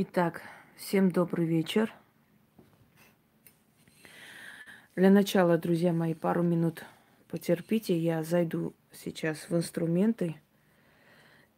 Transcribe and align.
Итак, 0.00 0.42
всем 0.76 1.10
добрый 1.10 1.44
вечер. 1.44 1.92
Для 4.94 5.10
начала, 5.10 5.58
друзья 5.58 5.92
мои, 5.92 6.14
пару 6.14 6.44
минут 6.44 6.84
потерпите. 7.26 7.98
Я 7.98 8.22
зайду 8.22 8.74
сейчас 8.92 9.50
в 9.50 9.56
инструменты 9.56 10.36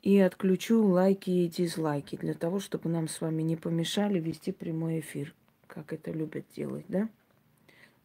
и 0.01 0.19
отключу 0.19 0.83
лайки 0.83 1.29
и 1.29 1.49
дизлайки 1.49 2.17
для 2.17 2.33
того, 2.33 2.61
чтобы 2.61 2.89
нам 2.89 3.09
с 3.09 3.21
вами 3.21 3.43
не 3.43 3.57
помешали 3.57 4.19
вести 4.19 4.53
прямой 4.53 5.01
эфир, 5.01 5.35
как 5.67 5.93
это 5.93 6.11
любят 6.11 6.47
делать, 6.57 6.87
да? 6.89 7.11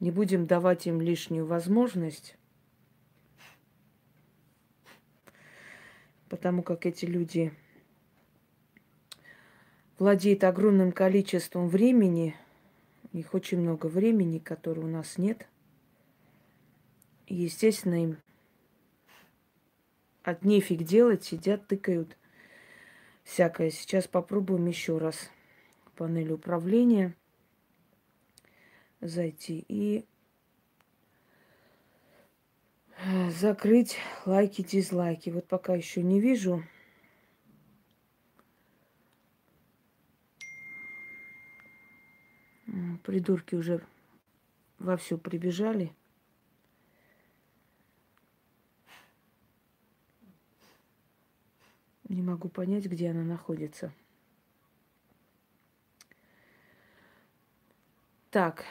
Не 0.01 0.11
будем 0.11 0.47
давать 0.47 0.85
им 0.85 0.99
лишнюю 0.99 1.45
возможность, 1.45 2.35
потому 6.27 6.61
как 6.61 6.85
эти 6.85 7.05
люди 7.05 7.53
владеет 9.97 10.43
огромным 10.43 10.91
количеством 10.91 11.67
времени, 11.67 12.35
у 13.13 13.17
них 13.17 13.33
очень 13.33 13.59
много 13.59 13.87
времени, 13.87 14.39
которого 14.39 14.85
у 14.85 14.89
нас 14.89 15.17
нет. 15.17 15.47
И, 17.27 17.35
естественно, 17.35 18.03
им 18.03 18.17
от 20.23 20.43
нефиг 20.43 20.83
делать, 20.83 21.23
сидят, 21.23 21.67
тыкают 21.67 22.17
всякое. 23.23 23.69
Сейчас 23.69 24.07
попробуем 24.07 24.67
еще 24.67 24.97
раз 24.97 25.29
панель 25.95 26.31
управления 26.31 27.15
зайти 29.01 29.65
и 29.67 30.05
закрыть 33.29 33.97
лайки, 34.25 34.61
дизлайки. 34.61 35.29
Вот 35.29 35.47
пока 35.47 35.75
еще 35.75 36.01
не 36.03 36.19
вижу. 36.19 36.63
Придурки 43.03 43.55
уже 43.55 43.81
вовсю 44.79 45.17
прибежали. 45.17 45.95
Не 52.09 52.21
могу 52.21 52.49
понять, 52.49 52.85
где 52.85 53.11
она 53.11 53.23
находится. 53.23 53.93
Так. 58.29 58.65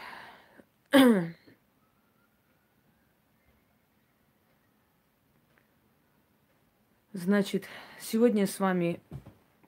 Значит, 7.12 7.64
сегодня 8.00 8.46
с 8.46 8.60
вами 8.60 9.00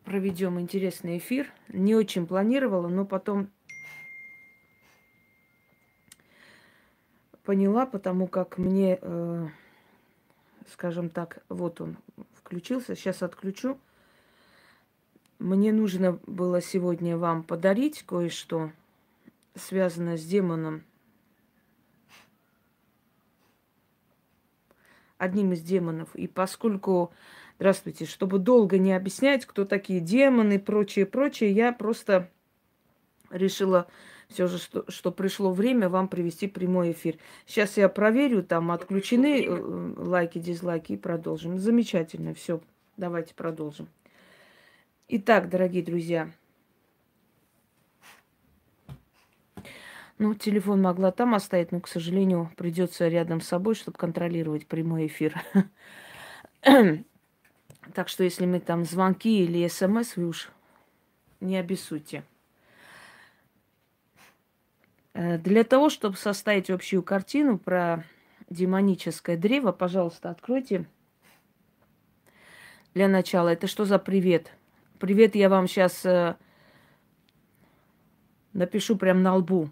проведем 0.04 0.60
интересный 0.60 1.16
эфир. 1.16 1.50
Не 1.68 1.94
очень 1.94 2.26
планировала, 2.26 2.88
но 2.88 3.06
потом 3.06 3.50
поняла, 7.46 7.86
потому 7.86 8.26
как 8.26 8.58
мне, 8.58 8.98
э, 9.00 9.46
скажем 10.72 11.08
так, 11.08 11.38
вот 11.48 11.80
он 11.80 11.96
включился, 12.34 12.96
сейчас 12.96 13.22
отключу. 13.22 13.78
Мне 15.38 15.72
нужно 15.72 16.18
было 16.26 16.60
сегодня 16.60 17.16
вам 17.16 17.44
подарить 17.44 18.02
кое-что, 18.02 18.72
связанное 19.54 20.16
с 20.16 20.24
демоном. 20.24 20.82
Одним 25.16 25.52
из 25.52 25.62
демонов. 25.62 26.14
И 26.16 26.26
поскольку, 26.26 27.12
здравствуйте, 27.58 28.06
чтобы 28.06 28.38
долго 28.38 28.76
не 28.76 28.92
объяснять, 28.92 29.46
кто 29.46 29.64
такие 29.64 30.00
демоны 30.00 30.58
прочее, 30.58 31.06
прочее, 31.06 31.52
я 31.52 31.72
просто 31.72 32.28
решила 33.30 33.86
все 34.28 34.46
же, 34.46 34.58
что, 34.58 34.84
что 34.88 35.12
пришло 35.12 35.52
время 35.52 35.88
вам 35.88 36.08
привести 36.08 36.46
прямой 36.48 36.92
эфир. 36.92 37.16
Сейчас 37.46 37.76
я 37.76 37.88
проверю, 37.88 38.42
там 38.42 38.70
отключены 38.70 39.44
э, 39.44 39.94
лайки, 39.96 40.38
дизлайки 40.38 40.92
и 40.92 40.96
продолжим. 40.96 41.58
Замечательно, 41.58 42.34
все, 42.34 42.60
давайте 42.96 43.34
продолжим. 43.34 43.88
Итак, 45.08 45.48
дорогие 45.48 45.84
друзья, 45.84 46.30
ну, 50.18 50.34
телефон 50.34 50.82
могла 50.82 51.12
там 51.12 51.34
оставить, 51.34 51.72
но, 51.72 51.80
к 51.80 51.88
сожалению, 51.88 52.50
придется 52.56 53.06
рядом 53.06 53.40
с 53.40 53.48
собой, 53.48 53.74
чтобы 53.74 53.98
контролировать 53.98 54.66
прямой 54.66 55.06
эфир. 55.06 55.34
Так 57.94 58.08
что, 58.08 58.24
если 58.24 58.46
мы 58.46 58.58
там 58.58 58.84
звонки 58.84 59.44
или 59.44 59.66
смс, 59.68 60.16
вы 60.16 60.26
уж 60.26 60.50
не 61.40 61.56
обессудьте. 61.56 62.24
Э, 65.16 65.38
для 65.38 65.64
того, 65.64 65.88
чтобы 65.88 66.16
составить 66.18 66.68
общую 66.68 67.02
картину 67.02 67.58
про 67.58 68.04
демоническое 68.50 69.38
древо, 69.38 69.72
пожалуйста, 69.72 70.28
откройте. 70.28 70.84
Для 72.92 73.08
начала, 73.08 73.48
это 73.48 73.66
что 73.66 73.86
за 73.86 73.98
привет? 73.98 74.52
Привет 74.98 75.34
я 75.34 75.48
вам 75.48 75.68
сейчас 75.68 76.04
э, 76.04 76.36
напишу 78.52 78.96
прямо 78.96 79.20
на 79.20 79.36
лбу. 79.36 79.70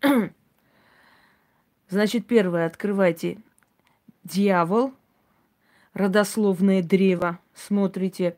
Значит, 1.88 2.28
первое, 2.28 2.66
открывайте 2.66 3.38
дьявол, 4.22 4.92
родословное 5.92 6.84
древо, 6.84 7.40
смотрите. 7.52 8.36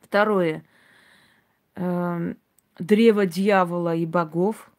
Второе, 0.00 0.64
э, 1.74 2.34
древо 2.80 3.26
дьявола 3.26 3.94
и 3.94 4.06
богов. 4.06 4.70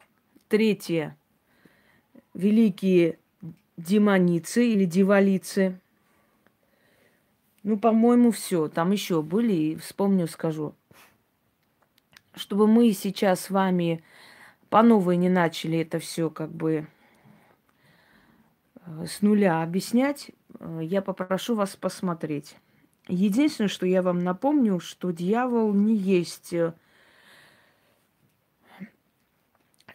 Третье. 0.48 1.16
Великие 2.34 3.18
демоницы 3.76 4.66
или 4.66 4.84
дивалицы. 4.84 5.78
Ну, 7.62 7.78
по-моему, 7.78 8.32
все. 8.32 8.68
Там 8.68 8.90
еще 8.90 9.22
были, 9.22 9.52
и 9.52 9.76
вспомню, 9.76 10.26
скажу. 10.26 10.74
Чтобы 12.34 12.66
мы 12.66 12.92
сейчас 12.92 13.42
с 13.42 13.50
вами 13.50 14.02
по 14.68 14.82
новой 14.82 15.16
не 15.16 15.28
начали 15.28 15.78
это 15.78 15.98
все 15.98 16.30
как 16.30 16.50
бы 16.50 16.86
э, 18.86 19.06
с 19.06 19.20
нуля 19.20 19.62
объяснять, 19.62 20.30
э, 20.58 20.80
я 20.82 21.02
попрошу 21.02 21.54
вас 21.54 21.76
посмотреть. 21.76 22.56
Единственное, 23.06 23.68
что 23.68 23.84
я 23.84 24.00
вам 24.00 24.20
напомню, 24.20 24.80
что 24.80 25.10
дьявол 25.10 25.74
не 25.74 25.94
есть 25.94 26.54
э, 26.54 26.72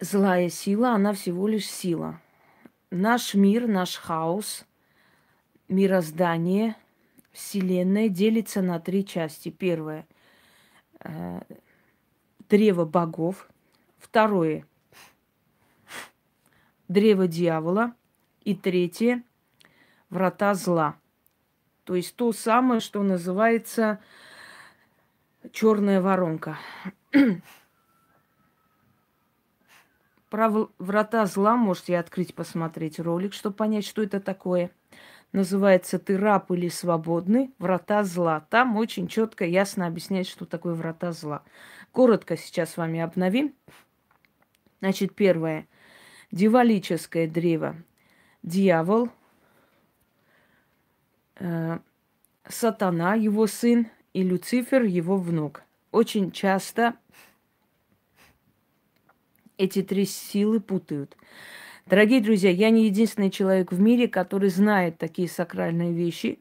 злая 0.00 0.48
сила, 0.48 0.90
она 0.90 1.12
всего 1.12 1.48
лишь 1.48 1.68
сила. 1.68 2.20
Наш 2.90 3.34
мир, 3.34 3.66
наш 3.66 3.96
хаос, 3.96 4.64
мироздание, 5.68 6.76
Вселенная 7.32 8.08
делится 8.08 8.62
на 8.62 8.80
три 8.80 9.04
части. 9.04 9.50
Первое 9.50 10.06
э,– 11.00 11.40
древо 12.48 12.84
богов. 12.84 13.48
Второе– 13.98 14.66
древо 16.88 17.28
дьявола. 17.28 17.94
И 18.42 18.54
третье– 18.54 19.22
врата 20.10 20.54
зла. 20.54 20.96
То 21.84 21.94
есть 21.94 22.16
то 22.16 22.32
самое, 22.32 22.80
что 22.80 23.02
называется 23.02 24.00
черная 25.52 26.00
воронка. 26.00 26.58
Про 30.30 30.68
врата 30.78 31.24
зла 31.26 31.56
можете 31.56 31.98
открыть, 31.98 32.34
посмотреть 32.34 33.00
ролик, 33.00 33.32
чтобы 33.32 33.56
понять, 33.56 33.86
что 33.86 34.02
это 34.02 34.20
такое. 34.20 34.70
Называется 35.32 35.98
«Ты 35.98 36.16
раб 36.16 36.50
или 36.50 36.68
свободный? 36.68 37.52
Врата 37.58 38.04
зла». 38.04 38.46
Там 38.50 38.76
очень 38.76 39.08
четко, 39.08 39.44
ясно 39.44 39.86
объясняет, 39.86 40.26
что 40.26 40.46
такое 40.46 40.74
врата 40.74 41.12
зла. 41.12 41.42
Коротко 41.92 42.36
сейчас 42.36 42.72
с 42.72 42.76
вами 42.76 43.00
обновим. 43.00 43.54
Значит, 44.80 45.14
первое. 45.14 45.66
Дивалическое 46.30 47.26
древо. 47.28 47.76
Дьявол, 48.42 49.10
э, 51.36 51.78
сатана, 52.46 53.14
его 53.14 53.46
сын, 53.46 53.88
и 54.12 54.22
Люцифер, 54.22 54.82
его 54.82 55.16
внук. 55.16 55.62
Очень 55.90 56.32
часто 56.32 56.94
эти 59.58 59.82
три 59.82 60.06
силы 60.06 60.60
путают. 60.60 61.16
Дорогие 61.86 62.20
друзья, 62.20 62.50
я 62.50 62.70
не 62.70 62.86
единственный 62.86 63.30
человек 63.30 63.72
в 63.72 63.80
мире, 63.80 64.08
который 64.08 64.50
знает 64.50 64.98
такие 64.98 65.28
сакральные 65.28 65.92
вещи. 65.92 66.38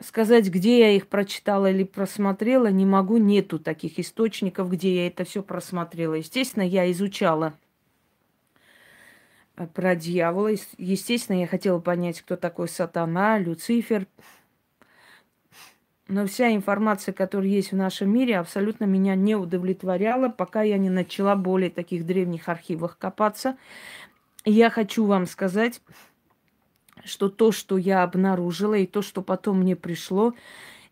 Сказать, 0.00 0.48
где 0.48 0.80
я 0.80 0.92
их 0.92 1.08
прочитала 1.08 1.70
или 1.70 1.84
просмотрела, 1.84 2.68
не 2.68 2.86
могу. 2.86 3.18
Нету 3.18 3.58
таких 3.58 3.98
источников, 3.98 4.70
где 4.70 4.96
я 4.96 5.06
это 5.06 5.24
все 5.24 5.42
просмотрела. 5.42 6.14
Естественно, 6.14 6.62
я 6.62 6.90
изучала 6.90 7.52
э, 9.56 9.66
про 9.66 9.94
дьявола. 9.94 10.52
Естественно, 10.78 11.38
я 11.38 11.46
хотела 11.46 11.78
понять, 11.80 12.22
кто 12.22 12.36
такой 12.36 12.68
сатана, 12.68 13.38
Люцифер. 13.38 14.06
Но 16.10 16.26
вся 16.26 16.52
информация, 16.52 17.12
которая 17.12 17.48
есть 17.48 17.70
в 17.70 17.76
нашем 17.76 18.12
мире, 18.12 18.38
абсолютно 18.38 18.84
меня 18.84 19.14
не 19.14 19.36
удовлетворяла, 19.36 20.28
пока 20.28 20.62
я 20.62 20.76
не 20.76 20.90
начала 20.90 21.36
более 21.36 21.70
таких 21.70 22.04
древних 22.04 22.48
архивах 22.48 22.98
копаться. 22.98 23.56
И 24.44 24.52
я 24.52 24.70
хочу 24.70 25.06
вам 25.06 25.26
сказать, 25.26 25.80
что 27.04 27.28
то, 27.28 27.52
что 27.52 27.78
я 27.78 28.02
обнаружила, 28.02 28.74
и 28.74 28.86
то, 28.86 29.02
что 29.02 29.22
потом 29.22 29.60
мне 29.60 29.76
пришло, 29.76 30.34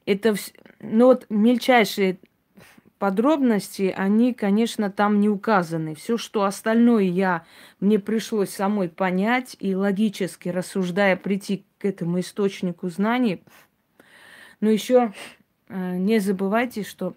это 0.06 0.36
ну 0.80 1.06
вот 1.06 1.26
мельчайшие 1.28 2.18
подробности, 2.98 3.94
они, 3.96 4.34
конечно, 4.34 4.90
там 4.90 5.20
не 5.20 5.28
указаны. 5.28 5.94
Все, 5.94 6.16
что 6.16 6.44
остальное 6.44 7.04
я, 7.04 7.44
мне 7.80 7.98
пришлось 7.98 8.50
самой 8.50 8.88
понять 8.88 9.56
и 9.60 9.74
логически 9.74 10.48
рассуждая 10.48 11.16
прийти 11.16 11.64
к 11.78 11.84
этому 11.84 12.20
источнику 12.20 12.88
знаний. 12.88 13.42
Но 14.60 14.70
еще 14.70 15.12
э, 15.69 15.96
не 15.96 16.19
забывайте, 16.19 16.82
что 16.82 17.14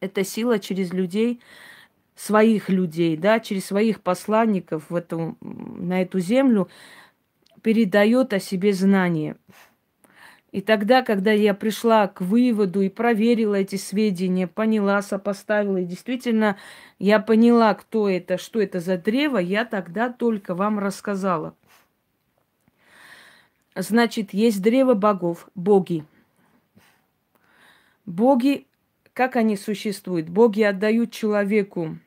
эта 0.00 0.24
сила 0.24 0.58
через 0.58 0.92
людей, 0.92 1.40
своих 2.14 2.68
людей, 2.68 3.16
да, 3.16 3.40
через 3.40 3.66
своих 3.66 4.00
посланников 4.00 4.90
в 4.90 4.94
эту, 4.94 5.36
на 5.40 6.02
эту 6.02 6.20
землю 6.20 6.68
передает 7.62 8.32
о 8.32 8.40
себе 8.40 8.72
знания. 8.72 9.36
И 10.52 10.60
тогда, 10.60 11.02
когда 11.02 11.32
я 11.32 11.52
пришла 11.52 12.06
к 12.06 12.20
выводу 12.20 12.80
и 12.82 12.88
проверила 12.88 13.56
эти 13.56 13.74
сведения, 13.74 14.46
поняла, 14.46 15.02
сопоставила, 15.02 15.78
и 15.78 15.84
действительно 15.84 16.56
я 17.00 17.18
поняла, 17.18 17.74
кто 17.74 18.08
это, 18.08 18.38
что 18.38 18.60
это 18.60 18.78
за 18.78 18.96
древо, 18.96 19.38
я 19.38 19.64
тогда 19.64 20.10
только 20.10 20.54
вам 20.54 20.78
рассказала. 20.78 21.56
Значит, 23.74 24.32
есть 24.32 24.62
древо 24.62 24.94
богов, 24.94 25.48
боги. 25.54 26.04
Боги, 28.06 28.66
как 29.12 29.36
они 29.36 29.56
существуют? 29.56 30.28
Боги 30.28 30.62
отдают 30.62 31.10
человеку 31.10 31.98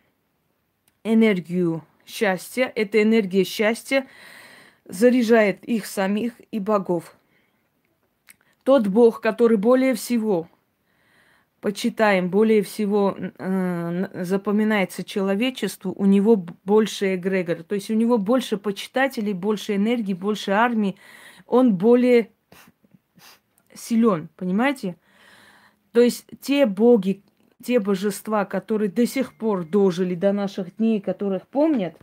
энергию 1.03 1.83
счастья. 2.05 2.71
Эта 2.75 3.01
энергия 3.01 3.43
счастья 3.43 4.07
заряжает 4.85 5.63
их 5.65 5.85
самих 5.85 6.33
и 6.51 6.59
богов 6.59 7.17
тот 8.67 8.85
Бог, 8.87 9.21
который 9.21 9.55
более 9.55 9.93
всего 9.93 10.49
почитаем, 11.61 12.29
более 12.29 12.63
всего 12.63 13.15
э, 13.17 14.23
запоминается 14.25 15.05
человечеству, 15.05 15.93
у 15.95 16.03
него 16.03 16.35
больше 16.65 17.15
эгрегор. 17.15 17.63
То 17.63 17.75
есть 17.75 17.89
у 17.89 17.93
него 17.93 18.17
больше 18.17 18.57
почитателей, 18.57 19.31
больше 19.31 19.77
энергии, 19.77 20.13
больше 20.13 20.51
армии. 20.51 20.97
Он 21.47 21.75
более 21.75 22.31
силен, 23.73 24.29
понимаете? 24.35 24.97
То 25.91 26.01
есть 26.01 26.25
те 26.41 26.65
боги, 26.65 27.23
те 27.63 27.79
божества, 27.79 28.45
которые 28.45 28.91
до 28.91 29.07
сих 29.07 29.35
пор 29.35 29.65
дожили 29.65 30.13
до 30.13 30.33
наших 30.33 30.75
дней, 30.75 31.01
которых 31.01 31.47
помнят, 31.47 31.97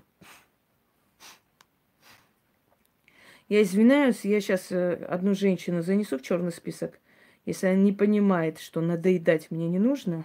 Я 3.48 3.62
извиняюсь, 3.62 4.24
я 4.24 4.40
сейчас 4.40 4.72
э, 4.72 4.94
одну 4.94 5.34
женщину 5.34 5.82
занесу 5.82 6.18
в 6.18 6.22
черный 6.22 6.50
список, 6.50 6.98
если 7.44 7.66
она 7.66 7.76
не 7.76 7.92
понимает, 7.92 8.58
что 8.58 8.80
надоедать 8.80 9.50
мне 9.50 9.68
не 9.68 9.78
нужно. 9.78 10.24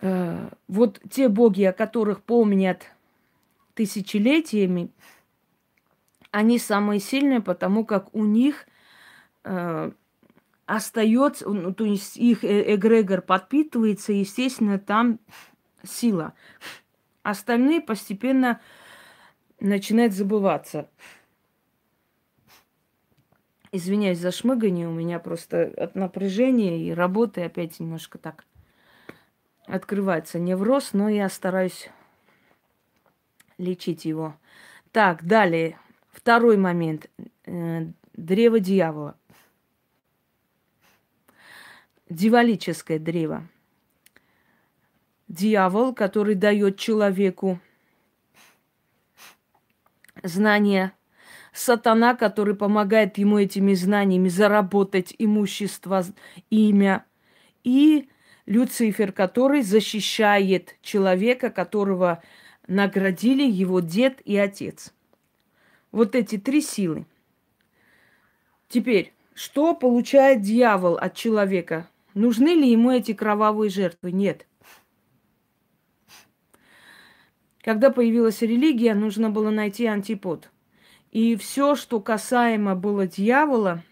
Э, 0.00 0.50
вот 0.66 1.00
те 1.08 1.28
боги, 1.28 1.62
о 1.62 1.72
которых 1.72 2.22
помнят 2.22 2.86
тысячелетиями, 3.74 4.90
они 6.30 6.58
самые 6.58 7.00
сильные, 7.00 7.40
потому 7.40 7.84
как 7.84 8.14
у 8.14 8.24
них 8.24 8.66
э, 9.44 9.90
остается, 10.66 11.48
ну, 11.48 11.74
то 11.74 11.84
есть 11.84 12.16
их 12.16 12.44
э, 12.44 12.74
эгрегор 12.74 13.22
подпитывается, 13.22 14.12
естественно, 14.12 14.78
там 14.78 15.18
сила. 15.82 16.34
Остальные 17.22 17.80
постепенно 17.80 18.60
начинает 19.58 20.12
забываться. 20.12 20.88
Извиняюсь 23.72 24.18
за 24.18 24.32
шмыгание, 24.32 24.88
у 24.88 24.92
меня 24.92 25.18
просто 25.18 25.62
от 25.76 25.94
напряжения 25.94 26.84
и 26.84 26.92
работы 26.92 27.42
опять 27.42 27.78
немножко 27.78 28.18
так 28.18 28.44
открывается 29.66 30.38
невроз, 30.38 30.92
но 30.92 31.08
я 31.08 31.28
стараюсь 31.28 31.88
лечить 33.58 34.04
его. 34.04 34.34
Так, 34.92 35.24
далее. 35.24 35.78
Второй 36.20 36.58
момент. 36.58 37.08
Э, 37.46 37.86
древо 38.12 38.60
дьявола. 38.60 39.16
Дьяволическое 42.10 42.98
древо. 42.98 43.48
Дьявол, 45.28 45.94
который 45.94 46.34
дает 46.34 46.78
человеку 46.78 47.58
знания, 50.22 50.92
сатана, 51.54 52.14
который 52.14 52.54
помогает 52.54 53.16
ему 53.16 53.38
этими 53.38 53.72
знаниями 53.72 54.28
заработать 54.28 55.14
имущество, 55.16 56.04
имя, 56.50 57.06
и 57.64 58.10
Люцифер, 58.44 59.12
который 59.12 59.62
защищает 59.62 60.76
человека, 60.82 61.48
которого 61.48 62.22
наградили 62.66 63.50
его 63.50 63.80
дед 63.80 64.20
и 64.26 64.36
отец. 64.36 64.92
Вот 65.92 66.14
эти 66.14 66.38
три 66.38 66.60
силы. 66.60 67.06
Теперь, 68.68 69.12
что 69.34 69.74
получает 69.74 70.42
дьявол 70.42 70.96
от 70.96 71.14
человека? 71.14 71.88
Нужны 72.14 72.48
ли 72.48 72.70
ему 72.70 72.90
эти 72.90 73.12
кровавые 73.12 73.70
жертвы? 73.70 74.12
Нет. 74.12 74.46
Когда 77.62 77.90
появилась 77.90 78.42
религия, 78.42 78.94
нужно 78.94 79.30
было 79.30 79.50
найти 79.50 79.86
антипод. 79.86 80.50
И 81.10 81.36
все, 81.36 81.74
что 81.74 82.00
касаемо 82.00 82.76
было 82.76 83.06
дьявола, 83.06 83.82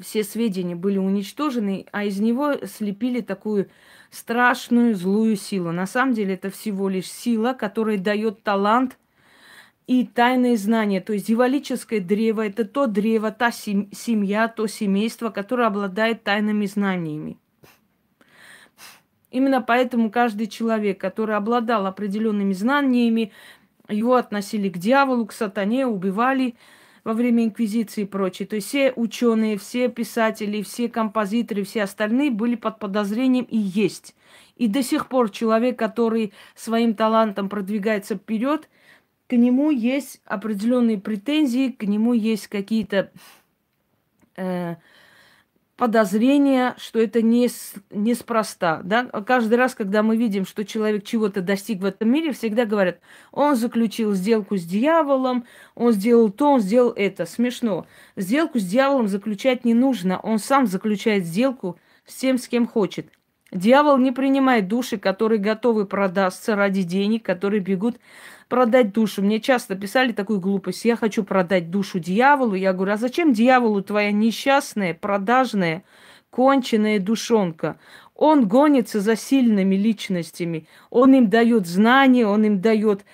все 0.00 0.24
сведения 0.24 0.74
были 0.74 0.98
уничтожены, 0.98 1.86
а 1.92 2.04
из 2.04 2.18
него 2.18 2.54
слепили 2.66 3.20
такую 3.20 3.68
страшную 4.10 4.94
злую 4.94 5.36
силу. 5.36 5.72
На 5.72 5.86
самом 5.86 6.14
деле 6.14 6.34
это 6.34 6.50
всего 6.50 6.88
лишь 6.88 7.10
сила, 7.10 7.52
которая 7.52 7.98
дает 7.98 8.42
талант 8.42 8.96
и 9.88 10.04
тайные 10.04 10.58
знания. 10.58 11.00
То 11.00 11.14
есть 11.14 11.26
дьяволическое 11.26 12.00
древо– 12.00 12.46
это 12.46 12.66
то 12.66 12.86
древо, 12.86 13.32
та 13.32 13.50
семья, 13.50 14.46
то 14.46 14.66
семейство, 14.66 15.30
которое 15.30 15.66
обладает 15.66 16.22
тайными 16.22 16.66
знаниями. 16.66 17.38
Именно 19.30 19.62
поэтому 19.62 20.10
каждый 20.10 20.46
человек, 20.46 21.00
который 21.00 21.36
обладал 21.36 21.86
определенными 21.86 22.52
знаниями, 22.52 23.32
его 23.88 24.16
относили 24.16 24.68
к 24.68 24.76
дьяволу, 24.76 25.24
к 25.24 25.32
сатане, 25.32 25.86
убивали 25.86 26.54
во 27.02 27.14
время 27.14 27.44
инквизиции 27.44 28.02
и 28.02 28.06
прочее. 28.06 28.46
То 28.46 28.56
есть 28.56 28.68
все 28.68 28.92
ученые, 28.92 29.56
все 29.56 29.88
писатели, 29.88 30.62
все 30.62 30.90
композиторы, 30.90 31.64
все 31.64 31.84
остальные 31.84 32.30
были 32.30 32.56
под 32.56 32.78
подозрением 32.78 33.44
и 33.44 33.56
есть. 33.56 34.14
И 34.56 34.68
до 34.68 34.82
сих 34.82 35.08
пор 35.08 35.30
человек, 35.30 35.78
который 35.78 36.34
своим 36.54 36.94
талантом 36.94 37.48
продвигается 37.48 38.16
вперед, 38.16 38.68
к 39.28 39.32
нему 39.32 39.70
есть 39.70 40.20
определенные 40.24 40.98
претензии, 40.98 41.68
к 41.68 41.82
нему 41.82 42.14
есть 42.14 42.48
какие-то 42.48 43.10
э, 44.36 44.76
подозрение, 45.76 46.74
что 46.78 46.98
это 46.98 47.20
не, 47.20 47.48
неспроста. 47.90 48.80
Да? 48.82 49.04
Каждый 49.04 49.56
раз, 49.56 49.74
когда 49.74 50.02
мы 50.02 50.16
видим, 50.16 50.46
что 50.46 50.64
человек 50.64 51.04
чего-то 51.04 51.42
достиг 51.42 51.80
в 51.80 51.84
этом 51.84 52.10
мире, 52.10 52.32
всегда 52.32 52.64
говорят, 52.64 53.00
он 53.30 53.54
заключил 53.54 54.14
сделку 54.14 54.56
с 54.56 54.64
дьяволом, 54.64 55.44
он 55.74 55.92
сделал 55.92 56.30
то, 56.30 56.52
он 56.54 56.60
сделал 56.60 56.92
это. 56.96 57.26
Смешно. 57.26 57.86
Сделку 58.16 58.58
с 58.58 58.64
дьяволом 58.64 59.08
заключать 59.08 59.66
не 59.66 59.74
нужно, 59.74 60.18
он 60.20 60.38
сам 60.38 60.66
заключает 60.66 61.26
сделку 61.26 61.78
с 62.06 62.14
тем, 62.14 62.38
с 62.38 62.48
кем 62.48 62.66
хочет. 62.66 63.10
Дьявол 63.52 63.96
не 63.98 64.12
принимает 64.12 64.68
души, 64.68 64.98
которые 64.98 65.38
готовы 65.38 65.86
продаться 65.86 66.54
ради 66.54 66.82
денег, 66.82 67.24
которые 67.24 67.60
бегут 67.60 67.98
продать 68.48 68.92
душу. 68.92 69.22
Мне 69.22 69.40
часто 69.40 69.76
писали 69.76 70.12
такую 70.12 70.40
глупость. 70.40 70.84
Я 70.84 70.96
хочу 70.96 71.22
продать 71.22 71.70
душу 71.70 71.98
дьяволу. 71.98 72.54
Я 72.54 72.72
говорю, 72.72 72.92
а 72.92 72.96
зачем 72.96 73.32
дьяволу 73.32 73.82
твоя 73.82 74.10
несчастная, 74.10 74.94
продажная, 74.94 75.84
конченная 76.30 76.98
душонка? 76.98 77.78
Он 78.14 78.48
гонится 78.48 79.00
за 79.00 79.16
сильными 79.16 79.76
личностями. 79.76 80.66
Он 80.90 81.14
им 81.14 81.28
дает 81.28 81.66
знания, 81.66 82.26
он 82.26 82.44
им 82.44 82.60
дает 82.60 83.04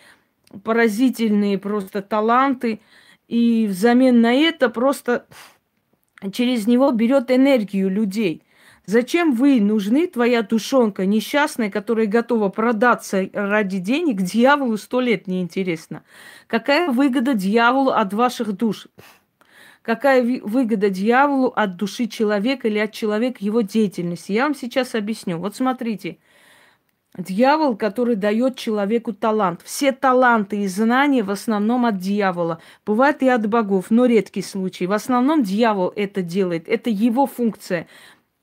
поразительные 0.63 1.59
просто 1.59 2.01
таланты. 2.01 2.81
И 3.29 3.67
взамен 3.67 4.21
на 4.21 4.33
это 4.33 4.69
просто 4.69 5.27
через 6.33 6.67
него 6.67 6.91
берет 6.93 7.31
энергию 7.31 7.91
людей. 7.91 8.43
Зачем 8.87 9.35
вы 9.35 9.61
нужны, 9.61 10.07
твоя 10.07 10.43
душонка 10.43 11.07
несчастная, 11.07 11.71
которая 11.71 12.07
готова 12.07 12.51
продаться 12.51 13.29
ради 13.33 13.79
денег, 13.79 14.21
дьяволу 14.21 14.77
сто 14.77 15.01
лет 15.01 15.27
неинтересно? 15.27 16.03
Какая 16.47 16.91
выгода 16.91 17.35
дьяволу 17.35 17.91
от 17.91 18.13
ваших 18.13 18.53
душ? 18.53 18.89
какая 19.85 20.41
выгода 20.43 20.89
дьяволу 20.89 21.49
от 21.55 21.77
души 21.77 22.07
человека 22.07 22.69
или 22.69 22.79
от 22.79 22.93
человека 22.93 23.37
его 23.41 23.61
деятельности. 23.61 24.33
Я 24.33 24.45
вам 24.45 24.55
сейчас 24.55 24.95
объясню. 24.95 25.37
Вот 25.37 25.57
смотрите, 25.57 26.17
Дьявол, 27.17 27.77
который 27.77 28.17
дает 28.17 28.57
человеку 28.57 29.13
талант. 29.13 29.61
Все 29.63 29.93
таланты 29.93 30.63
и 30.63 30.67
знания 30.67 31.23
в 31.23 31.31
основном 31.31 31.87
от 31.87 31.99
дьявола. 31.99 32.59
Бывает 32.85 33.23
и 33.23 33.29
от 33.29 33.49
богов, 33.49 33.87
но 33.91 34.07
редкий 34.07 34.43
случай. 34.43 34.89
В 34.89 34.93
основном 34.93 35.45
дьявол 35.45 35.93
это 35.95 36.23
делает. 36.23 36.67
Это 36.67 36.91
его 36.91 37.27
функция. 37.27 37.87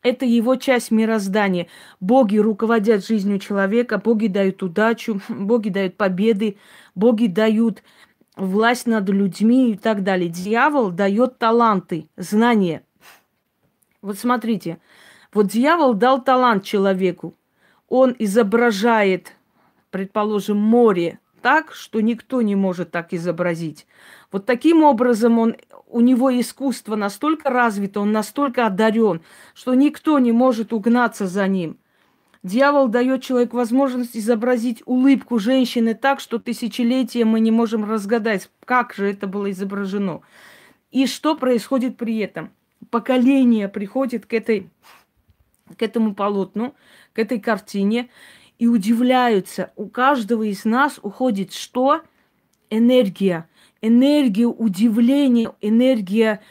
Это 0.04 0.26
его 0.26 0.56
часть 0.56 0.90
мироздания. 0.90 1.68
Боги 2.00 2.38
руководят 2.38 3.06
жизнью 3.06 3.40
человека, 3.40 4.00
боги 4.00 4.28
дают 4.28 4.64
удачу, 4.64 5.22
боги 5.30 5.70
дают 5.70 5.98
победы, 5.98 6.58
боги 6.96 7.28
дают 7.28 7.84
власть 8.36 8.88
над 8.88 9.10
людьми 9.10 9.72
и 9.72 9.78
так 9.78 10.04
далее. 10.04 10.30
Дьявол 10.30 10.92
дает 10.92 11.38
таланты, 11.38 12.08
знания. 12.18 12.84
Вот 14.02 14.18
смотрите, 14.18 14.80
вот 15.34 15.48
дьявол 15.48 15.94
дал 15.94 16.24
талант 16.24 16.64
человеку, 16.64 17.36
он 17.88 18.16
изображает, 18.18 19.34
предположим, 19.92 20.58
море 20.58 21.20
так, 21.42 21.74
что 21.74 22.02
никто 22.02 22.42
не 22.42 22.56
может 22.56 22.92
так 22.92 23.14
изобразить. 23.14 23.86
Вот 24.32 24.46
таким 24.46 24.84
образом 24.84 25.40
он, 25.40 25.56
у 25.88 26.00
него 26.00 26.38
искусство 26.40 26.96
настолько 26.96 27.50
развито, 27.50 28.00
он 28.00 28.12
настолько 28.12 28.66
одарен, 28.66 29.22
что 29.54 29.74
никто 29.74 30.20
не 30.20 30.32
может 30.32 30.72
угнаться 30.72 31.28
за 31.28 31.48
ним. 31.48 31.78
Дьявол 32.44 32.88
дает 32.88 33.22
человеку 33.22 33.58
возможность 33.58 34.18
изобразить 34.18 34.82
улыбку 34.86 35.38
женщины 35.38 35.94
так, 35.94 36.20
что 36.20 36.40
тысячелетия 36.40 37.24
мы 37.24 37.40
не 37.40 37.52
можем 37.52 37.88
разгадать, 37.88 38.50
как 38.66 38.94
же 38.94 39.12
это 39.12 39.28
было 39.28 39.52
изображено. 39.52 40.22
И 40.90 41.06
что 41.06 41.36
происходит 41.36 41.98
при 41.98 42.18
этом? 42.18 42.52
Поколение 42.90 43.70
приходит 43.70 44.26
к, 44.26 44.34
этой, 44.34 44.70
к 45.78 45.84
этому 45.84 46.16
полотну, 46.16 46.74
к 47.14 47.20
этой 47.20 47.40
картине 47.40 48.10
и 48.58 48.68
удивляются. 48.68 49.72
У 49.76 49.88
каждого 49.88 50.44
из 50.44 50.66
нас 50.66 51.00
уходит 51.04 51.54
что? 51.54 52.02
Энергия. 52.72 53.48
Энергия 53.82 54.46
удивления, 54.46 55.54
энергия 55.62 56.42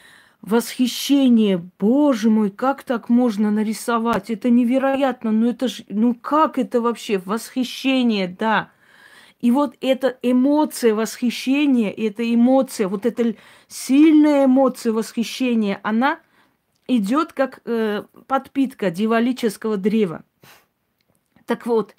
восхищения. 0.42 1.64
Боже 1.78 2.30
мой, 2.30 2.50
как 2.50 2.82
так 2.82 3.08
можно 3.08 3.50
нарисовать? 3.50 4.30
Это 4.30 4.50
невероятно. 4.50 5.30
Ну 5.30 5.50
это 5.50 5.68
же, 5.68 5.84
ну 5.88 6.14
как 6.14 6.58
это 6.58 6.80
вообще? 6.80 7.18
Восхищение, 7.18 8.28
да. 8.28 8.70
И 9.40 9.50
вот 9.50 9.76
эта 9.80 10.18
эмоция 10.22 10.94
восхищения, 10.94 11.90
эта 11.90 12.34
эмоция, 12.34 12.88
вот 12.88 13.06
эта 13.06 13.34
сильная 13.68 14.44
эмоция 14.44 14.92
восхищения, 14.92 15.80
она 15.82 16.18
идет 16.88 17.32
как 17.32 17.60
э, 17.64 18.04
подпитка 18.26 18.90
дивалического 18.90 19.76
древа. 19.76 20.24
Так 21.46 21.66
вот, 21.66 21.94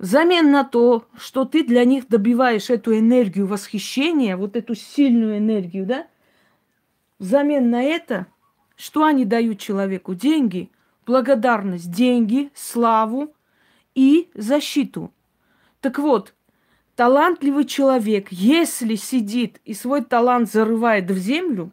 взамен 0.00 0.50
на 0.50 0.64
то, 0.64 1.04
что 1.16 1.44
ты 1.44 1.62
для 1.62 1.84
них 1.84 2.08
добиваешь 2.08 2.70
эту 2.70 2.98
энергию 2.98 3.46
восхищения, 3.46 4.36
вот 4.36 4.56
эту 4.56 4.74
сильную 4.74 5.38
энергию, 5.38 5.86
да, 5.86 6.06
взамен 7.18 7.70
на 7.70 7.82
это, 7.82 8.26
что 8.76 9.04
они 9.04 9.26
дают 9.26 9.58
человеку? 9.58 10.14
Деньги, 10.14 10.70
благодарность, 11.06 11.90
деньги, 11.90 12.50
славу 12.54 13.34
и 13.94 14.30
защиту. 14.34 15.12
Так 15.82 15.98
вот, 15.98 16.34
талантливый 16.96 17.66
человек, 17.66 18.28
если 18.32 18.94
сидит 18.94 19.60
и 19.66 19.74
свой 19.74 20.02
талант 20.02 20.50
зарывает 20.50 21.10
в 21.10 21.18
землю, 21.18 21.72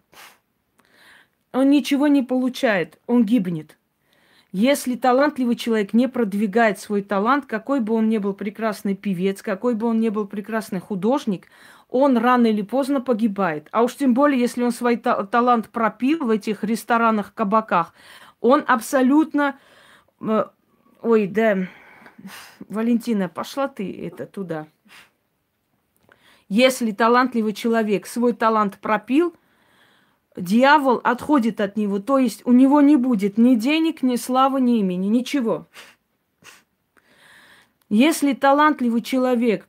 он 1.53 1.69
ничего 1.69 2.07
не 2.07 2.23
получает, 2.23 2.99
он 3.07 3.23
гибнет. 3.23 3.77
Если 4.53 4.95
талантливый 4.95 5.55
человек 5.55 5.93
не 5.93 6.07
продвигает 6.07 6.79
свой 6.79 7.01
талант, 7.01 7.45
какой 7.45 7.81
бы 7.81 7.93
он 7.93 8.07
ни 8.07 8.17
был 8.17 8.33
прекрасный 8.33 8.95
певец, 8.95 9.41
какой 9.41 9.75
бы 9.75 9.87
он 9.87 9.99
ни 9.99 10.09
был 10.09 10.25
прекрасный 10.25 10.79
художник, 10.79 11.47
он 11.89 12.17
рано 12.17 12.47
или 12.47 12.61
поздно 12.61 13.01
погибает. 13.01 13.67
А 13.71 13.83
уж 13.83 13.95
тем 13.95 14.13
более, 14.13 14.39
если 14.39 14.63
он 14.63 14.71
свой 14.71 14.97
та- 14.97 15.25
талант 15.25 15.69
пропил 15.69 16.25
в 16.25 16.29
этих 16.29 16.63
ресторанах, 16.63 17.33
кабаках, 17.33 17.93
он 18.39 18.63
абсолютно... 18.67 19.59
Э, 20.21 20.45
ой, 21.01 21.27
да, 21.27 21.67
Валентина, 22.69 23.29
пошла 23.29 23.67
ты 23.67 23.91
это 24.07 24.25
туда. 24.25 24.67
Если 26.47 26.91
талантливый 26.91 27.53
человек 27.53 28.07
свой 28.07 28.31
талант 28.31 28.77
пропил– 28.79 29.35
дьявол 30.37 31.01
отходит 31.03 31.59
от 31.59 31.75
него, 31.77 31.99
то 31.99 32.17
есть 32.17 32.45
у 32.45 32.53
него 32.53 32.81
не 32.81 32.95
будет 32.95 33.37
ни 33.37 33.55
денег, 33.55 34.03
ни 34.03 34.15
славы, 34.15 34.61
ни 34.61 34.79
имени, 34.79 35.07
ничего. 35.07 35.67
Если 37.89 38.33
талантливый 38.33 39.01
человек 39.01 39.67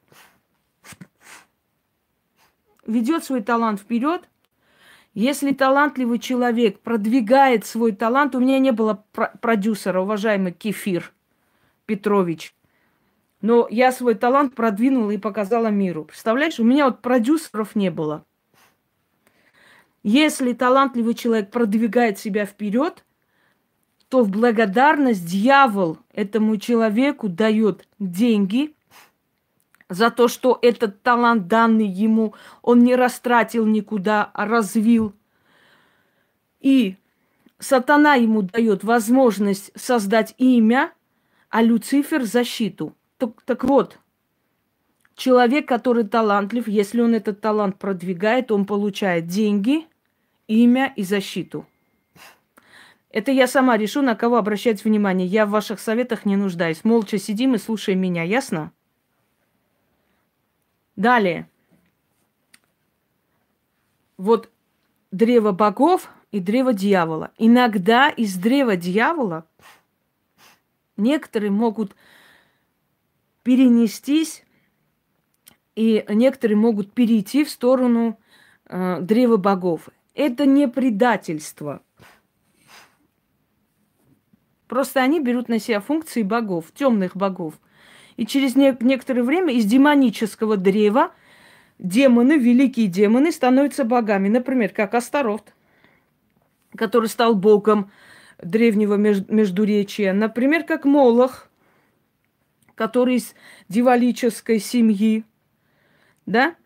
ведет 2.87 3.25
свой 3.25 3.43
талант 3.43 3.81
вперед, 3.81 4.29
если 5.15 5.53
талантливый 5.53 6.19
человек 6.19 6.81
продвигает 6.81 7.67
свой 7.67 7.93
талант, 7.93 8.35
у 8.35 8.41
меня 8.41 8.59
не 8.59 8.73
было 8.73 9.05
продюсера, 9.41 10.01
уважаемый 10.01 10.53
Кефир 10.53 11.13
Петрович, 11.87 12.55
но 13.41 13.67
я 13.71 13.93
свой 13.93 14.15
талант 14.15 14.55
продвинула 14.55 15.13
и 15.13 15.19
показала 15.19 15.69
миру. 15.69 16.05
Представляешь, 16.05 16.61
у 16.61 16.65
меня 16.65 16.87
вот 16.87 17.01
продюсеров 17.01 17.75
не 17.75 17.91
было. 17.91 18.25
Если 20.03 20.53
талантливый 20.53 21.15
человек 21.15 21.51
продвигает 21.51 22.19
себя 22.19 22.47
вперед, 22.47 23.05
то 24.09 24.23
в 24.23 24.31
благодарность 24.31 25.27
дьявол 25.27 25.99
этому 26.13 26.57
человеку 26.57 27.29
дает 27.29 27.87
деньги 27.99 28.75
за 29.89 30.11
то, 30.11 30.29
что 30.29 30.59
этот 30.63 31.03
талант 31.03 31.47
данный 31.49 31.87
ему 31.87 32.35
он 32.63 32.81
не 32.81 32.95
растратил 32.95 33.67
никуда, 33.67 34.31
а 34.33 34.47
развил. 34.47 35.15
И 36.61 36.97
сатана 37.59 38.15
ему 38.15 38.43
дает 38.43 38.85
возможность 38.85 39.73
создать 39.75 40.35
имя, 40.39 40.93
а 41.51 41.63
Люцифер 41.63 42.25
защиту. 42.25 42.95
Так, 43.17 43.43
так 43.43 43.65
вот, 43.65 43.99
человек, 45.19 45.69
который 45.69 46.05
талантлив, 46.05 46.67
если 46.67 47.03
он 47.03 47.15
этот 47.15 47.43
талант 47.43 47.79
продвигает, 47.79 48.51
он 48.51 48.65
получает 48.65 49.27
деньги– 49.27 49.87
имя 50.49 50.93
и 50.97 51.05
защиту. 51.05 51.67
Это 53.11 53.31
я 53.31 53.47
сама 53.47 53.77
решу, 53.77 54.03
на 54.03 54.17
кого 54.17 54.37
обращать 54.37 54.85
внимание. 54.85 55.27
Я 55.27 55.47
в 55.47 55.51
ваших 55.51 55.79
советах 55.79 56.25
не 56.25 56.37
нуждаюсь. 56.37 56.85
Молча 56.85 57.19
сидим 57.19 57.55
и 57.55 57.59
слушаем 57.59 58.01
меня, 58.01 58.23
ясно? 58.23 58.73
Далее. 60.97 61.49
Вот 64.17 64.51
древо 65.11 65.53
богов 65.53 66.11
и 66.33 66.41
древо 66.41 66.75
дьявола. 66.75 67.31
Иногда 67.39 68.11
из 68.11 68.37
древа 68.37 68.77
дьявола 68.77 69.47
некоторые 70.97 71.51
могут 71.51 71.95
перенестись, 73.43 74.45
и 75.79 76.05
некоторые 76.09 76.57
могут 76.57 76.93
перейти 76.93 77.45
в 77.45 77.51
сторону 77.51 78.19
э, 78.67 78.99
древа 79.01 79.37
богов. 79.37 79.89
Это 80.13 80.45
не 80.45 80.67
предательство. 80.67 81.83
Просто 84.67 85.01
они 85.01 85.21
берут 85.21 85.49
на 85.49 85.61
себя 85.61 85.79
функции 85.81 86.25
богов, 86.25 86.73
темных 86.75 87.17
богов. 87.17 87.55
И 88.17 88.27
через 88.27 88.57
не- 88.57 88.77
некоторое 88.81 89.23
время 89.23 89.55
из 89.55 89.67
демонического 89.67 90.57
древа 90.57 91.13
демоны, 91.79 92.39
великие 92.39 92.89
демоны, 92.89 93.31
становятся 93.31 93.85
богами. 93.85 94.29
Например, 94.29 94.71
как 94.71 94.95
Астарофт, 94.95 95.55
который 96.75 97.09
стал 97.09 97.37
богом 97.37 97.93
древнего 98.43 98.97
меж- 98.97 99.33
междуречия. 99.33 100.13
Например, 100.13 100.65
как 100.65 100.85
Молох, 100.85 101.49
который 102.75 103.19
из 103.19 103.37
дивалической 103.69 104.59
семьи. 104.59 105.25
Да? 106.29 106.57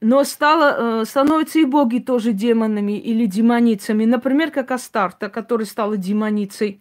Но 0.00 0.22
стало, 0.22 1.00
э, 1.00 1.04
становятся 1.04 1.58
и 1.58 1.64
боги 1.64 1.98
тоже 1.98 2.32
демонами 2.32 2.92
или 2.92 3.26
демоницами. 3.26 4.04
Например, 4.04 4.52
как 4.52 4.70
Астарта, 4.70 5.28
которая 5.28 5.66
стала 5.66 5.96
демоницей. 5.96 6.80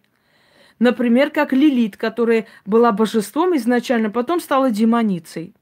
Например, 0.78 1.32
как 1.32 1.52
Лилит, 1.52 1.98
которая 1.98 2.46
была 2.68 2.92
божеством 2.92 3.58
изначально, 3.58 4.12
потом 4.12 4.40
стала 4.40 4.70
демоницей. 4.70 5.56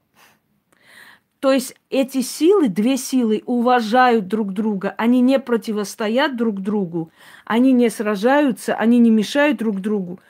То 1.40 1.50
есть 1.52 1.74
эти 1.88 2.20
силы, 2.20 2.68
две 2.68 2.98
силы, 2.98 3.42
уважают 3.46 4.28
друг 4.28 4.52
друга. 4.52 4.94
Они 4.98 5.22
не 5.22 5.38
противостоят 5.38 6.36
друг 6.36 6.60
другу, 6.60 7.10
они 7.46 7.72
не 7.72 7.88
сражаются, 7.88 8.74
они 8.74 8.98
не 8.98 9.10
мешают 9.10 9.56
друг 9.56 9.80
другу. 9.80 10.20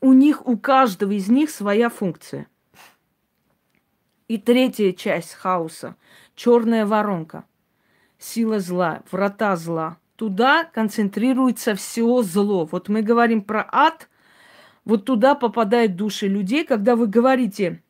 У 0.00 0.14
них, 0.14 0.46
у 0.46 0.56
каждого 0.56 1.12
из 1.12 1.28
них 1.28 1.50
своя 1.50 1.90
функция. 1.90 2.46
И 4.28 4.36
третья 4.36 4.92
часть 4.92 5.32
хаоса– 5.32 5.96
черная 6.34 6.84
воронка. 6.84 7.44
сила 8.18 8.60
зла, 8.60 9.02
врата 9.10 9.56
зла. 9.56 9.96
Туда 10.16 10.64
концентрируется 10.64 11.74
все 11.74 12.22
зло. 12.22 12.68
Вот 12.70 12.90
мы 12.90 13.00
говорим 13.00 13.40
про 13.40 13.66
ад, 13.72 14.08
вот 14.84 15.06
туда 15.06 15.34
попадают 15.34 15.96
души 15.96 16.28
людей, 16.28 16.64
когда 16.64 16.94
вы 16.94 17.06
говорите, 17.06 17.82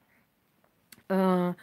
э, 1.08 1.54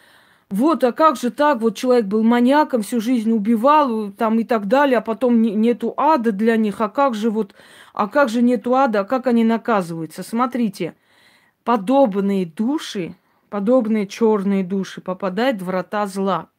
вот, 0.49 0.83
а 0.83 0.91
как 0.91 1.15
же 1.15 1.31
так, 1.31 1.61
вот 1.61 1.77
человек 1.77 2.05
был 2.05 2.23
маньяком, 2.23 2.81
всю 2.81 2.99
жизнь 2.99 3.31
убивал, 3.31 4.11
там 4.11 4.39
и 4.39 4.43
так 4.43 4.67
далее, 4.67 4.97
а 4.97 5.01
потом 5.01 5.41
не, 5.41 5.51
нету 5.55 5.93
ада 5.95 6.31
для 6.31 6.57
них, 6.57 6.81
а 6.81 6.89
как 6.89 7.15
же 7.15 7.29
вот, 7.29 7.55
а 7.93 8.07
как 8.07 8.27
же 8.27 8.41
нету 8.41 8.75
ада, 8.75 9.01
а 9.01 9.05
как 9.05 9.27
они 9.27 9.43
наказываются? 9.43 10.21
Смотрите, 10.21 10.95
подобные 11.63 12.45
души, 12.45 13.15
подобные 13.49 14.07
черные 14.07 14.63
души 14.63 15.01
попадают 15.01 15.61
в 15.61 15.65
врата 15.65 16.07
зла. 16.07 16.49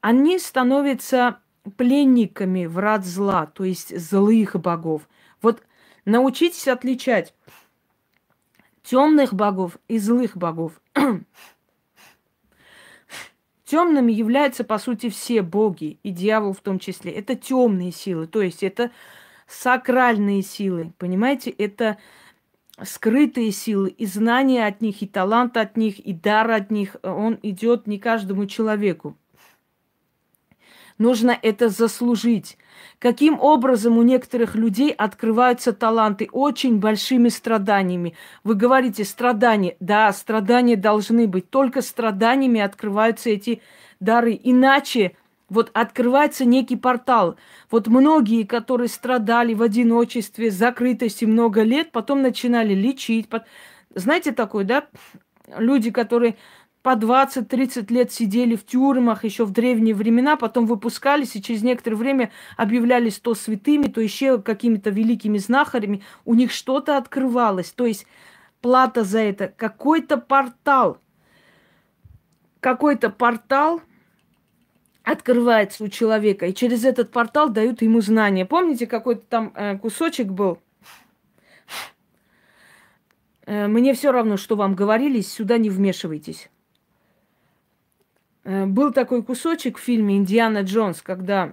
Они 0.00 0.38
становятся 0.38 1.40
пленниками 1.76 2.66
врат 2.66 3.04
зла, 3.04 3.46
то 3.46 3.64
есть 3.64 3.98
злых 3.98 4.56
богов. 4.56 5.08
Вот 5.42 5.62
научитесь 6.04 6.68
отличать 6.68 7.34
темных 8.82 9.34
богов 9.34 9.78
и 9.88 9.98
злых 9.98 10.36
богов. 10.36 10.80
Темными 13.64 14.12
являются, 14.12 14.62
по 14.62 14.78
сути, 14.78 15.10
все 15.10 15.42
боги, 15.42 15.98
и 16.04 16.10
дьявол 16.10 16.52
в 16.52 16.60
том 16.60 16.78
числе. 16.78 17.10
Это 17.10 17.34
темные 17.34 17.90
силы, 17.90 18.28
то 18.28 18.40
есть 18.40 18.62
это 18.62 18.92
сакральные 19.48 20.42
силы, 20.42 20.92
понимаете? 20.98 21.50
Это 21.50 21.98
скрытые 22.82 23.52
силы, 23.52 23.90
и 23.90 24.06
знания 24.06 24.66
от 24.66 24.80
них, 24.80 25.02
и 25.02 25.06
талант 25.06 25.56
от 25.56 25.76
них, 25.76 25.98
и 25.98 26.12
дар 26.12 26.50
от 26.50 26.70
них, 26.70 26.96
он 27.02 27.38
идет 27.42 27.86
не 27.86 27.98
каждому 27.98 28.46
человеку. 28.46 29.16
Нужно 30.98 31.38
это 31.40 31.68
заслужить. 31.68 32.56
Каким 32.98 33.38
образом 33.38 33.98
у 33.98 34.02
некоторых 34.02 34.54
людей 34.54 34.90
открываются 34.90 35.74
таланты 35.74 36.28
очень 36.32 36.78
большими 36.78 37.28
страданиями? 37.28 38.14
Вы 38.44 38.54
говорите 38.54 39.04
страдания. 39.04 39.76
Да, 39.78 40.10
страдания 40.12 40.76
должны 40.76 41.26
быть. 41.26 41.50
Только 41.50 41.82
страданиями 41.82 42.60
открываются 42.60 43.28
эти 43.28 43.60
дары. 44.00 44.38
Иначе 44.42 45.16
вот 45.48 45.70
открывается 45.74 46.44
некий 46.44 46.76
портал. 46.76 47.36
Вот 47.70 47.86
многие, 47.86 48.42
которые 48.44 48.88
страдали 48.88 49.54
в 49.54 49.62
одиночестве, 49.62 50.50
закрытости 50.50 51.24
много 51.24 51.62
лет, 51.62 51.92
потом 51.92 52.22
начинали 52.22 52.74
лечить. 52.74 53.28
Знаете 53.94 54.32
такое, 54.32 54.64
да? 54.64 54.86
Люди, 55.56 55.90
которые 55.90 56.36
по 56.82 56.94
20-30 56.94 57.92
лет 57.92 58.12
сидели 58.12 58.54
в 58.54 58.64
тюрьмах 58.64 59.24
еще 59.24 59.44
в 59.44 59.50
древние 59.50 59.94
времена, 59.94 60.36
потом 60.36 60.66
выпускались 60.66 61.34
и 61.34 61.42
через 61.42 61.62
некоторое 61.62 61.96
время 61.96 62.30
объявлялись 62.56 63.18
то 63.18 63.34
святыми, 63.34 63.88
то 63.88 64.00
еще 64.00 64.40
какими-то 64.40 64.90
великими 64.90 65.38
знахарями. 65.38 66.02
У 66.24 66.34
них 66.34 66.52
что-то 66.52 66.96
открывалось. 66.96 67.70
То 67.70 67.86
есть 67.86 68.06
плата 68.60 69.04
за 69.04 69.20
это 69.20 69.48
какой-то 69.48 70.16
портал. 70.16 70.98
Какой-то 72.60 73.10
портал 73.10 73.80
открывается 75.06 75.84
у 75.84 75.88
человека, 75.88 76.46
и 76.46 76.54
через 76.54 76.84
этот 76.84 77.12
портал 77.12 77.48
дают 77.48 77.80
ему 77.80 78.00
знания. 78.00 78.44
Помните, 78.44 78.88
какой-то 78.88 79.22
там 79.28 79.52
э, 79.54 79.78
кусочек 79.78 80.26
был? 80.26 80.58
Э, 83.46 83.68
мне 83.68 83.94
все 83.94 84.10
равно, 84.10 84.36
что 84.36 84.56
вам 84.56 84.74
говорили, 84.74 85.20
сюда 85.20 85.58
не 85.58 85.70
вмешивайтесь. 85.70 86.50
Э, 88.42 88.66
был 88.66 88.92
такой 88.92 89.22
кусочек 89.22 89.78
в 89.78 89.80
фильме 89.80 90.16
«Индиана 90.16 90.62
Джонс», 90.62 91.02
когда 91.02 91.52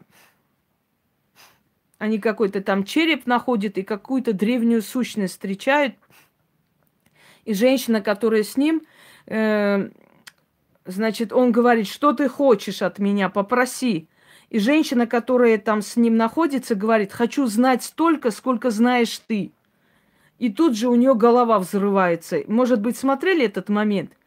они 2.00 2.18
какой-то 2.18 2.60
там 2.60 2.84
череп 2.84 3.28
находят 3.28 3.78
и 3.78 3.84
какую-то 3.84 4.34
древнюю 4.34 4.82
сущность 4.82 5.34
встречают. 5.34 5.96
И 7.46 7.54
женщина, 7.54 8.02
которая 8.02 8.42
с 8.42 8.58
ним, 8.58 8.82
э, 9.28 9.92
значит, 10.86 11.34
он 11.34 11.52
говорит, 11.52 11.88
что 11.88 12.14
ты 12.14 12.28
хочешь 12.28 12.82
от 12.82 13.00
меня, 13.00 13.30
попроси. 13.30 14.08
И 14.50 14.60
женщина, 14.60 15.08
которая 15.08 15.58
там 15.58 15.82
с 15.82 15.96
ним 15.96 16.16
находится, 16.16 16.76
говорит, 16.76 17.12
хочу 17.12 17.46
знать 17.48 17.84
столько, 17.84 18.32
сколько 18.32 18.70
знаешь 18.70 19.20
ты. 19.28 19.52
И 20.40 20.50
тут 20.50 20.76
же 20.76 20.90
у 20.90 20.96
нее 20.96 21.16
голова 21.16 21.60
взрывается. 21.60 22.42
Может 22.48 22.82
быть, 22.82 22.98
смотрели 22.98 23.46
этот 23.46 23.70
момент– 23.70 24.12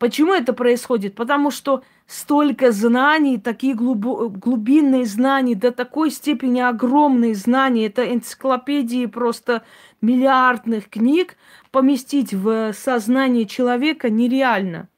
Почему 0.00 0.32
это 0.32 0.54
происходит? 0.54 1.14
Потому 1.14 1.50
что 1.50 1.84
столько 2.06 2.72
знаний, 2.72 3.36
такие 3.36 3.74
глубинные 3.74 5.04
знания, 5.04 5.54
до 5.54 5.72
такой 5.72 6.10
степени 6.10 6.58
огромные 6.58 7.34
знания, 7.34 7.84
это 7.84 8.10
энциклопедии 8.10 9.04
просто 9.04 9.62
миллиардных 10.00 10.88
книг, 10.88 11.36
поместить 11.70 12.32
в 12.32 12.72
сознание 12.72 13.44
человека 13.44 14.08
нереально. 14.08 14.88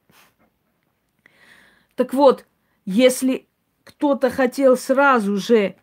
Так 2.02 2.14
вот, 2.14 2.46
если 2.84 3.46
кто-то 3.84 4.28
хотел 4.28 4.76
сразу 4.76 5.36
же, 5.36 5.76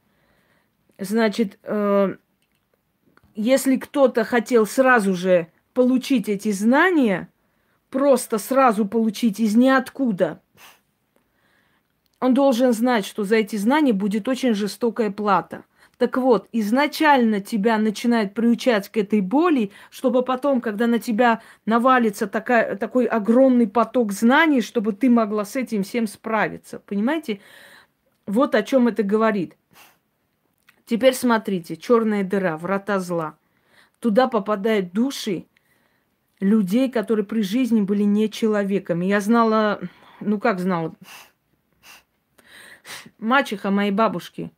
значит, 0.97 1.57
э, 1.63 2.17
если 3.35 3.77
кто-то 3.77 4.25
хотел 4.25 4.65
сразу 4.65 5.15
же 5.15 5.47
получить 5.73 6.27
эти 6.27 6.51
знания– 6.51 7.31
просто 7.89 8.37
сразу 8.37 8.85
получить 8.85 9.39
из 9.39 9.55
ниоткуда. 9.55 10.41
Он 12.19 12.33
должен 12.33 12.73
знать, 12.73 13.05
что 13.05 13.23
за 13.23 13.37
эти 13.37 13.55
знания 13.55 13.93
будет 13.93 14.27
очень 14.27 14.53
жестокая 14.53 15.09
плата. 15.09 15.63
Так 15.99 16.15
вот, 16.15 16.47
изначально 16.53 17.41
тебя 17.41 17.77
начинает 17.77 18.33
приучать 18.33 18.87
к 18.87 18.95
этой 18.95 19.19
боли, 19.19 19.71
чтобы 19.89 20.23
потом, 20.23 20.61
когда 20.61 20.87
на 20.87 20.97
тебя 20.97 21.41
навалится 21.65 22.25
такая, 22.25 22.77
такой 22.77 23.05
огромный 23.05 23.67
поток 23.67 24.13
знаний, 24.13 24.61
чтобы 24.61 24.93
ты 24.93 25.09
могла 25.09 25.43
с 25.43 25.57
этим 25.57 25.83
всем 25.83 26.07
справиться. 26.07 26.79
Понимаете? 26.79 27.41
Вот 28.25 28.55
о 28.55 28.63
чем 28.63 28.87
это 28.87 29.03
говорит. 29.03 29.57
Теперь 30.85 31.13
смотрите, 31.13 31.75
черная 31.75 32.23
дыра, 32.23 32.55
врата 32.55 32.99
зла. 32.99 33.37
Туда 33.99 34.29
попадают 34.29 34.93
души, 34.93 35.47
людей, 36.39 36.89
которые 36.89 37.25
при 37.25 37.41
жизни 37.41 37.81
были 37.81 38.03
не 38.03 38.29
человеками. 38.29 39.05
Я 39.05 39.19
знала, 39.19 39.81
ну 40.21 40.39
как 40.39 40.61
знала, 40.61 40.95
мачеха 43.17 43.69
моей 43.69 43.91
бабушки. 43.91 44.53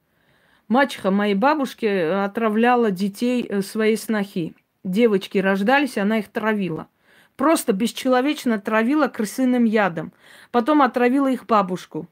Мачеха 0.72 1.12
моей 1.12 1.36
бабушки 1.36 1.86
отравляла 1.86 2.92
детей 2.92 3.46
э, 3.46 3.62
своей 3.62 3.98
снохи. 3.98 4.54
Девочки 4.86 5.38
рождались, 5.38 5.98
она 5.98 6.20
их 6.20 6.30
травила. 6.30 6.88
Просто 7.36 7.74
бесчеловечно 7.74 8.58
травила 8.58 9.10
крысиным 9.10 9.66
ядом. 9.66 10.14
Потом 10.50 10.82
отравила 10.82 11.30
их 11.30 11.46
бабушку. 11.46 12.08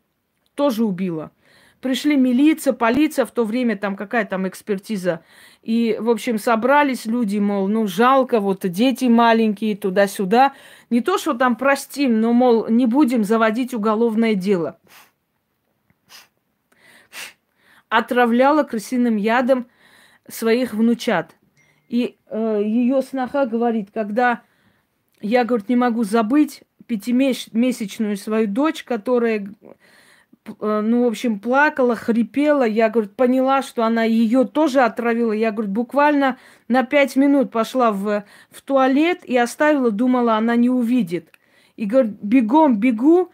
Тоже 0.56 0.84
убила. 0.84 1.32
Пришли 1.80 2.17
милиция, 2.17 2.74
полиция, 2.74 3.26
в 3.26 3.32
то 3.32 3.45
время 3.45 3.78
там 3.78 3.95
какая 3.95 4.26
там 4.26 4.45
экспертиза. 4.45 5.22
И, 5.63 5.95
в 5.98 6.10
общем, 6.10 6.38
собрались 6.38 7.06
люди, 7.06 7.38
мол, 7.38 7.69
ну 7.69 7.88
жалко, 7.88 8.41
вот 8.41 8.67
дети 8.67 9.06
маленькие, 9.06 9.78
туда-сюда. 9.78 10.52
Не 10.89 11.00
то, 11.00 11.17
что 11.17 11.34
там 11.34 11.56
простим, 11.56 12.19
но, 12.19 12.34
мол, 12.34 12.67
не 12.67 12.88
будем 12.88 13.24
заводить 13.24 13.74
уголовное 13.74 14.36
дело. 14.36 14.78
Отравляла 17.89 18.63
крысиным 18.63 19.15
ядом 19.17 19.67
своих 20.28 20.73
внучат. 20.73 21.36
И 21.88 22.17
э, 22.28 22.62
ее 22.63 23.02
сноха 23.02 23.45
говорит, 23.45 23.89
когда 23.93 24.41
я, 25.21 25.43
говорит, 25.43 25.69
не 25.69 25.75
могу 25.75 26.04
забыть 26.04 26.63
пятимесячную 26.86 28.15
свою 28.15 28.47
дочь, 28.47 28.84
которая 28.84 29.47
Э, 30.60 30.82
ну, 30.82 31.04
в 31.04 31.08
общем, 31.08 31.39
плакала, 31.39 31.95
хрипела. 31.95 32.63
Я, 32.63 32.89
говорю, 32.89 33.10
поняла, 33.10 33.62
что 33.62 33.84
она 33.84 34.04
ее 34.04 34.45
тоже 34.45 34.82
отравила. 34.82 35.32
Я, 35.32 35.52
говорю, 35.52 35.71
буквально 35.71 36.38
на 36.67 36.84
пять 36.84 37.15
минут 37.15 37.52
пошла 37.52 37.91
в, 37.91 38.23
в 38.49 38.62
туалет 38.62 39.23
и 39.25 39.38
оставила, 39.38 39.91
думала, 39.91 40.36
она 40.36 40.56
не 40.56 40.69
увидит. 40.69 41.30
И, 41.75 41.86
говорит, 41.86 42.17
бегом 42.21 42.78
бегу, 42.78 43.32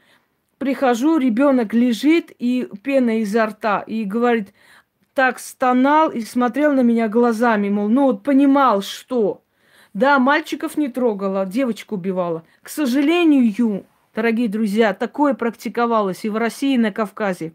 прихожу, 0.57 1.17
ребенок 1.17 1.73
лежит 1.73 2.31
и 2.37 2.67
пена 2.83 3.19
изо 3.21 3.45
рта. 3.47 3.81
И 3.81 4.03
говорит, 4.03 4.53
так 5.13 5.39
стонал 5.39 6.09
и 6.09 6.21
смотрел 6.21 6.73
на 6.73 6.81
меня 6.81 7.07
глазами, 7.07 7.69
мол, 7.69 7.89
ну 7.89 8.03
вот 8.03 8.23
понимал, 8.23 8.81
что. 8.81 9.41
Да, 9.93 10.19
мальчиков 10.19 10.75
не 10.75 10.89
трогала, 10.89 11.45
девочку 11.45 11.95
убивала. 11.95 12.43
К 12.61 12.69
сожалению, 12.69 13.85
Дорогие 14.15 14.47
друзья, 14.47 14.93
такое 14.93 15.33
практиковалось 15.33 16.23
и 16.23 16.29
в 16.29 16.37
России, 16.37 16.75
и 16.75 16.77
на 16.77 16.93
Кавказе. 16.93 17.53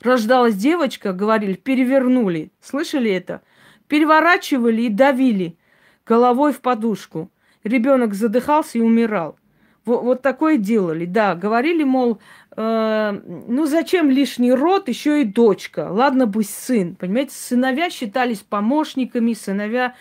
Рождалась 0.00 0.54
девочка, 0.54 1.12
говорили, 1.12 1.52
перевернули. 1.52 2.50
Слышали 2.62 3.10
это? 3.10 3.42
Переворачивали 3.88 4.82
и 4.82 4.88
давили 4.88 5.58
головой 6.06 6.54
в 6.54 6.62
подушку. 6.62 7.30
Ребенок 7.62 8.14
задыхался 8.14 8.78
и 8.78 8.80
умирал. 8.80 9.36
Вот, 9.84 10.02
вот 10.02 10.22
такое 10.22 10.58
делали, 10.58 11.06
да. 11.06 11.34
Говорили, 11.34 11.82
мол, 11.84 12.20
э, 12.56 13.20
ну 13.48 13.66
зачем 13.66 14.10
лишний 14.10 14.52
род, 14.52 14.88
еще 14.88 15.22
и 15.22 15.24
дочка. 15.24 15.88
Ладно 15.90 16.26
бы 16.26 16.44
сын. 16.44 16.94
Понимаете, 16.94 17.34
сыновья 17.34 17.90
считались 17.90 18.40
помощниками, 18.40 19.32
сыновья 19.32 19.94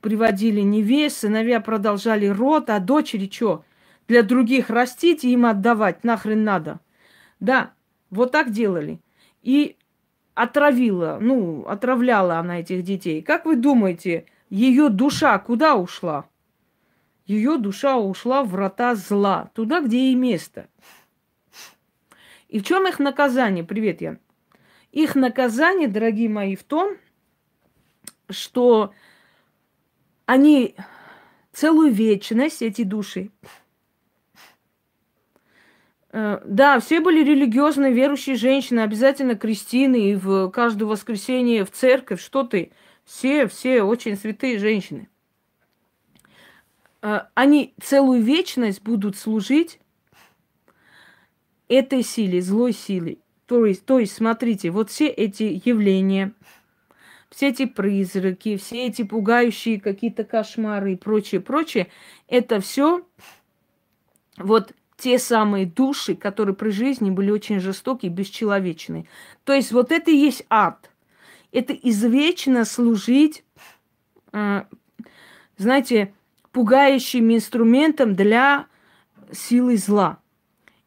приводили 0.00 0.60
невест, 0.60 1.18
сыновья 1.18 1.60
продолжали 1.60 2.26
род, 2.26 2.70
а 2.70 2.80
дочери 2.80 3.28
что? 3.32 3.64
Для 4.08 4.22
других 4.22 4.70
растить 4.70 5.24
и 5.24 5.32
им 5.32 5.46
отдавать 5.46 6.02
нахрен 6.02 6.42
надо. 6.42 6.80
Да, 7.40 7.72
вот 8.10 8.32
так 8.32 8.50
делали. 8.50 9.00
И 9.42 9.76
отравила, 10.34 11.18
ну, 11.20 11.64
отравляла 11.66 12.38
она 12.38 12.60
этих 12.60 12.82
детей. 12.82 13.22
Как 13.22 13.44
вы 13.44 13.56
думаете, 13.56 14.24
ее 14.50 14.88
душа 14.88 15.38
куда 15.38 15.74
ушла? 15.74 16.26
Ее 17.28 17.58
душа 17.58 17.98
ушла 17.98 18.42
в 18.42 18.48
врата 18.48 18.94
зла, 18.94 19.50
туда, 19.54 19.82
где 19.82 20.06
ей 20.06 20.14
место. 20.14 20.66
И 22.48 22.58
в 22.58 22.64
чем 22.64 22.88
их 22.88 22.98
наказание? 22.98 23.62
Привет, 23.62 24.00
Ян. 24.00 24.18
Их 24.92 25.14
наказание, 25.14 25.88
дорогие 25.88 26.30
мои, 26.30 26.56
в 26.56 26.64
том, 26.64 26.96
что 28.30 28.94
они 30.24 30.74
целую 31.52 31.92
вечность, 31.92 32.62
эти 32.62 32.82
души, 32.82 33.30
э, 36.10 36.40
да, 36.46 36.80
все 36.80 37.00
были 37.00 37.22
религиозные, 37.22 37.92
верующие 37.92 38.36
женщины, 38.36 38.80
обязательно 38.80 39.34
крестины, 39.34 40.12
и 40.12 40.14
в 40.14 40.48
каждое 40.48 40.86
воскресенье 40.86 41.66
в 41.66 41.72
церковь, 41.72 42.22
что 42.22 42.44
ты? 42.44 42.72
Все, 43.04 43.46
все 43.48 43.82
очень 43.82 44.16
святые 44.16 44.58
женщины. 44.58 45.10
Э, 47.02 47.22
они 47.34 47.74
целую 47.80 48.22
вечность 48.22 48.82
будут 48.82 49.16
служить 49.16 49.78
этой 51.68 52.02
силе, 52.02 52.40
злой 52.40 52.72
силе. 52.72 53.18
То 53.46 53.64
есть, 53.64 53.84
то 53.84 53.98
есть, 53.98 54.14
смотрите, 54.14 54.70
вот 54.70 54.90
все 54.90 55.08
эти 55.08 55.60
явления, 55.64 56.32
все 57.30 57.48
эти 57.48 57.66
призраки, 57.66 58.56
все 58.56 58.86
эти 58.86 59.02
пугающие 59.02 59.80
какие-то 59.80 60.24
кошмары 60.24 60.94
и 60.94 60.96
прочее, 60.96 61.40
прочее, 61.40 61.88
это 62.26 62.60
все 62.60 63.06
вот 64.36 64.72
те 64.96 65.18
самые 65.18 65.64
души, 65.66 66.16
которые 66.16 66.56
при 66.56 66.70
жизни 66.70 67.10
были 67.10 67.30
очень 67.30 67.60
жестокие, 67.60 68.10
бесчеловечные. 68.10 69.06
То 69.44 69.52
есть 69.52 69.72
вот 69.72 69.92
это 69.92 70.10
и 70.10 70.16
есть 70.16 70.44
ад. 70.50 70.90
Это 71.52 71.72
извечно 71.72 72.64
служить, 72.64 73.44
э, 74.32 74.64
знаете, 75.56 76.12
пугающим 76.58 77.32
инструментом 77.32 78.16
для 78.16 78.66
силы 79.30 79.76
зла. 79.76 80.18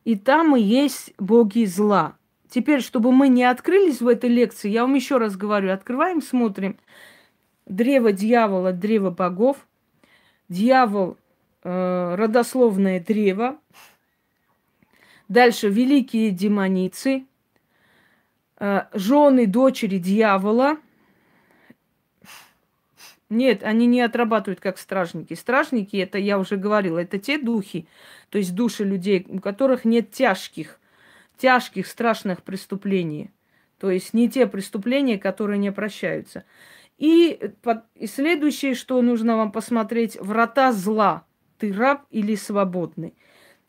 И 0.04 0.18
там 0.18 0.58
и 0.58 0.62
есть 0.62 1.14
боги 1.18 1.64
зла. 1.64 2.18
Теперь, 2.50 2.82
чтобы 2.82 3.14
мы 3.14 3.30
не 3.30 3.46
открылись 3.46 4.02
в 4.02 4.08
этой 4.10 4.30
лекции, 4.30 4.70
я 4.70 4.82
вам 4.82 4.96
еще 4.96 5.16
раз 5.16 5.38
говорю, 5.38 5.72
открываем, 5.72 6.22
смотрим. 6.22 6.78
Древо 7.68 8.12
дьявола, 8.12 8.74
древо 8.74 9.12
богов. 9.12 9.66
Дьявол, 10.50 11.16
э, 11.64 12.16
родословное 12.16 13.00
древо. 13.00 13.58
Дальше 15.30 15.70
великие 15.70 16.32
демоницы, 16.32 17.26
э, 18.60 18.82
жены, 18.94 19.48
дочери 19.48 20.00
дьявола– 20.00 20.80
нет, 23.32 23.64
они 23.64 23.88
не 23.88 24.02
отрабатывают 24.02 24.60
как 24.60 24.78
стражники. 24.78 25.34
Стражники, 25.34 25.96
это 25.96 26.18
я 26.18 26.38
уже 26.38 26.58
говорила, 26.58 27.00
это 27.00 27.18
те 27.18 27.38
духи, 27.38 27.88
то 28.30 28.38
есть 28.38 28.54
души 28.54 28.84
людей, 28.84 29.26
у 29.28 29.40
которых 29.40 29.86
нет 29.86 30.12
тяжких, 30.12 30.80
тяжких, 31.38 31.88
страшных 31.88 32.44
преступлений. 32.44 33.32
То 33.80 33.90
есть 33.90 34.14
не 34.14 34.30
те 34.30 34.46
преступления, 34.46 35.18
которые 35.18 35.58
не 35.58 35.72
прощаются. 35.72 36.44
И, 36.98 37.40
и 37.96 38.06
следующее, 38.06 38.76
что 38.76 39.02
нужно 39.02 39.38
вам 39.38 39.52
посмотреть, 39.52 40.18
врата 40.20 40.72
зла. 40.72 41.26
Ты 41.58 41.74
раб 41.74 42.06
или 42.12 42.36
свободный. 42.36 43.16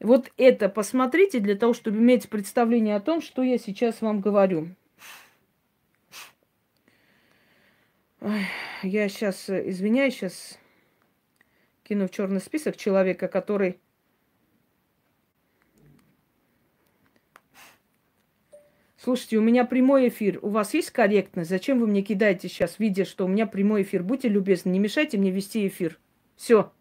Вот 0.01 0.31
это 0.37 0.69
посмотрите 0.69 1.39
для 1.39 1.55
того, 1.55 1.73
чтобы 1.73 1.99
иметь 1.99 2.29
представление 2.29 2.97
о 2.97 3.01
том, 3.01 3.23
что 3.23 3.43
я 3.43 3.57
сейчас 3.57 4.03
вам 4.03 4.21
говорю. 4.21 4.75
Я 8.83 9.09
сейчас, 9.09 9.49
э, 9.49 9.69
извиняюсь, 9.69 10.15
сейчас 10.15 10.59
кину 11.83 12.07
в 12.07 12.11
черный 12.11 12.41
список 12.41 12.77
человека, 12.77 13.27
который 13.29 13.81
Слушайте, 18.97 19.39
у 19.39 19.43
меня 19.43 19.65
прямой 19.65 20.09
эфир. 20.09 20.39
У 20.43 20.51
вас 20.51 20.75
есть 20.75 20.93
корректность? 20.93 21.51
Зачем 21.51 21.81
вы 21.81 21.89
мне 21.89 22.03
кидаете 22.03 22.49
сейчас, 22.49 22.79
видя, 22.79 23.05
что 23.05 23.25
у 23.25 23.29
меня 23.29 23.49
прямой 23.49 23.83
эфир? 23.83 24.05
Будьте 24.05 24.29
любезны, 24.29 24.71
не 24.71 24.79
мешайте 24.79 25.19
мне 25.19 25.33
вести 25.33 25.67
эфир. 25.67 25.99
Все. 26.37 26.73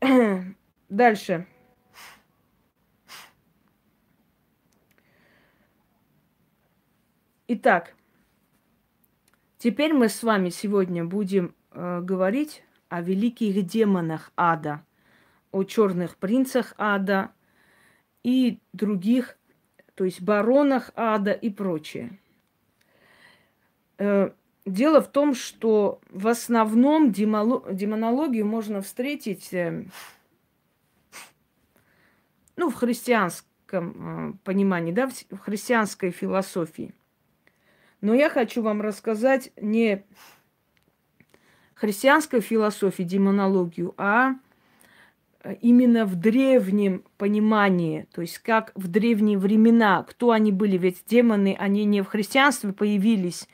Дальше. 0.88 1.46
Итак, 7.52 7.96
теперь 9.58 9.92
мы 9.92 10.08
с 10.08 10.22
вами 10.22 10.50
сегодня 10.50 11.04
будем 11.04 11.52
э, 11.72 12.00
говорить 12.00 12.62
о 12.88 13.02
великих 13.02 13.66
демонах 13.66 14.30
ада, 14.36 14.84
о 15.50 15.64
черных 15.64 16.16
принцах 16.16 16.74
ада 16.78 17.32
и 18.22 18.60
других, 18.72 19.36
то 19.96 20.04
есть 20.04 20.22
баронах 20.22 20.92
ада 20.94 21.32
и 21.32 21.50
прочее. 21.50 22.20
Э, 23.98 24.30
дело 24.64 25.02
в 25.02 25.10
том, 25.10 25.34
что 25.34 26.00
в 26.08 26.28
основном 26.28 27.10
демонологию 27.10 28.46
можно 28.46 28.80
встретить 28.80 29.52
э, 29.52 29.86
ну, 32.54 32.70
в 32.70 32.74
христианском 32.76 34.34
э, 34.36 34.38
понимании, 34.44 34.92
да, 34.92 35.08
в 35.08 35.38
христианской 35.38 36.12
философии. 36.12 36.94
Но 38.00 38.14
я 38.14 38.30
хочу 38.30 38.62
вам 38.62 38.80
рассказать 38.80 39.52
не 39.60 40.04
христианской 41.74 42.40
философии, 42.40 43.02
демонологию, 43.02 43.94
а 43.96 44.34
именно 45.60 46.04
в 46.04 46.16
древнем 46.16 47.04
понимании, 47.16 48.06
то 48.12 48.20
есть 48.20 48.38
как 48.38 48.72
в 48.74 48.88
древние 48.88 49.38
времена, 49.38 50.04
кто 50.08 50.32
они 50.32 50.52
были, 50.52 50.76
ведь 50.76 51.02
демоны, 51.06 51.56
они 51.58 51.84
не 51.84 52.02
в 52.02 52.06
христианстве 52.06 52.72
появились, 52.72 53.48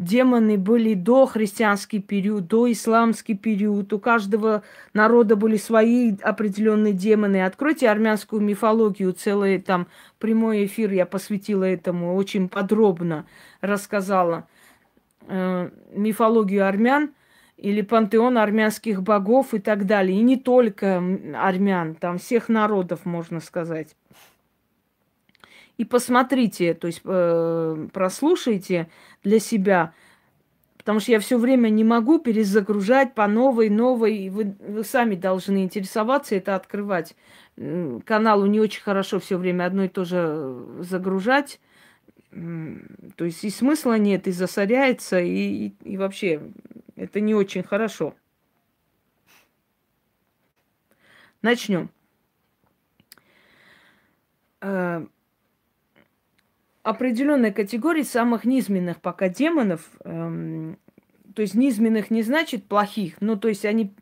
демоны 0.00 0.56
были 0.56 0.94
до 0.94 1.26
христианский 1.26 2.00
период, 2.00 2.48
до 2.48 2.72
исламский 2.72 3.36
период. 3.36 3.92
У 3.92 3.98
каждого 3.98 4.62
народа 4.94 5.36
были 5.36 5.56
свои 5.56 6.16
определенные 6.22 6.94
демоны. 6.94 7.44
Откройте 7.44 7.88
армянскую 7.88 8.40
мифологию, 8.40 9.12
целый 9.12 9.60
там 9.60 9.86
прямой 10.18 10.64
эфир 10.64 10.90
я 10.92 11.04
посвятила 11.04 11.64
этому, 11.64 12.16
очень 12.16 12.48
подробно 12.48 13.26
рассказала 13.60 14.48
э, 15.28 15.70
мифологию 15.92 16.66
армян 16.66 17.10
или 17.58 17.82
пантеон 17.82 18.38
армянских 18.38 19.02
богов 19.02 19.52
и 19.52 19.58
так 19.58 19.84
далее. 19.84 20.18
И 20.18 20.22
не 20.22 20.38
только 20.38 21.02
армян, 21.36 21.94
там 21.94 22.16
всех 22.16 22.48
народов, 22.48 23.04
можно 23.04 23.40
сказать. 23.40 23.94
И 25.80 25.86
посмотрите, 25.86 26.74
то 26.74 26.88
есть 26.88 27.00
э, 27.06 27.88
прослушайте 27.94 28.90
для 29.24 29.38
себя, 29.38 29.94
потому 30.76 31.00
что 31.00 31.12
я 31.12 31.20
все 31.20 31.38
время 31.38 31.70
не 31.70 31.84
могу 31.84 32.18
перезагружать 32.18 33.14
по 33.14 33.26
новой, 33.26 33.70
новой. 33.70 34.28
Вы, 34.28 34.54
вы 34.60 34.84
сами 34.84 35.14
должны 35.14 35.62
интересоваться, 35.64 36.34
это 36.34 36.54
открывать. 36.54 37.16
Каналу 38.04 38.44
не 38.44 38.60
очень 38.60 38.82
хорошо 38.82 39.20
все 39.20 39.38
время 39.38 39.64
одно 39.64 39.84
и 39.84 39.88
то 39.88 40.04
же 40.04 40.66
загружать. 40.80 41.60
То 42.30 43.24
есть 43.24 43.42
и 43.42 43.48
смысла 43.48 43.96
нет, 43.96 44.26
и 44.26 44.32
засоряется, 44.32 45.18
и, 45.18 45.68
и, 45.68 45.74
и 45.82 45.96
вообще 45.96 46.42
это 46.94 47.20
не 47.20 47.34
очень 47.34 47.62
хорошо. 47.62 48.14
Начнем. 51.40 51.88
Определенной 56.82 57.52
категории 57.52 58.02
самых 58.02 58.44
низменных 58.44 59.00
пока 59.00 59.28
демонов, 59.28 59.90
эм, 60.04 60.78
то 61.34 61.42
есть 61.42 61.54
низменных 61.54 62.10
не 62.10 62.22
значит 62.22 62.64
плохих, 62.64 63.16
ну 63.20 63.36
то 63.36 63.48
есть 63.48 63.64
они 63.66 63.92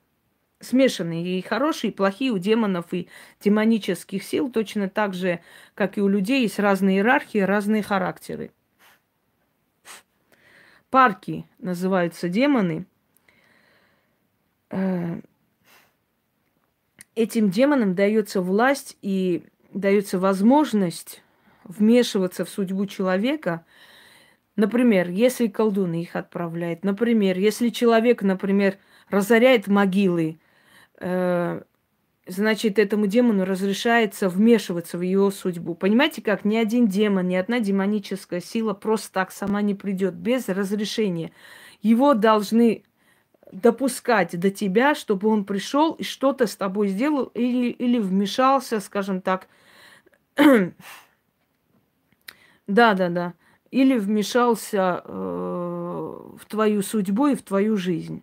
смешанные 0.61 1.39
и 1.39 1.43
хорошие, 1.43 1.91
и 1.91 1.95
плохие 1.95 2.31
у 2.31 2.39
демонов 2.39 2.93
и 2.93 3.09
демонических 3.41 4.23
сил, 4.23 4.51
точно 4.51 4.89
так 4.89 5.15
же, 5.15 5.41
как 5.75 5.99
и 5.99 6.01
у 6.01 6.09
людей, 6.09 6.43
есть 6.43 6.59
разные 6.59 6.99
иерархии, 6.99 7.39
разные 7.39 7.83
характеры. 7.83 8.51
Парки 10.91 11.47
называются 11.59 12.29
демоны. 12.29 12.87
э, 14.71 15.21
этим 17.15 17.51
демонам 17.51 17.95
дается 17.95 18.41
власть 18.41 18.97
и 19.03 19.45
дается 19.73 20.19
возможность 20.19 21.23
вмешиваться 21.69 22.45
в 22.45 22.49
судьбу 22.49 22.87
человека. 22.87 23.65
Например, 24.57 25.09
если 25.09 25.47
колдуны 25.47 26.03
их 26.03 26.17
отправляет, 26.17 26.85
например, 26.85 27.39
если 27.39 27.69
человек, 27.69 28.23
например, 28.23 28.79
разоряет 29.09 29.69
могилы, 29.69 30.41
э, 30.99 31.63
значит, 32.27 32.79
этому 32.79 33.07
демону 33.07 33.45
разрешается 33.45 34.29
вмешиваться 34.29 34.99
в 34.99 35.03
его 35.03 35.31
судьбу. 35.31 35.75
Понимаете, 35.75 36.23
как 36.23 36.45
ни 36.45 36.57
один 36.57 36.89
демон, 36.89 37.29
ни 37.29 37.37
одна 37.37 37.61
демоническая 37.61 38.41
сила 38.41 38.75
просто 38.75 39.13
так 39.13 39.31
сама 39.31 39.63
не 39.63 39.75
придет 39.75 40.15
без 40.15 40.49
разрешения. 40.49 41.33
Его 41.81 42.15
должны 42.15 42.85
допускать 43.51 44.39
до 44.39 44.51
тебя, 44.51 44.95
чтобы 44.95 45.29
он 45.29 45.45
пришел 45.45 45.93
и 45.95 46.03
что-то 46.03 46.47
с 46.47 46.57
тобой 46.57 46.89
сделал 46.89 47.25
или, 47.35 47.71
или 47.71 47.99
вмешался, 47.99 48.81
скажем 48.81 49.21
так. 49.21 49.49
да, 52.69 52.95
да, 52.95 53.09
да. 53.09 53.35
Или 53.71 53.99
вмешался 53.99 55.03
э, 55.05 55.11
в 55.11 56.47
твою 56.47 56.83
судьбу 56.83 57.27
и 57.27 57.35
в 57.35 57.43
твою 57.43 57.77
жизнь. 57.77 58.23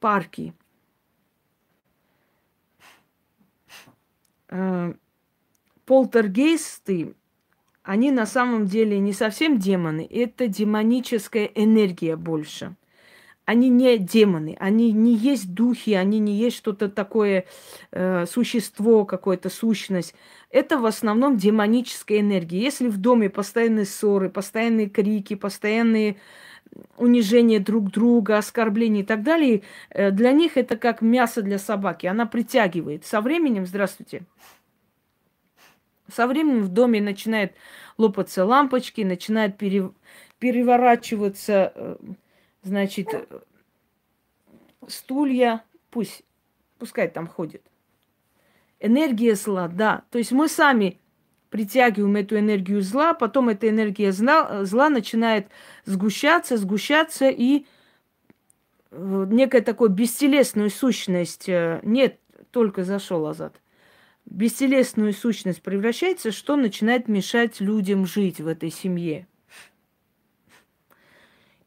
Парки. 0.00 0.52
Э, 4.48 4.94
полтергейсты, 5.84 7.14
они 7.82 8.10
на 8.10 8.26
самом 8.26 8.66
деле 8.66 8.98
не 8.98 9.12
совсем 9.12 9.58
демоны, 9.58 10.06
это 10.10 10.46
демоническая 10.48 11.46
энергия 11.46 12.16
больше. 12.16 12.76
Они 13.48 13.70
не 13.70 13.96
демоны, 13.96 14.58
они 14.60 14.92
не 14.92 15.14
есть 15.16 15.54
духи, 15.54 15.94
они 15.94 16.18
не 16.18 16.34
есть 16.36 16.58
что-то 16.58 16.90
такое, 16.90 17.46
э, 17.92 18.26
существо, 18.26 19.06
какое-то 19.06 19.48
сущность. 19.48 20.14
Это 20.50 20.76
в 20.76 20.84
основном 20.84 21.38
демоническая 21.38 22.20
энергия. 22.20 22.60
Если 22.60 22.88
в 22.88 22.98
доме 22.98 23.30
постоянные 23.30 23.86
ссоры, 23.86 24.28
постоянные 24.28 24.90
крики, 24.90 25.34
постоянные 25.34 26.18
унижение 26.98 27.58
друг 27.58 27.90
друга, 27.90 28.36
оскорбления 28.36 29.00
и 29.00 29.06
так 29.06 29.22
далее, 29.22 29.62
э, 29.88 30.10
для 30.10 30.32
них 30.32 30.58
это 30.58 30.76
как 30.76 31.00
мясо 31.00 31.40
для 31.40 31.58
собаки. 31.58 32.04
Она 32.04 32.26
притягивает. 32.26 33.06
Со 33.06 33.22
временем, 33.22 33.64
здравствуйте, 33.64 34.26
со 36.14 36.26
временем 36.26 36.64
в 36.64 36.68
доме 36.68 37.00
начинают 37.00 37.52
лопаться 37.96 38.44
лампочки, 38.44 39.00
начинает 39.00 39.56
пере, 39.56 39.90
переворачиваться, 40.38 41.72
э, 41.74 41.96
значит, 42.68 43.08
стулья, 44.86 45.64
пусть, 45.90 46.22
пускай 46.78 47.08
там 47.08 47.26
ходит. 47.26 47.62
Энергия 48.80 49.34
зла, 49.34 49.68
да. 49.68 50.04
То 50.10 50.18
есть 50.18 50.32
мы 50.32 50.48
сами 50.48 51.00
притягиваем 51.50 52.16
эту 52.16 52.38
энергию 52.38 52.82
зла, 52.82 53.14
потом 53.14 53.48
эта 53.48 53.68
энергия 53.68 54.12
зла, 54.12 54.64
зла 54.64 54.90
начинает 54.90 55.48
сгущаться, 55.84 56.56
сгущаться, 56.56 57.28
и 57.28 57.66
э, 58.90 59.26
некая 59.30 59.62
такая 59.62 59.88
бестелесную 59.88 60.70
сущность, 60.70 61.48
э, 61.48 61.80
нет, 61.82 62.18
только 62.50 62.84
зашел 62.84 63.26
Азат, 63.26 63.60
бестелесную 64.26 65.12
сущность 65.12 65.62
превращается, 65.62 66.32
что 66.32 66.56
начинает 66.56 67.08
мешать 67.08 67.60
людям 67.60 68.06
жить 68.06 68.40
в 68.40 68.46
этой 68.46 68.70
семье. 68.70 69.26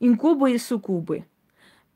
Инкубы 0.02 0.54
и 0.54 0.58
суккубы. 0.58 1.26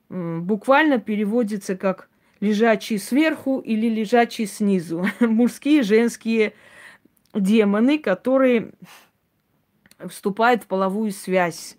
Буквально 0.09 0.99
переводится 0.99 1.75
как 1.75 2.07
лежачий 2.39 2.99
сверху 2.99 3.59
или 3.59 3.89
лежачий 3.89 4.45
снизу. 4.45 5.07
Мужские, 5.19 5.81
женские 5.81 6.53
демоны, 7.33 7.97
которые 7.97 8.73
вступают 10.07 10.63
в 10.63 10.67
половую 10.67 11.11
связь 11.11 11.77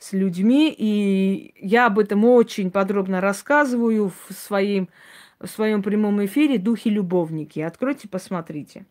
с 0.00 0.12
людьми. 0.12 0.74
И 0.76 1.54
я 1.60 1.86
об 1.86 2.00
этом 2.00 2.24
очень 2.24 2.72
подробно 2.72 3.20
рассказываю 3.20 4.08
в, 4.08 4.32
своим, 4.34 4.88
в 5.38 5.46
своем 5.46 5.84
прямом 5.84 6.24
эфире 6.24 6.58
«Духи-любовники». 6.58 7.60
Откройте, 7.60 8.08
посмотрите. 8.08 8.84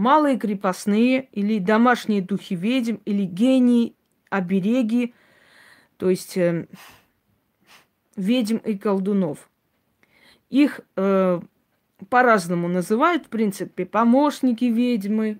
Малые 0.00 0.38
крепостные 0.38 1.28
или 1.30 1.58
домашние 1.58 2.22
духи 2.22 2.54
ведьм, 2.56 2.96
или 3.04 3.24
гении, 3.24 3.94
обереги, 4.30 5.12
то 5.98 6.08
есть 6.08 6.38
э, 6.38 6.66
ведьм 8.16 8.56
и 8.56 8.78
колдунов. 8.78 9.50
Их 10.48 10.80
э, 10.96 11.42
по-разному 12.08 12.66
называют, 12.66 13.26
в 13.26 13.28
принципе, 13.28 13.84
помощники 13.84 14.64
ведьмы, 14.64 15.38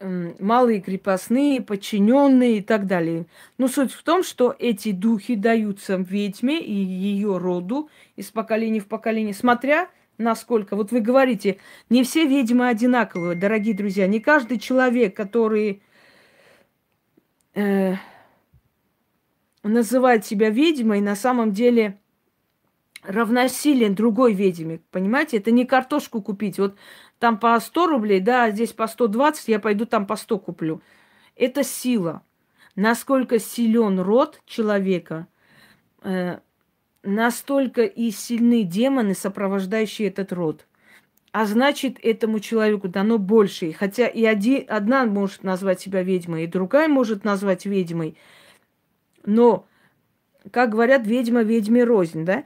малые 0.00 0.80
крепостные, 0.80 1.62
подчиненные 1.62 2.56
и 2.56 2.62
так 2.62 2.88
далее. 2.88 3.26
Но 3.58 3.68
суть 3.68 3.92
в 3.92 4.02
том, 4.02 4.24
что 4.24 4.52
эти 4.58 4.90
духи 4.90 5.36
даются 5.36 5.94
ведьме 5.94 6.60
и 6.60 6.74
ее 6.74 7.38
роду 7.38 7.90
из 8.16 8.32
поколения 8.32 8.80
в 8.80 8.88
поколение, 8.88 9.34
смотря 9.34 9.88
насколько. 10.18 10.76
Вот 10.76 10.90
вы 10.90 11.00
говорите, 11.00 11.58
не 11.90 12.02
все 12.04 12.26
ведьмы 12.26 12.68
одинаковые, 12.68 13.36
дорогие 13.36 13.74
друзья. 13.74 14.06
Не 14.06 14.20
каждый 14.20 14.58
человек, 14.58 15.16
который 15.16 15.82
э, 17.54 17.94
называет 19.62 20.24
себя 20.24 20.50
ведьмой, 20.50 21.00
на 21.00 21.16
самом 21.16 21.52
деле 21.52 21.98
равносилен 23.02 23.94
другой 23.94 24.34
ведьме. 24.34 24.80
Понимаете, 24.90 25.38
это 25.38 25.50
не 25.50 25.64
картошку 25.64 26.22
купить. 26.22 26.58
Вот 26.58 26.76
там 27.18 27.38
по 27.38 27.58
100 27.58 27.86
рублей, 27.86 28.20
да, 28.20 28.44
а 28.44 28.50
здесь 28.50 28.72
по 28.72 28.86
120, 28.86 29.48
я 29.48 29.60
пойду 29.60 29.86
там 29.86 30.06
по 30.06 30.16
100 30.16 30.38
куплю. 30.38 30.82
Это 31.36 31.62
сила. 31.62 32.22
Насколько 32.74 33.38
силен 33.38 34.00
род 34.00 34.42
человека, 34.44 35.28
э, 36.02 36.38
настолько 37.06 37.82
и 37.82 38.10
сильны 38.10 38.64
демоны, 38.64 39.14
сопровождающие 39.14 40.08
этот 40.08 40.32
род. 40.32 40.66
А 41.32 41.46
значит, 41.46 41.98
этому 42.02 42.40
человеку 42.40 42.88
дано 42.88 43.18
больше. 43.18 43.72
Хотя 43.72 44.06
и 44.06 44.24
один, 44.24 44.64
одна 44.68 45.04
может 45.06 45.42
назвать 45.42 45.80
себя 45.80 46.02
ведьмой, 46.02 46.44
и 46.44 46.48
другая 46.48 46.88
может 46.88 47.24
назвать 47.24 47.66
ведьмой. 47.66 48.16
Но, 49.24 49.66
как 50.50 50.70
говорят, 50.70 51.06
ведьма 51.06 51.42
ведьме 51.42 51.84
рознь, 51.84 52.24
да? 52.24 52.44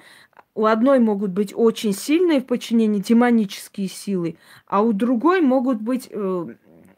у 0.54 0.66
одной 0.66 0.98
могут 0.98 1.30
быть 1.30 1.52
очень 1.54 1.92
сильные 1.92 2.40
в 2.40 2.46
подчинении 2.46 3.00
демонические 3.00 3.88
силы, 3.88 4.36
а 4.66 4.82
у 4.82 4.92
другой 4.92 5.40
могут 5.40 5.80
быть 5.80 6.08
э, 6.10 6.46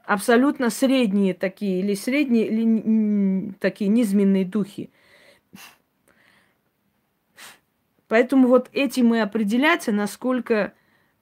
абсолютно 0.05 0.71
средние 0.71 1.35
такие, 1.35 1.81
или 1.81 1.95
средние, 1.95 2.47
или 2.49 3.53
такие 3.61 3.89
низменные 3.89 4.45
духи. 4.45 4.91
Поэтому 8.13 8.47
вот 8.47 8.69
этим 8.75 9.15
и 9.15 9.21
определяется, 9.21 9.91
насколько 9.91 10.75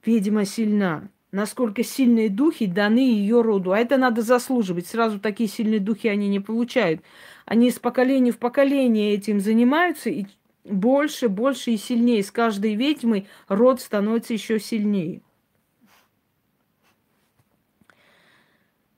ведьма 0.03 0.43
сильна, 0.43 1.07
насколько 1.31 1.85
сильные 1.85 2.27
духи 2.27 2.65
даны 2.65 2.99
ее 2.99 3.41
роду. 3.41 3.71
А 3.71 3.79
это 3.79 3.95
надо 3.95 4.21
заслуживать. 4.21 4.87
Сразу 4.87 5.17
такие 5.17 5.47
сильные 5.47 5.79
духи 5.79 6.09
они 6.09 6.27
не 6.27 6.41
получают. 6.41 7.01
Они 7.45 7.69
из 7.69 7.79
поколения 7.79 8.33
в 8.33 8.39
поколение 8.39 9.13
этим 9.13 9.39
занимаются, 9.39 10.09
и 10.09 10.25
больше, 10.65 11.29
больше 11.29 11.71
и 11.71 11.77
сильнее. 11.77 12.23
С 12.23 12.29
каждой 12.29 12.75
ведьмой 12.75 13.25
род 13.47 13.79
становится 13.79 14.33
еще 14.33 14.59
сильнее. 14.59 15.21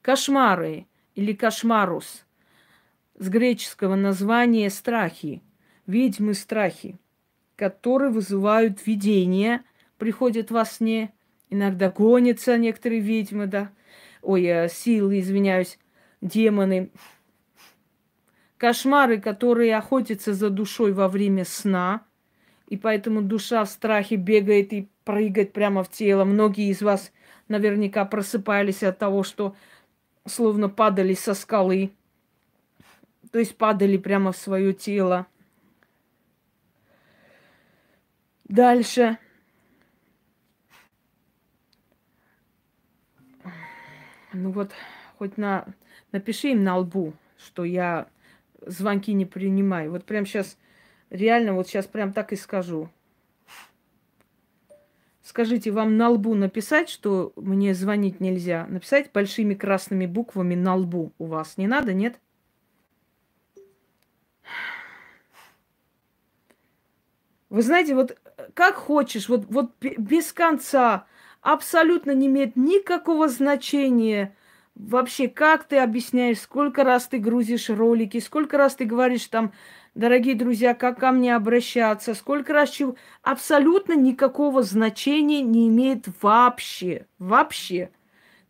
Кошмары 0.02 0.88
или 1.14 1.34
кошмарус 1.34 2.26
с 3.20 3.30
греческого 3.30 3.94
названия 3.94 4.72
страхи, 4.72 5.44
ведьмы 5.86 6.34
страхи, 6.34 6.98
которые 7.64 8.12
вызывают 8.12 8.86
видения, 8.86 9.64
приходят 9.98 10.52
во 10.52 10.66
сне, 10.66 11.14
иногда 11.50 11.90
гонятся 11.90 12.58
некоторые 12.58 13.00
ведьмы, 13.00 13.48
да, 13.48 13.72
ой, 14.22 14.44
э, 14.44 14.68
силы, 14.68 15.22
извиняюсь, 15.22 15.80
демоны, 16.20 16.92
Кошмары, 18.58 19.22
которые 19.22 19.78
охотятся 19.78 20.34
за 20.34 20.50
душой 20.50 20.92
во 20.92 21.08
время 21.08 21.46
сна, 21.46 22.04
и 22.68 22.76
поэтому 22.76 23.22
душа 23.22 23.64
в 23.64 23.70
страхе 23.70 24.18
бегает 24.18 24.74
и 24.74 24.90
прыгает 25.06 25.54
прямо 25.54 25.86
в 25.86 25.90
тело. 25.90 26.26
Многие 26.26 26.70
из 26.70 26.82
вас 26.82 27.14
наверняка 27.48 28.04
просыпались 28.04 28.84
от 28.84 29.00
того, 29.00 29.24
что 29.24 29.56
словно 30.26 30.68
падали 30.68 31.14
со 31.14 31.34
скалы, 31.34 31.92
то 33.32 33.40
есть 33.40 33.56
падали 33.56 33.96
прямо 33.96 34.34
в 34.34 34.38
свое 34.38 34.74
тело. 34.74 35.28
Дальше. 38.54 39.18
Ну 44.32 44.52
вот, 44.52 44.72
хоть 45.18 45.38
на... 45.38 45.66
Напиши 46.12 46.50
им 46.50 46.64
на 46.64 46.78
лбу, 46.78 47.16
что 47.36 47.64
я 47.64 48.08
звонки 48.62 49.12
не 49.14 49.26
принимаю. 49.26 49.90
Вот 49.90 50.06
прям 50.06 50.28
сейчас, 50.28 50.60
реально, 51.10 51.54
вот 51.54 51.68
сейчас 51.68 51.88
прям 51.88 52.14
так 52.14 52.32
и 52.32 52.36
скажу. 52.36 52.92
Скажите, 55.24 55.72
вам 55.72 55.98
на 55.98 56.10
лбу 56.10 56.36
написать, 56.36 56.90
что 56.90 57.34
мне 57.36 57.74
звонить 57.74 58.20
нельзя? 58.20 58.68
Написать 58.68 59.12
большими 59.12 59.56
красными 59.56 60.06
буквами 60.06 60.54
на 60.54 60.76
лбу 60.76 61.12
у 61.18 61.26
вас. 61.26 61.58
Не 61.58 61.66
надо, 61.66 61.96
нет? 61.96 62.20
Вы 67.50 67.64
знаете, 67.64 67.96
вот 67.96 68.20
как 68.54 68.76
хочешь, 68.76 69.30
вот, 69.30 69.46
вот 69.50 69.72
без 69.82 70.34
конца, 70.34 71.06
абсолютно 71.42 72.12
не 72.12 72.28
имеет 72.28 72.56
никакого 72.56 73.28
значения 73.28 74.36
вообще, 74.76 75.28
как 75.28 75.66
ты 75.66 75.78
объясняешь, 75.78 76.40
сколько 76.40 76.84
раз 76.84 77.08
ты 77.08 77.18
грузишь 77.18 77.70
ролики, 77.70 78.20
сколько 78.20 78.58
раз 78.58 78.76
ты 78.76 78.86
говоришь 78.86 79.28
там, 79.28 79.54
дорогие 79.96 80.36
друзья, 80.36 80.74
как 80.74 81.00
ко 81.00 81.12
мне 81.12 81.36
обращаться, 81.36 82.14
сколько 82.14 82.54
раз 82.54 82.70
чего. 82.70 82.96
Абсолютно 83.22 83.94
никакого 83.94 84.64
значения 84.64 85.42
не 85.42 85.68
имеет 85.68 86.06
вообще. 86.22 87.06
Вообще. 87.20 87.92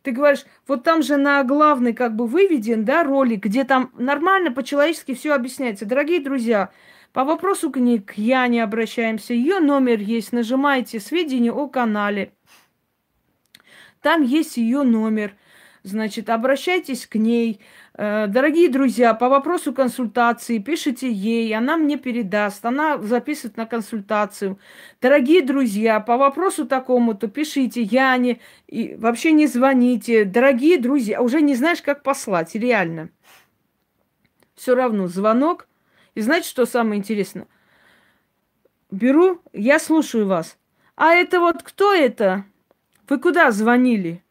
Ты 0.02 0.10
говоришь, 0.10 0.44
вот 0.66 0.84
там 0.84 1.02
же 1.02 1.16
на 1.16 1.42
главный 1.44 1.94
как 1.94 2.14
бы 2.14 2.26
выведен, 2.26 2.84
да, 2.84 3.04
ролик, 3.04 3.44
где 3.44 3.64
там 3.64 3.90
нормально 3.96 4.52
по-человечески 4.52 5.14
все 5.14 5.32
объясняется. 5.32 5.86
Дорогие 5.86 6.20
друзья, 6.20 6.70
по 7.14 7.22
вопросу 7.22 7.70
книг 7.70 8.14
к 8.14 8.18
Яне 8.18 8.64
обращаемся. 8.64 9.34
Ее 9.34 9.60
номер 9.60 10.00
есть. 10.00 10.32
Нажимаете 10.32 10.98
сведения 10.98 11.52
о 11.52 11.68
канале. 11.68 12.32
Там 14.02 14.22
есть 14.22 14.56
ее 14.56 14.82
номер. 14.82 15.36
Значит, 15.84 16.28
обращайтесь 16.28 17.06
к 17.06 17.14
ней. 17.14 17.60
Э, 17.94 18.26
дорогие 18.26 18.68
друзья, 18.68 19.14
по 19.14 19.28
вопросу 19.28 19.72
консультации 19.72 20.58
пишите 20.58 21.08
ей, 21.08 21.54
она 21.54 21.76
мне 21.76 21.98
передаст, 21.98 22.64
она 22.64 22.98
записывает 22.98 23.56
на 23.58 23.66
консультацию. 23.66 24.58
Дорогие 25.00 25.42
друзья, 25.42 26.00
по 26.00 26.16
вопросу 26.16 26.66
такому-то 26.66 27.28
пишите 27.28 27.82
Яне 27.82 28.40
и 28.66 28.96
вообще 28.98 29.30
не 29.30 29.46
звоните. 29.46 30.24
Дорогие 30.24 30.80
друзья, 30.80 31.22
уже 31.22 31.42
не 31.42 31.54
знаешь, 31.54 31.80
как 31.80 32.02
послать, 32.02 32.56
реально. 32.56 33.10
Все 34.56 34.74
равно 34.74 35.06
звонок. 35.06 35.68
И 36.14 36.20
знаете, 36.20 36.48
что 36.48 36.66
самое 36.66 36.98
интересное? 36.98 37.46
Беру, 38.90 39.40
я 39.52 39.78
слушаю 39.78 40.26
вас. 40.26 40.56
А 40.96 41.12
это 41.14 41.40
вот 41.40 41.62
кто 41.62 41.92
это? 41.92 42.44
Вы 43.08 43.18
куда 43.18 43.50
звонили? 43.50 44.22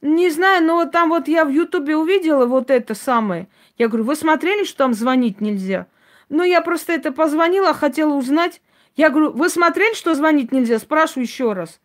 Не 0.00 0.30
знаю, 0.30 0.64
но 0.64 0.76
вот 0.76 0.92
там 0.92 1.08
вот 1.08 1.26
я 1.26 1.44
в 1.44 1.48
Ютубе 1.48 1.96
увидела 1.96 2.46
вот 2.46 2.70
это 2.70 2.94
самое. 2.94 3.48
Я 3.76 3.88
говорю, 3.88 4.04
вы 4.04 4.14
смотрели, 4.14 4.64
что 4.64 4.78
там 4.78 4.94
звонить 4.94 5.40
нельзя? 5.40 5.86
Ну, 6.28 6.44
я 6.44 6.60
просто 6.60 6.92
это 6.92 7.12
позвонила, 7.12 7.74
хотела 7.74 8.14
узнать. 8.14 8.60
Я 8.94 9.10
говорю, 9.10 9.32
вы 9.32 9.48
смотрели, 9.48 9.94
что 9.94 10.14
звонить 10.14 10.52
нельзя? 10.52 10.78
Спрашиваю 10.78 11.24
еще 11.24 11.52
раз. 11.52 11.80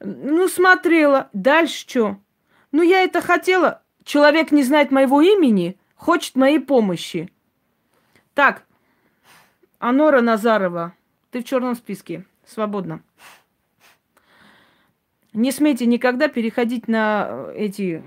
Ну, 0.00 0.48
смотрела. 0.48 1.28
Дальше 1.32 1.80
что? 1.80 2.16
Ну, 2.72 2.82
я 2.82 3.02
это 3.02 3.20
хотела. 3.20 3.82
Человек 4.04 4.50
не 4.50 4.62
знает 4.62 4.90
моего 4.90 5.20
имени, 5.20 5.78
хочет 5.94 6.34
моей 6.34 6.58
помощи. 6.58 7.30
Так, 8.40 8.64
Анора 9.78 10.22
Назарова, 10.22 10.94
ты 11.30 11.42
в 11.42 11.44
черном 11.44 11.74
списке. 11.74 12.24
Свободно. 12.46 13.02
Не 15.34 15.52
смейте 15.52 15.84
никогда 15.84 16.26
переходить 16.26 16.88
на 16.88 17.26
э, 17.28 17.54
эти 17.54 18.02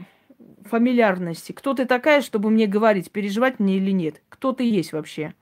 фамильярности. 0.65 1.51
Кто 1.51 1.75
ты 1.75 1.85
такая, 1.85 2.21
чтобы 2.21 2.49
мне 2.49 2.65
говорить, 2.65 3.11
переживать 3.11 3.59
мне 3.59 3.77
или 3.77 3.91
нет? 3.91 4.23
Кто 4.27 4.53
ты 4.53 4.63
есть 4.63 4.91
вообще? 4.91 5.35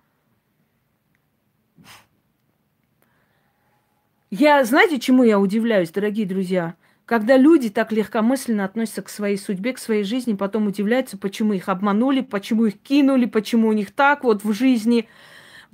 Я, 4.30 4.62
знаете, 4.65 4.99
чему 4.99 5.23
я 5.23 5.39
удивляюсь, 5.39 5.91
дорогие 5.91 6.25
друзья? 6.25 6.75
Когда 7.12 7.36
люди 7.36 7.69
так 7.69 7.91
легкомысленно 7.91 8.63
относятся 8.63 9.02
к 9.02 9.10
своей 9.10 9.36
судьбе, 9.36 9.74
к 9.74 9.80
своей 9.80 10.06
жизни, 10.06 10.34
потом 10.34 10.67
удивляются, 10.67 11.17
почему 11.17 11.52
их 11.52 11.67
обманули, 11.67 12.21
почему 12.21 12.67
их 12.67 12.80
кинули, 12.80 13.26
почему 13.26 13.67
у 13.67 13.74
них 13.74 13.91
так 13.91 14.24
вот 14.24 14.45
в 14.45 14.54
жизни. 14.54 15.10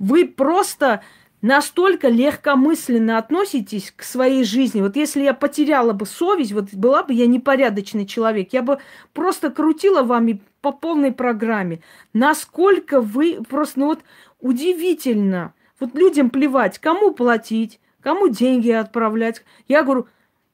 Вы 0.00 0.26
просто 0.26 1.04
настолько 1.40 2.08
легкомысленно 2.08 3.18
относитесь 3.18 3.92
к 3.94 4.02
своей 4.02 4.42
жизни. 4.42 4.80
Вот 4.80 4.96
если 4.96 5.22
я 5.22 5.32
потеряла 5.32 5.92
бы 5.92 6.06
совесть, 6.06 6.50
вот 6.50 6.74
была 6.74 7.04
бы 7.04 7.14
я 7.14 7.28
непорядочный 7.28 8.04
человек, 8.04 8.48
я 8.52 8.62
бы 8.62 8.80
просто 9.12 9.50
крутила 9.50 10.02
вами 10.02 10.40
по 10.60 10.72
полной 10.72 11.12
программе. 11.12 11.82
Насколько 12.12 13.00
вы 13.00 13.38
просто, 13.48 13.78
ну 13.78 13.86
вот 13.86 14.00
удивительно. 14.40 15.54
Вот 15.78 15.94
людям 15.94 16.30
плевать, 16.30 16.80
кому 16.80 17.12
платить, 17.12 17.78
кому 18.02 18.26
деньги 18.26 18.70
отправлять. 18.70 19.44
Я 19.68 19.84
говорю, 19.84 20.08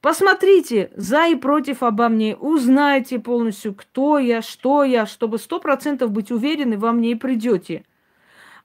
посмотрите 0.05 0.91
за 0.95 1.29
и 1.29 1.35
против 1.35 1.81
обо 1.81 2.09
мне, 2.09 2.35
узнайте 2.35 3.17
полностью, 3.17 3.73
кто 3.73 4.19
я, 4.19 4.43
что 4.43 4.83
я, 4.83 5.07
чтобы 5.07 5.39
сто 5.39 5.59
процентов 5.59 6.11
быть 6.11 6.29
уверены, 6.29 6.77
во 6.77 6.91
мне 6.91 7.13
и 7.13 7.15
придете. 7.15 7.85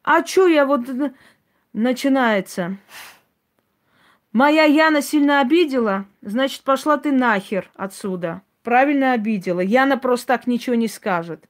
А 0.04 0.22
что 0.22 0.46
я 0.46 0.66
вот 0.66 0.82
начинается. 1.72 2.76
Моя 4.34 4.64
Яна 4.64 5.00
сильно 5.00 5.40
обидела, 5.40 6.04
значит, 6.20 6.60
пошла 6.62 6.98
ты 6.98 7.10
нахер 7.10 7.70
отсюда. 7.74 8.42
Правильно 8.62 9.12
обидела. 9.12 9.60
Яна 9.60 9.96
просто 9.96 10.26
так 10.26 10.46
ничего 10.46 10.76
не 10.76 10.88
скажет. 10.88 11.48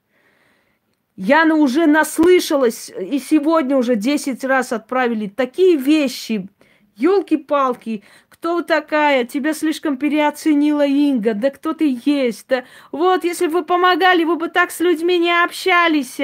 Яна 1.16 1.56
уже 1.56 1.86
наслышалась, 1.86 2.90
и 2.96 3.18
сегодня 3.18 3.76
уже 3.76 3.96
10 3.96 4.44
раз 4.44 4.72
отправили 4.72 5.26
такие 5.26 5.76
вещи. 5.76 6.48
Елки-палки, 6.94 8.04
кто 8.40 8.62
такая? 8.62 9.24
Тебя 9.24 9.54
слишком 9.54 9.96
переоценила 9.96 10.86
Инга. 10.86 11.34
Да 11.34 11.50
кто 11.50 11.74
ты 11.74 12.00
есть? 12.04 12.48
Да 12.48 12.64
вот, 12.90 13.22
если 13.22 13.46
бы 13.46 13.60
вы 13.60 13.64
помогали, 13.64 14.24
вы 14.24 14.36
бы 14.36 14.48
так 14.48 14.70
с 14.70 14.80
людьми 14.80 15.18
не 15.18 15.44
общались. 15.44 16.18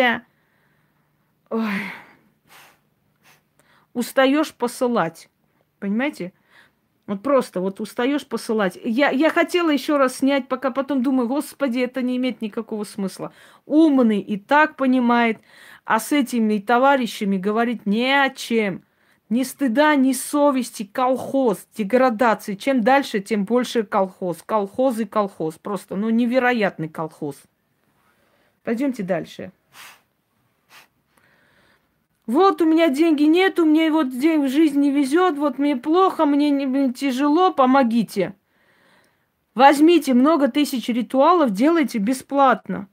Ой 1.50 1.62
устаешь 3.96 4.52
посылать. 4.52 5.30
Понимаете? 5.80 6.32
Вот 7.06 7.22
просто 7.22 7.60
вот 7.60 7.80
устаешь 7.80 8.26
посылать. 8.26 8.78
Я, 8.82 9.10
я 9.10 9.30
хотела 9.30 9.70
еще 9.70 9.96
раз 9.96 10.16
снять, 10.16 10.48
пока 10.48 10.70
потом 10.70 11.02
думаю, 11.02 11.28
господи, 11.28 11.78
это 11.78 12.02
не 12.02 12.16
имеет 12.16 12.42
никакого 12.42 12.84
смысла. 12.84 13.32
Умный 13.64 14.20
и 14.20 14.36
так 14.36 14.76
понимает, 14.76 15.38
а 15.84 15.98
с 15.98 16.12
этими 16.12 16.58
товарищами 16.58 17.38
говорить 17.38 17.86
не 17.86 18.12
о 18.12 18.28
чем. 18.28 18.82
Ни 19.28 19.42
стыда, 19.42 19.96
ни 19.96 20.12
совести, 20.12 20.84
колхоз, 20.84 21.66
деградации. 21.76 22.54
Чем 22.54 22.82
дальше, 22.82 23.20
тем 23.20 23.44
больше 23.44 23.82
колхоз. 23.82 24.42
Колхоз 24.46 25.00
и 25.00 25.04
колхоз. 25.04 25.54
Просто, 25.54 25.96
ну, 25.96 26.10
невероятный 26.10 26.88
колхоз. 26.88 27.36
Пойдемте 28.62 29.02
дальше. 29.02 29.50
Вот 32.26 32.60
у 32.60 32.66
меня 32.66 32.88
деньги 32.88 33.22
нет, 33.22 33.60
у 33.60 33.64
меня 33.64 33.90
вот 33.92 34.08
в 34.08 34.48
жизни 34.48 34.78
не 34.78 34.90
везет, 34.90 35.38
вот 35.38 35.58
мне 35.58 35.76
плохо, 35.76 36.26
мне, 36.26 36.50
мне 36.50 36.92
тяжело, 36.92 37.52
помогите. 37.52 38.34
Возьмите 39.54 40.12
много 40.12 40.48
тысяч 40.48 40.88
ритуалов, 40.88 41.52
делайте 41.52 41.98
бесплатно. 41.98 42.88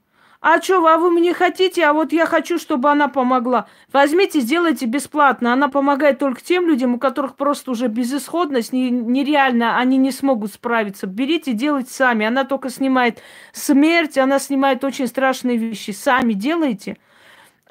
А 0.46 0.60
что, 0.60 0.86
а 0.86 0.98
вы 0.98 1.08
мне 1.08 1.32
хотите, 1.32 1.86
а 1.86 1.94
вот 1.94 2.12
я 2.12 2.26
хочу, 2.26 2.58
чтобы 2.58 2.90
она 2.90 3.08
помогла. 3.08 3.66
Возьмите, 3.90 4.40
сделайте 4.40 4.84
бесплатно. 4.84 5.54
Она 5.54 5.68
помогает 5.68 6.18
только 6.18 6.42
тем 6.42 6.68
людям, 6.68 6.92
у 6.92 6.98
которых 6.98 7.34
просто 7.34 7.70
уже 7.70 7.88
безысходность 7.88 8.70
нереально, 8.70 9.78
они 9.78 9.96
не 9.96 10.10
смогут 10.10 10.52
справиться. 10.52 11.06
Берите, 11.06 11.54
делайте 11.54 11.94
сами. 11.94 12.26
Она 12.26 12.44
только 12.44 12.68
снимает 12.68 13.22
смерть, 13.52 14.18
она 14.18 14.38
снимает 14.38 14.84
очень 14.84 15.06
страшные 15.06 15.56
вещи. 15.56 15.92
Сами 15.92 16.34
делайте. 16.34 16.98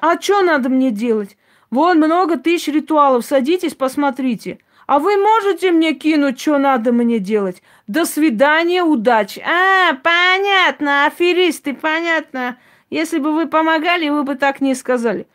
А 0.00 0.20
что 0.20 0.42
надо 0.42 0.68
мне 0.68 0.90
делать? 0.90 1.36
Вон 1.70 1.98
много 1.98 2.38
тысяч 2.38 2.66
ритуалов. 2.74 3.24
Садитесь, 3.24 3.74
посмотрите. 3.74 4.58
А 4.86 4.98
вы 4.98 5.16
можете 5.16 5.70
мне 5.70 5.94
кинуть, 5.94 6.40
что 6.40 6.58
надо 6.58 6.92
мне 6.92 7.18
делать? 7.18 7.62
До 7.86 8.04
свидания, 8.04 8.82
удачи. 8.82 9.40
А, 9.40 9.94
понятно, 9.94 11.06
аферисты, 11.06 11.72
понятно. 11.72 12.58
Если 12.94 13.18
бы 13.18 13.34
вы 13.34 13.48
помогали, 13.48 14.08
вы 14.08 14.22
бы 14.22 14.36
так 14.36 14.60
не 14.60 14.72
сказали. 14.76 15.26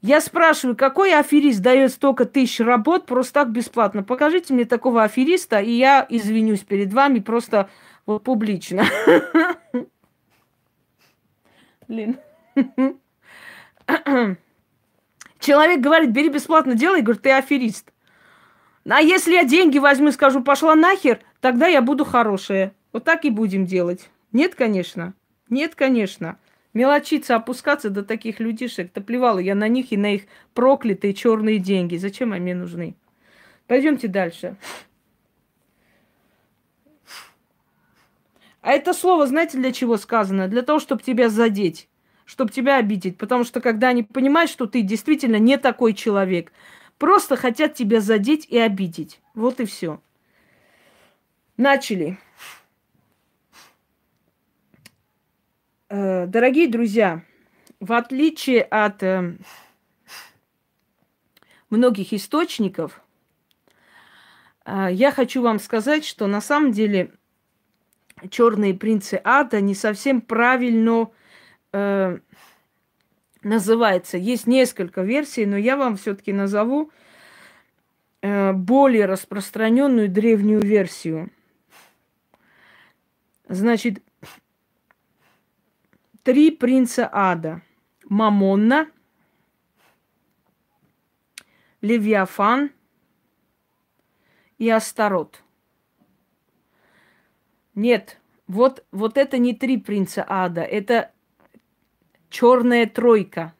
Я 0.00 0.20
спрашиваю, 0.20 0.76
какой 0.76 1.12
аферист 1.12 1.60
дает 1.60 1.90
столько 1.90 2.24
тысяч 2.24 2.60
работ 2.60 3.06
просто 3.06 3.34
так 3.34 3.50
бесплатно? 3.50 4.04
Покажите 4.04 4.54
мне 4.54 4.64
такого 4.64 5.02
афериста, 5.02 5.58
и 5.58 5.72
я 5.72 6.06
извинюсь 6.08 6.60
перед 6.60 6.92
вами 6.92 7.18
просто 7.18 7.68
вот 8.06 8.22
публично. 8.22 8.84
Блин. 11.88 12.16
Человек 15.40 15.80
говорит, 15.80 16.12
бери 16.12 16.28
бесплатно, 16.28 16.76
делай, 16.76 17.02
говорит, 17.02 17.22
ты 17.22 17.32
аферист. 17.32 17.92
А 18.88 19.00
если 19.02 19.32
я 19.32 19.42
деньги 19.42 19.78
возьму 19.78 20.10
и 20.10 20.12
скажу, 20.12 20.44
пошла 20.44 20.76
нахер, 20.76 21.18
тогда 21.40 21.66
я 21.66 21.82
буду 21.82 22.04
хорошая. 22.04 22.72
Вот 22.92 23.02
так 23.02 23.24
и 23.24 23.30
будем 23.30 23.66
делать. 23.66 24.10
Нет, 24.30 24.54
конечно. 24.54 25.14
Нет, 25.48 25.74
конечно. 25.74 26.38
Мелочиться, 26.72 27.34
опускаться 27.34 27.90
до 27.90 28.04
таких 28.04 28.38
людишек. 28.38 28.92
Да 28.94 29.00
плевала 29.00 29.38
я 29.38 29.54
на 29.54 29.66
них 29.66 29.92
и 29.92 29.96
на 29.96 30.14
их 30.14 30.22
проклятые 30.54 31.14
черные 31.14 31.58
деньги. 31.58 31.96
Зачем 31.96 32.32
они 32.32 32.42
мне 32.42 32.54
нужны? 32.54 32.94
Пойдемте 33.66 34.08
дальше. 34.08 34.56
А 38.62 38.72
это 38.72 38.92
слово, 38.92 39.26
знаете, 39.26 39.58
для 39.58 39.72
чего 39.72 39.96
сказано? 39.96 40.46
Для 40.46 40.62
того, 40.62 40.78
чтобы 40.78 41.02
тебя 41.02 41.28
задеть, 41.28 41.88
чтобы 42.24 42.52
тебя 42.52 42.76
обидеть. 42.76 43.16
Потому 43.16 43.44
что 43.44 43.60
когда 43.60 43.88
они 43.88 44.02
понимают, 44.02 44.50
что 44.50 44.66
ты 44.66 44.82
действительно 44.82 45.36
не 45.36 45.56
такой 45.56 45.94
человек, 45.94 46.52
просто 46.98 47.36
хотят 47.36 47.74
тебя 47.74 48.00
задеть 48.00 48.46
и 48.48 48.58
обидеть. 48.58 49.20
Вот 49.34 49.60
и 49.60 49.64
все. 49.64 50.00
Начали. 51.56 52.18
Дорогие 55.90 56.68
друзья, 56.68 57.24
в 57.80 57.92
отличие 57.92 58.62
от 58.62 59.02
э, 59.02 59.36
многих 61.68 62.12
источников, 62.12 63.02
э, 64.64 64.88
я 64.92 65.10
хочу 65.10 65.42
вам 65.42 65.58
сказать, 65.58 66.04
что 66.04 66.28
на 66.28 66.40
самом 66.40 66.70
деле 66.70 67.12
черные 68.30 68.72
принцы 68.72 69.20
ада 69.24 69.60
не 69.60 69.74
совсем 69.74 70.20
правильно 70.20 71.10
э, 71.72 72.18
называется. 73.42 74.16
Есть 74.16 74.46
несколько 74.46 75.02
версий, 75.02 75.44
но 75.44 75.56
я 75.56 75.76
вам 75.76 75.96
все-таки 75.96 76.32
назову 76.32 76.92
э, 78.22 78.52
более 78.52 79.06
распространенную 79.06 80.08
древнюю 80.08 80.60
версию. 80.60 81.30
Значит, 83.48 84.04
три 86.30 86.52
принца 86.52 87.10
ада. 87.12 87.60
Мамонна, 88.04 88.88
Левиафан 91.80 92.70
и 94.56 94.70
Астарот. 94.70 95.42
Нет, 97.74 98.20
вот, 98.46 98.84
вот 98.92 99.18
это 99.18 99.38
не 99.38 99.54
три 99.56 99.76
принца 99.76 100.24
ада, 100.28 100.60
это 100.60 101.10
черная 102.28 102.86
тройка. 102.86 103.52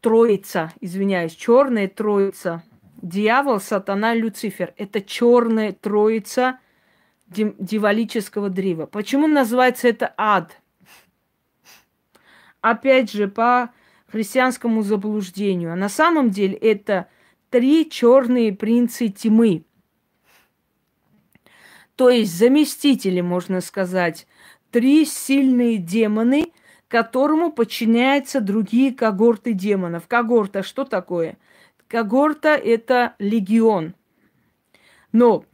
Троица, 0.00 0.72
извиняюсь, 0.80 1.34
черная 1.34 1.88
троица. 1.88 2.62
Дьявол, 2.98 3.58
сатана, 3.58 4.14
Люцифер. 4.14 4.74
Это 4.76 5.00
черная 5.00 5.72
троица 5.72 6.60
дьяволического 7.26 8.48
древа. 8.48 8.86
Почему 8.86 9.26
называется 9.26 9.88
это 9.88 10.14
ад? 10.16 10.61
Опять 12.62 13.12
же, 13.12 13.28
по 13.28 13.70
христианскому 14.06 14.82
заблуждению. 14.82 15.72
А 15.72 15.76
на 15.76 15.90
самом 15.90 16.30
деле 16.30 16.54
это 16.54 17.08
три 17.50 17.90
черные 17.90 18.54
принцы 18.54 19.08
тьмы. 19.08 19.64
То 21.96 22.08
есть 22.08 22.34
заместители, 22.34 23.20
можно 23.20 23.60
сказать, 23.60 24.26
три 24.70 25.04
сильные 25.04 25.76
демоны, 25.76 26.52
которому 26.88 27.52
подчиняются 27.52 28.40
другие 28.40 28.94
когорты 28.94 29.52
демонов. 29.52 30.08
Когорта 30.08 30.62
что 30.62 30.84
такое? 30.84 31.36
Когорта– 31.88 32.48
это 32.56 33.14
легион. 33.18 33.94
Но 35.10 35.44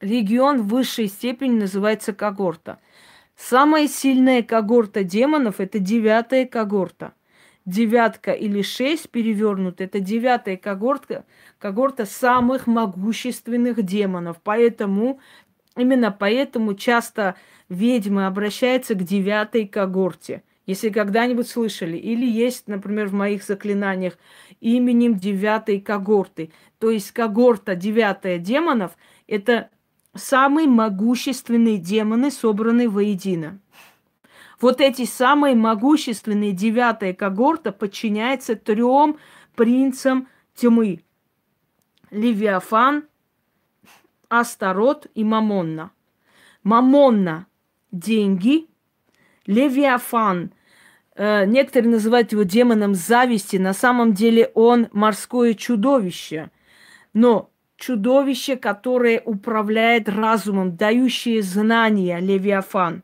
легион 0.00 0.62
в 0.62 0.68
высшей 0.68 1.08
степени 1.08 1.58
называется 1.60 2.14
когорта– 2.14 2.78
Самая 3.36 3.88
сильная 3.88 4.42
когорта 4.42 5.02
демонов– 5.02 5.56
это 5.58 5.78
девятая 5.78 6.46
когорта. 6.46 7.14
Девятка 7.66 8.32
или 8.32 8.62
шесть 8.62 9.10
перевернут– 9.10 9.78
это 9.80 9.98
девятая 9.98 10.56
когорта, 10.56 11.24
когорта 11.58 12.04
самых 12.04 12.66
могущественных 12.66 13.82
демонов. 13.82 14.36
Поэтому, 14.44 15.18
именно 15.76 16.12
поэтому 16.12 16.74
часто 16.74 17.34
ведьмы 17.68 18.26
обращаются 18.26 18.94
к 18.94 19.02
девятой 19.02 19.66
когорте. 19.66 20.42
Если 20.66 20.88
когда-нибудь 20.88 21.48
слышали, 21.48 21.96
или 21.96 22.26
есть, 22.26 22.68
например, 22.68 23.08
в 23.08 23.14
моих 23.14 23.42
заклинаниях 23.42 24.16
именем 24.60 25.18
девятой 25.18 25.80
когорты. 25.80 26.52
То 26.78 26.90
есть 26.90 27.12
когорта 27.12 27.74
девятая 27.74 28.38
демонов– 28.38 28.92
это 29.26 29.70
самые 30.14 30.68
могущественные 30.68 31.78
демоны, 31.78 32.30
собранные 32.30 32.88
воедино. 32.88 33.58
Вот 34.60 34.80
эти 34.80 35.04
самые 35.04 35.54
могущественные 35.54 36.52
девятая 36.52 37.12
когорта 37.12 37.72
подчиняется 37.72 38.56
трем 38.56 39.18
принцам 39.54 40.28
тьмы. 40.54 41.02
Левиафан, 42.10 43.04
Астарот 44.28 45.08
и 45.14 45.24
Мамонна. 45.24 45.90
Мамонна– 46.62 47.46
деньги, 47.92 48.68
Левиафан 49.46 50.52
э,– 51.16 51.44
некоторые 51.46 51.90
называют 51.90 52.32
его 52.32 52.44
демоном 52.44 52.94
зависти, 52.94 53.56
на 53.56 53.74
самом 53.74 54.14
деле 54.14 54.50
он 54.54 54.88
морское 54.92 55.54
чудовище. 55.54 56.50
Но 57.12 57.50
чудовище, 57.76 58.56
которое 58.56 59.20
управляет 59.20 60.08
разумом, 60.08 60.76
дающее 60.76 61.42
знания, 61.42 62.20
Левиафан. 62.20 63.02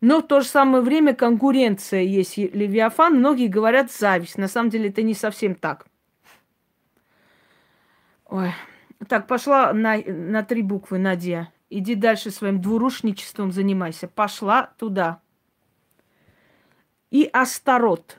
Но 0.00 0.20
в 0.20 0.26
то 0.26 0.40
же 0.40 0.46
самое 0.46 0.82
время 0.82 1.14
конкуренция 1.14 2.02
есть 2.02 2.36
Левиафан. 2.36 3.18
Многие 3.18 3.48
говорят 3.48 3.90
зависть. 3.90 4.38
На 4.38 4.46
самом 4.46 4.70
деле 4.70 4.90
это 4.90 5.02
не 5.02 5.14
совсем 5.14 5.54
так. 5.54 5.86
Ой. 8.26 8.52
Так, 9.08 9.26
пошла 9.26 9.72
на, 9.72 9.96
на 9.96 10.42
три 10.44 10.62
буквы, 10.62 10.98
Надя. 10.98 11.52
Иди 11.70 11.94
дальше 11.94 12.30
своим 12.30 12.60
двурушничеством 12.60 13.52
занимайся. 13.52 14.06
Пошла 14.08 14.70
туда. 14.78 15.20
И 17.10 17.28
Астарот. 17.32 18.18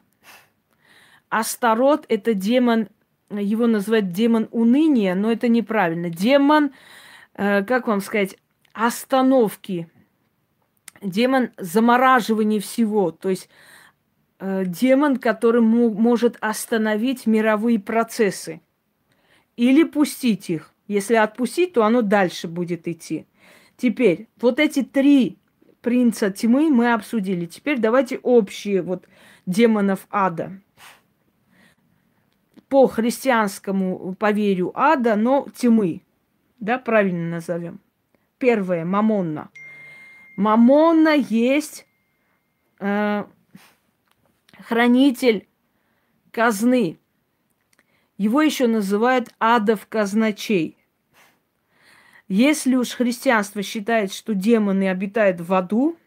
Астарот– 1.30 2.06
это 2.10 2.34
демон 2.34 2.90
его 3.30 3.68
называют 3.68 4.12
демон 4.12 4.48
уныния, 4.52 5.16
но 5.16 5.32
это 5.32 5.48
неправильно. 5.48 6.10
Демон, 6.10 6.72
э, 7.36 7.64
как 7.64 7.88
вам 7.88 8.02
сказать, 8.02 8.38
остановки. 8.74 9.90
Демон 11.02 11.52
замораживания 11.58 12.60
всего. 12.60 13.12
То 13.12 13.30
есть 13.30 13.50
э, 14.40 14.64
демон, 14.66 15.18
который 15.18 15.62
может 15.62 16.38
остановить 16.40 17.28
мировые 17.28 17.80
процессы. 17.80 18.62
Или 19.56 19.84
пустить 19.84 20.50
их. 20.50 20.74
Если 20.88 21.16
отпустить, 21.16 21.74
то 21.74 21.84
оно 21.84 22.02
дальше 22.02 22.48
будет 22.48 22.88
идти. 22.88 23.28
Теперь, 23.78 24.28
вот 24.42 24.60
эти 24.60 24.84
три 24.84 25.38
принца 25.82 26.32
тьмы 26.32 26.70
мы 26.70 26.94
обсудили. 26.94 27.46
Теперь 27.46 27.80
давайте 27.80 28.18
общие 28.18 28.82
вот 28.82 29.06
демонов 29.46 30.08
ада 30.10 30.60
по 32.70 32.88
христианскому 32.88 34.16
поверью 34.16 34.72
ада, 34.76 35.16
но 35.16 35.48
тьмы. 35.56 36.02
Да, 36.60 36.78
правильно 36.78 37.30
назовем. 37.30 37.80
Первое, 38.38 38.86
Мамонна. 38.86 39.50
Мамонна 40.38 41.16
есть 41.16 41.86
э, 42.80 43.26
хранитель 44.60 45.48
казны. 46.32 47.00
Его 48.18 48.42
еще 48.42 48.68
называют 48.68 49.34
адов 49.40 49.88
казначей. 49.88 50.78
Если 52.28 52.76
уж 52.76 52.92
христианство 52.92 53.64
считает, 53.64 54.14
что 54.14 54.36
демоны 54.36 54.90
обитают 54.90 55.42
в 55.42 55.52
аду, 55.54 55.98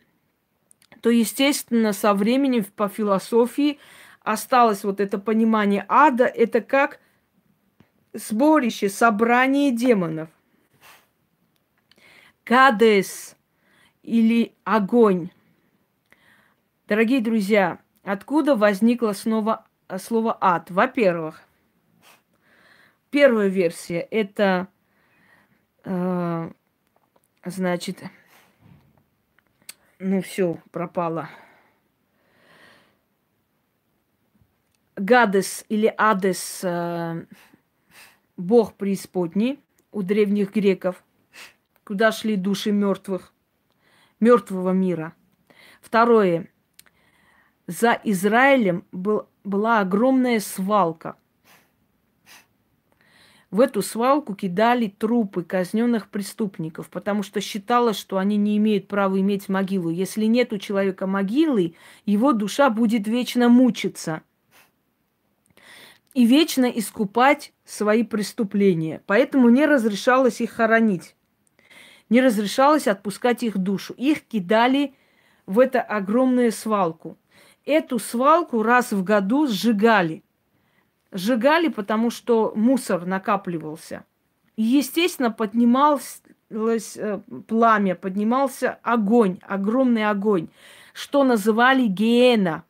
то, 1.01 1.11
естественно, 1.11 1.93
со 1.93 2.15
временем 2.15 2.65
по 2.77 2.89
философии– 2.89 3.81
осталось 4.25 4.85
вот 4.85 5.01
это 5.01 5.19
понимание 5.19 5.85
ада, 5.89 6.25
это 6.25 6.61
как 6.61 7.01
сборище, 8.13 8.89
собрание 8.89 9.73
демонов. 9.73 10.29
Кадес 12.45 13.37
или 14.03 14.55
огонь. 14.65 15.31
Дорогие 16.89 17.21
друзья, 17.21 17.79
откуда 18.03 18.57
возникло 18.57 19.13
снова 19.13 19.67
слово 19.99 20.37
ад? 20.41 20.71
Во-первых, 20.71 21.43
первая 23.11 23.49
версия 23.49 24.01
это 24.01 24.69
э, 25.85 26.51
значит, 27.45 28.03
ну 29.99 30.21
все, 30.21 30.59
пропало. 30.73 31.31
Гадес 34.97 35.65
или 35.71 35.93
Адес, 35.97 36.61
э, 36.63 37.25
бог 38.37 38.75
преисподней 38.75 39.59
у 39.91 40.03
древних 40.03 40.55
греков, 40.55 41.03
куда 41.85 42.13
шли 42.13 42.37
души 42.37 42.73
мертвых, 42.73 43.33
мертвого 44.21 44.73
мира. 44.73 45.15
Второе. 45.81 46.49
за 47.67 47.99
Израилем 48.05 48.85
был, 48.93 49.29
была 49.45 49.81
огромная 49.81 50.41
свалка. 50.41 51.17
В 53.51 53.61
эту 53.61 53.83
свалку 53.83 54.35
кидали 54.35 54.89
трупы 54.89 55.43
казненных 55.43 56.09
преступников, 56.09 56.89
потому 56.91 57.23
что 57.23 57.41
считалось, 57.41 57.99
что 57.99 58.19
они 58.19 58.37
не 58.37 58.57
имеют 58.59 58.89
права 58.89 59.19
иметь 59.21 59.49
могилу. 59.49 59.91
Если 59.91 60.25
нет 60.27 60.53
у 60.53 60.59
человека 60.59 61.07
могилы, 61.07 61.75
его 62.05 62.33
душа 62.33 62.71
будет 62.71 63.07
вечно 63.07 63.49
мучиться 63.49 64.23
и 66.15 66.27
вечно 66.27 66.67
искупать 66.67 67.53
свои 67.65 68.03
преступления. 68.03 69.03
Поэтому 69.07 69.49
не 69.49 69.67
разрешалось 69.67 70.41
их 70.41 70.53
хоронить, 70.53 71.17
не 72.09 72.21
разрешалось 72.21 72.87
отпускать 72.87 73.43
их 73.43 73.59
душу. 73.59 73.95
Их 73.95 74.23
кидали 74.23 74.95
в 75.47 75.59
эту 75.59 75.81
огромную 75.87 76.53
свалку. 76.53 77.17
Эту 77.65 77.99
свалку 77.99 78.63
раз 78.63 78.93
в 78.93 79.03
году 79.03 79.47
сжигали– 79.47 80.23
сжигали, 81.13 81.69
потому 81.69 82.11
что 82.11 82.53
мусор 82.57 83.07
накапливался. 83.07 84.05
И, 84.57 84.63
естественно, 84.63 85.31
поднималось 85.31 86.23
э, 86.51 87.21
пламя, 87.47 87.95
поднимался 87.95 88.79
огонь, 88.83 89.39
огромный 89.43 90.09
огонь, 90.09 90.49
что 90.95 91.25
называли 91.25 91.87
гиена, 91.87 92.65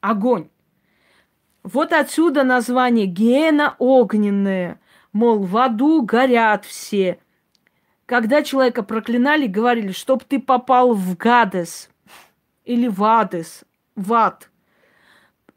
огонь. 0.00 0.48
Вот 1.62 1.92
отсюда 1.92 2.42
название 2.42 3.06
гиена 3.06 3.76
огненная, 3.78 4.80
мол, 5.12 5.38
в 5.40 5.56
аду 5.56 6.02
горят 6.02 6.64
все. 6.64 7.18
Когда 8.06 8.42
человека 8.42 8.82
проклинали, 8.82 9.46
говорили, 9.46 9.92
чтоб 9.92 10.24
ты 10.24 10.40
попал 10.40 10.92
в 10.92 11.16
Гадес 11.16 11.88
или 12.64 12.88
в 12.88 13.02
Адес, 13.04 13.64
в 13.94 14.12
ад. 14.12 14.50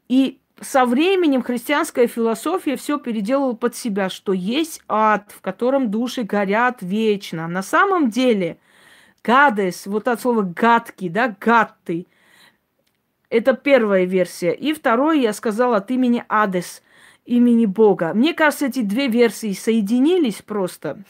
И 0.08 0.38
со 0.60 0.86
временем 0.86 1.42
христианская 1.42 2.06
философия 2.06 2.76
все 2.76 2.98
переделала 2.98 3.52
под 3.52 3.76
себя, 3.76 4.08
что 4.08 4.32
есть 4.32 4.80
ад, 4.88 5.32
в 5.36 5.40
котором 5.40 5.90
души 5.90 6.22
горят 6.22 6.78
вечно. 6.80 7.46
На 7.48 7.62
самом 7.62 8.10
деле, 8.10 8.58
гадес, 9.22 9.86
вот 9.86 10.08
от 10.08 10.20
слова 10.20 10.42
гадкий, 10.42 11.08
да, 11.08 11.34
гадный, 11.38 12.06
это 13.30 13.54
первая 13.54 14.04
версия. 14.04 14.52
И 14.52 14.72
второе 14.72 15.16
я 15.16 15.32
сказала 15.32 15.78
от 15.78 15.90
имени 15.90 16.24
Адес, 16.28 16.82
имени 17.24 17.66
Бога. 17.66 18.12
Мне 18.14 18.34
кажется, 18.34 18.66
эти 18.66 18.82
две 18.82 19.08
версии 19.08 19.52
соединились 19.52 20.42
просто 20.42 21.02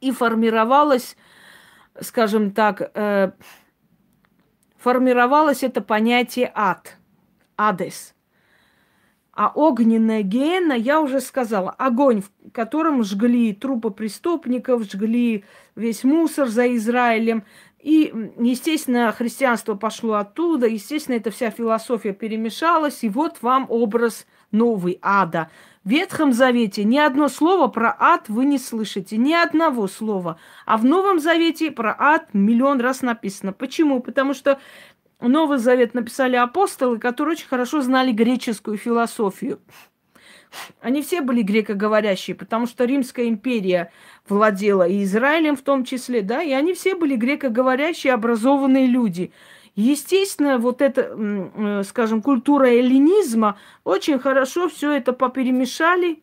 и 0.00 0.12
формировалось, 0.12 1.16
скажем 2.00 2.52
так, 2.52 2.90
э, 2.94 3.32
формировалось 4.76 5.62
это 5.62 5.80
понятие 5.80 6.50
ад, 6.54 6.96
Адес– 7.56 8.14
а 9.38 9.52
огненная 9.54 10.22
гиена, 10.22 10.72
я 10.72 11.00
уже 11.00 11.20
сказала, 11.20 11.70
огонь, 11.70 12.22
в 12.22 12.50
котором 12.50 13.04
жгли 13.04 13.52
трупы 13.52 13.92
преступников, 13.92 14.82
жгли 14.82 15.44
весь 15.76 16.02
мусор 16.02 16.48
за 16.48 16.74
Израилем. 16.74 17.44
И, 17.80 18.12
естественно, 18.38 19.12
христианство 19.12 19.74
пошло 19.74 20.14
оттуда, 20.14 20.66
естественно, 20.66 21.16
эта 21.16 21.30
вся 21.30 21.50
философия 21.50 22.12
перемешалась, 22.12 23.04
и 23.04 23.08
вот 23.08 23.38
вам 23.40 23.66
образ 23.68 24.26
новый 24.50 24.98
ада. 25.00 25.48
В 25.84 25.90
Ветхом 25.90 26.32
Завете 26.32 26.82
ни 26.84 26.98
одно 26.98 27.28
слово 27.28 27.68
про 27.68 27.94
ад 27.98 28.28
вы 28.28 28.46
не 28.46 28.58
слышите, 28.58 29.16
ни 29.16 29.32
одного 29.32 29.86
слова. 29.86 30.38
А 30.66 30.76
в 30.76 30.84
Новом 30.84 31.20
Завете 31.20 31.70
про 31.70 31.94
ад 31.98 32.34
миллион 32.34 32.80
раз 32.80 33.02
написано. 33.02 33.52
Почему? 33.52 34.00
Потому 34.00 34.34
что 34.34 34.58
Новый 35.20 35.58
Завет 35.58 35.94
написали 35.94 36.36
апостолы, 36.36 36.98
которые 36.98 37.34
очень 37.34 37.48
хорошо 37.48 37.80
знали 37.80 38.12
греческую 38.12 38.76
философию. 38.76 39.60
Они 40.80 41.02
все 41.02 41.20
были 41.20 41.42
грекоговорящие, 41.42 42.36
потому 42.36 42.66
что 42.66 42.84
Римская 42.84 43.28
империя 43.28 43.90
владела 44.28 44.86
и 44.86 45.02
Израилем 45.04 45.56
в 45.56 45.62
том 45.62 45.84
числе, 45.84 46.22
да, 46.22 46.42
и 46.42 46.52
они 46.52 46.74
все 46.74 46.94
были 46.94 47.16
грекоговорящие, 47.16 48.12
образованные 48.12 48.86
люди. 48.86 49.32
Естественно, 49.74 50.58
вот 50.58 50.82
эта, 50.82 51.10
э, 51.12 51.82
скажем, 51.84 52.22
культура 52.22 52.66
эллинизма 52.66 53.58
очень 53.84 54.18
хорошо 54.18 54.68
все 54.68 54.92
это 54.92 55.12
поперемешали, 55.12 56.22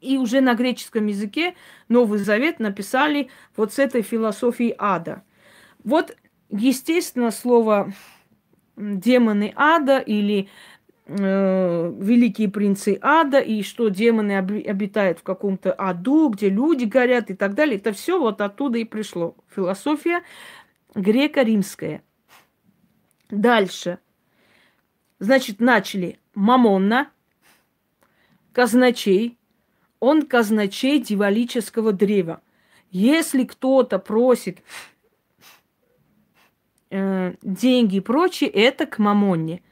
и 0.00 0.18
уже 0.18 0.40
на 0.42 0.54
греческом 0.54 1.06
языке 1.06 1.54
Новый 1.88 2.18
Завет 2.18 2.60
написали 2.60 3.30
вот 3.56 3.72
с 3.72 3.78
этой 3.78 4.02
философией 4.02 4.74
ада. 4.76 5.22
Вот 5.82 6.14
Естественно, 6.56 7.32
слово 7.32 7.92
демоны 8.76 9.52
ада 9.56 9.98
или 9.98 10.42
э, 10.42 10.46
великие 11.06 12.48
принцы 12.48 12.98
ада, 13.02 13.38
и 13.38 13.62
что 13.62 13.88
демоны 13.88 14.38
обитают 14.38 15.18
в 15.18 15.22
каком-то 15.22 15.72
аду, 15.72 16.30
где 16.30 16.48
люди 16.48 16.84
горят 16.84 17.30
и 17.30 17.34
так 17.34 17.54
далее. 17.54 17.76
Это 17.76 17.92
все 17.92 18.18
вот 18.18 18.40
оттуда 18.40 18.78
и 18.78 18.84
пришло. 18.84 19.36
Философия 19.54 20.22
греко-римская. 20.94 22.02
Дальше. 23.30 23.98
Значит, 25.18 25.60
начали 25.60 26.18
Мамонна, 26.34 27.10
казначей. 28.52 29.38
Он 30.00 30.26
казначей 30.26 31.00
дивалического 31.00 31.92
древа. 31.92 32.42
Если 32.90 33.44
кто-то 33.44 33.98
просит 33.98 34.62
э, 36.90 37.34
деньги 37.42 37.96
и 37.96 38.00
прочее, 38.00 38.50
это 38.50 38.86
к 38.86 38.98
мамонне. 38.98 39.62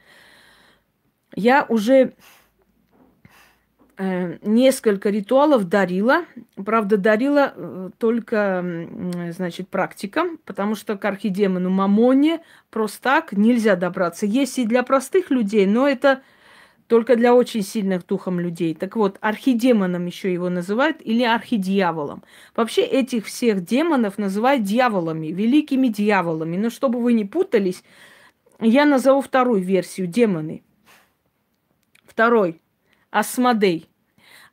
Я 1.35 1.65
уже 1.67 2.13
э, 3.97 4.37
несколько 4.41 5.09
ритуалов 5.09 5.67
дарила. 5.67 6.25
Правда, 6.55 6.97
дарила 6.97 7.53
э, 7.55 7.89
только, 7.97 8.87
значит, 9.31 9.69
практикам, 9.69 10.37
потому 10.45 10.75
что 10.75 10.97
к 10.97 11.05
архидемону 11.05 11.69
мамоне 11.69 12.41
просто 12.69 13.01
так 13.01 13.33
нельзя 13.33 13.75
добраться. 13.75 14.25
Есть 14.25 14.59
и 14.59 14.65
для 14.65 14.83
простых 14.83 15.31
людей, 15.31 15.65
но 15.65 15.87
это 15.87 16.21
только 16.87 17.15
для 17.15 17.33
очень 17.33 17.63
сильных 17.63 18.05
духом 18.05 18.39
людей. 18.39 18.75
Так 18.75 18.95
вот, 18.95 19.17
архидемоном 19.21 20.05
еще 20.05 20.31
его 20.31 20.49
называют 20.49 20.97
или 21.01 21.23
архидьяволом. 21.23 22.23
Вообще 22.55 22.83
этих 22.83 23.25
всех 23.25 23.63
демонов 23.63 24.17
называют 24.17 24.63
дьяволами, 24.63 25.27
великими 25.27 25.87
дьяволами. 25.87 26.57
Но 26.57 26.69
чтобы 26.69 26.99
вы 26.99 27.13
не 27.13 27.25
путались, 27.25 27.83
я 28.59 28.85
назову 28.85 29.21
вторую 29.21 29.61
версию 29.61 30.07
демоны. 30.07 30.61
Второй. 32.13 32.61
Асмодей. 33.09 33.89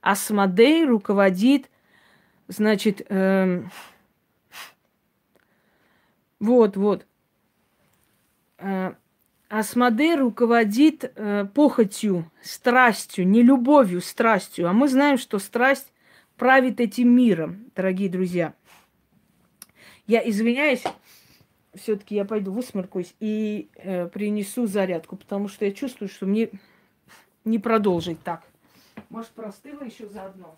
Асмодей 0.01 0.87
руководит, 0.87 1.69
значит, 2.49 3.05
эм, 3.11 3.71
вот, 6.39 6.79
вот. 6.79 7.07
Э, 8.57 8.95
Асмодей 9.51 10.15
руководит 10.15 11.13
э, 11.15 11.47
похотью, 11.53 12.31
страстью, 12.41 13.29
не 13.29 13.43
любовью, 13.43 14.01
страстью. 14.01 14.67
А 14.67 14.73
мы 14.73 14.89
знаем, 14.89 15.19
что 15.19 15.39
страсть 15.39 15.93
правит 16.39 16.81
этим 16.81 17.15
миром, 17.15 17.67
дорогие 17.77 18.09
друзья. 18.09 18.55
Я 20.07 20.27
извиняюсь, 20.27 20.85
все-таки 21.75 22.15
я 22.15 22.25
пойду 22.25 22.53
высморкаюсь 22.53 23.15
и 23.21 23.69
э, 23.75 24.07
принесу 24.09 24.67
зарядку, 24.67 25.17
потому 25.17 25.49
что 25.49 25.67
я 25.67 25.73
чувствую, 25.73 26.09
что 26.09 26.25
мне 26.25 26.49
не 27.45 27.59
продолжить 27.59 28.23
так. 28.23 28.43
Может, 29.09 29.31
простыла 29.31 29.83
еще 29.83 30.07
заодно. 30.07 30.57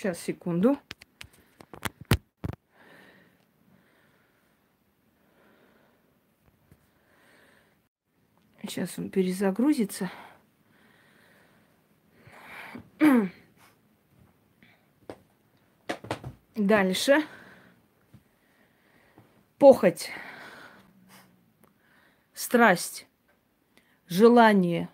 Сейчас, 0.00 0.18
секунду. 0.18 0.78
Сейчас 8.62 8.98
он 8.98 9.10
перезагрузится. 9.10 10.10
Дальше. 16.56 17.22
Похоть. 19.58 20.08
Страсть. 22.32 23.06
Желание. 24.06 24.88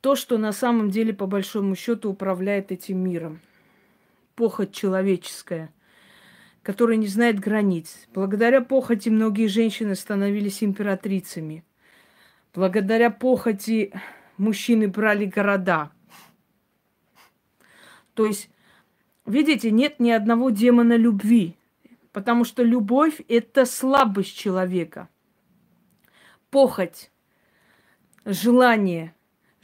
То, 0.00 0.14
что 0.14 0.38
на 0.38 0.52
самом 0.52 0.88
деле, 0.88 1.12
по 1.12 1.26
большому 1.26 1.74
счету, 1.74 2.10
управляет 2.10 2.72
этим 2.72 3.00
миром. 3.00 3.42
Похоть 4.36 4.72
человеческая, 4.72 5.72
которая 6.62 6.96
не 6.96 7.08
знает 7.08 7.40
границ. 7.40 8.06
Благодаря 8.14 8.60
похоти 8.60 9.08
многие 9.08 9.48
женщины 9.48 9.96
становились 9.96 10.62
императрицами. 10.62 11.64
Благодаря 12.54 13.10
похоти 13.10 13.92
мужчины 14.36 14.86
брали 14.86 15.24
города. 15.24 15.90
То 18.14 18.26
есть 18.26 18.48
Видите, 19.26 19.72
нет 19.72 19.98
ни 19.98 20.10
одного 20.10 20.50
демона 20.50 20.96
любви, 20.96 21.56
потому 22.12 22.44
что 22.44 22.62
любовь– 22.62 23.20
это 23.28 23.66
слабость 23.66 24.36
человека. 24.36 25.08
Похоть, 26.50 27.10
желание, 28.24 29.15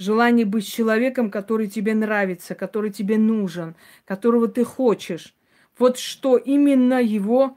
желание 0.02 0.44
быть 0.44 0.66
человеком, 0.66 1.30
который 1.30 1.68
тебе 1.68 1.94
нравится, 1.94 2.54
который 2.54 2.90
тебе 2.90 3.18
нужен, 3.18 3.76
которого 4.04 4.48
ты 4.48 4.64
хочешь. 4.64 5.34
Вот 5.78 5.98
что 5.98 6.36
именно 6.36 7.00
его 7.00 7.56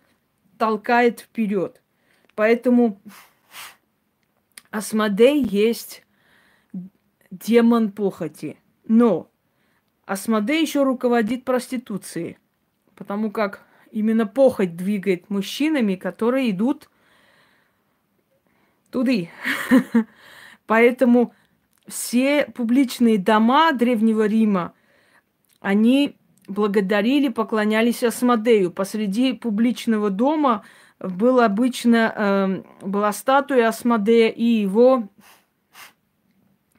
толкает 0.58 1.22
вперед. 1.22 1.82
Поэтому 2.36 3.02
Асмодей 4.72 5.44
есть 5.44 6.04
демон 7.32 7.92
похоти. 7.92 8.58
Но 8.88 9.30
Асмодей 10.06 10.62
еще 10.62 10.84
руководит 10.84 11.46
проституцией, 11.46 12.38
потому 12.96 13.32
как 13.32 13.64
именно 13.92 14.28
похоть 14.28 14.76
двигает 14.76 15.30
мужчинами, 15.30 15.96
которые 15.96 16.52
идут 16.52 16.90
туды. 18.92 19.30
Поэтому 20.68 21.34
все 21.88 22.46
публичные 22.46 23.18
дома 23.18 23.72
Древнего 23.72 24.26
Рима, 24.26 24.74
они 25.60 26.18
благодарили, 26.48 27.30
поклонялись 27.30 28.04
Асмодею. 28.04 28.72
Посреди 28.72 29.34
публичного 29.34 30.10
дома 30.10 30.64
был 31.00 31.40
обычно, 31.40 32.14
э, 32.16 32.86
была 32.86 33.12
статуя 33.12 33.70
Асмодея 33.70 34.30
и 34.30 34.44
его 34.44 35.10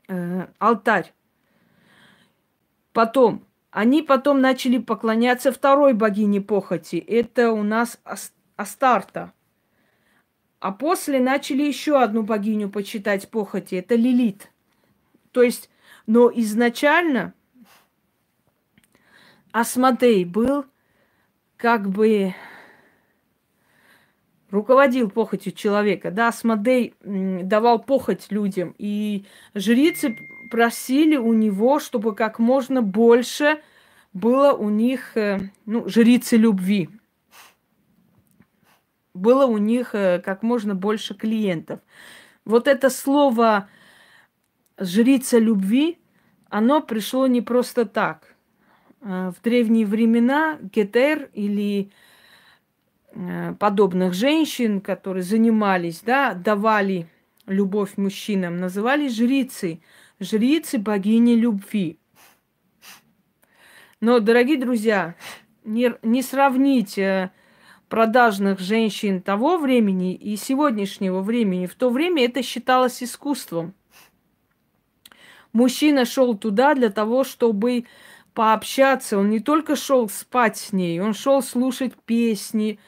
э, 0.09 0.47
алтарь. 0.59 1.13
Потом, 2.93 3.45
они 3.71 4.03
потом 4.03 4.41
начали 4.41 4.79
поклоняться 4.79 5.53
второй 5.53 5.93
богине 5.93 6.41
похоти. 6.41 6.97
Это 6.97 7.53
у 7.53 7.63
нас 7.63 8.01
Астарта. 8.57 9.33
А 10.61 10.73
после 10.73 11.21
начали 11.21 11.63
еще 11.63 12.01
одну 12.03 12.23
богиню 12.23 12.71
почитать 12.71 13.29
похоти. 13.31 13.75
Это 13.75 13.95
Лилит. 13.95 14.51
То 15.37 15.43
есть, 15.43 15.69
но 16.07 16.33
изначально 16.35 17.35
Асмодей 19.53 20.25
был 20.25 20.65
как 21.59 21.91
бы 21.91 22.35
руководил 24.51 25.11
похотью 25.11 25.53
человека. 25.53 26.11
Да, 26.11 26.29
Асмодей 26.29 26.95
давал 27.03 27.81
похоть 27.81 28.29
людям. 28.31 28.75
И 28.79 29.27
жрицы 29.53 30.17
просили 30.51 31.19
у 31.19 31.35
него, 31.35 31.81
чтобы 31.81 32.15
как 32.15 32.39
можно 32.39 32.81
больше 32.81 33.61
было 34.15 34.55
у 34.55 34.71
них, 34.71 35.19
э, 35.19 35.51
ну, 35.67 35.87
жрицы 35.87 36.39
любви. 36.39 36.89
Было 39.13 39.45
у 39.45 39.59
них 39.59 39.95
э, 39.95 40.19
как 40.25 40.43
можно 40.43 40.75
больше 40.75 41.13
клиентов. 41.13 41.81
Вот 42.47 42.67
это 42.67 42.89
слово 42.89 43.69
жрица 44.79 45.39
любви, 45.39 45.99
оно 46.49 46.81
пришло 46.81 47.27
не 47.27 47.43
просто 47.43 47.85
так. 47.85 48.35
Э, 49.01 49.33
в 49.37 49.43
древние 49.43 49.87
времена 49.87 50.59
Гетер 50.61 51.31
или 51.33 51.91
подобных 53.59 54.13
женщин, 54.13 54.83
которые 54.83 55.23
занимались, 55.23 56.03
да, 56.03 56.35
давали 56.35 57.09
любовь 57.47 57.97
мужчинам, 57.97 58.59
называли 58.59 59.09
жрицей 59.09 59.81
жрицы 60.21 60.79
богини 60.79 61.35
любви. 61.35 61.99
Но, 64.01 64.21
дорогие 64.21 64.59
друзья, 64.59 65.15
не, 65.65 65.95
не 66.03 66.23
сравнить 66.23 66.99
э, 66.99 67.31
продажных 67.89 68.61
женщин 68.61 69.23
того 69.23 69.59
времени 69.59 70.15
и 70.15 70.37
сегодняшнего 70.37 71.23
времени. 71.23 71.67
В 71.67 71.75
то 71.75 71.91
время 71.91 72.25
это 72.25 72.43
считалось 72.43 73.03
искусством. 73.03 73.75
Мужчина 75.57 76.05
шел 76.05 76.37
туда 76.37 76.75
для 76.75 76.91
того, 76.91 77.25
чтобы 77.25 77.87
пообщаться. 78.35 79.17
Он 79.17 79.31
не 79.31 79.41
только 79.41 79.75
шел 79.75 80.07
спать 80.11 80.59
с 80.59 80.73
ней, 80.75 81.01
он 81.01 81.15
шел 81.15 81.43
слушать 81.43 81.95
песни, 82.05 82.79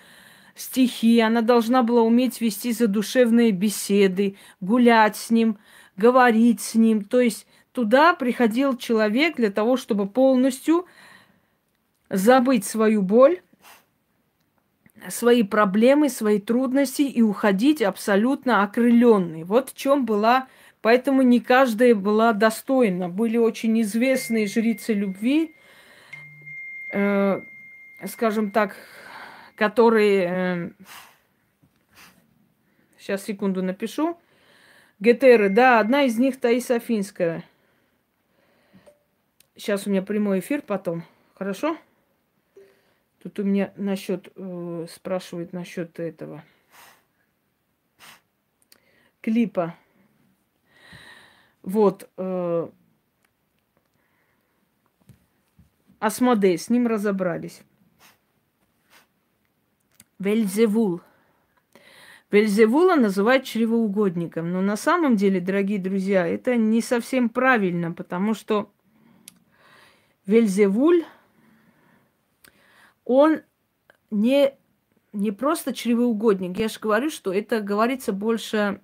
стихи. 0.54 1.18
Она 1.18 1.40
должна 1.40 1.82
была 1.82 2.02
уметь 2.02 2.42
вести 2.42 2.72
задушевные 2.72 3.52
беседы, 3.52 4.36
гулять 4.60 5.16
с 5.16 5.30
ним– 5.30 5.56
говорить 5.96 6.60
с 6.60 6.74
ним. 6.74 7.04
То 7.04 7.20
есть 7.20 7.46
туда 7.72 8.14
приходил 8.14 8.76
человек 8.76 9.36
для 9.36 9.50
того, 9.50 9.78
чтобы 9.78 10.06
полностью 10.06 10.84
забыть 12.10 12.66
свою 12.66 13.00
боль, 13.00 13.40
свои 15.08 15.42
проблемы, 15.42 16.08
свои 16.08 16.38
трудности 16.38 17.02
и 17.02 17.22
уходить 17.22 17.80
абсолютно 17.80 18.62
окрыленный. 18.62 19.44
Вот 19.44 19.70
в 19.70 19.74
чем 19.74 20.04
была, 20.04 20.48
поэтому 20.82 21.22
не 21.22 21.40
каждая 21.40 21.94
была 21.94 22.32
достойна. 22.32 23.08
Были 23.08 23.36
очень 23.36 23.80
известные 23.82 24.46
жрицы 24.46 24.92
любви, 24.92 25.54
э, 26.92 27.40
скажем 28.06 28.50
так, 28.50 28.76
которые, 29.56 30.24
э, 30.24 30.70
сейчас 32.98 33.24
секунду 33.24 33.62
напишу, 33.62 34.18
Гетеры, 35.00 35.48
да, 35.48 35.78
одна 35.78 36.04
из 36.04 36.18
них 36.18 36.40
Таиса 36.40 36.74
Афинская. 36.74 37.44
Сейчас 39.54 39.86
у 39.86 39.90
меня 39.90 40.02
прямой 40.02 40.40
эфир 40.40 40.60
потом. 40.60 41.04
Хорошо? 41.34 41.76
Тут 43.22 43.38
у 43.38 43.44
меня 43.44 43.72
насчет, 43.76 44.28
э, 44.34 44.86
спрашивают 44.88 45.52
насчет 45.52 46.00
этого 46.00 46.42
клипа. 49.20 49.74
Вот. 51.68 52.08
Э, 52.16 52.70
Асмодей, 55.98 56.56
с 56.56 56.70
ним 56.70 56.86
разобрались. 56.86 57.60
Вельзевул. 60.18 61.02
Вельзевула 62.30 62.94
называют 62.94 63.44
чревоугодником. 63.44 64.50
Но 64.50 64.62
на 64.62 64.76
самом 64.76 65.16
деле, 65.16 65.42
дорогие 65.42 65.78
друзья, 65.78 66.26
это 66.26 66.56
не 66.56 66.80
совсем 66.80 67.28
правильно, 67.28 67.92
потому 67.92 68.32
что 68.32 68.72
Вельзевуль, 70.24 71.04
он 73.04 73.42
не, 74.10 74.54
не 75.12 75.32
просто 75.32 75.74
чревоугодник. 75.74 76.56
Я 76.56 76.68
же 76.68 76.80
говорю, 76.80 77.10
что 77.10 77.30
это 77.30 77.60
говорится 77.60 78.14
больше... 78.14 78.80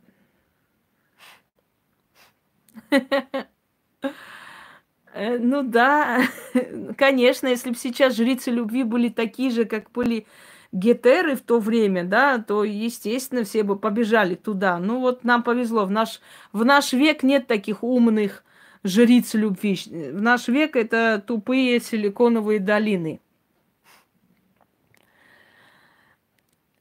Ну 5.16 5.62
да, 5.62 6.22
конечно, 6.96 7.46
если 7.46 7.70
бы 7.70 7.76
сейчас 7.76 8.16
жрицы 8.16 8.50
любви 8.50 8.82
были 8.82 9.08
такие 9.08 9.50
же, 9.50 9.64
как 9.64 9.90
были 9.92 10.26
гетеры 10.72 11.36
в 11.36 11.40
то 11.42 11.60
время, 11.60 12.02
да, 12.02 12.38
то, 12.38 12.64
естественно, 12.64 13.44
все 13.44 13.62
бы 13.62 13.78
побежали 13.78 14.34
туда. 14.34 14.78
Ну 14.78 14.98
вот 14.98 15.22
нам 15.22 15.44
повезло. 15.44 15.86
В 15.86 15.90
наш, 15.92 16.20
в 16.52 16.64
наш 16.64 16.92
век 16.92 17.22
нет 17.22 17.46
таких 17.46 17.84
умных 17.84 18.44
жриц 18.82 19.34
любви. 19.34 19.78
В 19.86 20.20
наш 20.20 20.48
век 20.48 20.74
это 20.74 21.22
тупые 21.24 21.78
силиконовые 21.80 22.58
долины. 22.58 23.20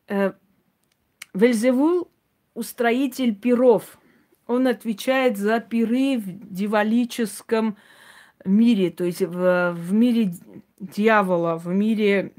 Э, 0.07 0.33
Вельзевул– 1.35 2.09
устроитель 2.53 3.35
пиров. 3.35 3.97
Он 4.53 4.67
отвечает 4.67 5.37
за 5.37 5.59
пиры 5.59 6.17
в 6.17 6.53
дивалическом 6.53 7.77
мире, 8.45 8.91
то 8.91 9.03
есть 9.03 9.21
в, 9.21 9.73
в 9.73 9.93
мире 9.93 10.33
дьявола, 10.79 11.57
в 11.57 11.67
мире 11.67 12.33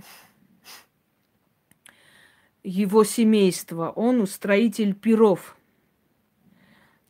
его 2.62 3.04
семейства. 3.04 3.90
Он 3.90 4.20
устроитель 4.20 4.94
пиров. 4.94 5.56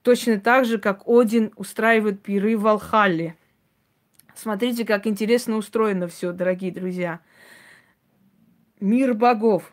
Точно 0.02 0.38
так 0.38 0.64
же, 0.64 0.78
как 0.78 1.06
Один 1.06 1.52
устраивает 1.56 2.22
пиры 2.22 2.56
в 2.56 2.62
Валхалле. 2.62 3.36
Смотрите, 4.34 4.84
как 4.84 5.06
интересно 5.06 5.56
устроено 5.56 6.08
все, 6.08 6.32
дорогие 6.32 6.72
друзья. 6.72 7.20
Мир 8.80 9.14
богов. 9.14 9.72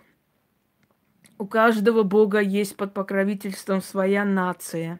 У 1.38 1.48
каждого 1.48 2.04
бога 2.04 2.40
есть 2.40 2.78
под 2.78 2.94
покровительством 2.94 3.82
своя 3.82 4.24
нация. 4.24 5.00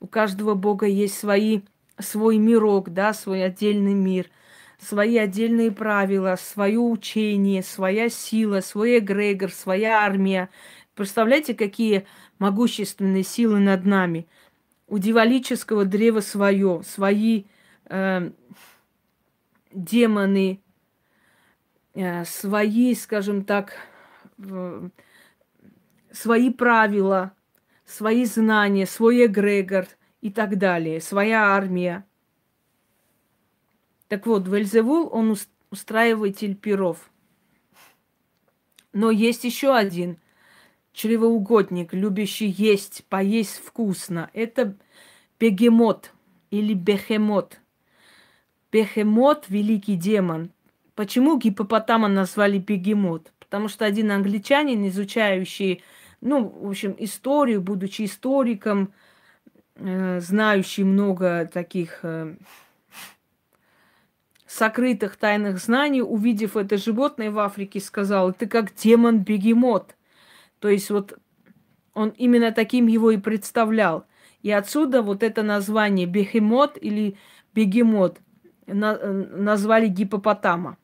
У 0.00 0.06
каждого 0.06 0.54
бога 0.54 0.86
есть 0.86 1.18
свои, 1.18 1.60
свой 1.98 2.38
мирок, 2.38 2.90
да, 2.90 3.12
свой 3.12 3.44
отдельный 3.44 3.92
мир, 3.92 4.30
свои 4.78 5.18
отдельные 5.18 5.70
правила, 5.70 6.36
свое 6.40 6.78
учение, 6.78 7.62
своя 7.62 8.08
сила, 8.08 8.60
свой 8.60 8.98
эгрегор, 8.98 9.52
своя 9.52 9.98
армия. 9.98 10.48
Представляете, 10.94 11.54
какие 11.54 12.06
могущественные 12.38 13.24
силы 13.24 13.60
над 13.60 13.84
нами? 13.84 14.26
У 14.86 14.98
дивалического 14.98 15.84
древа 15.84 16.20
свое, 16.20 16.82
свои 16.82 17.44
э, 17.84 18.30
демоны, 19.70 20.62
э, 21.94 22.24
свои, 22.24 22.94
скажем 22.94 23.44
так, 23.44 23.74
э, 24.38 24.88
свои 26.10 26.50
правила, 26.50 27.32
свои 27.90 28.24
знания, 28.24 28.86
свой 28.86 29.26
эгрегор 29.26 29.86
и 30.20 30.30
так 30.30 30.56
далее, 30.58 31.00
своя 31.00 31.54
армия. 31.54 32.04
Так 34.08 34.26
вот, 34.26 34.46
Вельзевул, 34.48 35.08
он 35.12 35.36
устраиватель 35.70 36.54
перов. 36.54 37.10
Но 38.92 39.10
есть 39.10 39.44
еще 39.44 39.74
один 39.74 40.18
чревоугодник, 40.92 41.94
любящий 41.94 42.48
есть, 42.48 43.04
поесть 43.08 43.60
вкусно. 43.64 44.30
Это 44.34 44.76
бегемот 45.38 46.12
или 46.50 46.74
бехемот. 46.74 47.60
Бехемот– 48.72 49.46
великий 49.48 49.96
демон. 49.96 50.50
Почему 50.94 51.38
гипопотама 51.38 52.08
назвали 52.08 52.58
бегемот? 52.58 53.32
Потому 53.38 53.68
что 53.68 53.84
один 53.84 54.10
англичанин, 54.10 54.86
изучающий 54.88 55.82
ну, 56.20 56.48
в 56.48 56.68
общем, 56.68 56.94
историю, 56.98 57.62
будучи 57.62 58.04
историком, 58.04 58.92
э, 59.76 60.20
знающий 60.20 60.84
много 60.84 61.48
таких 61.52 62.00
э, 62.02 62.36
сокрытых 64.46 65.16
тайных 65.16 65.58
знаний, 65.58 66.02
увидев 66.02 66.56
это 66.56 66.76
животное 66.76 67.30
в 67.30 67.38
Африке, 67.38 67.80
сказал, 67.80 68.32
ты 68.32 68.46
как 68.46 68.74
демон-бегемот. 68.74 69.96
То 70.58 70.68
есть 70.68 70.90
вот 70.90 71.18
он 71.94 72.10
именно 72.10 72.52
таким 72.52 72.86
его 72.86 73.10
и 73.10 73.16
представлял. 73.16 74.06
И 74.42 74.50
отсюда 74.50 75.02
вот 75.02 75.22
это 75.22 75.42
название 75.42 76.06
бегемот 76.06 76.78
или 76.80 77.16
бегемот 77.54 78.18
э, 78.66 78.72
назвали 78.74 79.88
гипопотама. 79.88 80.76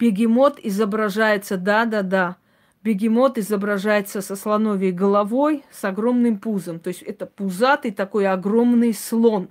Бегемот 0.00 0.58
изображается, 0.62 1.58
да-да-да, 1.58 2.38
бегемот 2.82 3.36
изображается 3.36 4.22
со 4.22 4.34
слоновой 4.34 4.92
головой, 4.92 5.62
с 5.70 5.84
огромным 5.84 6.38
пузом. 6.38 6.80
То 6.80 6.88
есть 6.88 7.02
это 7.02 7.26
пузатый 7.26 7.90
такой 7.90 8.26
огромный 8.26 8.94
слон. 8.94 9.50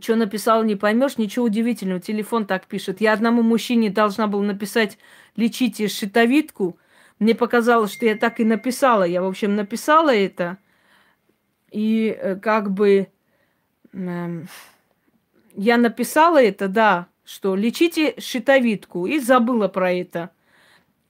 Что 0.00 0.16
написал, 0.16 0.64
не 0.64 0.74
поймешь, 0.74 1.18
ничего 1.18 1.44
удивительного. 1.44 2.00
Телефон 2.00 2.46
так 2.46 2.66
пишет. 2.66 3.00
Я 3.00 3.12
одному 3.12 3.42
мужчине 3.42 3.88
должна 3.88 4.26
была 4.26 4.42
написать 4.42 4.98
«лечите 5.36 5.86
щитовидку». 5.86 6.78
Мне 7.20 7.36
показалось, 7.36 7.92
что 7.92 8.06
я 8.06 8.16
так 8.16 8.40
и 8.40 8.44
написала. 8.44 9.04
Я, 9.04 9.22
в 9.22 9.26
общем, 9.26 9.54
написала 9.54 10.12
это. 10.12 10.58
И 11.70 12.08
э, 12.08 12.34
как 12.36 12.72
бы... 12.72 13.08
Э, 13.92 14.42
я 15.58 15.76
написала 15.76 16.40
это, 16.40 16.68
да, 16.68 17.08
что 17.24 17.56
лечите 17.56 18.14
щитовидку, 18.20 19.06
и 19.06 19.18
забыла 19.18 19.66
про 19.66 19.92
это. 19.92 20.30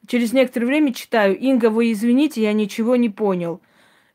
Через 0.06 0.32
некоторое 0.32 0.66
время 0.66 0.94
читаю, 0.94 1.38
Инга, 1.38 1.68
вы 1.68 1.92
извините, 1.92 2.42
я 2.42 2.54
ничего 2.54 2.96
не 2.96 3.10
понял. 3.10 3.60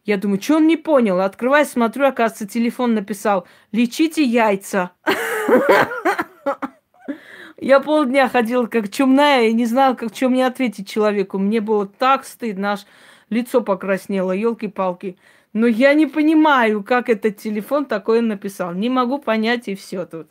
Я 0.06 0.18
думаю, 0.18 0.42
что 0.42 0.56
он 0.56 0.66
не 0.68 0.76
понял? 0.76 1.22
Открываю, 1.22 1.66
смотрю, 1.66 2.08
оказывается, 2.08 2.48
телефон 2.48 2.96
написал, 2.96 3.48
лечите 3.72 4.24
яйца. 4.24 4.92
Я 7.58 7.80
полдня 7.80 8.28
ходила 8.28 8.66
как 8.66 8.90
чумная 8.90 9.44
и 9.48 9.54
не 9.54 9.66
знала, 9.66 9.94
как 9.94 10.16
что 10.16 10.30
мне 10.30 10.48
ответить 10.48 10.90
человеку. 10.90 11.38
Мне 11.38 11.62
было 11.62 11.86
так 11.86 12.26
стыдно, 12.26 12.74
аж 12.74 12.86
лицо 13.30 13.62
покраснело, 13.62 14.32
елки-палки. 14.32 15.16
Но 15.54 15.68
я 15.68 15.94
не 15.94 16.08
понимаю, 16.08 16.84
как 16.84 17.10
этот 17.10 17.38
телефон 17.38 17.86
такое 17.86 18.22
написал. 18.22 18.74
Не 18.74 18.90
могу 18.90 19.20
понять, 19.20 19.68
и 19.68 19.76
все 19.76 20.06
тут. 20.06 20.28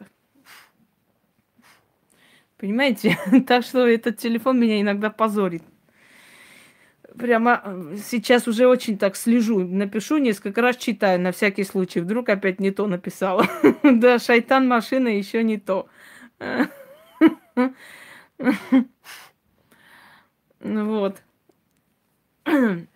Понимаете? 2.58 3.16
так 3.46 3.64
что 3.64 3.86
этот 3.86 4.18
телефон 4.18 4.58
меня 4.58 4.80
иногда 4.80 5.10
позорит. 5.10 5.62
Прямо 7.16 7.62
э, 7.64 7.96
сейчас 8.04 8.48
уже 8.48 8.66
очень 8.66 8.98
так 8.98 9.16
слежу. 9.16 9.60
Напишу 9.60 10.18
несколько 10.18 10.60
раз, 10.60 10.76
читаю 10.76 11.20
на 11.20 11.30
всякий 11.30 11.64
случай. 11.64 12.00
Вдруг 12.00 12.28
опять 12.28 12.58
не 12.58 12.72
то 12.72 12.86
написала. 12.88 13.46
да, 13.82 14.18
шайтан 14.18 14.66
машина 14.66 15.08
еще 15.08 15.44
не 15.44 15.58
то. 15.58 15.88
вот. 20.60 21.22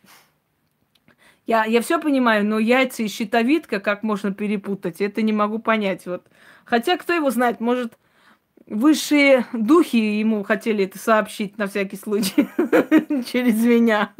Я, 1.46 1.64
я 1.64 1.80
все 1.80 2.00
понимаю, 2.00 2.44
но 2.44 2.58
яйца 2.58 3.04
и 3.04 3.08
щитовидка 3.08 3.78
как 3.78 4.02
можно 4.02 4.34
перепутать, 4.34 5.00
это 5.00 5.22
не 5.22 5.32
могу 5.32 5.60
понять. 5.60 6.04
Вот. 6.06 6.26
Хотя, 6.64 6.96
кто 6.96 7.12
его 7.12 7.30
знает, 7.30 7.60
может, 7.60 7.96
высшие 8.66 9.46
духи 9.52 9.96
ему 9.96 10.42
хотели 10.42 10.84
это 10.84 10.98
сообщить 10.98 11.56
на 11.56 11.68
всякий 11.68 11.96
случай 11.96 12.48
через 13.30 13.64
меня. 13.64 14.12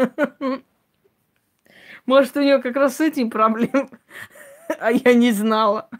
Может, 2.06 2.36
у 2.36 2.42
него 2.42 2.62
как 2.62 2.76
раз 2.76 2.96
с 2.96 3.00
этим 3.00 3.30
проблем, 3.30 3.90
а 4.78 4.92
я 4.92 5.12
не 5.12 5.32
знала. 5.32 5.90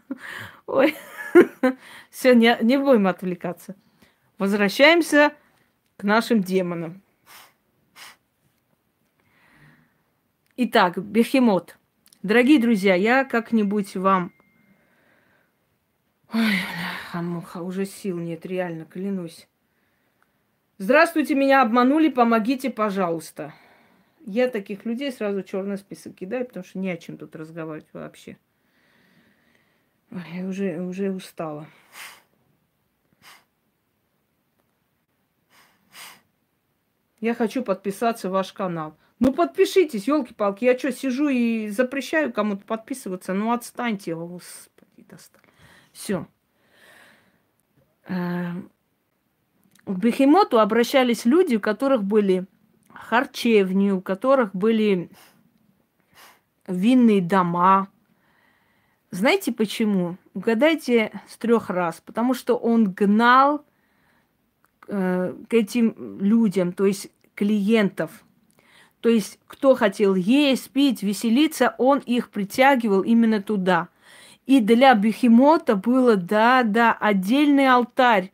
Ой, 0.65 0.95
все, 2.09 2.33
не, 2.33 2.57
не 2.61 2.77
будем 2.77 3.07
отвлекаться. 3.07 3.75
Возвращаемся 4.37 5.33
к 5.97 6.03
нашим 6.03 6.41
демонам. 6.41 7.01
Итак, 10.59 10.97
бехемот. 10.97 11.77
Дорогие 12.23 12.59
друзья, 12.59 12.95
я 12.95 13.25
как-нибудь 13.25 13.95
вам... 13.95 14.33
Ой, 16.33 16.55
хамуха, 17.11 17.61
уже 17.61 17.85
сил 17.85 18.17
нет, 18.17 18.43
реально, 18.43 18.85
клянусь. 18.85 19.47
Здравствуйте, 20.79 21.35
меня 21.35 21.61
обманули, 21.61 22.09
помогите, 22.09 22.71
пожалуйста. 22.71 23.53
Я 24.25 24.47
таких 24.47 24.83
людей 24.83 25.11
сразу 25.11 25.43
черный 25.43 25.77
список 25.77 26.15
кидаю, 26.15 26.47
потому 26.47 26.65
что 26.65 26.79
не 26.79 26.89
о 26.89 26.97
чем 26.97 27.17
тут 27.17 27.35
разговаривать 27.35 27.93
вообще. 27.93 28.39
Я 30.09 30.47
уже, 30.47 30.81
уже 30.81 31.11
устала. 31.11 31.67
Я 37.19 37.35
хочу 37.35 37.63
подписаться 37.63 38.29
в 38.29 38.31
ваш 38.31 38.53
канал. 38.53 38.97
Ну 39.19 39.33
подпишитесь, 39.33 40.07
елки-палки. 40.07 40.65
Я 40.65 40.77
что, 40.77 40.91
сижу 40.91 41.27
и 41.27 41.69
запрещаю 41.69 42.31
кому-то 42.31 42.63
подписываться? 42.65 43.33
Ну 43.33 43.51
отстаньте, 43.51 44.15
господи, 44.15 45.05
достали. 45.09 45.43
Все. 45.91 46.27
Эм, 48.05 48.69
к 49.85 49.97
Бехемоту 49.97 50.59
обращались 50.59 51.25
люди, 51.25 51.55
у 51.55 51.59
которых 51.59 52.03
были 52.03 52.45
харчевни, 52.93 53.89
у 53.89 54.01
которых 54.01 54.53
были 54.53 55.09
винные 56.67 57.21
дома. 57.21 57.89
Знаете 59.09 59.51
почему? 59.51 60.17
Угадайте 60.35 61.21
с 61.27 61.37
трех 61.37 61.71
раз. 61.71 62.01
Потому 62.05 62.35
что 62.35 62.55
он 62.55 62.91
гнал 62.91 63.65
э, 64.87 65.33
к 65.49 65.53
этим 65.55 66.19
людям, 66.19 66.71
то 66.71 66.85
есть 66.85 67.09
клиентов– 67.33 68.23
то 69.01 69.09
есть, 69.09 69.39
кто 69.47 69.75
хотел 69.75 70.15
есть, 70.15 70.69
пить, 70.71 71.03
веселиться, 71.03 71.75
он 71.77 71.99
их 71.99 72.29
притягивал 72.29 73.01
именно 73.01 73.41
туда. 73.41 73.89
И 74.45 74.59
для 74.59 74.93
бехемота 74.95 75.75
было, 75.75 76.15
да, 76.15 76.63
да, 76.63 76.93
отдельный 76.93 77.67
алтарь, 77.67 78.31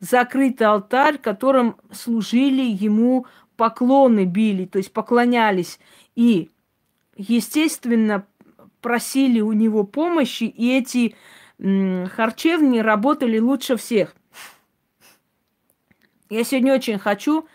закрытый 0.00 0.66
алтарь, 0.66 1.18
которым 1.18 1.76
служили 1.92 2.62
ему 2.62 3.26
поклоны 3.56 4.24
били, 4.24 4.64
то 4.64 4.78
есть 4.78 4.92
поклонялись. 4.92 5.78
И, 6.14 6.50
естественно, 7.16 8.26
просили 8.80 9.40
у 9.40 9.52
него 9.52 9.84
помощи, 9.84 10.44
и 10.44 10.78
эти 10.78 11.14
м, 11.58 12.06
харчевни 12.08 12.78
работали 12.78 13.38
лучше 13.38 13.76
всех. 13.76 14.14
Я 16.30 16.44
сегодня 16.44 16.74
очень 16.74 16.98
хочу 16.98 17.46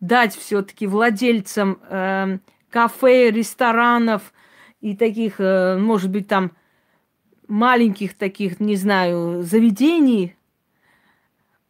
дать 0.00 0.34
все-таки 0.34 0.86
владельцам 0.86 1.78
э, 1.88 2.38
кафе, 2.70 3.30
ресторанов 3.30 4.32
и 4.80 4.96
таких, 4.96 5.40
э, 5.40 5.76
может 5.78 6.10
быть, 6.10 6.26
там 6.26 6.52
маленьких 7.48 8.14
таких, 8.14 8.60
не 8.60 8.76
знаю, 8.76 9.42
заведений, 9.42 10.36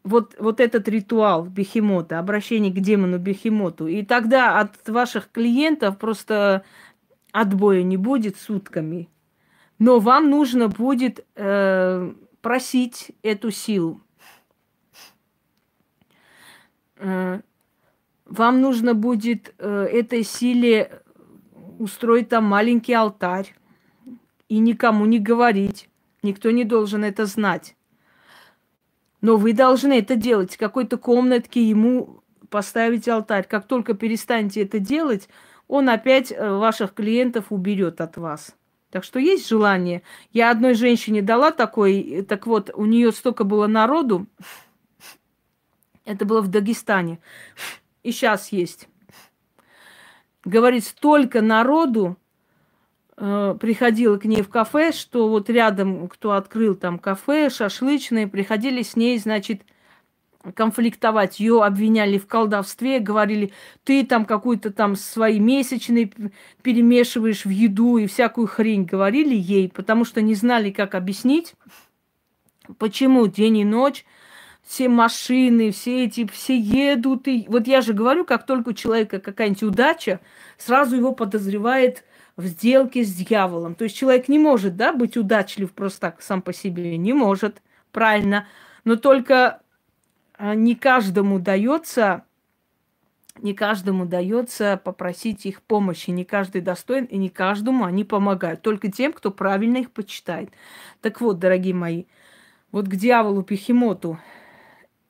вот, 0.05 0.35
вот 0.39 0.61
этот 0.61 0.89
ритуал 0.89 1.45
бехемота, 1.45 2.19
обращение 2.19 2.73
к 2.73 2.81
демону 2.81 3.19
бехемоту. 3.19 3.87
И 3.87 4.05
тогда 4.05 4.59
от 4.59 4.89
ваших 4.89 5.31
клиентов 5.31 5.99
просто 5.99 6.65
отбоя 7.33 7.83
не 7.83 7.97
будет 7.97 8.37
сутками. 8.37 9.09
Но 9.79 9.99
вам 9.99 10.31
нужно 10.31 10.69
будет 10.69 11.25
э, 11.37 12.13
просить 12.41 13.13
эту 13.23 13.51
силу. 13.51 14.01
Э, 16.97 17.41
вам 18.31 18.61
нужно 18.61 18.95
будет 18.95 19.53
э, 19.59 19.89
этой 19.93 20.23
силе 20.23 21.03
устроить 21.79 22.29
там 22.29 22.45
маленький 22.45 22.95
алтарь 22.95 23.55
и 24.49 24.59
никому 24.59 25.05
не 25.05 25.19
говорить. 25.19 25.89
Никто 26.23 26.51
не 26.51 26.65
должен 26.65 27.05
это 27.05 27.27
знать. 27.27 27.75
Но 29.21 29.37
вы 29.37 29.53
должны 29.53 29.99
это 29.99 30.15
делать. 30.15 30.55
В 30.55 30.59
какой-то 30.59 30.97
комнатке 30.97 31.63
ему 31.63 32.23
поставить 32.49 33.09
алтарь. 33.09 33.47
Как 33.49 33.67
только 33.67 33.95
перестанете 33.95 34.63
это 34.63 34.79
делать, 34.79 35.29
он 35.67 35.89
опять 35.89 36.31
э, 36.31 36.57
ваших 36.57 36.95
клиентов 36.95 37.47
уберет 37.51 38.01
от 38.01 38.17
вас. 38.17 38.55
Так 38.91 39.03
что 39.03 39.19
есть 39.19 39.49
желание. 39.49 40.03
Я 40.33 40.51
одной 40.51 40.75
женщине 40.75 41.21
дала 41.21 41.51
такой, 41.51 42.25
так 42.29 42.47
вот, 42.47 42.71
у 42.75 42.87
нее 42.87 43.11
столько 43.11 43.43
было 43.43 43.67
народу. 43.67 44.27
Это 46.05 46.25
было 46.25 46.41
в 46.43 46.49
Дагестане. 46.49 47.19
И 48.03 48.13
сейчас 48.13 48.53
есть. 48.53 48.89
Говорит, 50.45 50.85
столько 50.85 51.43
народу, 51.43 52.17
э, 53.17 53.57
приходила 53.61 54.17
к 54.17 54.25
ней 54.25 54.43
в 54.43 54.49
кафе, 54.49 54.93
что 54.93 55.29
вот 55.29 55.51
рядом, 55.51 56.09
кто 56.09 56.33
открыл 56.33 56.75
там 56.75 56.99
кафе, 56.99 57.51
шашлычные, 57.51 58.27
приходили 58.27 58.83
с 58.83 58.97
ней, 58.97 59.19
значит, 59.19 59.63
конфликтовать. 60.55 61.41
Ее 61.41 61.63
обвиняли 61.63 62.19
в 62.19 62.27
колдовстве, 62.27 62.99
говорили, 62.99 63.53
ты 63.85 64.05
там 64.07 64.25
какую-то 64.25 64.73
там 64.73 64.97
свои 64.97 65.39
месячные 65.39 66.11
перемешиваешь 66.63 67.45
в 67.45 67.51
еду 67.51 67.99
и 67.99 68.07
всякую 68.07 68.47
хрень 68.47 68.85
говорили 68.85 69.35
ей, 69.35 69.69
потому 69.69 70.05
что 70.05 70.23
не 70.23 70.35
знали, 70.35 70.71
как 70.71 70.95
объяснить, 70.95 71.55
почему 72.79 73.27
день 73.27 73.59
и 73.59 73.65
ночь 73.65 74.07
все 74.71 74.89
машины, 74.89 75.73
все 75.73 76.05
эти, 76.05 76.25
все 76.29 76.57
едут. 76.57 77.27
И... 77.27 77.45
Вот 77.49 77.67
я 77.67 77.81
же 77.81 77.93
говорю, 77.93 78.25
как 78.25 78.47
только 78.47 78.69
у 78.69 78.73
человека 78.73 79.19
какая-нибудь 79.19 79.65
удача, 79.65 80.21
сразу 80.59 80.95
его 80.95 81.11
подозревает 81.13 82.05
в 82.37 82.47
сделке 82.47 83.03
с 83.03 83.13
дьяволом. 83.13 83.75
То 83.75 83.83
есть 83.83 83.97
человек 83.97 84.29
не 84.29 84.39
может, 84.39 84.77
да, 84.77 84.93
быть 84.93 85.17
удачлив 85.17 85.73
просто 85.73 86.01
так 86.01 86.23
сам 86.23 86.41
по 86.41 86.53
себе. 86.53 86.97
Не 86.97 87.13
может, 87.13 87.63
правильно. 87.91 88.47
Но 88.85 88.95
только 88.95 89.61
а, 90.35 90.55
не 90.55 90.77
каждому 90.77 91.41
дается 91.41 92.25
не 93.41 93.55
каждому 93.55 94.07
дается 94.07 94.81
попросить 94.85 95.47
их 95.47 95.63
помощи, 95.63 96.11
не 96.11 96.25
каждый 96.25 96.61
достоин, 96.61 97.07
и 97.07 97.17
не 97.17 97.29
каждому 97.29 97.87
они 97.87 98.05
помогают. 98.05 98.63
Только 98.63 98.89
тем, 98.93 99.13
кто 99.15 99.33
правильно 99.33 99.79
их 99.79 99.91
почитает. 99.91 100.51
Так 101.01 101.21
вот, 101.21 101.41
дорогие 101.41 101.75
мои, 101.75 102.05
вот 102.71 102.87
к 102.87 102.95
дьяволу 102.95 103.43
Пехимоту 103.43 104.19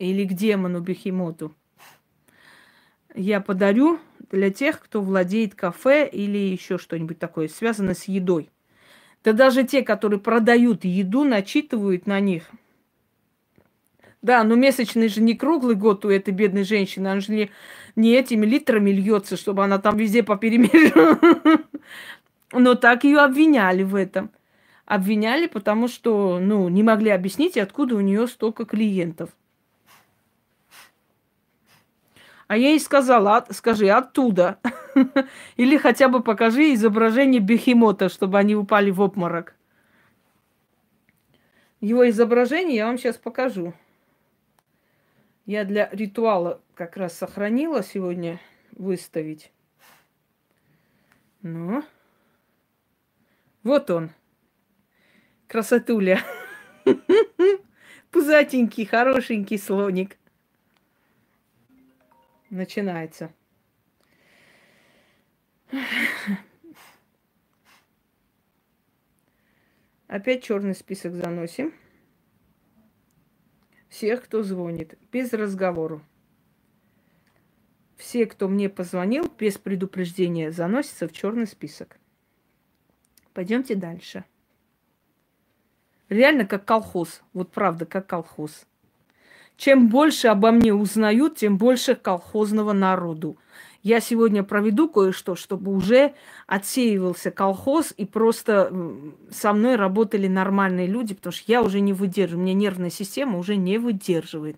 или 0.01 0.25
к 0.25 0.33
демону 0.33 0.81
Бехимоту 0.81 1.55
я 3.15 3.41
подарю 3.41 3.99
для 4.31 4.51
тех, 4.51 4.81
кто 4.81 5.01
владеет 5.03 5.55
кафе 5.55 6.09
или 6.09 6.39
еще 6.39 6.79
что-нибудь 6.79 7.19
такое, 7.19 7.49
связанное 7.49 7.95
с 7.95 8.05
едой. 8.05 8.51
Да 9.25 9.33
даже 9.33 9.65
те, 9.65 9.83
которые 9.83 10.21
продают 10.21 10.85
еду, 10.85 11.25
начитывают 11.25 12.07
на 12.07 12.21
них. 12.21 12.51
Да, 14.23 14.45
но 14.45 14.55
месячный 14.55 15.09
же 15.09 15.23
не 15.23 15.35
круглый 15.35 15.75
год 15.75 16.05
у 16.05 16.11
этой 16.11 16.33
бедной 16.33 16.65
женщины, 16.65 17.09
она 17.09 17.21
же 17.21 17.33
не, 17.33 17.51
не 17.97 18.13
этими 18.15 18.45
литрами 18.45 18.91
льется, 18.91 19.37
чтобы 19.37 19.65
она 19.65 19.79
там 19.79 19.97
везде 19.97 20.23
поперемешивала. 20.23 21.19
Но 22.53 22.75
так 22.75 23.05
ее 23.05 23.19
обвиняли 23.21 23.83
в 23.83 23.95
этом. 23.95 24.31
Обвиняли, 24.85 25.47
потому 25.47 25.89
что, 25.89 26.39
ну, 26.39 26.69
не 26.69 26.83
могли 26.83 27.11
объяснить, 27.11 27.57
откуда 27.57 27.95
у 27.95 28.01
нее 28.01 28.27
столько 28.27 28.65
клиентов. 28.65 29.31
А 32.51 32.57
я 32.57 32.71
ей 32.71 32.81
сказала, 32.81 33.47
скажи, 33.51 33.89
оттуда. 33.89 34.59
Или 35.57 35.77
хотя 35.77 36.09
бы 36.09 36.21
покажи 36.21 36.75
изображение 36.75 37.41
бехемота, 37.41 38.09
чтобы 38.09 38.41
они 38.41 38.57
упали 38.57 38.91
в 38.91 39.01
обморок. 39.01 39.55
Его 41.81 42.09
изображение 42.11 42.79
я 42.79 42.87
вам 42.87 42.99
сейчас 42.99 43.19
покажу. 43.19 43.73
Я 45.47 45.65
для 45.65 45.91
ритуала 45.93 46.61
как 46.75 46.97
раз 46.97 47.17
сохранила 47.17 47.85
сегодня 47.85 48.41
выставить. 48.73 49.53
Ну. 51.43 51.85
Вот 53.63 53.93
он. 53.93 54.11
Красотуля. 55.47 56.19
Пузатенький, 58.11 58.87
хорошенький 58.87 59.57
слоник 59.57 60.17
начинается. 62.51 63.33
Опять 70.07 70.43
черный 70.43 70.75
список 70.75 71.15
заносим. 71.15 71.73
Всех, 73.89 74.25
кто 74.25 74.43
звонит, 74.43 74.99
без 75.13 75.33
разговора. 75.33 76.03
Все, 77.97 78.27
кто 78.27 78.49
мне 78.49 78.69
позвонил, 78.69 79.31
без 79.39 79.59
предупреждения, 79.59 80.51
заносятся 80.51 81.07
в 81.07 81.13
черный 81.13 81.47
список. 81.47 81.99
Пойдемте 83.33 83.75
дальше. 83.75 84.25
Реально 86.09 86.45
как 86.45 86.65
колхоз. 86.65 87.23
Вот 87.33 87.53
правда, 87.53 87.87
как 87.87 88.09
колхоз. 88.09 88.67
Чем 89.61 89.89
больше 89.89 90.29
обо 90.29 90.53
мне 90.53 90.73
узнают, 90.73 91.37
тем 91.37 91.59
больше 91.59 91.95
колхозного 91.95 92.73
народу. 92.73 93.37
Я 93.83 94.01
сегодня 94.01 94.43
проведу 94.43 94.89
кое-что, 94.89 95.35
чтобы 95.35 95.77
уже 95.77 96.15
отсеивался 96.47 97.31
колхоз 97.31 97.93
и 97.95 98.07
просто 98.07 98.73
со 99.31 99.53
мной 99.53 99.77
работали 99.77 100.29
нормальные 100.29 100.87
люди, 100.87 101.15
потому 101.15 101.35
что 101.35 101.45
я 101.47 101.61
уже 101.61 101.81
не 101.81 101.93
выдерживаю, 101.93 102.41
у 102.41 102.45
меня 102.47 102.55
нервная 102.55 102.89
система 102.89 103.37
уже 103.37 103.57
не 103.57 103.77
выдерживает. 103.77 104.57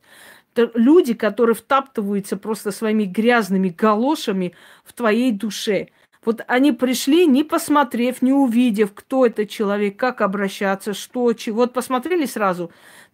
Это 0.54 0.70
люди, 0.78 1.14
которые 1.14 1.56
втаптываются 1.56 2.36
просто 2.36 2.70
своими 2.70 3.02
грязными 3.02 3.70
галошами 3.70 4.54
в 4.84 4.92
твоей 4.92 5.32
душе. 5.32 5.88
Вот 6.24 6.42
они 6.46 6.70
пришли, 6.70 7.26
не 7.26 7.42
посмотрев, 7.42 8.22
не 8.22 8.32
увидев, 8.32 8.92
кто 8.94 9.26
это 9.26 9.46
человек, 9.46 9.96
как 9.96 10.20
обращаться, 10.20 10.94
что, 10.94 11.32
чего. 11.32 11.62
Вот 11.62 11.72
посмотрели 11.72 12.26
сразу, 12.26 12.70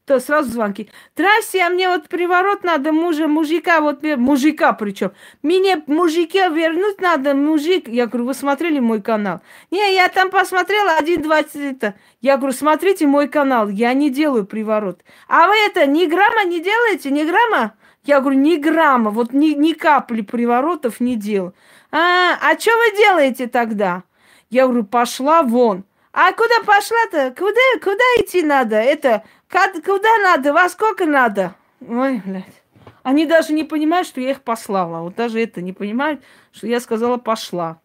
то 0.09 0.19
сразу 0.21 0.51
звонки. 0.51 0.91
Здрасте, 1.15 1.63
а 1.63 1.69
мне 1.69 1.89
вот 1.89 2.09
приворот 2.09 2.65
надо 2.65 2.93
мужа, 2.93 3.29
мужика, 3.29 3.83
вот 3.83 4.03
мужика 4.03 4.73
причем. 4.73 5.13
Мне 5.43 5.83
мужика 5.87 6.49
вернуть 6.49 6.99
надо, 7.01 7.35
мужик. 7.35 7.89
Я 7.89 8.07
говорю, 8.07 8.25
вы 8.25 8.35
смотрели 8.35 8.79
мой 8.81 9.03
канал? 9.03 9.43
Не, 9.71 9.95
я 9.95 10.09
там 10.09 10.31
посмотрела 10.31 10.97
один, 10.97 11.21
два, 11.21 11.41
это. 11.41 11.95
Я 12.23 12.39
говорю, 12.39 12.55
смотрите 12.55 13.07
мой 13.07 13.29
канал, 13.29 13.69
я 13.69 13.93
не 13.93 14.09
делаю 14.09 14.47
приворот. 14.47 15.03
А 15.29 15.47
вы 15.47 15.55
это, 15.67 15.87
ни 15.87 16.07
грамма 16.07 16.45
не 16.45 16.61
делаете, 16.61 17.11
ни 17.11 17.25
грамма? 17.25 17.75
Я 18.05 18.21
говорю, 18.21 18.39
ни 18.39 18.57
грамма, 18.57 19.11
вот 19.11 19.35
ни, 19.35 19.49
ни 19.49 19.75
капли 19.75 20.23
приворотов 20.23 21.01
не 21.01 21.17
делаю. 21.17 21.55
А, 21.93 22.33
а 22.41 22.59
что 22.59 22.71
вы 22.71 22.97
делаете 22.97 23.47
тогда? 23.47 24.05
Я 24.49 24.67
говорю, 24.67 24.85
пошла 24.85 25.43
вон. 25.43 25.85
А 26.13 26.33
куда 26.33 26.61
пошла-то? 26.65 27.35
Куда, 27.37 27.61
куда 27.83 28.03
идти 28.17 28.43
надо? 28.43 28.77
Это 28.77 29.23
Куда 29.49 30.19
надо? 30.23 30.53
Во 30.53 30.69
сколько 30.69 31.07
надо? 31.07 31.55
Ой, 31.81 32.23
блядь. 32.25 32.63
Они 33.03 33.27
даже 33.27 33.53
не 33.53 33.65
понимают, 33.65 34.07
что 34.07 34.21
я 34.21 34.33
их 34.33 34.43
послала. 34.43 35.01
Вот 35.01 35.15
даже 35.15 35.41
это 35.41 35.63
не 35.63 35.73
понимают, 35.73 36.23
что 36.53 36.67
я 36.67 36.81
сказала 36.81 37.17
пошла. 37.17 37.81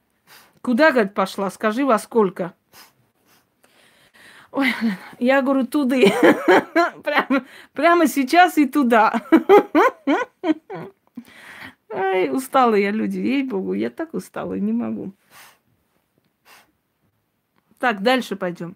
Куда, 0.61 0.91
говорит, 0.91 1.13
пошла? 1.13 1.49
Скажи, 1.49 1.85
во 1.85 1.97
сколько? 1.99 2.53
Ой, 4.51 4.73
я 5.19 5.41
говорю, 5.41 5.65
туды. 5.65 6.11
прямо, 7.03 7.45
прямо 7.73 8.07
сейчас 8.07 8.57
и 8.57 8.67
туда. 8.67 9.21
Ай, 11.89 12.29
устала 12.29 12.75
я, 12.75 12.91
люди, 12.91 13.19
ей-богу, 13.19 13.73
я 13.73 13.89
так 13.89 14.13
устала, 14.13 14.55
не 14.55 14.73
могу. 14.73 15.13
Так, 17.79 18.01
дальше 18.01 18.35
пойдем. 18.35 18.75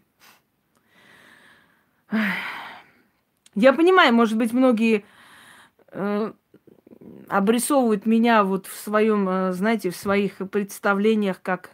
Я 3.60 3.74
понимаю, 3.74 4.14
может 4.14 4.38
быть, 4.38 4.54
многие 4.54 5.04
э, 5.92 6.32
обрисовывают 7.28 8.06
меня 8.06 8.44
вот 8.44 8.68
в 8.68 8.76
своем, 8.80 9.28
э, 9.28 9.52
знаете, 9.52 9.90
в 9.90 9.96
своих 9.96 10.38
представлениях 10.52 11.42
как 11.42 11.72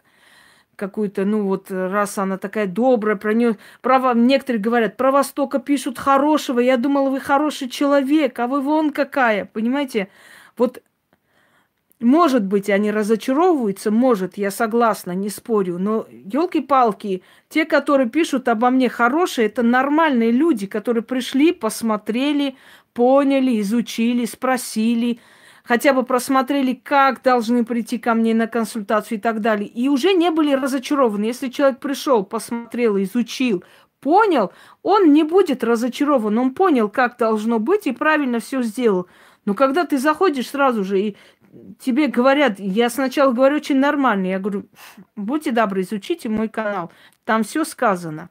какую-то, 0.76 1.26
ну 1.26 1.42
вот, 1.42 1.70
раз 1.70 2.16
она 2.16 2.38
такая 2.38 2.66
добрая, 2.66 3.16
про 3.16 3.34
нее, 3.34 3.58
про, 3.82 4.14
некоторые 4.14 4.62
говорят, 4.62 4.96
про 4.96 5.10
вас 5.10 5.30
только 5.32 5.58
пишут 5.58 5.98
хорошего, 5.98 6.58
я 6.58 6.78
думала, 6.78 7.10
вы 7.10 7.20
хороший 7.20 7.68
человек, 7.68 8.38
а 8.38 8.46
вы 8.46 8.62
вон 8.62 8.90
какая, 8.90 9.44
понимаете? 9.44 10.08
Вот 10.56 10.82
может 12.04 12.44
быть, 12.44 12.70
они 12.70 12.90
разочаровываются, 12.90 13.90
может, 13.90 14.36
я 14.36 14.50
согласна, 14.50 15.12
не 15.12 15.28
спорю, 15.28 15.78
но 15.78 16.06
елки-палки, 16.10 17.22
те, 17.48 17.64
которые 17.64 18.08
пишут 18.08 18.48
обо 18.48 18.70
мне 18.70 18.88
хорошие, 18.88 19.46
это 19.46 19.62
нормальные 19.62 20.30
люди, 20.30 20.66
которые 20.66 21.02
пришли, 21.02 21.52
посмотрели, 21.52 22.56
поняли, 22.92 23.60
изучили, 23.60 24.24
спросили, 24.24 25.18
хотя 25.64 25.92
бы 25.92 26.04
просмотрели, 26.04 26.74
как 26.74 27.22
должны 27.22 27.64
прийти 27.64 27.98
ко 27.98 28.14
мне 28.14 28.34
на 28.34 28.46
консультацию 28.46 29.18
и 29.18 29.20
так 29.20 29.40
далее. 29.40 29.68
И 29.68 29.88
уже 29.88 30.12
не 30.12 30.30
были 30.30 30.52
разочарованы. 30.52 31.24
Если 31.24 31.48
человек 31.48 31.80
пришел, 31.80 32.24
посмотрел, 32.24 32.96
изучил, 33.02 33.64
понял, 34.00 34.52
он 34.82 35.12
не 35.12 35.24
будет 35.24 35.64
разочарован. 35.64 36.38
Он 36.38 36.54
понял, 36.54 36.88
как 36.88 37.16
должно 37.18 37.58
быть 37.58 37.86
и 37.86 37.92
правильно 37.92 38.38
все 38.40 38.62
сделал. 38.62 39.08
Но 39.46 39.54
когда 39.54 39.84
ты 39.84 39.98
заходишь 39.98 40.48
сразу 40.50 40.84
же 40.84 41.00
и 41.00 41.16
тебе 41.78 42.08
говорят, 42.08 42.58
я 42.58 42.90
сначала 42.90 43.32
говорю 43.32 43.56
очень 43.56 43.78
нормально, 43.78 44.26
я 44.26 44.38
говорю, 44.38 44.66
будьте 45.16 45.50
добры, 45.50 45.82
изучите 45.82 46.28
мой 46.28 46.48
канал, 46.48 46.92
там 47.24 47.44
все 47.44 47.64
сказано. 47.64 48.30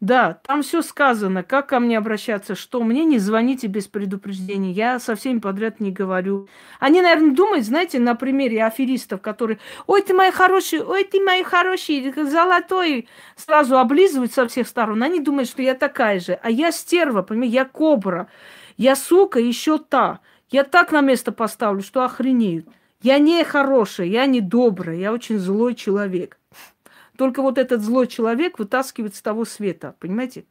Да, 0.00 0.38
там 0.46 0.62
все 0.62 0.80
сказано, 0.82 1.42
как 1.42 1.70
ко 1.70 1.80
мне 1.80 1.98
обращаться, 1.98 2.54
что 2.54 2.84
мне 2.84 3.04
не 3.04 3.18
звоните 3.18 3.66
без 3.66 3.88
предупреждения, 3.88 4.70
я 4.70 5.00
со 5.00 5.16
всеми 5.16 5.40
подряд 5.40 5.80
не 5.80 5.90
говорю. 5.90 6.48
Они, 6.78 7.02
наверное, 7.02 7.34
думают, 7.34 7.64
знаете, 7.64 7.98
на 7.98 8.14
примере 8.14 8.64
аферистов, 8.64 9.20
которые, 9.20 9.58
ой, 9.88 10.02
ты 10.02 10.14
моя 10.14 10.30
хорошая, 10.30 10.84
ой, 10.84 11.02
ты 11.02 11.20
моя 11.20 11.42
хороший, 11.42 12.12
золотой, 12.12 13.08
сразу 13.34 13.76
облизывают 13.76 14.32
со 14.32 14.46
всех 14.46 14.68
сторон. 14.68 15.02
Они 15.02 15.18
думают, 15.18 15.48
что 15.48 15.62
я 15.62 15.74
такая 15.74 16.20
же, 16.20 16.38
а 16.44 16.48
я 16.48 16.70
стерва, 16.70 17.22
понимаете, 17.22 17.54
я 17.56 17.64
кобра, 17.64 18.28
я 18.76 18.94
сука 18.94 19.40
еще 19.40 19.78
та. 19.78 20.20
Я 20.50 20.64
так 20.64 20.92
на 20.92 21.00
место 21.00 21.32
поставлю, 21.32 21.82
что 21.82 22.04
охренеют. 22.04 22.66
Я 23.02 23.18
не 23.18 23.44
хорошая, 23.44 24.06
я 24.06 24.26
не 24.26 24.40
добрая, 24.40 24.96
я 24.96 25.12
очень 25.12 25.38
злой 25.38 25.74
человек. 25.74 26.38
Только 27.16 27.42
вот 27.42 27.58
этот 27.58 27.82
злой 27.82 28.06
человек 28.06 28.58
вытаскивает 28.58 29.14
с 29.14 29.22
того 29.22 29.44
света, 29.44 29.94
понимаете? 29.98 30.44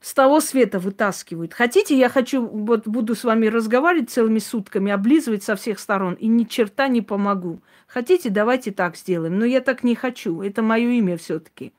С 0.00 0.14
того 0.14 0.40
света 0.40 0.78
вытаскивают. 0.78 1.54
Хотите, 1.54 1.98
я 1.98 2.08
хочу, 2.08 2.46
вот 2.46 2.86
буду 2.86 3.16
с 3.16 3.24
вами 3.24 3.46
разговаривать 3.46 4.10
целыми 4.10 4.38
сутками, 4.38 4.92
облизывать 4.92 5.42
со 5.42 5.56
всех 5.56 5.80
сторон, 5.80 6.14
и 6.14 6.28
ни 6.28 6.44
черта 6.44 6.86
не 6.86 7.02
помогу. 7.02 7.60
Хотите, 7.88 8.30
давайте 8.30 8.70
так 8.70 8.96
сделаем. 8.96 9.38
Но 9.38 9.44
я 9.44 9.60
так 9.60 9.82
не 9.82 9.96
хочу. 9.96 10.40
Это 10.42 10.62
мое 10.62 10.88
имя 10.90 11.16
все-таки. 11.16 11.72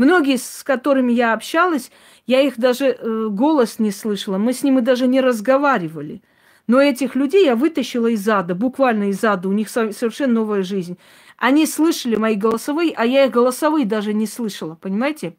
Многие, 0.00 0.38
с 0.38 0.62
которыми 0.64 1.12
я 1.12 1.34
общалась, 1.34 1.90
я 2.26 2.40
их 2.40 2.58
даже 2.58 2.86
э, 2.86 3.28
голос 3.28 3.78
не 3.78 3.90
слышала, 3.90 4.38
мы 4.38 4.54
с 4.54 4.62
ними 4.62 4.80
даже 4.80 5.06
не 5.06 5.20
разговаривали. 5.20 6.22
Но 6.66 6.80
этих 6.80 7.14
людей 7.14 7.44
я 7.44 7.54
вытащила 7.54 8.06
из 8.06 8.26
ада, 8.26 8.54
буквально 8.54 9.10
из 9.10 9.22
ада, 9.22 9.46
у 9.46 9.52
них 9.52 9.68
совершенно 9.68 10.32
новая 10.32 10.62
жизнь. 10.62 10.96
Они 11.36 11.66
слышали 11.66 12.16
мои 12.16 12.34
голосовые, 12.34 12.94
а 12.96 13.04
я 13.04 13.26
их 13.26 13.30
голосовые 13.30 13.84
даже 13.84 14.14
не 14.14 14.26
слышала, 14.26 14.74
понимаете? 14.74 15.36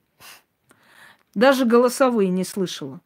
Даже 1.34 1.66
голосовые 1.66 2.30
не 2.30 2.44
слышала. 2.44 3.02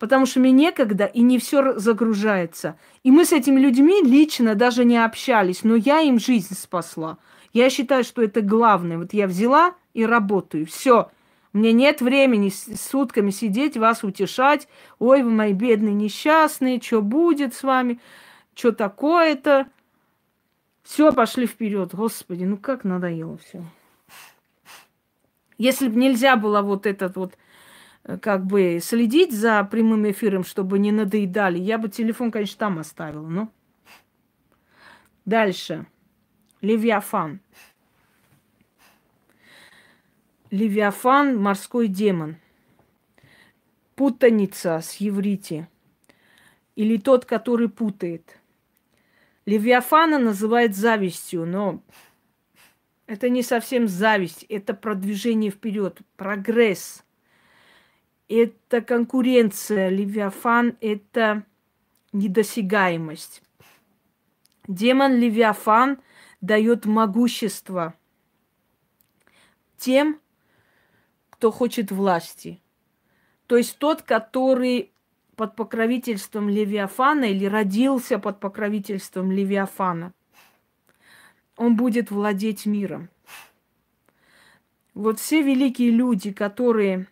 Потому 0.00 0.26
что 0.26 0.40
мне 0.40 0.50
некогда, 0.50 1.04
и 1.04 1.20
не 1.20 1.38
все 1.38 1.78
загружается. 1.78 2.80
И 3.04 3.12
мы 3.12 3.26
с 3.26 3.32
этими 3.32 3.60
людьми 3.60 4.02
лично 4.02 4.56
даже 4.56 4.84
не 4.84 4.96
общались, 4.96 5.62
но 5.62 5.76
я 5.76 6.00
им 6.00 6.18
жизнь 6.18 6.56
спасла. 6.56 7.18
Я 7.52 7.70
считаю, 7.70 8.02
что 8.02 8.22
это 8.22 8.40
главное. 8.40 8.98
Вот 8.98 9.12
я 9.12 9.28
взяла 9.28 9.76
и 9.96 10.04
работаю. 10.04 10.66
Все. 10.66 11.10
Мне 11.54 11.72
нет 11.72 12.02
времени 12.02 12.50
сутками 12.50 13.30
сидеть, 13.30 13.78
вас 13.78 14.04
утешать. 14.04 14.68
Ой, 14.98 15.22
вы 15.22 15.30
мои 15.30 15.54
бедные 15.54 15.94
несчастные, 15.94 16.82
что 16.82 17.00
будет 17.00 17.54
с 17.54 17.62
вами, 17.62 17.98
что 18.54 18.72
такое-то. 18.72 19.66
Все, 20.82 21.12
пошли 21.12 21.46
вперед. 21.46 21.94
Господи, 21.94 22.44
ну 22.44 22.58
как 22.58 22.84
надоело 22.84 23.38
все. 23.38 23.64
Если 25.56 25.88
бы 25.88 25.96
нельзя 25.96 26.36
было 26.36 26.60
вот 26.60 26.84
этот 26.84 27.16
вот 27.16 27.38
э, 28.04 28.18
как 28.18 28.44
бы 28.44 28.78
следить 28.82 29.32
за 29.32 29.64
прямым 29.64 30.10
эфиром, 30.10 30.44
чтобы 30.44 30.78
не 30.78 30.92
надоедали, 30.92 31.58
я 31.58 31.78
бы 31.78 31.88
телефон, 31.88 32.30
конечно, 32.30 32.58
там 32.58 32.78
оставила. 32.78 33.26
Но 33.26 33.48
дальше. 35.24 35.86
Левиафан. 36.60 37.40
Левиафан– 40.50 41.36
морской 41.42 41.88
демон. 41.88 42.36
Путаница 43.96 44.80
с 44.80 44.94
еврите. 44.96 45.68
Или 46.76 46.98
тот, 46.98 47.24
который 47.24 47.68
путает. 47.68 48.38
Левиафана 49.44 50.18
называют 50.18 50.76
завистью, 50.76 51.46
но 51.46 51.82
это 53.06 53.28
не 53.28 53.42
совсем 53.42 53.88
зависть, 53.88 54.44
это 54.48 54.74
продвижение 54.74 55.50
вперед, 55.50 56.00
прогресс. 56.16 57.04
Это 58.28 58.82
конкуренция. 58.82 59.88
Левиафан– 59.88 60.76
это 60.80 61.44
недосягаемость. 62.12 63.42
Демон 64.66 65.14
Левиафан 65.14 66.00
дает 66.40 66.86
могущество 66.86 67.94
тем, 69.76 70.20
кто 71.46 71.52
хочет 71.52 71.92
власти. 71.92 72.60
То 73.46 73.56
есть 73.56 73.78
тот, 73.78 74.02
который 74.02 74.90
под 75.36 75.54
покровительством 75.54 76.48
Левиафана 76.48 77.26
или 77.26 77.44
родился 77.44 78.18
под 78.18 78.40
покровительством 78.40 79.30
Левиафана, 79.30 80.12
он 81.56 81.76
будет 81.76 82.10
владеть 82.10 82.66
миром. 82.66 83.10
Вот 84.92 85.20
все 85.20 85.40
великие 85.42 85.92
люди, 85.92 86.32
которые 86.32 87.06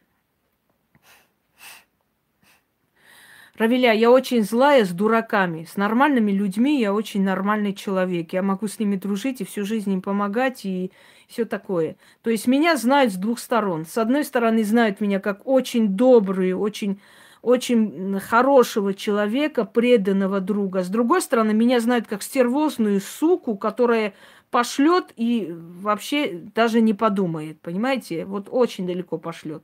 Равиля, 3.56 3.92
я 3.92 4.10
очень 4.10 4.42
злая 4.42 4.84
с 4.84 4.90
дураками. 4.90 5.64
С 5.64 5.76
нормальными 5.76 6.32
людьми 6.32 6.80
я 6.80 6.92
очень 6.92 7.22
нормальный 7.22 7.72
человек. 7.72 8.32
Я 8.32 8.42
могу 8.42 8.66
с 8.66 8.80
ними 8.80 8.96
дружить 8.96 9.40
и 9.40 9.44
всю 9.44 9.64
жизнь 9.64 9.92
им 9.92 10.02
помогать 10.02 10.64
и 10.64 10.90
все 11.28 11.44
такое. 11.44 11.96
То 12.22 12.30
есть 12.30 12.48
меня 12.48 12.76
знают 12.76 13.12
с 13.12 13.16
двух 13.16 13.38
сторон. 13.38 13.86
С 13.86 13.96
одной 13.96 14.24
стороны, 14.24 14.64
знают 14.64 15.00
меня 15.00 15.20
как 15.20 15.46
очень 15.46 15.88
добрую, 15.88 16.58
очень 16.58 17.00
очень 17.42 18.18
хорошего 18.20 18.94
человека, 18.94 19.66
преданного 19.66 20.40
друга. 20.40 20.82
С 20.82 20.88
другой 20.88 21.20
стороны, 21.20 21.52
меня 21.52 21.78
знают 21.78 22.06
как 22.06 22.22
стервозную 22.22 23.02
суку, 23.02 23.56
которая 23.58 24.14
пошлет 24.50 25.12
и 25.16 25.54
вообще 25.54 26.40
даже 26.54 26.80
не 26.80 26.94
подумает, 26.94 27.60
понимаете? 27.60 28.24
Вот 28.24 28.48
очень 28.50 28.86
далеко 28.86 29.18
пошлет. 29.18 29.62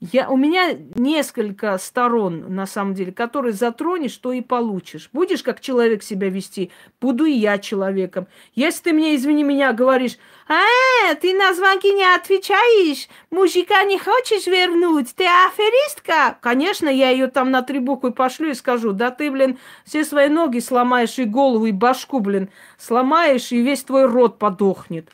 Я, 0.00 0.30
у 0.30 0.36
меня 0.38 0.78
несколько 0.94 1.76
сторон, 1.76 2.54
на 2.54 2.64
самом 2.64 2.94
деле, 2.94 3.12
которые 3.12 3.52
затронешь, 3.52 4.16
то 4.16 4.32
и 4.32 4.40
получишь. 4.40 5.10
Будешь 5.12 5.42
как 5.42 5.60
человек 5.60 6.02
себя 6.02 6.30
вести, 6.30 6.70
буду 7.02 7.26
и 7.26 7.32
я 7.32 7.58
человеком. 7.58 8.26
Если 8.54 8.84
ты 8.84 8.92
мне, 8.94 9.14
извини 9.14 9.44
меня, 9.44 9.74
говоришь, 9.74 10.16
а, 10.48 11.14
ты 11.16 11.34
на 11.34 11.52
звонки 11.52 11.92
не 11.92 12.14
отвечаешь, 12.14 13.08
мужика 13.30 13.84
не 13.84 13.98
хочешь 13.98 14.46
вернуть, 14.46 15.14
ты 15.14 15.26
аферистка. 15.26 16.38
Конечно, 16.40 16.88
я 16.88 17.10
ее 17.10 17.26
там 17.26 17.50
на 17.50 17.60
три 17.60 17.78
буквы 17.78 18.10
пошлю 18.10 18.48
и 18.48 18.54
скажу, 18.54 18.92
да 18.92 19.10
ты, 19.10 19.30
блин, 19.30 19.58
все 19.84 20.06
свои 20.06 20.30
ноги 20.30 20.60
сломаешь 20.60 21.18
и 21.18 21.24
голову, 21.24 21.66
и 21.66 21.72
башку, 21.72 22.20
блин, 22.20 22.48
сломаешь, 22.78 23.52
и 23.52 23.60
весь 23.60 23.84
твой 23.84 24.06
рот 24.06 24.38
подохнет. 24.38 25.10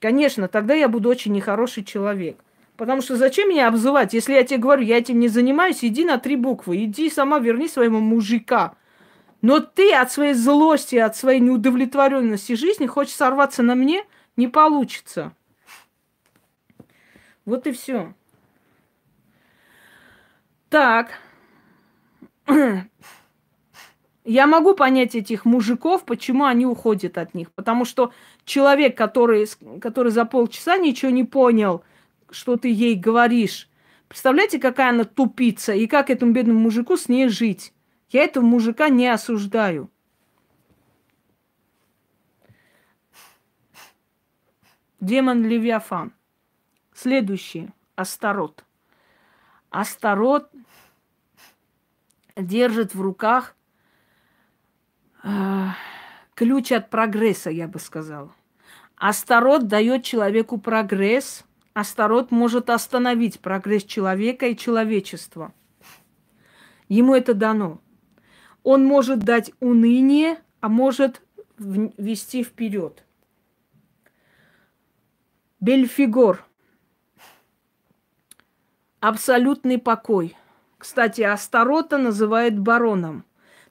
Конечно, 0.00 0.48
тогда 0.48 0.74
я 0.74 0.88
буду 0.88 1.08
очень 1.08 1.32
нехороший 1.32 1.84
человек. 1.84 2.38
Потому 2.76 3.00
что 3.00 3.16
зачем 3.16 3.48
меня 3.48 3.68
обзывать? 3.68 4.12
Если 4.12 4.34
я 4.34 4.44
тебе 4.44 4.58
говорю, 4.58 4.82
я 4.82 4.98
этим 4.98 5.18
не 5.18 5.28
занимаюсь, 5.28 5.82
иди 5.82 6.04
на 6.04 6.18
три 6.18 6.36
буквы. 6.36 6.84
Иди 6.84 7.08
сама 7.08 7.38
верни 7.38 7.68
своему 7.68 8.00
мужика. 8.00 8.74
Но 9.40 9.60
ты 9.60 9.94
от 9.94 10.12
своей 10.12 10.34
злости, 10.34 10.96
от 10.96 11.16
своей 11.16 11.40
неудовлетворенности 11.40 12.54
жизни 12.54 12.86
хочешь 12.86 13.14
сорваться 13.14 13.62
на 13.62 13.74
мне, 13.74 14.04
не 14.36 14.48
получится. 14.48 15.32
Вот 17.44 17.66
и 17.66 17.72
все. 17.72 18.12
Так. 20.68 21.12
Я 24.24 24.46
могу 24.46 24.74
понять 24.74 25.14
этих 25.14 25.44
мужиков, 25.44 26.04
почему 26.04 26.44
они 26.44 26.66
уходят 26.66 27.16
от 27.16 27.32
них. 27.32 27.52
Потому 27.52 27.84
что 27.84 28.12
человек, 28.44 28.98
который, 28.98 29.46
который 29.80 30.10
за 30.10 30.24
полчаса 30.24 30.76
ничего 30.76 31.12
не 31.12 31.24
понял, 31.24 31.84
что 32.30 32.56
ты 32.56 32.68
ей 32.68 32.94
говоришь, 32.94 33.68
представляете, 34.08 34.58
какая 34.58 34.90
она 34.90 35.04
тупица, 35.04 35.72
и 35.72 35.86
как 35.86 36.10
этому 36.10 36.32
бедному 36.32 36.60
мужику 36.60 36.96
с 36.96 37.08
ней 37.08 37.28
жить. 37.28 37.72
Я 38.10 38.24
этого 38.24 38.44
мужика 38.44 38.88
не 38.88 39.08
осуждаю. 39.08 39.90
Демон 45.00 45.44
Левиафан. 45.44 46.12
Следующий. 46.94 47.70
Астарот. 47.94 48.64
Астарот 49.70 50.50
держит 52.36 52.94
в 52.94 53.00
руках 53.00 53.54
э, 55.22 55.68
ключ 56.34 56.72
от 56.72 56.90
прогресса, 56.90 57.50
я 57.50 57.68
бы 57.68 57.78
сказала. 57.78 58.32
Астарот 58.96 59.66
дает 59.66 60.04
человеку 60.04 60.58
прогресс. 60.58 61.44
Астарот 61.76 62.30
может 62.30 62.70
остановить 62.70 63.40
прогресс 63.40 63.84
человека 63.84 64.46
и 64.46 64.56
человечества. 64.56 65.52
Ему 66.88 67.14
это 67.14 67.34
дано. 67.34 67.82
Он 68.62 68.86
может 68.86 69.18
дать 69.18 69.52
уныние, 69.60 70.38
а 70.62 70.70
может 70.70 71.20
вести 71.58 72.44
вперед. 72.44 73.04
Бельфигор. 75.60 76.46
Абсолютный 79.00 79.76
покой. 79.76 80.34
Кстати, 80.78 81.20
Астарота 81.20 81.98
называют 81.98 82.58
бароном. 82.58 83.26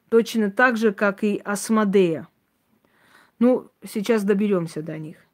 Точно 0.10 0.52
так 0.52 0.78
же, 0.78 0.94
как 0.94 1.24
и 1.24 1.42
Асмодея. 1.44 2.28
Ну, 3.40 3.72
сейчас 3.84 4.24
доберемся 4.24 4.84
до 4.84 5.00
них. 5.00 5.25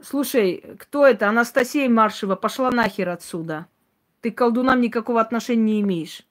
Слушай, 0.00 0.76
кто 0.78 1.06
это? 1.06 1.28
Анастасия 1.28 1.88
Маршева. 1.88 2.36
Пошла 2.36 2.70
нахер 2.70 3.08
отсюда. 3.08 3.66
Ты 4.20 4.30
к 4.30 4.38
колдунам 4.38 4.80
никакого 4.80 5.20
отношения 5.20 5.62
не 5.62 5.80
имеешь. 5.80 6.26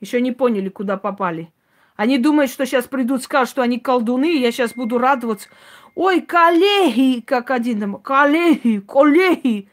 Еще 0.00 0.20
не 0.20 0.32
поняли, 0.32 0.68
куда 0.68 0.96
попали. 0.96 1.52
Они 1.96 2.16
думают, 2.16 2.50
что 2.50 2.64
сейчас 2.64 2.86
придут, 2.86 3.22
скажут, 3.22 3.50
что 3.50 3.62
они 3.62 3.78
колдуны, 3.78 4.32
и 4.34 4.40
я 4.40 4.52
сейчас 4.52 4.72
буду 4.72 4.96
радоваться. 4.96 5.48
Ой, 5.94 6.22
коллеги, 6.22 7.20
как 7.20 7.50
один 7.50 7.80
там, 7.80 8.00
коллеги, 8.00 8.80
коллеги. 8.80 9.68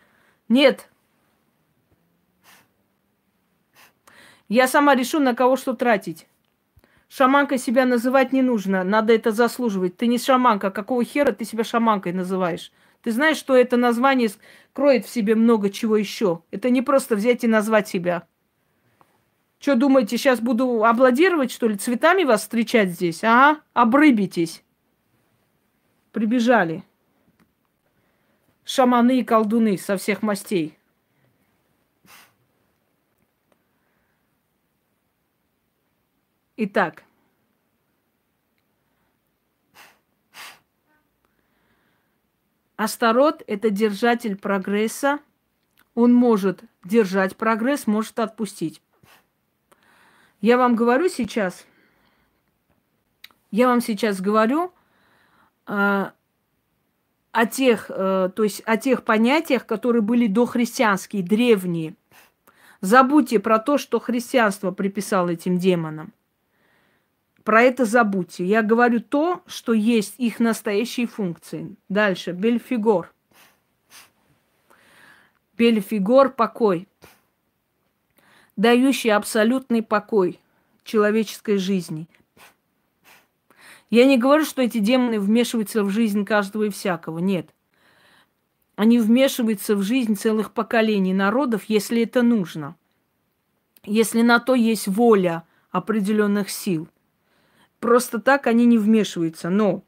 Нет. 0.49 0.89
Я 4.49 4.67
сама 4.67 4.95
решу, 4.95 5.19
на 5.19 5.35
кого 5.35 5.55
что 5.55 5.73
тратить. 5.73 6.26
Шаманкой 7.09 7.57
себя 7.57 7.85
называть 7.85 8.33
не 8.33 8.41
нужно, 8.41 8.83
надо 8.83 9.13
это 9.13 9.31
заслуживать. 9.31 9.95
Ты 9.95 10.07
не 10.07 10.17
шаманка, 10.17 10.71
какого 10.71 11.03
хера 11.03 11.31
ты 11.31 11.45
себя 11.45 11.63
шаманкой 11.63 12.11
называешь? 12.13 12.71
Ты 13.01 13.11
знаешь, 13.11 13.37
что 13.37 13.55
это 13.55 13.77
название 13.77 14.29
кроет 14.73 15.05
в 15.05 15.09
себе 15.09 15.35
много 15.35 15.69
чего 15.69 15.95
еще. 15.95 16.41
Это 16.51 16.69
не 16.69 16.81
просто 16.81 17.15
взять 17.15 17.43
и 17.43 17.47
назвать 17.47 17.87
себя. 17.87 18.27
Что 19.59 19.75
думаете, 19.75 20.17
сейчас 20.17 20.39
буду 20.39 20.83
аплодировать, 20.83 21.51
что 21.51 21.67
ли, 21.67 21.77
цветами 21.77 22.23
вас 22.23 22.41
встречать 22.41 22.89
здесь? 22.89 23.23
Ага, 23.23 23.61
обрыбитесь. 23.73 24.63
Прибежали. 26.11 26.83
Шаманы 28.65 29.19
и 29.19 29.23
колдуны 29.23 29.77
со 29.77 29.97
всех 29.97 30.21
мастей. 30.21 30.76
Итак, 36.59 37.03
Астарот– 42.75 43.43
это 43.47 43.69
держатель 43.69 44.35
прогресса. 44.35 45.19
Он 45.93 46.13
может 46.13 46.63
держать 46.83 47.37
прогресс, 47.37 47.85
может 47.85 48.17
отпустить. 48.19 48.81
Я 50.41 50.57
вам 50.57 50.75
говорю 50.75 51.09
сейчас, 51.09 51.65
я 53.51 53.67
вам 53.67 53.81
сейчас 53.81 54.19
говорю 54.19 54.71
э, 55.67 56.11
о 57.31 57.45
тех, 57.45 57.85
э, 57.89 58.29
то 58.35 58.43
есть 58.43 58.63
о 58.65 58.77
тех 58.77 59.03
понятиях, 59.03 59.67
которые 59.67 60.01
были 60.01 60.25
дохристианские, 60.25 61.21
древние. 61.21 61.95
Забудьте 62.81 63.39
про 63.39 63.59
то, 63.59 63.77
что 63.77 63.99
христианство 63.99 64.71
приписало 64.71 65.29
этим 65.29 65.59
демонам. 65.59 66.13
Про 67.47 67.61
это 67.61 67.85
забудьте. 67.85 68.43
Я 68.43 68.61
говорю 68.61 68.99
то, 68.99 69.41
что 69.45 69.71
есть 69.71 70.15
их 70.17 70.41
настоящие 70.41 71.07
функции. 71.07 71.77
Дальше. 71.87 72.33
Бельфигор. 72.33 73.13
Бельфигор– 75.57 76.29
покой 76.35 76.89
дающий 78.57 79.11
абсолютный 79.11 79.81
покой 79.81 80.41
человеческой 80.83 81.57
жизни. 81.57 82.09
Я 83.89 84.03
не 84.03 84.17
говорю, 84.17 84.43
что 84.43 84.61
эти 84.61 84.79
демоны 84.79 85.17
вмешиваются 85.17 85.85
в 85.85 85.89
жизнь 85.89 86.25
каждого 86.25 86.63
и 86.63 86.69
всякого. 86.69 87.19
Нет. 87.19 87.49
Они 88.75 88.99
вмешиваются 88.99 89.77
в 89.77 89.83
жизнь 89.83 90.17
целых 90.17 90.51
поколений 90.51 91.13
народов, 91.13 91.63
если 91.69 92.03
это 92.03 92.23
нужно. 92.23 92.75
Если 93.85 94.21
на 94.21 94.41
то 94.41 94.53
есть 94.53 94.89
воля 94.89 95.43
определенных 95.71 96.49
сил. 96.49 96.89
Просто 97.80 98.19
так 98.19 98.47
они 98.47 98.65
не 98.65 98.78
вмешиваются. 98.78 99.49
Но 99.49 99.84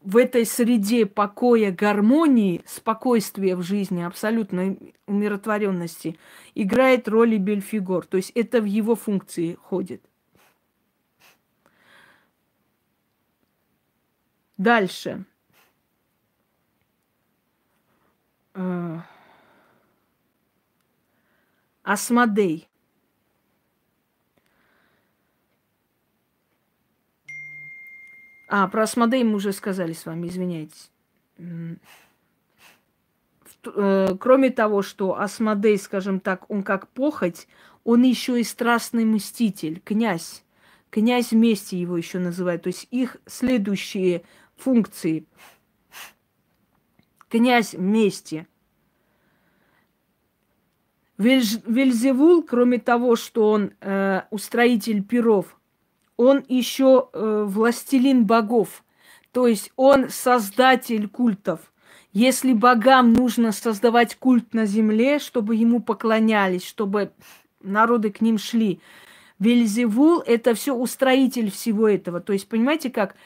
в 0.00 0.16
этой 0.16 0.44
среде 0.44 1.06
покоя, 1.06 1.72
гармонии, 1.72 2.62
спокойствия 2.66 3.56
в 3.56 3.62
жизни, 3.62 4.02
абсолютной 4.02 4.94
умиротворенности, 5.06 6.18
играет 6.54 7.08
роль 7.08 7.34
и 7.34 7.38
Бельфигор. 7.38 8.06
То 8.06 8.16
есть 8.16 8.30
это 8.34 8.60
в 8.60 8.64
его 8.64 8.94
функции 8.94 9.54
ходит. 9.54 10.02
Дальше. 14.56 15.24
Э, 18.54 18.98
Асмодей. 21.82 22.68
А, 28.54 28.68
про 28.68 28.82
Асмодей 28.82 29.24
мы 29.24 29.36
уже 29.36 29.50
сказали 29.54 29.94
с 29.94 30.04
вами, 30.04 30.28
извиняйтесь. 30.28 30.90
Э, 33.64 34.14
кроме 34.20 34.50
того, 34.50 34.82
что 34.82 35.18
Асмодей, 35.18 35.78
скажем 35.78 36.20
так, 36.20 36.50
он 36.50 36.62
как 36.62 36.88
похоть, 36.88 37.48
он 37.82 38.02
еще 38.02 38.38
и 38.38 38.44
страстный 38.44 39.06
мститель, 39.06 39.80
князь. 39.82 40.44
Князь 40.90 41.30
вместе 41.30 41.80
его 41.80 41.96
еще 41.96 42.18
называют. 42.18 42.64
То 42.64 42.66
есть 42.66 42.86
их 42.90 43.16
следующие 43.24 44.22
функции. 44.56 45.24
Князь 47.30 47.72
вместе. 47.72 48.46
Вельзевул, 51.16 52.42
кроме 52.42 52.78
того, 52.78 53.16
что 53.16 53.50
он 53.50 53.72
э, 53.80 54.24
устроитель 54.30 55.02
перов, 55.02 55.56
он 56.16 56.44
еще 56.48 57.08
э, 57.12 57.44
властелин 57.48 58.24
богов, 58.26 58.84
то 59.32 59.46
есть 59.46 59.72
он 59.76 60.08
создатель 60.10 61.08
культов. 61.08 61.60
Если 62.12 62.52
богам 62.52 63.14
нужно 63.14 63.52
создавать 63.52 64.16
культ 64.16 64.52
на 64.52 64.66
земле, 64.66 65.18
чтобы 65.18 65.56
ему 65.56 65.80
поклонялись, 65.80 66.64
чтобы 66.64 67.12
народы 67.62 68.10
к 68.10 68.20
ним 68.20 68.36
шли, 68.36 68.80
Вельзевул– 69.38 70.22
это 70.26 70.54
все 70.54 70.74
устроитель 70.74 71.50
всего 71.50 71.88
этого. 71.88 72.20
То 72.20 72.32
есть, 72.32 72.48
понимаете, 72.48 72.90
как 72.90 73.16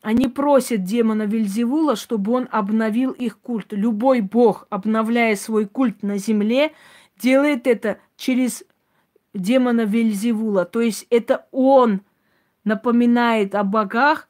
они 0.00 0.28
просят 0.28 0.84
демона 0.84 1.24
Вельзевула, 1.24 1.96
чтобы 1.96 2.32
он 2.32 2.48
обновил 2.50 3.10
их 3.10 3.38
культ. 3.38 3.72
Любой 3.72 4.20
бог, 4.20 4.66
обновляя 4.70 5.36
свой 5.36 5.66
культ 5.66 6.02
на 6.02 6.16
земле, 6.18 6.72
делает 7.20 7.66
это 7.66 7.98
через 8.16 8.64
демона 9.34 9.82
Вельзевула. 9.82 10.64
То 10.64 10.80
есть 10.80 11.06
это 11.10 11.46
он 11.50 12.00
напоминает 12.68 13.54
о 13.54 13.64
богах, 13.64 14.28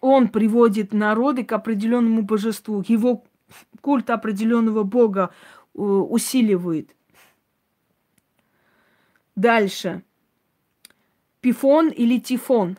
он 0.00 0.28
приводит 0.28 0.94
народы 0.94 1.44
к 1.44 1.52
определенному 1.52 2.22
божеству, 2.22 2.82
его 2.86 3.24
культ 3.82 4.08
определенного 4.08 4.82
бога 4.84 5.30
э, 5.74 5.78
усиливает. 5.80 6.96
Дальше. 9.36 10.02
Пифон 11.40 11.88
или 11.88 12.18
Тифон. 12.18 12.78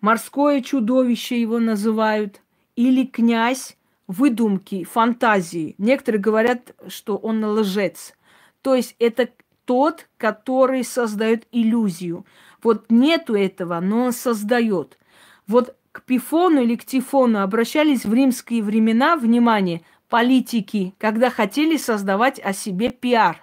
Морское 0.00 0.62
чудовище 0.62 1.40
его 1.40 1.58
называют. 1.58 2.40
Или 2.76 3.04
князь 3.04 3.76
выдумки, 4.06 4.84
фантазии. 4.84 5.74
Некоторые 5.78 6.20
говорят, 6.20 6.74
что 6.86 7.16
он 7.16 7.44
лжец. 7.44 8.14
То 8.62 8.74
есть 8.74 8.94
это 8.98 9.28
тот, 9.64 10.08
который 10.16 10.84
создает 10.84 11.46
иллюзию. 11.52 12.24
Вот 12.62 12.90
нету 12.90 13.34
этого, 13.34 13.80
но 13.80 14.04
он 14.04 14.12
создает. 14.12 14.98
Вот 15.46 15.76
к 15.92 16.02
Пифону 16.02 16.62
или 16.62 16.76
к 16.76 16.84
Тифону 16.84 17.42
обращались 17.42 18.04
в 18.04 18.12
римские 18.12 18.62
времена, 18.62 19.16
внимание, 19.16 19.82
политики, 20.08 20.94
когда 20.98 21.30
хотели 21.30 21.76
создавать 21.76 22.38
о 22.40 22.52
себе 22.52 22.90
пиар. 22.90 23.42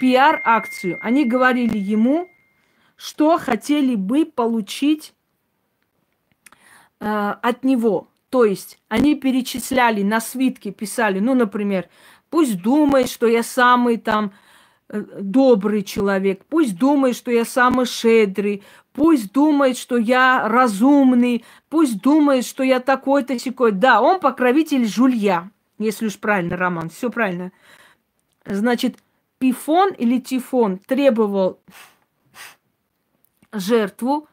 Пиар-акцию. 0.00 0.98
Они 1.02 1.24
говорили 1.24 1.76
ему, 1.76 2.28
что 2.96 3.38
хотели 3.38 3.96
бы 3.96 4.24
получить 4.24 5.12
э, 7.00 7.34
от 7.42 7.64
него. 7.64 8.08
То 8.30 8.44
есть 8.44 8.78
они 8.88 9.14
перечисляли 9.14 10.02
на 10.02 10.20
свитке, 10.20 10.70
писали, 10.70 11.18
ну, 11.18 11.34
например, 11.34 11.88
пусть 12.30 12.60
думает, 12.60 13.08
что 13.08 13.26
я 13.26 13.42
самый 13.42 13.96
там 13.96 14.32
добрый 14.88 15.82
человек, 15.82 16.44
пусть 16.48 16.78
думает, 16.78 17.16
что 17.16 17.30
я 17.30 17.44
самый 17.44 17.86
щедрый, 17.86 18.62
пусть 18.92 19.32
думает, 19.32 19.76
что 19.76 19.96
я 19.96 20.48
разумный, 20.48 21.44
пусть 21.68 22.00
думает, 22.00 22.44
что 22.44 22.62
я 22.62 22.80
такой-то 22.80 23.38
секой. 23.38 23.72
Да, 23.72 24.00
он 24.00 24.20
покровитель 24.20 24.86
жулья, 24.86 25.50
если 25.78 26.06
уж 26.06 26.18
правильно, 26.18 26.56
Роман, 26.56 26.88
все 26.88 27.10
правильно. 27.10 27.52
Значит, 28.46 28.96
Пифон 29.38 29.92
или 29.92 30.18
Тифон 30.18 30.78
требовал 30.78 31.60
жертву, 33.52 34.28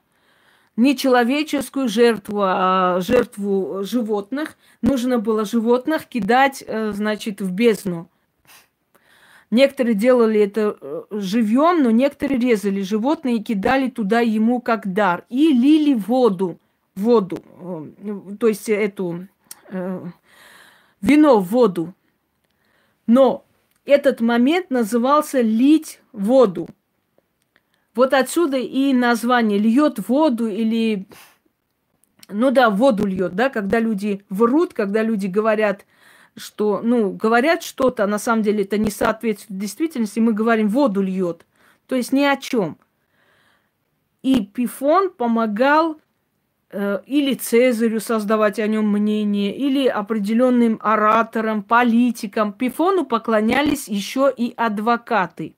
не 0.77 0.97
человеческую 0.97 1.87
жертву, 1.87 2.41
а 2.43 2.99
жертву 3.01 3.83
животных. 3.83 4.57
Нужно 4.81 5.19
было 5.19 5.45
животных 5.45 6.05
кидать, 6.05 6.63
э, 6.65 6.91
значит, 6.91 7.39
в 7.39 7.51
бездну. 7.51 8.09
Некоторые 9.51 9.95
делали 9.95 10.41
это 10.41 10.77
э, 10.79 11.03
живьем, 11.11 11.83
но 11.83 11.91
некоторые 11.91 12.39
резали 12.39 12.81
животные 12.81 13.37
и 13.37 13.43
кидали 13.43 13.89
туда 13.89 14.19
ему 14.21 14.59
как 14.59 14.91
дар. 14.91 15.25
И 15.29 15.53
лили 15.53 15.93
воду, 15.93 16.59
воду, 16.95 17.37
э, 17.59 18.35
то 18.39 18.47
есть 18.47 18.67
эту 18.69 19.27
э, 19.69 20.01
вино 21.01 21.39
в 21.39 21.47
воду. 21.49 21.93
Но 23.05 23.45
этот 23.85 24.19
момент 24.19 24.71
назывался 24.71 25.41
лить 25.41 26.01
воду. 26.11 26.67
Вот 27.93 28.13
отсюда 28.13 28.57
и 28.57 28.93
название 28.93 29.59
льет 29.59 30.09
воду 30.09 30.47
или, 30.47 31.07
ну 32.27 32.51
да, 32.51 32.69
воду 32.69 33.05
льет, 33.05 33.35
да, 33.35 33.49
когда 33.49 33.79
люди 33.79 34.25
врут, 34.29 34.73
когда 34.73 35.01
люди 35.03 35.27
говорят, 35.27 35.85
что, 36.37 36.81
ну, 36.83 37.11
говорят 37.11 37.63
что-то, 37.63 38.03
а 38.03 38.07
на 38.07 38.19
самом 38.19 38.43
деле 38.43 38.63
это 38.63 38.77
не 38.77 38.91
соответствует 38.91 39.59
действительности, 39.59 40.19
мы 40.19 40.33
говорим, 40.33 40.69
воду 40.69 41.01
льет. 41.01 41.45
То 41.87 41.95
есть 41.95 42.11
ни 42.11 42.23
о 42.23 42.35
чем. 42.35 42.77
И 44.21 44.45
Пифон 44.45 45.11
помогал 45.11 45.99
э, 46.71 46.99
или 47.05 47.35
Цезарю 47.35 47.99
создавать 47.99 48.59
о 48.59 48.67
нем 48.67 48.89
мнение, 48.89 49.55
или 49.55 49.87
определенным 49.87 50.79
ораторам, 50.81 51.63
политикам. 51.63 52.51
Пифону 52.51 53.05
поклонялись 53.05 53.87
еще 53.87 54.33
и 54.35 54.53
адвокаты, 54.57 55.55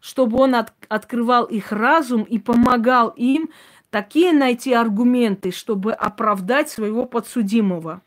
чтобы 0.00 0.38
он 0.38 0.56
от, 0.56 0.72
открывал 0.88 1.44
их 1.44 1.72
разум 1.72 2.24
и 2.24 2.38
помогал 2.38 3.10
им 3.10 3.50
такие 3.90 4.32
найти 4.32 4.74
аргументы, 4.74 5.52
чтобы 5.52 5.92
оправдать 5.92 6.68
своего 6.68 7.06
подсудимого. 7.06 8.02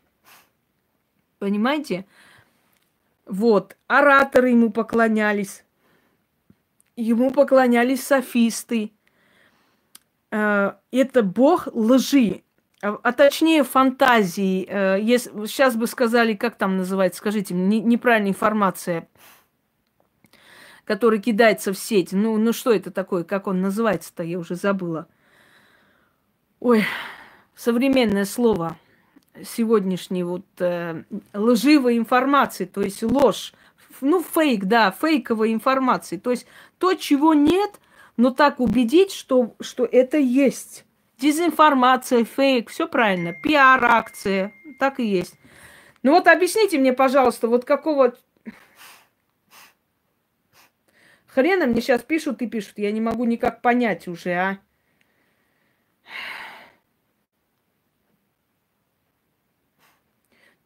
Понимаете? 1.38 2.04
Вот, 3.26 3.76
ораторы 3.86 4.50
ему 4.50 4.70
поклонялись. 4.70 5.64
Ему 6.96 7.30
поклонялись 7.30 8.04
софисты. 8.04 8.92
Э, 10.30 10.72
это 10.90 11.22
бог 11.22 11.68
лжи, 11.72 12.42
а, 12.82 12.98
а 13.02 13.12
точнее 13.12 13.64
фантазии. 13.64 14.66
Э, 14.68 14.98
сейчас 15.46 15.76
бы 15.76 15.86
сказали, 15.86 16.34
как 16.34 16.56
там 16.56 16.76
называется, 16.76 17.18
скажите, 17.18 17.54
не, 17.54 17.80
неправильная 17.80 18.30
информация, 18.30 19.08
которая 20.84 21.20
кидается 21.20 21.72
в 21.72 21.78
сеть. 21.78 22.12
Ну, 22.12 22.36
ну 22.38 22.52
что 22.52 22.72
это 22.72 22.90
такое, 22.90 23.24
как 23.24 23.46
он 23.46 23.60
называется-то, 23.60 24.22
я 24.22 24.38
уже 24.38 24.56
забыла. 24.56 25.06
Ой, 26.60 26.84
современное 27.54 28.24
слово– 28.24 28.76
сегодняшней 29.44 30.22
вот 30.22 30.46
э, 30.58 31.04
лживой 31.34 31.98
информации, 31.98 32.64
то 32.64 32.82
есть 32.82 33.02
ложь, 33.02 33.52
ну 34.00 34.22
фейк, 34.22 34.64
да, 34.64 34.90
фейковой 34.90 35.52
информации, 35.52 36.16
то 36.16 36.30
есть 36.30 36.46
то, 36.78 36.94
чего 36.94 37.34
нет, 37.34 37.80
но 38.16 38.30
так 38.30 38.60
убедить, 38.60 39.12
что, 39.12 39.54
что 39.60 39.84
это 39.84 40.18
есть. 40.18 40.84
Дезинформация, 41.18 42.24
фейк, 42.24 42.70
все 42.70 42.86
правильно, 42.86 43.32
пиар-акция, 43.32 44.52
так 44.78 45.00
и 45.00 45.04
есть. 45.04 45.34
Ну 46.02 46.12
вот 46.12 46.28
объясните 46.28 46.78
мне, 46.78 46.92
пожалуйста, 46.92 47.48
вот 47.48 47.64
какого 47.64 48.14
хрена 51.26 51.66
мне 51.66 51.80
сейчас 51.80 52.02
пишут 52.02 52.42
и 52.42 52.46
пишут, 52.46 52.74
я 52.76 52.92
не 52.92 53.00
могу 53.00 53.24
никак 53.24 53.62
понять 53.62 54.08
уже, 54.08 54.32
а? 54.32 54.58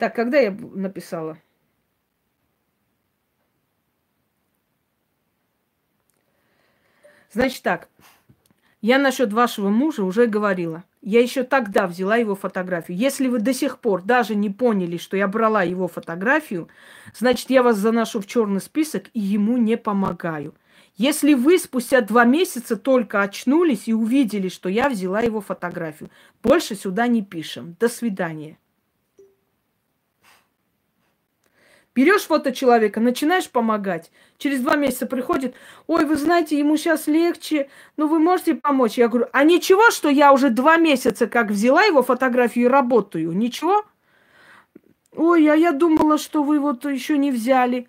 Так, 0.03 0.16
когда 0.16 0.41
я 0.41 0.51
написала? 0.51 1.39
Значит 7.31 7.62
так, 7.62 7.89
я 8.81 8.99
насчет 8.99 9.33
вашего 9.33 9.69
мужа 9.69 10.03
уже 10.03 10.27
говорила. 10.27 10.83
Я 11.03 11.20
еще 11.20 11.45
тогда 11.45 11.87
взяла 11.87 12.16
его 12.16 12.35
фотографию. 12.35 12.99
Если 12.99 13.29
вы 13.29 13.39
до 13.39 13.55
сих 13.55 13.79
пор 13.79 14.03
даже 14.03 14.35
не 14.35 14.51
поняли, 14.51 14.97
что 14.97 15.16
я 15.16 15.29
брала 15.29 15.62
его 15.62 15.87
фотографию, 15.87 16.69
значит, 17.16 17.51
я 17.51 17.62
вас 17.62 17.77
заношу 17.77 18.20
в 18.20 18.27
черный 18.27 18.61
список 18.61 19.05
и 19.15 19.20
ему 19.20 19.57
не 19.57 19.77
помогаю. 19.77 20.57
Если 20.97 21.35
вы 21.35 21.61
спустя 21.61 22.01
два 22.01 22.24
месяца 22.24 22.77
только 22.77 23.23
очнулись 23.23 23.87
и 23.87 23.95
увидели, 23.95 24.49
что 24.49 24.69
я 24.69 24.89
взяла 24.89 25.20
его 25.20 25.41
фотографию, 25.41 26.11
больше 26.43 26.74
сюда 26.74 27.07
не 27.07 27.23
пишем. 27.23 27.77
До 27.79 27.89
свидания. 27.89 28.59
Берешь 31.94 32.23
фото 32.23 32.52
человека, 32.52 33.01
начинаешь 33.01 33.51
помогать. 33.51 34.10
Через 34.39 34.60
два 34.60 34.77
месяца 34.77 35.06
приходит, 35.06 35.55
ой, 35.86 36.06
вы 36.06 36.16
знаете, 36.16 36.59
ему 36.59 36.77
сейчас 36.78 37.06
легче, 37.06 37.69
ну 37.98 38.09
вы 38.09 38.19
можете 38.19 38.55
помочь? 38.55 38.97
Я 38.97 39.09
говорю, 39.09 39.28
а 39.32 39.44
ничего, 39.44 39.90
что 39.90 40.09
я 40.09 40.32
уже 40.32 40.48
два 40.48 40.78
месяца 40.78 41.27
как 41.27 41.51
взяла 41.51 41.82
его 41.85 42.02
фотографию 42.02 42.66
и 42.66 42.69
работаю? 42.69 43.32
Ничего? 43.32 43.85
Ой, 45.14 45.47
а 45.47 45.55
я 45.55 45.73
думала, 45.73 46.16
что 46.16 46.43
вы 46.43 46.60
вот 46.60 46.86
еще 46.86 47.19
не 47.19 47.31
взяли. 47.31 47.89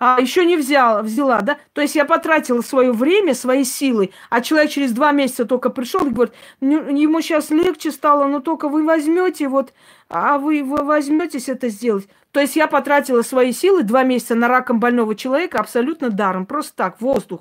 А, 0.00 0.20
еще 0.20 0.44
не 0.44 0.56
взяла, 0.56 1.02
взяла, 1.02 1.40
да? 1.40 1.58
То 1.72 1.80
есть 1.80 1.96
я 1.96 2.04
потратила 2.04 2.60
свое 2.60 2.92
время, 2.92 3.34
свои 3.34 3.64
силы, 3.64 4.10
а 4.30 4.40
человек 4.40 4.70
через 4.70 4.92
два 4.92 5.10
месяца 5.10 5.44
только 5.44 5.70
пришел 5.70 6.06
и 6.06 6.10
говорит, 6.10 6.34
ему 6.60 7.20
сейчас 7.20 7.50
легче 7.50 7.90
стало, 7.90 8.26
но 8.26 8.38
только 8.38 8.68
вы 8.68 8.84
возьмете 8.84 9.48
вот, 9.48 9.72
а 10.08 10.38
вы, 10.38 10.62
вы 10.62 10.84
возьметесь 10.84 11.48
это 11.48 11.68
сделать. 11.68 12.06
То 12.38 12.42
есть 12.42 12.54
я 12.54 12.68
потратила 12.68 13.22
свои 13.22 13.50
силы 13.50 13.82
два 13.82 14.04
месяца 14.04 14.36
на 14.36 14.46
раком 14.46 14.78
больного 14.78 15.16
человека 15.16 15.58
абсолютно 15.58 16.08
даром, 16.08 16.46
просто 16.46 16.72
так, 16.76 17.00
воздух. 17.00 17.40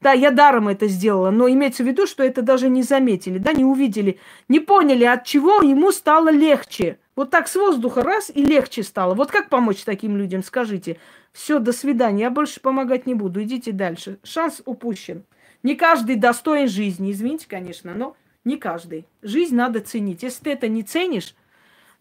Да, 0.00 0.12
я 0.12 0.30
даром 0.30 0.68
это 0.68 0.88
сделала, 0.88 1.30
но 1.30 1.50
имеется 1.50 1.84
в 1.84 1.86
виду, 1.86 2.06
что 2.06 2.24
это 2.24 2.40
даже 2.40 2.70
не 2.70 2.82
заметили, 2.82 3.36
да, 3.36 3.52
не 3.52 3.66
увидели, 3.66 4.18
не 4.48 4.58
поняли, 4.58 5.04
от 5.04 5.24
чего 5.24 5.60
ему 5.60 5.92
стало 5.92 6.30
легче. 6.30 6.98
Вот 7.14 7.28
так 7.28 7.46
с 7.46 7.56
воздуха 7.56 8.02
раз 8.02 8.32
и 8.34 8.42
легче 8.42 8.84
стало. 8.84 9.12
Вот 9.12 9.30
как 9.30 9.50
помочь 9.50 9.84
таким 9.84 10.16
людям, 10.16 10.42
скажите? 10.42 10.96
Все, 11.34 11.58
до 11.58 11.74
свидания, 11.74 12.22
я 12.22 12.30
больше 12.30 12.60
помогать 12.60 13.04
не 13.04 13.12
буду, 13.12 13.42
идите 13.42 13.70
дальше. 13.72 14.18
Шанс 14.22 14.62
упущен. 14.64 15.24
Не 15.62 15.76
каждый 15.76 16.16
достоин 16.16 16.68
жизни, 16.68 17.12
извините, 17.12 17.46
конечно, 17.46 17.92
но 17.92 18.16
не 18.46 18.56
каждый. 18.56 19.04
Жизнь 19.20 19.54
надо 19.54 19.80
ценить. 19.80 20.22
Если 20.22 20.44
ты 20.44 20.52
это 20.52 20.68
не 20.68 20.84
ценишь, 20.84 21.34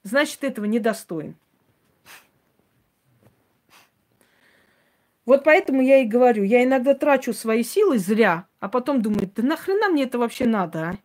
значит, 0.04 0.46
этого 0.46 0.64
не 0.64 0.80
Вот 5.26 5.44
поэтому 5.44 5.82
я 5.82 6.02
и 6.02 6.06
говорю, 6.06 6.44
я 6.44 6.64
иногда 6.64 6.94
трачу 6.94 7.34
свои 7.34 7.64
силы 7.64 7.98
зря, 7.98 8.48
а 8.60 8.70
потом 8.70 9.02
думаю, 9.02 9.30
да 9.36 9.42
нахрена 9.42 9.90
мне 9.90 10.04
это 10.04 10.20
вообще 10.20 10.46
надо, 10.46 10.90
а? 10.90 10.98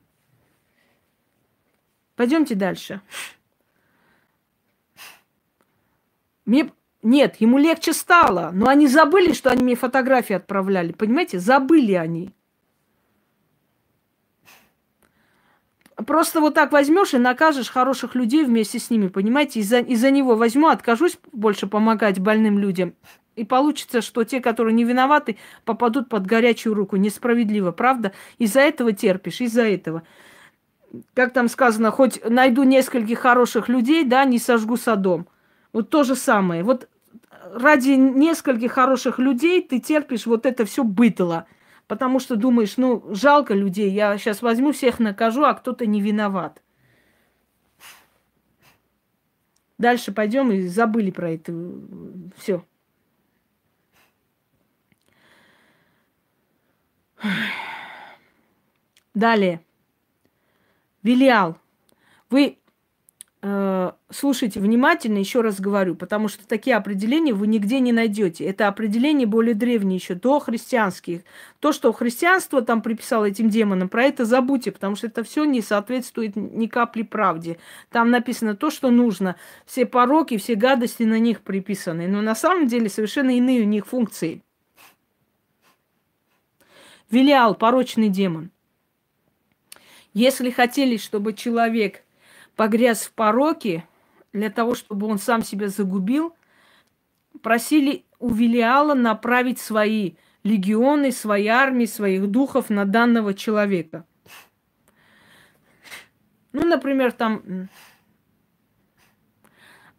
Пойдемте 2.17 2.55
дальше. 2.55 3.01
Мне... 6.45 6.71
Нет, 7.03 7.37
ему 7.39 7.57
легче 7.57 7.95
стало, 7.95 8.51
но 8.53 8.69
они 8.69 8.87
забыли, 8.87 9.33
что 9.33 9.51
они 9.51 9.65
мне 9.65 9.75
фотографии 9.75 10.35
отправляли. 10.35 10.93
Понимаете, 10.93 11.39
забыли 11.39 11.95
они. 11.95 12.35
просто 16.05 16.41
вот 16.41 16.55
так 16.55 16.73
возьмешь 16.73 17.15
и 17.15 17.19
накажешь 17.19 17.71
хороших 17.71 18.15
людей 18.15 18.45
вместе 18.45 18.79
с 18.79 18.91
ними, 18.91 19.09
понимаете? 19.09 19.61
Из-за 19.61 19.79
из 19.79 20.03
него 20.03 20.37
возьму, 20.37 20.69
откажусь 20.69 21.19
больше 21.33 21.67
помогать 21.67 22.19
больным 22.19 22.59
людям. 22.59 22.95
И 23.41 23.45
получится, 23.45 24.03
что 24.03 24.23
те, 24.25 24.39
которые 24.41 24.75
не 24.75 24.85
виноваты, 24.85 25.39
попадут 25.65 26.11
под 26.11 26.27
горячую 26.27 26.75
руку. 26.75 26.97
Несправедливо, 26.97 27.73
правда? 27.73 28.13
Из-за 28.37 28.61
этого 28.61 28.93
терпишь, 28.93 29.41
из-за 29.41 29.63
этого. 29.63 30.03
Как 31.15 31.33
там 31.33 31.49
сказано, 31.49 31.91
хоть 31.91 32.23
найду 32.29 32.65
нескольких 32.65 33.19
хороших 33.19 33.71
людей, 33.71 34.05
да, 34.05 34.27
не 34.27 34.39
сожгу 34.39 34.77
садом. 34.77 35.27
Вот 35.73 35.89
то 35.89 36.05
же 36.05 36.17
самое. 36.17 36.63
Вот 36.63 36.91
ради 37.55 37.93
нескольких 37.93 38.73
хороших 38.73 39.19
людей 39.19 39.63
ты 39.63 39.81
терпишь 39.81 40.27
вот 40.27 40.45
это 40.45 40.67
все 40.67 40.85
бытло. 40.85 41.47
Потому 41.87 42.19
что 42.19 42.37
думаешь, 42.37 42.77
ну, 42.77 43.03
жалко 43.09 43.55
людей, 43.55 43.91
я 43.91 44.19
сейчас 44.19 44.43
возьму 44.43 44.73
всех 44.73 44.99
накажу, 44.99 45.45
а 45.45 45.55
кто-то 45.55 45.87
не 45.87 46.03
виноват. 46.03 46.61
Дальше 49.79 50.13
пойдем 50.13 50.53
и 50.53 50.67
забыли 50.67 51.11
про 51.11 51.31
это. 51.31 51.55
Все. 52.37 52.63
Далее. 59.15 59.61
Вилиал. 61.03 61.59
Вы 62.29 62.59
э, 63.43 63.93
слушайте 64.11 64.61
внимательно, 64.61 65.19
еще 65.19 65.41
раз 65.41 65.61
говорю, 65.61 65.95
потому 65.95 66.29
что 66.29 66.47
такие 66.47 66.77
определения 66.77 67.33
вы 67.33 67.47
нигде 67.47 67.81
не 67.81 67.93
найдете. 67.93 68.45
Это 68.45 68.69
определения 68.69 69.27
более 69.27 69.55
древние 69.55 69.97
еще, 69.97 70.15
до 70.15 70.39
христианских. 70.39 71.23
То, 71.59 71.73
что 71.73 71.93
христианство 71.93 72.63
там 72.63 72.83
приписало 72.83 73.27
этим 73.27 73.49
демонам, 73.49 73.89
про 73.89 74.05
это 74.05 74.25
забудьте, 74.25 74.73
потому 74.73 74.95
что 74.95 75.07
это 75.09 75.25
все 75.25 75.45
не 75.45 75.61
соответствует 75.63 76.37
ни 76.37 76.67
капли 76.67 77.03
правде. 77.03 77.59
Там 77.91 78.11
написано 78.11 78.55
то, 78.57 78.71
что 78.71 78.91
нужно. 78.91 79.37
Все 79.67 79.87
пороки, 79.87 80.37
все 80.37 80.55
гадости 80.55 81.03
на 81.03 81.19
них 81.19 81.41
приписаны. 81.41 82.09
Но 82.09 82.21
на 82.23 82.35
самом 82.35 82.67
деле 82.67 82.89
совершенно 82.89 83.37
иные 83.37 83.63
у 83.63 83.67
них 83.67 83.87
функции. 83.87 84.43
Велиал, 87.11 87.55
порочный 87.55 88.09
демон. 88.09 88.51
Если 90.15 90.51
хотели, 90.51 90.97
чтобы 90.97 91.33
человек 91.33 92.05
погряз 92.57 93.03
в 93.03 93.13
пороке, 93.13 93.85
для 94.33 94.51
того, 94.51 94.75
чтобы 94.75 95.07
он 95.07 95.19
сам 95.19 95.43
себя 95.43 95.69
загубил, 95.69 96.35
просили 97.43 98.05
у 98.19 98.33
Велиала 98.33 98.95
направить 98.95 99.59
свои 99.59 100.13
легионы, 100.45 101.11
свои 101.11 101.47
армии, 101.47 101.87
своих 101.87 102.29
духов 102.29 102.71
на 102.71 102.85
данного 102.85 103.35
человека. 103.35 104.05
Ну, 106.53 106.67
например, 106.67 107.13
там 107.13 107.69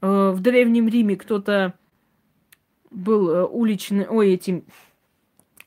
э, 0.01 0.31
в 0.31 0.39
Древнем 0.39 0.88
Риме 0.88 1.15
кто-то 1.15 1.73
был 2.89 3.29
э, 3.29 3.45
уличный, 3.45 4.07
ой, 4.07 4.33
этим 4.33 4.65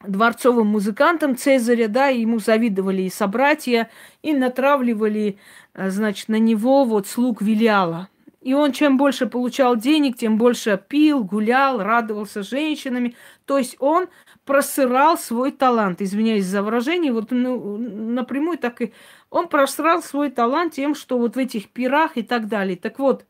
дворцовым 0.06 0.66
музыкантом 0.68 1.36
Цезаря, 1.36 1.88
да, 1.88 2.08
ему 2.08 2.38
завидовали 2.38 3.02
и 3.02 3.10
собратья, 3.10 3.90
и 4.22 4.32
натравливали, 4.32 5.38
э, 5.74 5.90
значит, 5.90 6.28
на 6.28 6.38
него 6.38 6.84
вот 6.84 7.06
слуг 7.06 7.42
Вилиала. 7.42 8.08
И 8.44 8.52
он 8.52 8.72
чем 8.72 8.98
больше 8.98 9.26
получал 9.26 9.74
денег, 9.74 10.18
тем 10.18 10.36
больше 10.36 10.78
пил, 10.88 11.24
гулял, 11.24 11.82
радовался 11.82 12.42
женщинами. 12.42 13.16
То 13.46 13.56
есть 13.56 13.76
он 13.78 14.08
просырал 14.44 15.16
свой 15.16 15.50
талант. 15.50 16.02
Извиняюсь 16.02 16.44
за 16.44 16.62
выражение, 16.62 17.10
вот 17.10 17.30
ну, 17.30 17.78
напрямую 17.78 18.58
так 18.58 18.82
и... 18.82 18.92
Он 19.30 19.48
просрал 19.48 20.02
свой 20.02 20.30
талант 20.30 20.74
тем, 20.74 20.94
что 20.94 21.18
вот 21.18 21.36
в 21.36 21.38
этих 21.38 21.70
пирах 21.70 22.18
и 22.18 22.22
так 22.22 22.46
далее. 22.46 22.76
Так 22.76 22.98
вот, 22.98 23.24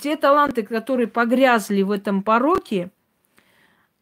те 0.00 0.16
таланты, 0.16 0.62
которые 0.62 1.08
погрязли 1.08 1.82
в 1.82 1.90
этом 1.90 2.22
пороке, 2.22 2.90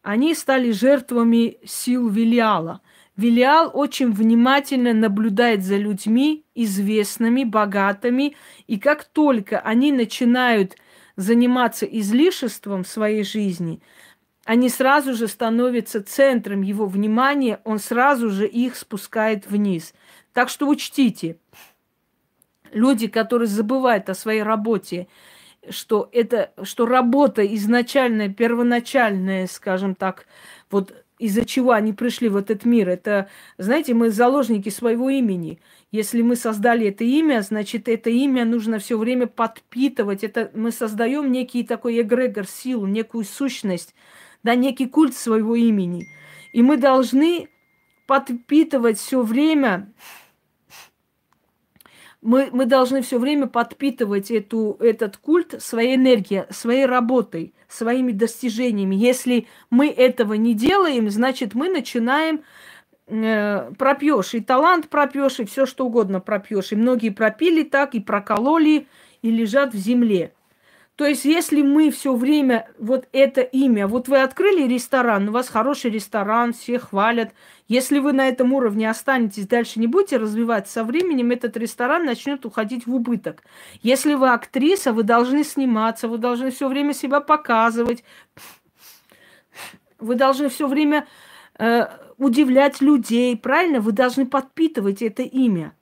они 0.01 0.33
стали 0.33 0.71
жертвами 0.71 1.57
сил 1.65 2.09
Велиала. 2.09 2.81
Велиал 3.17 3.69
очень 3.73 4.11
внимательно 4.11 4.93
наблюдает 4.93 5.63
за 5.63 5.77
людьми, 5.77 6.45
известными, 6.55 7.43
богатыми, 7.43 8.35
и 8.67 8.79
как 8.79 9.03
только 9.03 9.59
они 9.59 9.91
начинают 9.91 10.75
заниматься 11.17 11.85
излишеством 11.85 12.83
своей 12.85 13.23
жизни, 13.23 13.81
они 14.45 14.69
сразу 14.69 15.13
же 15.13 15.27
становятся 15.27 16.01
центром 16.01 16.61
его 16.61 16.87
внимания, 16.87 17.59
он 17.63 17.77
сразу 17.77 18.29
же 18.29 18.47
их 18.47 18.75
спускает 18.75 19.45
вниз. 19.47 19.93
Так 20.33 20.49
что 20.49 20.67
учтите, 20.67 21.37
люди, 22.71 23.07
которые 23.07 23.47
забывают 23.47 24.09
о 24.09 24.15
своей 24.15 24.41
работе, 24.41 25.07
что 25.69 26.09
это, 26.11 26.51
что 26.63 26.85
работа 26.85 27.45
изначальная, 27.55 28.29
первоначальная, 28.29 29.47
скажем 29.47 29.95
так, 29.95 30.25
вот 30.69 30.93
из-за 31.19 31.45
чего 31.45 31.71
они 31.71 31.93
пришли 31.93 32.29
в 32.29 32.35
этот 32.35 32.65
мир. 32.65 32.89
Это, 32.89 33.29
знаете, 33.59 33.93
мы 33.93 34.09
заложники 34.09 34.69
своего 34.69 35.09
имени. 35.09 35.59
Если 35.91 36.23
мы 36.23 36.35
создали 36.35 36.87
это 36.87 37.03
имя, 37.03 37.41
значит, 37.41 37.87
это 37.87 38.09
имя 38.09 38.43
нужно 38.43 38.79
все 38.79 38.97
время 38.97 39.27
подпитывать. 39.27 40.23
Это 40.23 40.49
мы 40.55 40.71
создаем 40.71 41.31
некий 41.31 41.63
такой 41.63 42.01
эгрегор, 42.01 42.47
силу, 42.47 42.87
некую 42.87 43.23
сущность, 43.23 43.93
да, 44.41 44.55
некий 44.55 44.87
культ 44.87 45.15
своего 45.15 45.55
имени. 45.55 46.07
И 46.53 46.63
мы 46.63 46.77
должны 46.77 47.49
подпитывать 48.07 48.97
все 48.97 49.21
время 49.21 49.93
мы, 52.21 52.49
мы 52.51 52.65
должны 52.65 53.01
все 53.01 53.17
время 53.17 53.47
подпитывать 53.47 54.29
эту, 54.29 54.77
этот 54.79 55.17
культ 55.17 55.55
своей 55.61 55.95
энергией, 55.95 56.45
своей 56.51 56.85
работой, 56.85 57.53
своими 57.67 58.11
достижениями. 58.11 58.95
Если 58.95 59.47
мы 59.69 59.89
этого 59.89 60.33
не 60.33 60.53
делаем, 60.53 61.09
значит, 61.09 61.55
мы 61.55 61.69
начинаем 61.69 62.43
э, 63.07 63.71
пропьешь, 63.77 64.35
и 64.35 64.39
талант 64.39 64.89
пропьешь, 64.89 65.39
и 65.39 65.45
все 65.45 65.65
что 65.65 65.85
угодно 65.87 66.19
пропьешь. 66.19 66.71
И 66.71 66.75
многие 66.75 67.09
пропили 67.09 67.63
так, 67.63 67.95
и 67.95 67.99
прокололи, 67.99 68.87
и 69.23 69.31
лежат 69.31 69.73
в 69.73 69.77
земле. 69.77 70.33
То 70.95 71.05
есть, 71.05 71.25
если 71.25 71.61
мы 71.61 71.89
все 71.89 72.13
время 72.13 72.69
вот 72.77 73.07
это 73.11 73.41
имя, 73.41 73.87
вот 73.87 74.07
вы 74.07 74.21
открыли 74.21 74.67
ресторан, 74.67 75.29
у 75.29 75.31
вас 75.31 75.47
хороший 75.47 75.89
ресторан, 75.89 76.53
все 76.53 76.77
хвалят. 76.79 77.33
Если 77.67 77.99
вы 77.99 78.11
на 78.11 78.27
этом 78.27 78.53
уровне 78.53 78.89
останетесь, 78.89 79.47
дальше 79.47 79.79
не 79.79 79.87
будете 79.87 80.17
развивать, 80.17 80.69
со 80.69 80.83
временем 80.83 81.31
этот 81.31 81.55
ресторан 81.57 82.05
начнет 82.05 82.45
уходить 82.45 82.85
в 82.85 82.93
убыток. 82.93 83.43
Если 83.81 84.13
вы 84.13 84.29
актриса, 84.29 84.93
вы 84.93 85.03
должны 85.03 85.43
сниматься, 85.43 86.07
вы 86.07 86.17
должны 86.17 86.51
все 86.51 86.67
время 86.67 86.93
себя 86.93 87.21
показывать, 87.21 88.03
вы 89.99 90.15
должны 90.15 90.49
все 90.49 90.67
время 90.67 91.07
э, 91.57 91.87
удивлять 92.17 92.81
людей, 92.81 93.37
правильно? 93.37 93.79
Вы 93.79 93.93
должны 93.93 94.25
подпитывать 94.25 95.01
это 95.01 95.23
имя. 95.23 95.73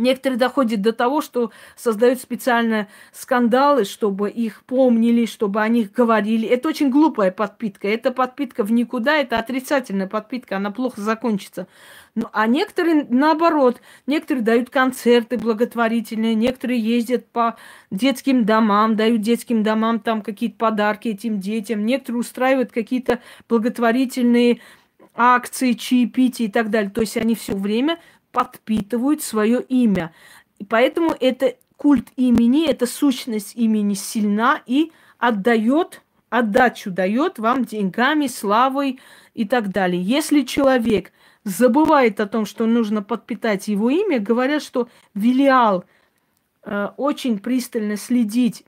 Некоторые 0.00 0.38
доходят 0.38 0.80
до 0.80 0.94
того, 0.94 1.20
что 1.20 1.50
создают 1.76 2.20
специально 2.20 2.88
скандалы, 3.12 3.84
чтобы 3.84 4.30
их 4.30 4.64
помнили, 4.64 5.26
чтобы 5.26 5.60
о 5.60 5.68
них 5.68 5.92
говорили. 5.92 6.48
Это 6.48 6.70
очень 6.70 6.88
глупая 6.88 7.30
подпитка. 7.30 7.86
Это 7.86 8.10
подпитка 8.10 8.64
в 8.64 8.72
никуда, 8.72 9.18
это 9.18 9.38
отрицательная 9.38 10.06
подпитка, 10.06 10.56
она 10.56 10.70
плохо 10.70 11.02
закончится. 11.02 11.66
Ну, 12.14 12.28
а 12.32 12.46
некоторые, 12.46 13.06
наоборот, 13.10 13.82
некоторые 14.06 14.42
дают 14.42 14.70
концерты 14.70 15.36
благотворительные, 15.36 16.34
некоторые 16.34 16.80
ездят 16.80 17.26
по 17.26 17.56
детским 17.90 18.46
домам, 18.46 18.96
дают 18.96 19.20
детским 19.20 19.62
домам 19.62 20.00
там 20.00 20.22
какие-то 20.22 20.56
подарки 20.56 21.08
этим 21.08 21.40
детям, 21.40 21.84
некоторые 21.84 22.20
устраивают 22.20 22.72
какие-то 22.72 23.20
благотворительные 23.50 24.60
акции, 25.14 25.74
чаепития 25.74 26.46
и 26.46 26.50
так 26.50 26.70
далее. 26.70 26.90
То 26.90 27.02
есть 27.02 27.18
они 27.18 27.34
все 27.34 27.54
время 27.54 27.98
подпитывают 28.32 29.22
свое 29.22 29.62
имя. 29.62 30.12
И 30.58 30.64
поэтому 30.64 31.14
это 31.18 31.56
культ 31.76 32.08
имени, 32.16 32.68
эта 32.68 32.86
сущность 32.86 33.56
имени 33.56 33.94
сильна 33.94 34.62
и 34.66 34.92
отдает, 35.18 36.02
отдачу 36.28 36.90
дает 36.90 37.38
вам 37.38 37.64
деньгами, 37.64 38.26
славой 38.26 39.00
и 39.34 39.46
так 39.46 39.70
далее. 39.70 40.02
Если 40.02 40.42
человек 40.42 41.12
забывает 41.44 42.20
о 42.20 42.26
том, 42.26 42.44
что 42.44 42.66
нужно 42.66 43.02
подпитать 43.02 43.68
его 43.68 43.88
имя, 43.90 44.20
говорят, 44.20 44.62
что 44.62 44.88
Велиал 45.14 45.84
э, 46.64 46.88
очень 46.96 47.38
пристально 47.38 47.96
следить 47.96 48.64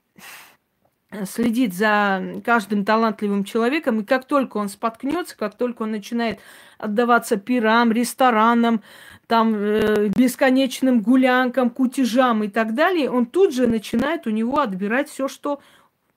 следит 1.26 1.74
за 1.74 2.40
каждым 2.44 2.84
талантливым 2.84 3.44
человеком, 3.44 4.00
и 4.00 4.04
как 4.04 4.24
только 4.24 4.56
он 4.56 4.68
споткнется, 4.68 5.36
как 5.36 5.56
только 5.56 5.82
он 5.82 5.90
начинает 5.90 6.40
отдаваться 6.82 7.36
пирам, 7.36 7.92
ресторанам, 7.92 8.82
там, 9.26 9.54
э, 9.54 10.08
бесконечным 10.08 11.00
гулянкам, 11.00 11.70
кутежам 11.70 12.44
и 12.44 12.48
так 12.48 12.74
далее, 12.74 13.10
он 13.10 13.26
тут 13.26 13.54
же 13.54 13.66
начинает 13.66 14.26
у 14.26 14.30
него 14.30 14.58
отбирать 14.60 15.08
все, 15.08 15.28
что 15.28 15.60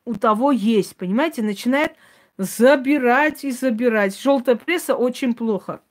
у 0.04 0.16
того 0.16 0.52
есть, 0.52 0.96
понимаете, 0.96 1.42
начинает 1.42 1.94
забирать 2.38 3.44
и 3.44 3.52
забирать. 3.52 4.20
Желтая 4.20 4.56
пресса 4.56 4.96
очень 4.96 5.34
плохо. 5.34 5.82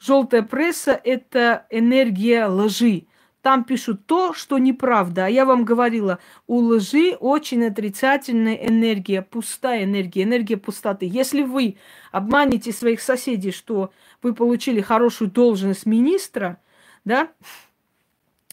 Желтая 0.00 0.42
пресса– 0.42 0.98
это 1.04 1.66
энергия 1.70 2.46
лжи. 2.46 3.06
Там 3.42 3.64
пишут 3.64 4.06
то, 4.06 4.32
что 4.32 4.58
неправда. 4.58 5.26
А 5.26 5.28
я 5.28 5.44
вам 5.44 5.64
говорила, 5.64 6.20
у 6.46 6.60
лжи 6.60 7.16
очень 7.18 7.64
отрицательная 7.66 8.54
энергия, 8.54 9.20
пустая 9.20 9.82
энергия, 9.82 10.22
энергия 10.22 10.56
пустоты. 10.56 11.06
Если 11.06 11.42
вы 11.42 11.76
обманете 12.12 12.72
своих 12.72 13.00
соседей, 13.00 13.50
что 13.50 13.92
вы 14.22 14.32
получили 14.32 14.80
хорошую 14.80 15.30
должность 15.30 15.86
министра, 15.86 16.58
да, 17.04 17.30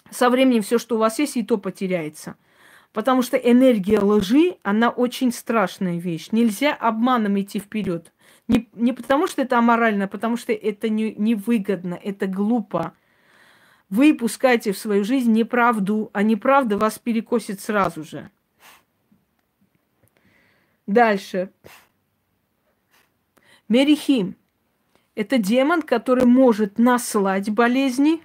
со 0.10 0.32
временем 0.32 0.64
все, 0.64 0.80
что 0.80 0.96
у 0.96 1.00
вас 1.00 1.20
есть, 1.20 1.38
и 1.38 1.44
то 1.44 1.60
потеряется. 1.60 2.36
Потому 2.92 3.22
что 3.22 3.38
энергия 3.38 4.00
лжи, 4.00 4.58
она 4.64 4.90
очень 4.90 5.32
страшная 5.32 6.00
вещь. 6.00 6.30
Нельзя 6.32 6.74
обманом 6.74 7.40
идти 7.40 7.60
вперед. 7.60 8.12
Не, 8.48 8.68
не 8.74 8.94
потому, 8.94 9.28
что 9.28 9.44
это 9.44 9.60
аморально, 9.60 10.06
а 10.06 10.08
потому 10.08 10.36
что 10.36 10.52
это 10.52 10.90
не, 10.90 11.14
невыгодно, 11.14 12.00
это 12.04 12.26
глупо. 12.26 12.94
Вы 13.90 14.14
пускаете 14.14 14.72
в 14.72 14.78
свою 14.78 15.04
жизнь 15.04 15.32
неправду, 15.32 16.12
а 16.14 16.22
неправда 16.22 16.78
вас 16.78 17.00
перекосит 17.00 17.60
сразу 17.60 18.04
же. 18.04 18.30
Дальше. 20.86 21.52
Мерихим. 23.68 24.36
Это 25.16 25.38
демон, 25.38 25.82
который 25.82 26.26
может 26.26 26.78
наслать 26.78 27.50
болезни, 27.50 28.22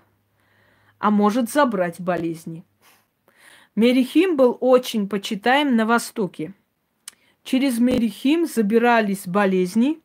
а 0.99 1.11
может 1.11 1.51
забрать 1.51 2.01
болезни. 2.01 2.65
Мерихим 3.75 4.37
был 4.37 4.57
очень 4.61 5.09
почитаем 5.09 5.77
на 5.77 5.87
Востоке. 5.87 6.53
Через 7.43 7.79
Мерихим 7.79 8.47
забирались 8.47 9.27
болезни, 9.27 10.01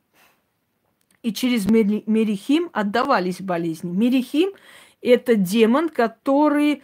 и 1.21 1.33
через 1.33 1.65
Мерихим 1.69 2.69
отдавались 2.71 3.41
болезни. 3.41 3.91
Мерихим– 3.91 4.51
это 5.01 5.35
демон, 5.35 5.89
который 5.89 6.83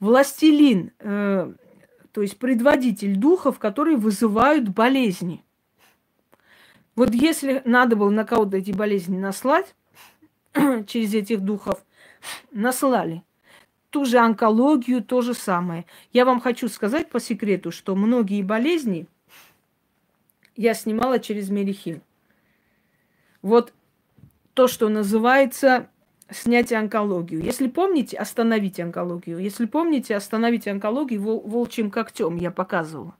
властелин, 0.00 0.92
э, 0.98 1.52
то 2.12 2.22
есть 2.22 2.38
предводитель 2.38 3.16
духов, 3.16 3.58
которые 3.58 3.96
вызывают 3.96 4.68
болезни. 4.68 5.44
Вот 6.94 7.12
если 7.12 7.62
надо 7.64 7.96
было 7.96 8.10
на 8.10 8.24
кого-то 8.24 8.56
эти 8.56 8.70
болезни 8.70 9.18
наслать, 9.18 9.74
через 10.86 11.14
этих 11.14 11.40
духов, 11.40 11.84
наслали. 12.52 13.22
Ту 13.90 14.04
же 14.04 14.18
онкологию, 14.18 15.02
то 15.02 15.20
же 15.20 15.34
самое. 15.34 15.86
Я 16.12 16.24
вам 16.24 16.40
хочу 16.40 16.68
сказать 16.68 17.08
по 17.10 17.20
секрету, 17.20 17.70
что 17.70 17.94
многие 17.94 18.42
болезни 18.42 19.06
я 20.56 20.74
снимала 20.74 21.18
через 21.18 21.48
Мерихим. 21.48 22.02
Вот 23.42 23.72
то, 24.54 24.68
что 24.68 24.88
называется 24.88 25.88
снять 26.30 26.72
онкологию. 26.72 27.42
Если 27.42 27.68
помните, 27.68 28.16
остановить 28.16 28.80
онкологию. 28.80 29.38
Если 29.38 29.66
помните, 29.66 30.16
остановить 30.16 30.66
онкологию 30.66 31.22
волчьим 31.22 31.90
когтем 31.90 32.36
я 32.36 32.50
показывала. 32.50 33.14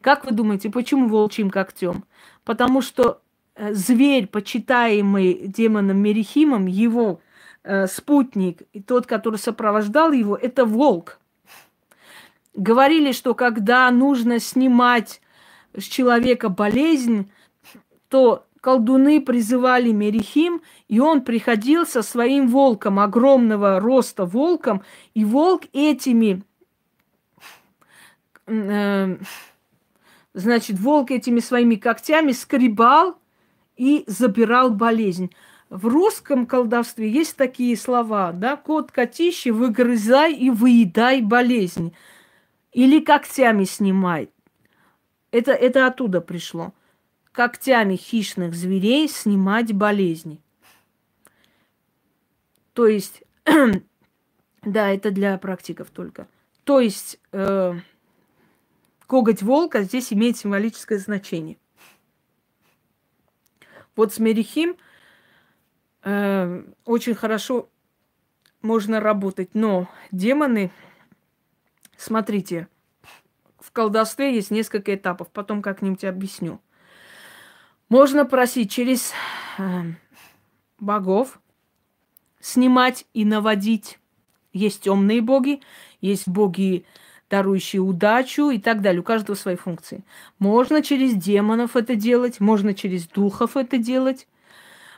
Как 0.00 0.24
вы 0.24 0.32
думаете, 0.32 0.70
почему 0.70 1.08
волчьим 1.08 1.50
когтем? 1.50 2.04
Потому 2.44 2.82
что 2.82 3.20
э, 3.56 3.72
зверь, 3.72 4.26
почитаемый 4.26 5.46
демоном 5.46 5.98
Мерихимом, 5.98 6.66
его 6.66 7.20
э, 7.62 7.86
спутник 7.86 8.62
и 8.72 8.82
тот, 8.82 9.06
который 9.06 9.36
сопровождал 9.36 10.12
его, 10.12 10.36
это 10.36 10.64
волк. 10.64 11.20
Говорили, 12.54 13.12
что 13.12 13.34
когда 13.34 13.90
нужно 13.90 14.38
снимать 14.40 15.20
с 15.76 15.84
человека 15.84 16.48
болезнь, 16.48 17.30
то 18.08 18.46
колдуны 18.64 19.20
призывали 19.20 19.92
Мерихим, 19.92 20.62
и 20.88 20.98
он 20.98 21.20
приходил 21.20 21.84
со 21.84 22.00
своим 22.02 22.48
волком, 22.48 22.98
огромного 22.98 23.78
роста 23.78 24.24
волком, 24.24 24.82
и 25.12 25.22
волк 25.22 25.64
этими, 25.74 26.42
э, 28.46 29.16
значит, 30.32 30.78
волк 30.78 31.10
этими 31.10 31.40
своими 31.40 31.74
когтями 31.74 32.32
скребал 32.32 33.18
и 33.76 34.04
забирал 34.06 34.70
болезнь. 34.70 35.30
В 35.68 35.86
русском 35.86 36.46
колдовстве 36.46 37.10
есть 37.10 37.36
такие 37.36 37.76
слова, 37.76 38.32
да, 38.32 38.56
кот 38.56 38.92
котище, 38.92 39.52
выгрызай 39.52 40.32
и 40.32 40.48
выедай 40.48 41.20
болезнь. 41.20 41.94
Или 42.72 43.00
когтями 43.00 43.64
снимай. 43.64 44.30
Это, 45.32 45.52
это 45.52 45.86
оттуда 45.86 46.22
пришло 46.22 46.72
когтями 47.34 47.96
хищных 47.96 48.54
зверей 48.54 49.08
снимать 49.08 49.72
болезни. 49.74 50.40
То 52.72 52.86
есть, 52.86 53.24
да, 54.62 54.90
это 54.90 55.10
для 55.10 55.36
практиков 55.38 55.90
только. 55.90 56.28
То 56.62 56.78
есть, 56.78 57.18
э, 57.32 57.74
коготь 59.08 59.42
волка 59.42 59.82
здесь 59.82 60.12
имеет 60.12 60.36
символическое 60.36 60.98
значение. 60.98 61.58
Вот 63.96 64.14
с 64.14 64.20
Мерихим 64.20 64.76
э, 66.04 66.64
очень 66.84 67.14
хорошо 67.14 67.68
можно 68.62 69.00
работать, 69.00 69.50
но 69.54 69.88
демоны, 70.12 70.70
смотрите, 71.96 72.68
в 73.58 73.72
колдовстве 73.72 74.34
есть 74.34 74.52
несколько 74.52 74.94
этапов, 74.94 75.30
потом 75.32 75.62
как-нибудь 75.62 76.04
объясню. 76.04 76.60
Можно 77.88 78.24
просить 78.24 78.70
через 78.70 79.12
э, 79.58 79.82
богов 80.78 81.40
снимать 82.40 83.06
и 83.14 83.24
наводить. 83.24 83.98
Есть 84.52 84.82
темные 84.82 85.20
боги, 85.20 85.60
есть 86.00 86.28
боги, 86.28 86.84
дарующие 87.28 87.82
удачу 87.82 88.50
и 88.50 88.58
так 88.58 88.80
далее. 88.80 89.00
У 89.00 89.04
каждого 89.04 89.36
свои 89.36 89.56
функции. 89.56 90.04
Можно 90.38 90.82
через 90.82 91.14
демонов 91.14 91.76
это 91.76 91.96
делать, 91.96 92.40
можно 92.40 92.74
через 92.74 93.06
духов 93.06 93.56
это 93.56 93.78
делать, 93.78 94.28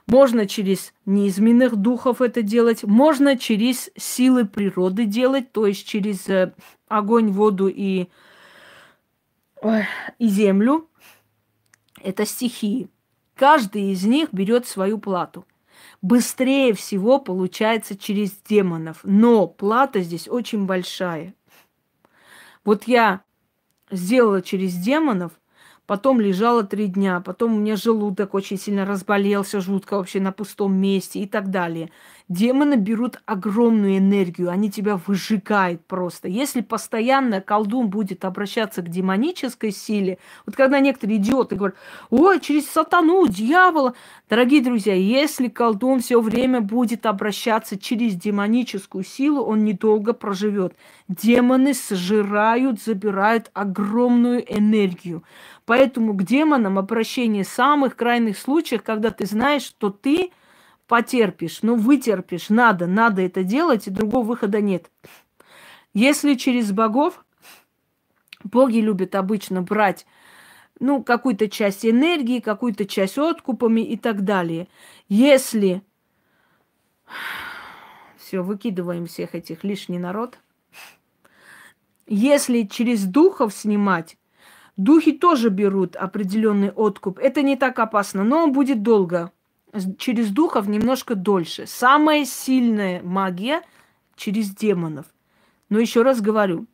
можно 0.07 0.47
через 0.47 0.93
неизменных 1.05 1.77
духов 1.77 2.21
это 2.21 2.43
делать, 2.43 2.85
можно 2.85 3.37
через 3.37 3.91
силы 3.97 4.45
природы 4.45 5.05
делать, 5.05 5.51
то 5.53 5.67
есть 5.67 5.87
через 5.87 6.29
э, 6.29 6.53
огонь, 6.89 7.31
воду 7.31 7.69
и, 7.69 8.09
и 10.19 10.29
землю 10.29 10.89
это 12.07 12.25
стихии. 12.25 12.89
Каждый 13.35 13.93
из 13.93 14.05
них 14.05 14.33
берет 14.33 14.67
свою 14.67 14.99
плату. 14.99 15.45
Быстрее 16.01 16.73
всего 16.73 17.19
получается 17.19 17.97
через 17.97 18.33
демонов, 18.49 19.01
но 19.03 19.47
плата 19.47 20.01
здесь 20.01 20.29
очень 20.29 20.67
большая. 20.67 21.35
Вот 22.65 22.85
я 22.85 23.23
сделала 23.91 24.41
через 24.41 24.75
демонов– 24.75 25.33
Потом 25.87 26.21
лежала 26.21 26.65
три 26.65 26.89
дня, 26.89 27.21
потом 27.21 27.55
у 27.55 27.59
меня 27.61 27.77
желудок 27.77 28.35
очень 28.35 28.59
сильно 28.59 28.85
разболелся, 28.85 29.61
жутко 29.61 29.97
вообще 29.97 30.21
на 30.21 30.33
пустом 30.33 30.75
месте 30.75 31.21
и 31.21 31.27
так 31.27 31.51
далее. 31.51 31.91
Демоны 32.29 32.75
берут 32.75 33.21
огромную 33.25 33.99
энергию, 33.99 34.51
они 34.51 34.69
тебя 34.69 34.97
выжигают 34.97 35.87
просто. 35.87 36.27
Если 36.27 36.61
постоянно 36.61 37.41
колдун 37.41 37.89
будет 37.89 38.25
обращаться 38.25 38.83
к 38.83 38.89
демонической 38.89 39.71
силе, 39.71 40.19
вот 40.45 40.57
когда 40.57 40.81
некоторые 40.81 41.19
идиоты 41.19 41.55
говорят, 41.55 41.77
ой, 42.11 42.41
через 42.41 42.69
сатану, 42.69 43.29
дьявола. 43.29 43.95
Дорогие 44.29 44.61
друзья, 44.61 44.95
если 44.95 45.47
колдун 45.47 46.01
все 46.01 46.21
время 46.21 46.61
будет 46.61 47.07
обращаться 47.07 47.79
через 47.79 48.15
демоническую 48.15 49.05
силу, 49.05 49.43
он 49.43 49.65
недолго 49.65 50.13
проживет. 50.13 50.75
Демоны 51.07 51.75
сжирают, 51.75 52.83
забирают 52.83 53.53
огромную 53.55 54.45
энергию. 54.53 55.23
Поэтому 55.65 56.13
к 56.13 56.25
демонам 56.25 56.77
обращение 56.77 57.45
в 57.45 57.49
самых 57.49 57.95
крайних 57.95 58.37
случаях, 58.37 58.83
когда 58.83 59.11
ты 59.11 59.27
знаешь, 59.27 59.63
что 59.63 59.91
ты 59.91 60.33
потерпишь, 60.87 61.61
ну 61.63 61.77
вытерпишь, 61.77 62.49
надо, 62.49 62.87
надо 62.87 63.23
это 63.23 63.43
делать, 63.43 63.87
и 63.87 63.91
другого 63.91 64.25
выхода 64.25 64.61
нет. 64.61 64.91
Если 65.93 66.35
через 66.35 66.73
богов, 66.73 67.25
боги 68.45 68.79
любят 68.79 69.15
обычно 69.15 69.63
брать 69.63 70.07
ну, 70.79 71.03
какую-то 71.03 71.49
часть 71.49 71.87
энергии, 71.87 72.41
какую-то 72.41 72.85
часть 72.85 73.19
откупами 73.19 73.81
и 73.81 73.97
так 73.97 74.25
далее. 74.25 74.69
Если 75.09 75.83
все, 78.19 78.43
выкидываем 78.43 79.07
всех 79.07 79.35
этих 79.35 79.65
лишний 79.65 79.99
народ. 79.99 80.39
Если 82.07 82.63
через 82.65 83.05
духов 83.05 83.55
снимать, 83.55 84.17
Духи 84.77 85.13
тоже 85.13 85.49
берут 85.49 85.97
определенный 85.97 86.71
откуп. 86.71 87.19
Это 87.19 87.41
не 87.43 87.57
так 87.57 87.79
опасно, 87.79 88.25
но 88.25 88.45
он 88.45 88.53
будет 88.53 88.83
долго. 88.83 89.33
Через 89.99 90.31
духов 90.31 90.67
немножко 90.69 91.15
дольше. 91.15 91.67
Самая 91.67 92.25
сильная 92.25 93.03
магия 93.03 93.63
через 94.17 94.51
демонов. 94.51 95.07
Но 95.69 95.79
еще 95.79 96.03
раз 96.03 96.21
говорю, 96.21 96.67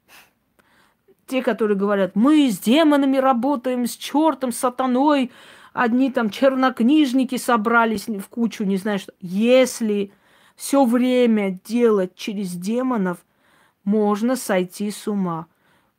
те, 1.27 1.43
которые 1.43 1.77
говорят, 1.77 2.15
мы 2.15 2.51
с 2.51 2.59
демонами 2.59 3.17
работаем, 3.17 3.87
с 3.87 3.97
чертом, 3.97 4.53
с 4.53 4.59
сатаной, 4.59 5.31
одни 5.73 6.11
там 6.11 6.31
чернокнижники 6.31 7.37
собрались 7.37 8.07
в 8.07 8.29
кучу, 8.29 8.65
не 8.65 8.77
знаю 8.77 8.99
что. 8.99 9.13
Если 9.21 10.13
все 10.57 10.85
время 10.85 11.59
делать 11.65 12.15
через 12.15 12.53
демонов, 12.53 13.25
можно 13.85 14.37
сойти 14.37 14.91
с 14.91 15.09
ума. 15.09 15.47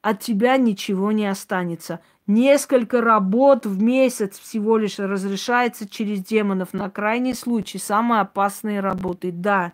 От 0.01 0.19
тебя 0.19 0.57
ничего 0.57 1.11
не 1.11 1.25
останется. 1.25 1.99
Несколько 2.25 3.01
работ 3.01 3.65
в 3.65 3.81
месяц 3.81 4.39
всего 4.39 4.77
лишь 4.77 4.99
разрешается 4.99 5.87
через 5.87 6.23
демонов. 6.23 6.73
На 6.73 6.89
крайний 6.89 7.35
случай 7.35 7.77
самые 7.77 8.21
опасные 8.21 8.79
работы. 8.79 9.31
Да, 9.31 9.73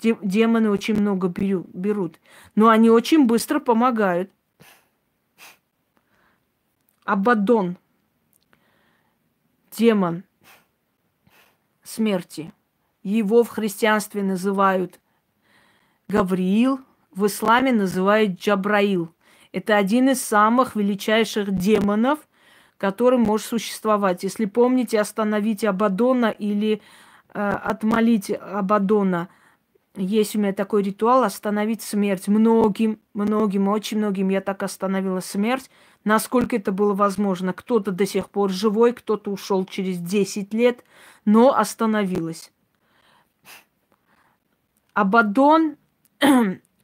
демоны 0.00 0.70
очень 0.70 1.00
много 1.00 1.28
берут, 1.28 2.20
но 2.54 2.68
они 2.68 2.90
очень 2.90 3.26
быстро 3.26 3.58
помогают. 3.58 4.30
Абадон. 7.04 7.76
Демон 9.76 10.24
смерти. 11.84 12.52
Его 13.02 13.44
в 13.44 13.48
христианстве 13.48 14.22
называют 14.22 14.98
Гавриил, 16.08 16.80
в 17.12 17.26
исламе 17.26 17.72
называют 17.72 18.40
Джабраил. 18.40 19.13
Это 19.54 19.76
один 19.76 20.08
из 20.08 20.20
самых 20.20 20.74
величайших 20.74 21.56
демонов, 21.56 22.18
который 22.76 23.20
может 23.20 23.46
существовать. 23.46 24.24
Если 24.24 24.46
помните, 24.46 25.00
остановить 25.00 25.62
Абадона 25.62 26.26
или 26.26 26.82
э, 27.32 27.50
отмолить 27.62 28.32
Абадона, 28.32 29.28
есть 29.94 30.34
у 30.34 30.40
меня 30.40 30.52
такой 30.52 30.82
ритуал 30.82 31.22
остановить 31.22 31.82
смерть. 31.82 32.26
Многим, 32.26 32.98
многим, 33.14 33.68
очень 33.68 33.98
многим 33.98 34.30
я 34.30 34.40
так 34.40 34.64
остановила 34.64 35.20
смерть, 35.20 35.70
насколько 36.02 36.56
это 36.56 36.72
было 36.72 36.92
возможно. 36.92 37.52
Кто-то 37.52 37.92
до 37.92 38.06
сих 38.06 38.30
пор 38.30 38.50
живой, 38.50 38.92
кто-то 38.92 39.30
ушел 39.30 39.64
через 39.66 39.98
10 39.98 40.52
лет, 40.52 40.82
но 41.24 41.56
остановилась. 41.56 42.50
Абадон 44.94 45.76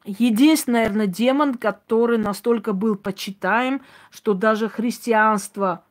единственный, 0.05 0.83
наверное, 0.83 1.07
демон, 1.07 1.55
который 1.55 2.19
настолько 2.19 2.73
был 2.73 2.97
почитаем, 2.97 3.83
что 4.11 4.35
даже 4.35 4.69
христианство 4.69 5.85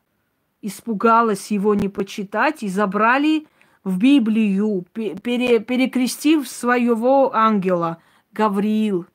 испугалось 0.62 1.50
его 1.50 1.74
не 1.74 1.88
почитать 1.88 2.62
и 2.62 2.68
забрали 2.68 3.46
в 3.84 3.98
Библию, 3.98 4.84
пере, 4.92 5.60
перекрестив 5.60 6.48
своего 6.48 7.34
ангела 7.34 7.98
Гавриил. 8.32 9.06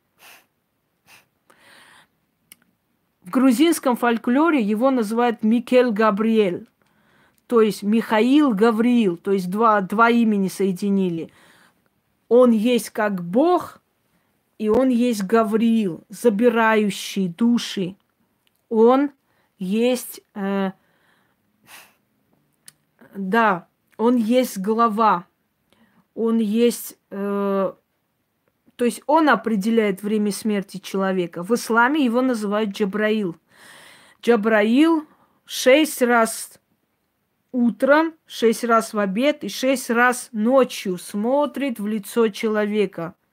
В 3.22 3.30
грузинском 3.30 3.95
фольклоре 3.95 4.61
его 4.61 4.91
называют 4.91 5.43
Микель 5.43 5.91
Габриэль, 5.91 6.67
то 7.47 7.61
есть 7.61 7.84
Михаил 7.84 8.53
Гавриил, 8.53 9.17
то 9.17 9.31
есть 9.31 9.49
два, 9.49 9.81
два 9.81 10.09
имени 10.09 10.47
соединили. 10.47 11.31
Он 12.27 12.51
есть 12.51 12.91
как 12.91 13.23
Бог– 13.23 13.81
и 14.57 14.69
он 14.69 14.90
есть 14.90 15.23
Гавриил, 15.23 16.03
забирающий 16.10 17.27
души. 17.27 17.95
Он 18.69 19.11
есть, 19.57 20.22
э, 20.34 20.72
да, 23.15 23.68
он 23.98 24.15
есть 24.15 24.57
глава, 24.57 25.27
он 26.14 26.38
есть, 26.38 26.98
э, 27.11 27.73
то 28.76 28.86
есть 28.86 29.02
он 29.07 29.30
определяет 29.30 30.02
время 30.02 30.32
смерти 30.32 30.77
человека. 30.77 31.44
В 31.44 31.53
исламе 31.53 32.03
его 32.03 32.22
называют 32.22 32.72
Джабраил. 32.72 33.36
Джабраил 34.22 35.06
шесть 35.45 36.02
раз 36.02 36.60
утром, 37.52 38.14
шесть 38.26 38.64
раз 38.64 38.94
в 38.94 38.99
обед 38.99 39.44
и 39.44 39.49
шесть 39.49 39.90
раз 39.90 40.30
ночью 40.32 40.98
смотрит 40.98 41.80
в 41.80 41.88
лицо 41.88 42.30
человека– 42.30 43.15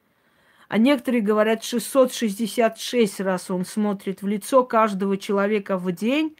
а 0.73 0.78
некоторые 0.78 1.20
говорят 1.20 1.65
666 1.65 3.20
раз 3.20 3.51
он 3.51 3.66
смотрит 3.66 4.23
в 4.23 4.27
лицо 4.27 4.65
каждого 4.65 5.19
человека 5.19 5.77
в 5.77 5.93
день, 5.93 6.35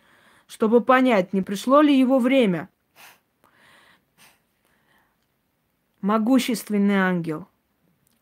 чтобы 0.47 0.81
понять, 0.81 1.35
не 1.35 1.43
пришло 1.43 1.83
ли 1.83 1.95
его 1.95 2.19
время. 2.19 2.71
Могущественный 6.01 6.95
ангел, 6.95 7.47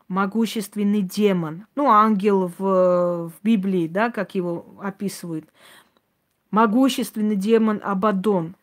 могущественный 0.09 1.01
демон, 1.01 1.65
ну, 1.75 1.89
ангел 1.89 2.51
в, 2.57 3.29
в 3.29 3.33
Библии, 3.41 3.87
да, 3.87 4.11
как 4.11 4.35
его 4.35 4.65
описывают. 4.81 5.47
Могущественный 6.49 7.37
демон 7.37 7.79
Абадон, 7.81 8.57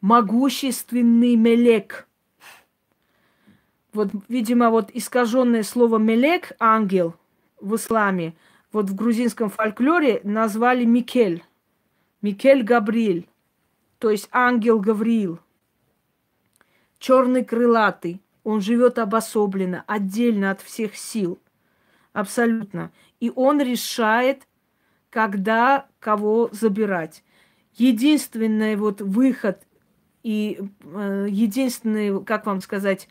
могущественный 0.00 1.34
Мелек– 1.34 2.05
вот, 3.96 4.10
видимо, 4.28 4.70
вот 4.70 4.90
искаженное 4.92 5.62
слово 5.62 5.98
мелек, 5.98 6.52
ангел 6.60 7.14
в 7.60 7.74
исламе, 7.74 8.34
вот 8.72 8.90
в 8.90 8.94
грузинском 8.94 9.50
фольклоре 9.50 10.20
назвали 10.22 10.84
Микель. 10.84 11.42
Микель 12.22 12.62
Габриэль, 12.62 13.26
то 13.98 14.10
есть 14.10 14.28
ангел 14.32 14.78
Гавриил. 14.80 15.40
Черный 16.98 17.44
крылатый, 17.44 18.20
он 18.44 18.60
живет 18.60 18.98
обособленно, 18.98 19.84
отдельно 19.86 20.50
от 20.50 20.60
всех 20.60 20.96
сил. 20.96 21.38
Абсолютно. 22.12 22.90
И 23.20 23.30
он 23.34 23.60
решает, 23.60 24.46
когда 25.10 25.86
кого 26.00 26.48
забирать. 26.52 27.22
Единственный 27.74 28.76
вот 28.76 29.00
выход 29.00 29.62
и 30.22 30.58
э, 30.82 31.26
единственный, 31.28 32.24
как 32.24 32.46
вам 32.46 32.60
сказать, 32.60 33.08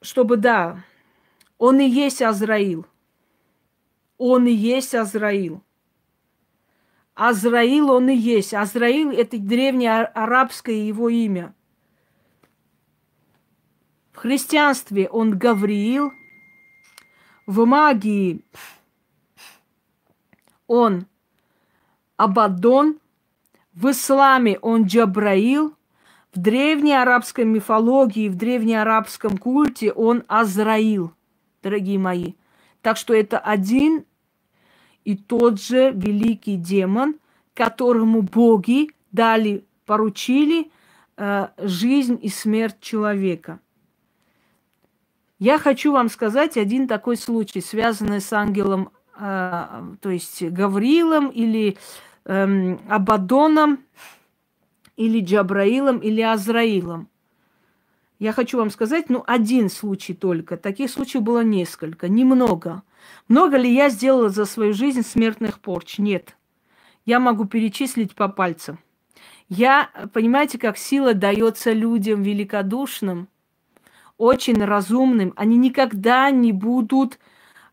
чтобы, 0.00 0.36
да, 0.36 0.82
он 1.58 1.80
и 1.80 1.88
есть 1.88 2.22
Азраил. 2.22 2.86
Он 4.18 4.46
и 4.46 4.52
есть 4.52 4.94
Азраил. 4.94 5.62
Азраил 7.14 7.90
он 7.90 8.08
и 8.08 8.16
есть. 8.16 8.54
Азраил– 8.54 9.10
это 9.12 9.38
древнее 9.38 10.04
арабское 10.04 10.74
его 10.74 11.08
имя. 11.08 11.54
В 14.12 14.18
христианстве 14.18 15.08
он 15.08 15.38
Гавриил, 15.38 16.12
в 17.46 17.64
магии 17.64 18.44
он 20.66 21.06
Абадон, 22.16 23.00
в 23.72 23.90
исламе 23.90 24.58
он 24.58 24.84
Джабраил– 24.84 25.74
в 26.32 26.38
древней 26.38 26.94
арабской 26.94 27.44
мифологии, 27.44 28.28
в 28.28 28.36
древнеарабском 28.36 29.36
культе 29.36 29.92
он 29.92 30.22
Азраил, 30.28 31.12
дорогие 31.62 31.98
мои. 31.98 32.34
Так 32.82 32.96
что 32.96 33.14
это 33.14 33.38
один 33.38 34.04
и 35.04 35.16
тот 35.16 35.60
же 35.60 35.90
великий 35.90 36.56
демон, 36.56 37.16
которому 37.54 38.22
боги 38.22 38.90
дали, 39.12 39.64
поручили 39.86 40.70
э, 41.16 41.48
жизнь 41.58 42.18
и 42.22 42.28
смерть 42.28 42.80
человека. 42.80 43.58
Я 45.38 45.58
хочу 45.58 45.92
вам 45.92 46.10
сказать 46.10 46.56
один 46.56 46.86
такой 46.86 47.16
случай, 47.16 47.60
связанный 47.60 48.20
с 48.20 48.32
ангелом, 48.32 48.90
э, 49.18 49.66
то 50.00 50.10
есть 50.10 50.42
Гаврилом 50.42 51.28
или 51.28 51.76
э, 52.24 52.76
Абадоном 52.88 53.80
или 55.00 55.20
Джабраилом, 55.24 55.98
или 55.98 56.20
Азраилом. 56.20 57.08
Я 58.18 58.32
хочу 58.32 58.58
вам 58.58 58.68
сказать, 58.68 59.08
ну, 59.08 59.24
один 59.26 59.70
случай 59.70 60.12
только. 60.12 60.58
Таких 60.58 60.90
случаев 60.90 61.22
было 61.22 61.42
несколько, 61.42 62.06
немного. 62.06 62.82
Много 63.26 63.56
ли 63.56 63.72
я 63.72 63.88
сделала 63.88 64.28
за 64.28 64.44
свою 64.44 64.74
жизнь 64.74 65.02
смертных 65.02 65.60
порч? 65.60 65.96
Нет. 65.96 66.36
Я 67.06 67.18
могу 67.18 67.46
перечислить 67.46 68.14
по 68.14 68.28
пальцам. 68.28 68.78
Я, 69.48 69.88
понимаете, 70.12 70.58
как 70.58 70.76
сила 70.76 71.14
дается 71.14 71.72
людям 71.72 72.22
великодушным, 72.22 73.28
очень 74.18 74.62
разумным. 74.62 75.32
Они 75.34 75.56
никогда 75.56 76.30
не 76.30 76.52
будут 76.52 77.18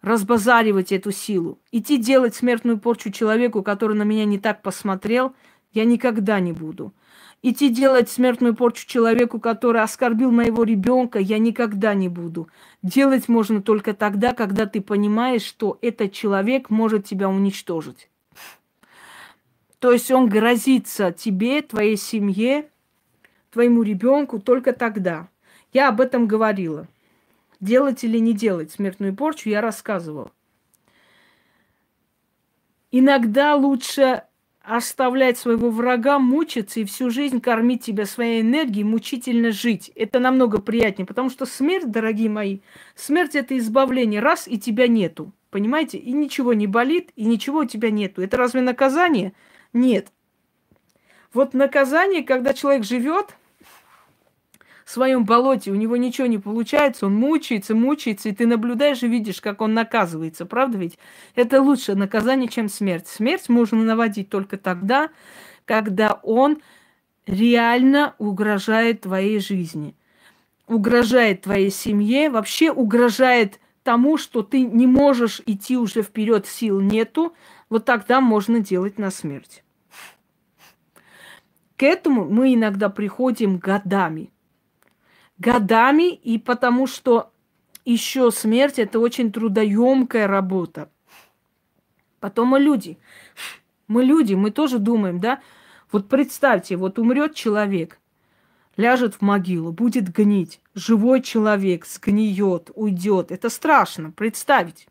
разбазаривать 0.01 0.93
эту 0.93 1.11
силу. 1.11 1.59
Идти 1.73 1.97
делать 1.97 2.35
смертную 2.35 2.79
порчу 2.79 3.11
человеку, 3.11 3.63
который 3.63 3.97
на 3.97 4.03
меня 4.03 4.23
не 4.23 4.39
так 4.39 4.61
посмотрел, 4.61 5.35
я 5.73 5.83
никогда 5.83 6.39
не 6.39 6.53
буду. 6.53 6.93
Идти 7.43 7.69
делать 7.69 8.09
смертную 8.09 8.55
порчу 8.55 8.87
человеку, 8.87 9.39
который 9.39 9.81
оскорбил 9.81 10.31
моего 10.31 10.63
ребенка, 10.63 11.19
я 11.19 11.37
никогда 11.37 11.93
не 11.93 12.09
буду. 12.09 12.49
Делать 12.81 13.29
можно 13.29 13.61
только 13.61 13.93
тогда, 13.93 14.33
когда 14.33 14.65
ты 14.65 14.81
понимаешь, 14.81 15.43
что 15.43 15.77
этот 15.81 16.13
человек 16.13 16.69
может 16.71 17.05
тебя 17.05 17.29
уничтожить. 17.29 18.09
То 19.79 19.91
есть 19.91 20.09
он 20.09 20.27
грозится 20.27 21.11
тебе, 21.11 21.61
твоей 21.61 21.97
семье, 21.97 22.69
твоему 23.51 23.83
ребенку 23.83 24.39
только 24.39 24.73
тогда. 24.73 25.29
Я 25.71 25.89
об 25.89 26.01
этом 26.01 26.25
говорила. 26.25 26.87
Делать 27.59 28.03
или 28.03 28.17
не 28.17 28.33
делать 28.33 28.71
смертную 28.71 29.15
порчу 29.15 29.49
я 29.49 29.61
рассказывала. 29.61 30.31
Иногда 32.89 33.55
лучше 33.55 34.23
оставлять 34.67 35.37
своего 35.37 35.69
врага 35.69 36.19
мучиться 36.19 36.81
и 36.81 36.85
всю 36.85 37.09
жизнь 37.09 37.39
кормить 37.39 37.85
тебя 37.85 38.05
своей 38.05 38.41
энергией, 38.41 38.83
мучительно 38.83 39.51
жить. 39.51 39.91
Это 39.95 40.19
намного 40.19 40.59
приятнее, 40.59 41.05
потому 41.05 41.29
что 41.29 41.45
смерть, 41.45 41.89
дорогие 41.89 42.29
мои, 42.29 42.59
смерть 42.93 43.35
это 43.35 43.57
избавление. 43.57 44.19
Раз 44.19 44.45
и 44.45 44.59
тебя 44.59 44.89
нету, 44.89 45.31
понимаете? 45.51 45.97
И 45.97 46.11
ничего 46.11 46.53
не 46.53 46.67
болит, 46.67 47.11
и 47.15 47.23
ничего 47.23 47.59
у 47.59 47.65
тебя 47.65 47.91
нету. 47.91 48.21
Это 48.21 48.35
разве 48.35 48.59
наказание? 48.59 49.31
Нет. 49.71 50.07
Вот 51.33 51.53
наказание, 51.53 52.23
когда 52.23 52.53
человек 52.53 52.83
живет, 52.83 53.37
своем 54.89 55.25
болоте, 55.25 55.71
у 55.71 55.75
него 55.75 55.97
ничего 55.97 56.27
не 56.27 56.37
получается, 56.37 57.07
он 57.07 57.15
мучается, 57.15 57.75
мучается, 57.75 58.29
и 58.29 58.31
ты 58.31 58.47
наблюдаешь 58.47 59.03
и 59.03 59.07
видишь, 59.07 59.41
как 59.41 59.61
он 59.61 59.73
наказывается. 59.73 60.45
Правда 60.45 60.77
ведь? 60.77 60.97
Это 61.35 61.61
лучше 61.61 61.93
наказание, 61.95 62.47
чем 62.47 62.69
смерть. 62.69 63.07
Смерть 63.07 63.49
можно 63.49 63.83
наводить 63.83 64.29
только 64.29 64.57
тогда, 64.57 65.09
когда 65.65 66.19
он 66.23 66.61
реально 67.25 68.15
угрожает 68.17 69.01
твоей 69.01 69.39
жизни, 69.39 69.93
угрожает 70.67 71.41
твоей 71.41 71.69
семье, 71.69 72.29
вообще 72.29 72.71
угрожает 72.71 73.59
тому, 73.83 74.17
что 74.17 74.41
ты 74.41 74.61
не 74.61 74.87
можешь 74.87 75.41
идти 75.45 75.75
уже 75.75 76.01
вперед, 76.01 76.47
сил 76.47 76.79
нету, 76.79 77.33
вот 77.69 77.83
тогда 77.83 78.21
можно 78.21 78.61
делать 78.61 78.97
на 78.97 79.11
смерть. 79.11 79.65
К 81.75 81.83
этому 81.83 82.23
мы 82.23 82.53
иногда 82.53 82.89
приходим 82.89 83.57
годами 83.57 84.31
годами, 85.39 86.13
и 86.13 86.37
потому 86.37 86.87
что 86.87 87.31
еще 87.85 88.31
смерть 88.31 88.79
это 88.79 88.99
очень 88.99 89.31
трудоемкая 89.31 90.27
работа. 90.27 90.89
Потом 92.19 92.49
мы 92.49 92.59
люди. 92.59 92.97
Мы 93.87 94.03
люди, 94.03 94.33
мы 94.33 94.51
тоже 94.51 94.79
думаем, 94.79 95.19
да? 95.19 95.39
Вот 95.91 96.09
представьте, 96.09 96.75
вот 96.75 96.99
умрет 96.99 97.33
человек, 97.33 97.99
ляжет 98.75 99.15
в 99.15 99.21
могилу, 99.21 99.71
будет 99.71 100.11
гнить. 100.11 100.59
Живой 100.75 101.21
человек 101.21 101.85
сгниет, 101.85 102.69
уйдет. 102.75 103.31
Это 103.31 103.49
страшно 103.49 104.11
представить. 104.11 104.87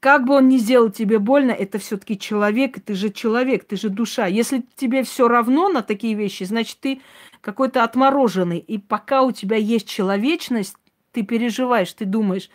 Как 0.00 0.24
бы 0.24 0.34
он 0.34 0.48
ни 0.48 0.58
сделал 0.58 0.90
тебе 0.90 1.18
больно, 1.18 1.50
это 1.50 1.78
все-таки 1.78 2.18
человек, 2.18 2.80
ты 2.80 2.94
же 2.94 3.10
человек, 3.10 3.64
ты 3.64 3.76
же 3.76 3.88
душа. 3.88 4.26
Если 4.26 4.64
тебе 4.76 5.02
все 5.02 5.26
равно 5.26 5.68
на 5.68 5.82
такие 5.82 6.14
вещи, 6.14 6.44
значит, 6.44 6.78
ты 6.80 7.00
какой-то 7.40 7.84
отмороженный. 7.84 8.58
И 8.58 8.78
пока 8.78 9.22
у 9.22 9.32
тебя 9.32 9.56
есть 9.56 9.88
человечность, 9.88 10.76
ты 11.12 11.22
переживаешь, 11.22 11.92
ты 11.92 12.04
думаешь, 12.04 12.50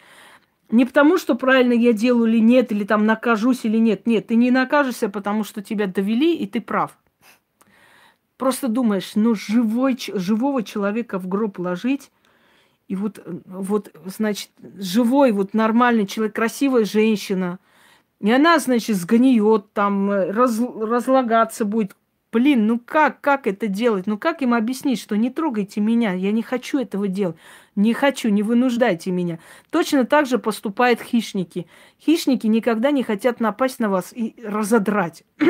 не 0.69 0.85
потому, 0.85 1.18
что 1.18 1.35
правильно 1.35 1.73
я 1.73 1.93
делаю 1.93 2.31
или 2.31 2.39
нет, 2.39 2.72
или 2.72 2.84
там 2.84 3.05
накажусь 3.05 3.65
или 3.65 3.77
нет. 3.77 4.07
Нет, 4.07 4.27
ты 4.27 4.35
не 4.35 4.49
накажешься, 4.49 5.10
потому 5.10 5.43
что 5.43 5.61
тебя 5.61 5.88
довели, 5.88 6.35
и 6.35 6.47
ты 6.47 6.61
прав. 6.61 6.97
Просто 8.38 8.68
думаешь, 8.68 9.11
ну, 9.15 9.35
живой, 9.35 9.97
живого 10.14 10.64
человека 10.64 11.19
в 11.19 11.27
гроб 11.27 11.60
ложить, 11.60 12.11
и 12.88 12.95
вот, 12.95 13.23
вот, 13.45 13.95
значит, 14.05 14.49
живой, 14.77 15.31
вот 15.31 15.53
нормальный 15.53 16.05
человек, 16.05 16.35
красивая 16.35 16.85
женщина, 16.85 17.60
и 18.19 18.31
она, 18.31 18.57
значит, 18.60 18.97
сгниет 18.97 19.72
там, 19.73 20.10
раз, 20.11 20.60
разлагаться 20.60 21.65
будет, 21.65 21.95
Блин, 22.34 22.65
ну 22.65 22.80
как, 22.80 23.22
как 23.22 23.45
это 23.45 23.68
делать? 23.68 24.07
Ну 24.07 24.18
как 24.18 24.41
им 24.41 24.55
объяснить, 24.55 24.99
что 24.99 25.15
не 25.15 25.30
трогайте 25.30 25.80
меня, 25.80 26.14
я 26.14 26.31
не 26.31 26.41
хочу 26.41 26.80
этого 26.80 27.07
делать. 27.07 27.35
Не 27.76 27.93
хочу, 27.93 28.30
не 28.30 28.41
вынуждайте 28.41 29.11
меня. 29.11 29.38
Точно 29.69 30.03
так 30.03 30.26
же 30.26 30.39
поступают 30.39 30.99
хищники. 30.99 31.68
Хищники 32.01 32.47
никогда 32.47 32.89
не 32.89 33.03
хотят 33.03 33.39
напасть 33.39 33.80
на 33.80 33.88
вас 33.88 34.11
и 34.14 34.34
разодрать. 34.43 35.23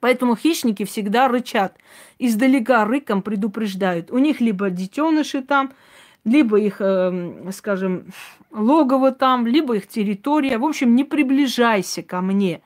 Поэтому 0.00 0.36
хищники 0.36 0.86
всегда 0.86 1.28
рычат. 1.28 1.76
Издалека 2.18 2.86
рыком 2.86 3.20
предупреждают. 3.20 4.10
У 4.10 4.16
них 4.16 4.40
либо 4.40 4.70
детеныши 4.70 5.42
там, 5.42 5.72
либо 6.24 6.58
их, 6.58 6.76
э, 6.80 7.50
скажем, 7.52 8.06
логово 8.50 9.12
там, 9.12 9.46
либо 9.46 9.76
их 9.76 9.86
территория. 9.86 10.56
В 10.56 10.64
общем, 10.64 10.96
не 10.96 11.04
приближайся 11.04 12.02
ко 12.02 12.22
мне, 12.22 12.62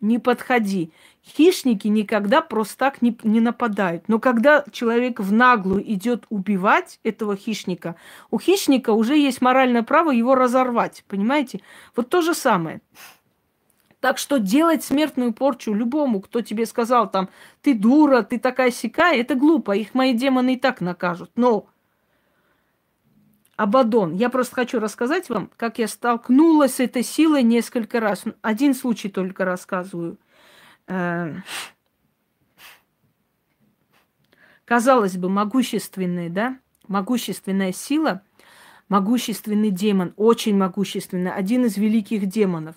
не 0.00 0.18
подходи. 0.18 0.92
Хищники 1.24 1.86
никогда 1.86 2.40
просто 2.40 2.76
так 2.76 3.00
не, 3.00 3.16
не 3.22 3.40
нападают. 3.40 4.08
Но 4.08 4.18
когда 4.18 4.64
человек 4.72 5.20
в 5.20 5.32
наглую 5.32 5.88
идет 5.92 6.24
убивать 6.30 6.98
этого 7.04 7.36
хищника, 7.36 7.94
у 8.30 8.40
хищника 8.40 8.90
уже 8.90 9.16
есть 9.16 9.40
моральное 9.40 9.84
право 9.84 10.10
его 10.10 10.34
разорвать. 10.34 11.04
Понимаете? 11.06 11.60
Вот 11.94 12.08
то 12.08 12.22
же 12.22 12.34
самое. 12.34 12.80
Так 14.00 14.18
что 14.18 14.38
делать 14.38 14.82
смертную 14.82 15.32
порчу 15.32 15.72
любому, 15.72 16.20
кто 16.20 16.40
тебе 16.40 16.66
сказал 16.66 17.08
там, 17.08 17.28
ты 17.60 17.72
дура, 17.72 18.22
ты 18.22 18.40
такая 18.40 18.72
сякая, 18.72 19.14
это 19.16 19.36
глупо. 19.36 19.76
Их 19.76 19.94
мои 19.94 20.14
демоны 20.14 20.54
и 20.54 20.58
так 20.58 20.80
накажут. 20.80 21.30
Но 21.36 21.66
Абадон. 23.54 24.16
Я 24.16 24.28
просто 24.28 24.56
хочу 24.56 24.80
рассказать 24.80 25.28
вам, 25.28 25.50
как 25.56 25.78
я 25.78 25.86
столкнулась 25.86 26.74
с 26.74 26.80
этой 26.80 27.04
силой 27.04 27.44
несколько 27.44 28.00
раз. 28.00 28.24
Один 28.42 28.74
случай 28.74 29.08
только 29.08 29.44
рассказываю– 29.44 30.18
казалось 34.64 35.16
бы, 35.16 35.28
могущественная, 35.28 36.30
да, 36.30 36.58
могущественная 36.88 37.72
сила, 37.72 38.22
могущественный 38.88 39.70
демон, 39.70 40.14
очень 40.16 40.56
могущественный, 40.56 41.30
один 41.30 41.66
из 41.66 41.76
великих 41.76 42.26
демонов. 42.26 42.76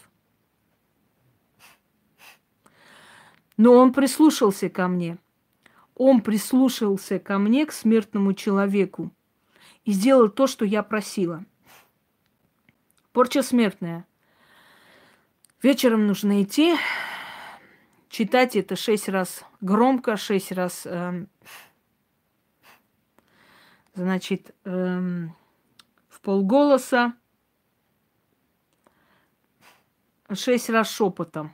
Но 3.57 3.73
он 3.73 3.93
прислушался 3.93 4.69
ко 4.69 4.87
мне. 4.87 5.17
Он 5.95 6.19
прислушался 6.19 7.19
ко 7.19 7.37
мне, 7.37 7.65
к 7.65 7.71
смертному 7.71 8.33
человеку, 8.33 9.11
и 9.85 9.93
сделал 9.93 10.27
то, 10.27 10.47
что 10.47 10.65
я 10.65 10.83
просила. 10.83 11.45
Порча 13.13 13.41
смертная. 13.41 14.05
Вечером 15.61 16.05
нужно 16.05 16.43
идти, 16.43 16.75
читать 18.15 18.55
это 18.55 18.77
шесть 18.77 19.09
раз 19.09 19.43
громко, 19.59 20.15
шесть 20.15 20.53
раз, 20.53 20.83
э, 20.85 21.25
значит, 23.93 24.55
э, 24.63 25.27
в 26.07 26.21
полголоса, 26.21 27.13
шесть 30.31 30.69
раз 30.69 30.89
шепотом. 30.89 31.53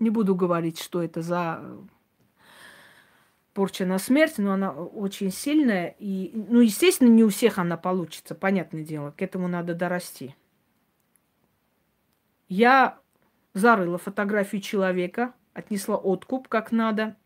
Не 0.00 0.10
буду 0.10 0.34
говорить, 0.34 0.80
что 0.80 1.00
это 1.00 1.22
за 1.22 1.64
порча 3.54 3.86
на 3.86 4.00
смерть, 4.00 4.38
но 4.38 4.54
она 4.54 4.72
очень 4.72 5.30
сильная. 5.30 5.94
И, 6.00 6.32
ну, 6.34 6.58
естественно, 6.58 7.08
не 7.08 7.22
у 7.22 7.28
всех 7.28 7.56
она 7.58 7.76
получится, 7.76 8.34
понятное 8.34 8.82
дело. 8.82 9.12
К 9.12 9.22
этому 9.22 9.46
надо 9.46 9.76
дорасти. 9.76 10.34
Я 12.48 12.98
зарыла 13.54 13.98
фотографию 13.98 14.60
человека, 14.60 15.34
отнесла 15.52 15.96
откуп 15.96 16.48
как 16.48 16.72
надо. 16.72 17.16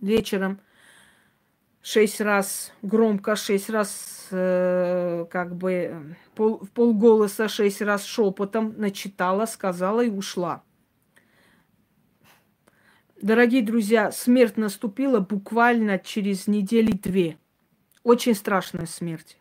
Вечером 0.00 0.60
шесть 1.86 2.20
раз 2.20 2.72
громко, 2.82 3.36
шесть 3.36 3.70
раз 3.70 4.26
э, 4.30 5.24
как 5.30 5.56
бы 5.56 6.16
пол, 6.34 6.58
в 6.58 6.70
полголоса, 6.70 7.48
шесть 7.48 7.80
раз 7.80 8.04
шепотом 8.04 8.74
начитала, 8.76 9.46
сказала 9.46 10.02
и 10.04 10.10
ушла. 10.10 10.62
Дорогие 13.22 13.62
друзья, 13.62 14.12
смерть 14.12 14.58
наступила 14.58 15.20
буквально 15.20 15.98
через 15.98 16.46
недели 16.46 16.92
две. 16.92 17.38
Очень 18.02 18.34
страшная 18.34 18.86
смерть. 18.86 19.38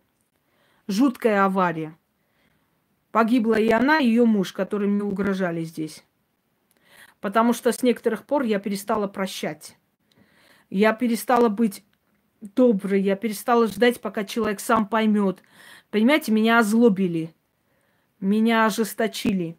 Жуткая 0.88 1.44
авария. 1.44 1.98
Погибла 3.11 3.56
и 3.56 3.69
она, 3.72 3.99
и 3.99 4.07
ее 4.07 4.26
муж, 4.26 4.53
которые 4.53 4.90
мне 4.90 5.03
угрожали 5.03 5.64
здесь. 5.64 6.05
Потому 7.26 7.53
что 7.53 7.72
с 7.72 7.81
некоторых 7.81 8.23
пор 8.23 8.43
я 8.43 8.60
перестала 8.60 9.07
прощать. 9.07 9.77
Я 10.69 10.93
перестала 10.93 11.49
быть 11.49 11.84
доброй, 12.39 13.02
я 13.02 13.15
перестала 13.15 13.65
ждать, 13.65 13.99
пока 13.99 14.26
человек 14.26 14.60
сам 14.60 14.85
поймет. 14.85 15.41
Понимаете, 15.89 16.31
меня 16.31 16.60
озлобили, 16.60 17.34
меня 18.19 18.68
ожесточили. 18.68 19.57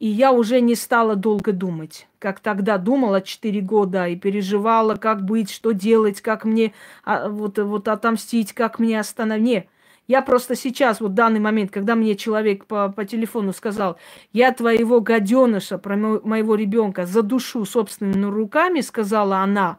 И 0.00 0.08
я 0.08 0.32
уже 0.32 0.60
не 0.60 0.74
стала 0.74 1.14
долго 1.14 1.52
думать, 1.52 2.08
как 2.18 2.40
тогда 2.40 2.76
думала 2.76 3.20
4 3.20 3.60
года 3.60 4.08
и 4.08 4.16
переживала, 4.16 4.96
как 4.96 5.24
быть, 5.24 5.48
что 5.48 5.70
делать, 5.70 6.20
как 6.20 6.44
мне 6.44 6.74
а, 7.04 7.28
вот, 7.28 7.56
вот 7.56 7.86
отомстить, 7.86 8.52
как 8.52 8.80
мне 8.80 8.98
остановить. 8.98 9.66
Я 10.08 10.22
просто 10.22 10.56
сейчас, 10.56 11.00
вот 11.00 11.12
в 11.12 11.14
данный 11.14 11.40
момент, 11.40 11.72
когда 11.72 11.96
мне 11.96 12.16
человек 12.16 12.66
по, 12.66 12.90
по 12.90 13.06
телефону 13.06 13.54
сказал, 13.54 13.98
я 14.32 14.52
твоего 14.52 15.00
гаденыша, 15.02 15.78
про 15.78 15.96
мо- 15.96 16.20
моего 16.24 16.56
ребенка 16.56 17.06
задушу 17.06 17.64
собственными 17.66 18.26
руками, 18.30 18.82
сказала 18.82 19.38
она, 19.38 19.78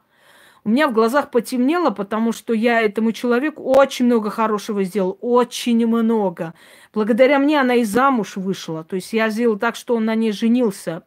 У 0.66 0.70
меня 0.70 0.88
в 0.88 0.94
глазах 0.94 1.32
потемнело, 1.32 1.92
потому 1.92 2.32
что 2.34 2.54
я 2.54 2.82
этому 2.82 3.12
человеку 3.14 3.64
очень 3.64 4.06
много 4.06 4.30
хорошего 4.30 4.84
сделал, 4.84 5.18
очень 5.22 5.86
много. 5.88 6.54
Благодаря 6.94 7.40
мне 7.40 7.60
она 7.62 7.76
и 7.76 7.84
замуж 7.84 8.38
вышла. 8.38 8.84
То 8.86 8.96
есть 8.96 9.14
я 9.14 9.30
сделал 9.30 9.58
так, 9.60 9.76
что 9.76 9.96
он 9.96 10.06
на 10.06 10.16
ней 10.16 10.32
женился. 10.32 11.04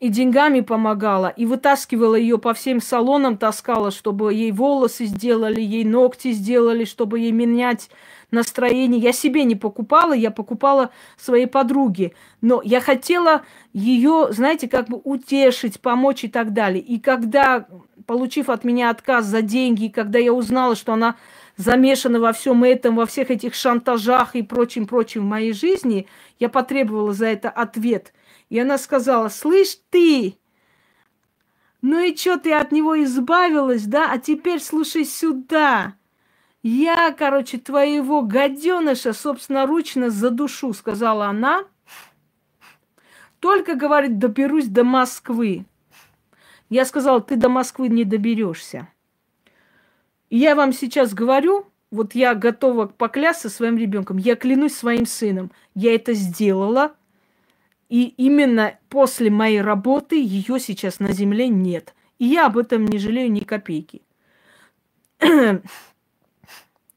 И 0.00 0.08
деньгами 0.08 0.60
помогала, 0.60 1.28
и 1.28 1.44
вытаскивала 1.44 2.14
ее 2.14 2.38
по 2.38 2.54
всем 2.54 2.80
салонам, 2.80 3.36
таскала, 3.36 3.90
чтобы 3.90 4.32
ей 4.32 4.50
волосы 4.50 5.04
сделали, 5.04 5.60
ей 5.60 5.84
ногти 5.84 6.32
сделали, 6.32 6.86
чтобы 6.86 7.20
ей 7.20 7.32
менять 7.32 7.90
настроение. 8.30 8.98
Я 8.98 9.12
себе 9.12 9.44
не 9.44 9.56
покупала, 9.56 10.14
я 10.14 10.30
покупала 10.30 10.88
своей 11.18 11.46
подруге. 11.46 12.14
Но 12.40 12.62
я 12.64 12.80
хотела 12.80 13.42
ее, 13.74 14.28
знаете, 14.30 14.68
как 14.68 14.88
бы 14.88 14.98
утешить, 15.04 15.82
помочь 15.82 16.24
и 16.24 16.28
так 16.28 16.54
далее. 16.54 16.82
И 16.82 16.98
когда, 16.98 17.66
получив 18.06 18.48
от 18.48 18.64
меня 18.64 18.88
отказ 18.88 19.26
за 19.26 19.42
деньги, 19.42 19.88
когда 19.88 20.18
я 20.18 20.32
узнала, 20.32 20.76
что 20.76 20.94
она 20.94 21.16
замешана 21.58 22.20
во 22.20 22.32
всем 22.32 22.64
этом, 22.64 22.96
во 22.96 23.04
всех 23.04 23.30
этих 23.30 23.54
шантажах 23.54 24.34
и 24.34 24.42
прочим-прочим 24.42 25.20
в 25.20 25.28
моей 25.28 25.52
жизни, 25.52 26.06
я 26.38 26.48
потребовала 26.48 27.12
за 27.12 27.26
это 27.26 27.50
ответ. 27.50 28.14
И 28.50 28.58
она 28.58 28.76
сказала, 28.76 29.28
слышь 29.28 29.78
ты, 29.88 30.36
ну 31.82 31.98
и 32.00 32.14
что 32.14 32.38
ты 32.38 32.52
от 32.52 32.72
него 32.72 33.02
избавилась, 33.02 33.84
да? 33.84 34.10
А 34.12 34.18
теперь 34.18 34.60
слушай 34.60 35.04
сюда. 35.04 35.94
Я, 36.62 37.12
короче, 37.12 37.58
твоего 37.58 38.20
гаденыша 38.20 39.14
собственноручно 39.14 40.10
задушу, 40.10 40.74
сказала 40.74 41.26
она. 41.26 41.64
Только, 43.38 43.76
говорит, 43.76 44.18
доберусь 44.18 44.66
до 44.66 44.84
Москвы. 44.84 45.64
Я 46.68 46.84
сказала, 46.84 47.22
ты 47.22 47.36
до 47.36 47.48
Москвы 47.48 47.88
не 47.88 48.04
доберешься. 48.04 48.88
Я 50.28 50.54
вам 50.54 50.74
сейчас 50.74 51.14
говорю, 51.14 51.66
вот 51.90 52.14
я 52.14 52.34
готова 52.34 52.86
поклясться 52.86 53.48
своим 53.48 53.78
ребенком, 53.78 54.18
я 54.18 54.36
клянусь 54.36 54.76
своим 54.76 55.06
сыном, 55.06 55.50
я 55.74 55.94
это 55.94 56.12
сделала, 56.12 56.94
и 57.90 58.04
именно 58.16 58.78
после 58.88 59.30
моей 59.30 59.60
работы 59.60 60.16
ее 60.16 60.60
сейчас 60.60 61.00
на 61.00 61.12
земле 61.12 61.48
нет. 61.48 61.94
И 62.18 62.24
я 62.24 62.46
об 62.46 62.56
этом 62.56 62.86
не 62.86 62.98
жалею 62.98 63.30
ни 63.30 63.40
копейки. 63.40 64.02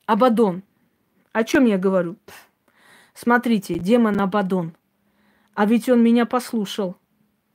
Абадон. 0.05 0.61
О 1.31 1.43
чем 1.43 1.65
я 1.65 1.79
говорю? 1.79 2.15
Смотрите, 3.15 3.79
демон 3.79 4.21
Абадон. 4.21 4.75
А 5.55 5.65
ведь 5.65 5.89
он 5.89 6.03
меня 6.03 6.27
послушал. 6.27 6.95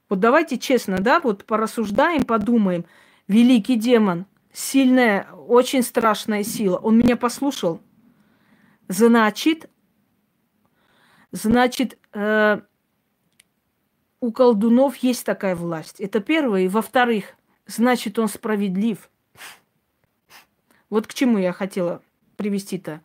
Вот 0.09 0.19
давайте 0.19 0.59
честно, 0.59 0.99
да, 0.99 1.21
вот 1.21 1.45
порассуждаем, 1.45 2.25
подумаем. 2.25 2.87
Великий 3.29 3.77
демон, 3.77 4.27
сильная, 4.53 5.29
очень 5.33 5.83
страшная 5.85 6.43
сила. 6.43 6.79
Он 6.79 6.99
меня 6.99 7.17
послушал. 7.17 7.81
Значит, 8.89 9.71
значит, 11.31 11.99
э, 12.15 12.63
у 14.21 14.33
колдунов 14.33 14.97
есть 14.97 15.25
такая 15.25 15.55
власть. 15.55 16.01
Это 16.01 16.21
первое. 16.21 16.63
И 16.63 16.69
во-вторых, 16.69 17.37
значит, 17.67 18.19
он 18.19 18.29
справедлив. 18.29 19.09
Вот 20.91 21.07
к 21.07 21.15
чему 21.15 21.39
я 21.39 21.53
хотела 21.53 22.03
привести-то. 22.37 23.01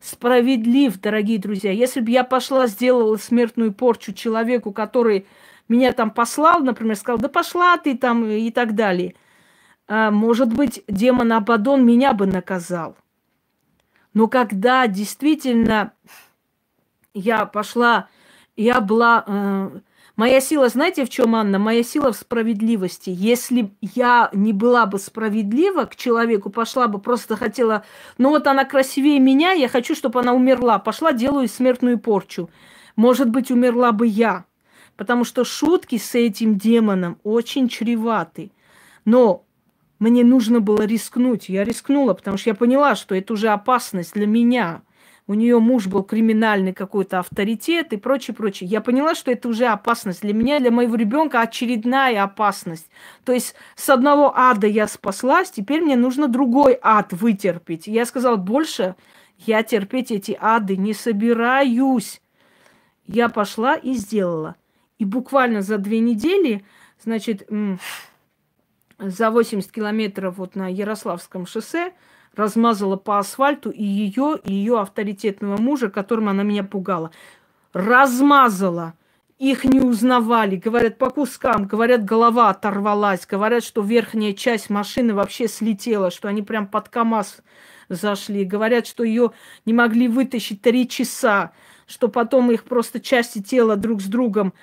Справедлив, 0.00 1.00
дорогие 1.00 1.38
друзья. 1.38 1.72
Если 1.72 2.00
бы 2.00 2.10
я 2.10 2.24
пошла, 2.24 2.66
сделала 2.66 3.16
смертную 3.16 3.72
порчу 3.72 4.12
человеку, 4.12 4.72
который 4.72 5.26
меня 5.68 5.92
там 5.92 6.10
послал, 6.10 6.60
например, 6.60 6.96
сказал, 6.96 7.18
да 7.18 7.28
пошла 7.28 7.78
ты 7.78 7.96
там 7.96 8.26
и 8.26 8.50
так 8.50 8.74
далее. 8.74 9.14
А, 9.88 10.10
может 10.10 10.52
быть, 10.52 10.84
демон 10.88 11.32
Абадон 11.32 11.84
меня 11.86 12.12
бы 12.12 12.26
наказал. 12.26 12.96
Но 14.12 14.28
когда 14.28 14.86
действительно 14.86 15.92
я 17.14 17.46
пошла, 17.46 18.08
я 18.56 18.80
была 18.80 19.24
э, 19.26 19.80
Моя 20.16 20.40
сила, 20.40 20.68
знаете, 20.68 21.04
в 21.04 21.08
чем, 21.10 21.34
Анна? 21.34 21.58
Моя 21.58 21.82
сила 21.82 22.12
в 22.12 22.16
справедливости. 22.16 23.10
Если 23.10 23.72
я 23.80 24.30
не 24.32 24.52
была 24.52 24.86
бы 24.86 25.00
справедлива 25.00 25.86
к 25.86 25.96
человеку, 25.96 26.50
пошла 26.50 26.86
бы, 26.86 27.00
просто 27.00 27.36
хотела, 27.36 27.84
ну 28.16 28.28
вот 28.28 28.46
она 28.46 28.64
красивее 28.64 29.18
меня, 29.18 29.50
я 29.50 29.68
хочу, 29.68 29.96
чтобы 29.96 30.20
она 30.20 30.32
умерла. 30.32 30.78
Пошла, 30.78 31.12
делаю 31.12 31.48
смертную 31.48 31.98
порчу. 31.98 32.48
Может 32.94 33.28
быть, 33.30 33.50
умерла 33.50 33.90
бы 33.90 34.06
я. 34.06 34.44
Потому 34.96 35.24
что 35.24 35.44
шутки 35.44 35.98
с 35.98 36.14
этим 36.14 36.58
демоном 36.58 37.18
очень 37.24 37.68
чреваты. 37.68 38.52
Но 39.04 39.44
мне 39.98 40.22
нужно 40.22 40.60
было 40.60 40.82
рискнуть. 40.82 41.48
Я 41.48 41.64
рискнула, 41.64 42.14
потому 42.14 42.36
что 42.36 42.50
я 42.50 42.54
поняла, 42.54 42.94
что 42.94 43.16
это 43.16 43.32
уже 43.32 43.48
опасность 43.48 44.14
для 44.14 44.28
меня– 44.28 44.82
у 45.26 45.34
нее 45.34 45.58
муж 45.58 45.86
был 45.86 46.02
криминальный 46.02 46.74
какой-то 46.74 47.18
авторитет 47.18 47.92
и 47.92 47.96
прочее, 47.96 48.34
прочее. 48.34 48.68
Я 48.68 48.82
поняла, 48.82 49.14
что 49.14 49.30
это 49.30 49.48
уже 49.48 49.66
опасность. 49.66 50.20
Для 50.20 50.34
меня, 50.34 50.60
для 50.60 50.70
моего 50.70 50.96
ребенка 50.96 51.40
очередная 51.40 52.22
опасность. 52.22 52.90
То 53.24 53.32
есть 53.32 53.54
с 53.74 53.88
одного 53.88 54.36
ада 54.36 54.66
я 54.66 54.86
спаслась, 54.86 55.50
теперь 55.50 55.80
мне 55.80 55.96
нужно 55.96 56.28
другой 56.28 56.78
ад 56.82 57.12
вытерпеть. 57.12 57.86
я 57.86 58.04
сказала, 58.04 58.36
больше 58.36 58.96
я 59.38 59.62
терпеть 59.62 60.10
эти 60.10 60.36
ады 60.38 60.76
не 60.76 60.92
собираюсь. 60.92 62.20
Я 63.06 63.30
пошла 63.30 63.76
и 63.76 63.94
сделала. 63.94 64.56
И 64.98 65.06
буквально 65.06 65.62
за 65.62 65.78
две 65.78 66.00
недели, 66.00 66.64
значит, 67.02 67.48
за 68.98 69.30
80 69.30 69.72
километров 69.72 70.36
вот 70.36 70.54
на 70.54 70.68
Ярославском 70.70 71.46
шоссе, 71.46 71.92
размазала 72.36 72.96
по 72.96 73.18
асфальту 73.18 73.70
и 73.70 73.82
ее, 73.82 74.38
и 74.44 74.52
ее 74.52 74.80
авторитетного 74.80 75.56
мужа, 75.56 75.90
которым 75.90 76.28
она 76.28 76.42
меня 76.42 76.64
пугала. 76.64 77.10
Размазала. 77.72 78.94
Их 79.38 79.64
не 79.64 79.80
узнавали. 79.80 80.56
Говорят, 80.56 80.96
по 80.96 81.10
кускам. 81.10 81.66
Говорят, 81.66 82.04
голова 82.04 82.50
оторвалась. 82.50 83.26
Говорят, 83.26 83.64
что 83.64 83.82
верхняя 83.82 84.32
часть 84.32 84.70
машины 84.70 85.12
вообще 85.12 85.48
слетела, 85.48 86.10
что 86.10 86.28
они 86.28 86.42
прям 86.42 86.68
под 86.68 86.88
КАМАЗ 86.88 87.38
зашли. 87.88 88.44
Говорят, 88.44 88.86
что 88.86 89.02
ее 89.02 89.32
не 89.66 89.72
могли 89.72 90.08
вытащить 90.08 90.62
три 90.62 90.88
часа 90.88 91.52
что 91.86 92.08
потом 92.08 92.50
их 92.50 92.64
просто 92.64 92.98
части 92.98 93.42
тела 93.42 93.76
друг 93.76 94.00
с 94.00 94.06
другом 94.06 94.54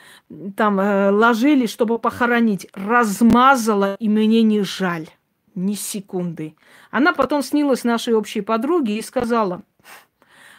там 0.57 0.79
э, 0.79 1.11
ложили, 1.11 1.67
чтобы 1.67 1.99
похоронить. 1.99 2.67
Размазала, 2.73 3.95
и 3.99 4.09
мне 4.09 4.41
не 4.41 4.61
жаль 4.61 5.07
ни 5.55 5.73
секунды. 5.73 6.55
Она 6.89 7.13
потом 7.13 7.41
снилась 7.41 7.83
нашей 7.83 8.13
общей 8.13 8.41
подруге 8.41 8.97
и 8.97 9.01
сказала, 9.01 9.63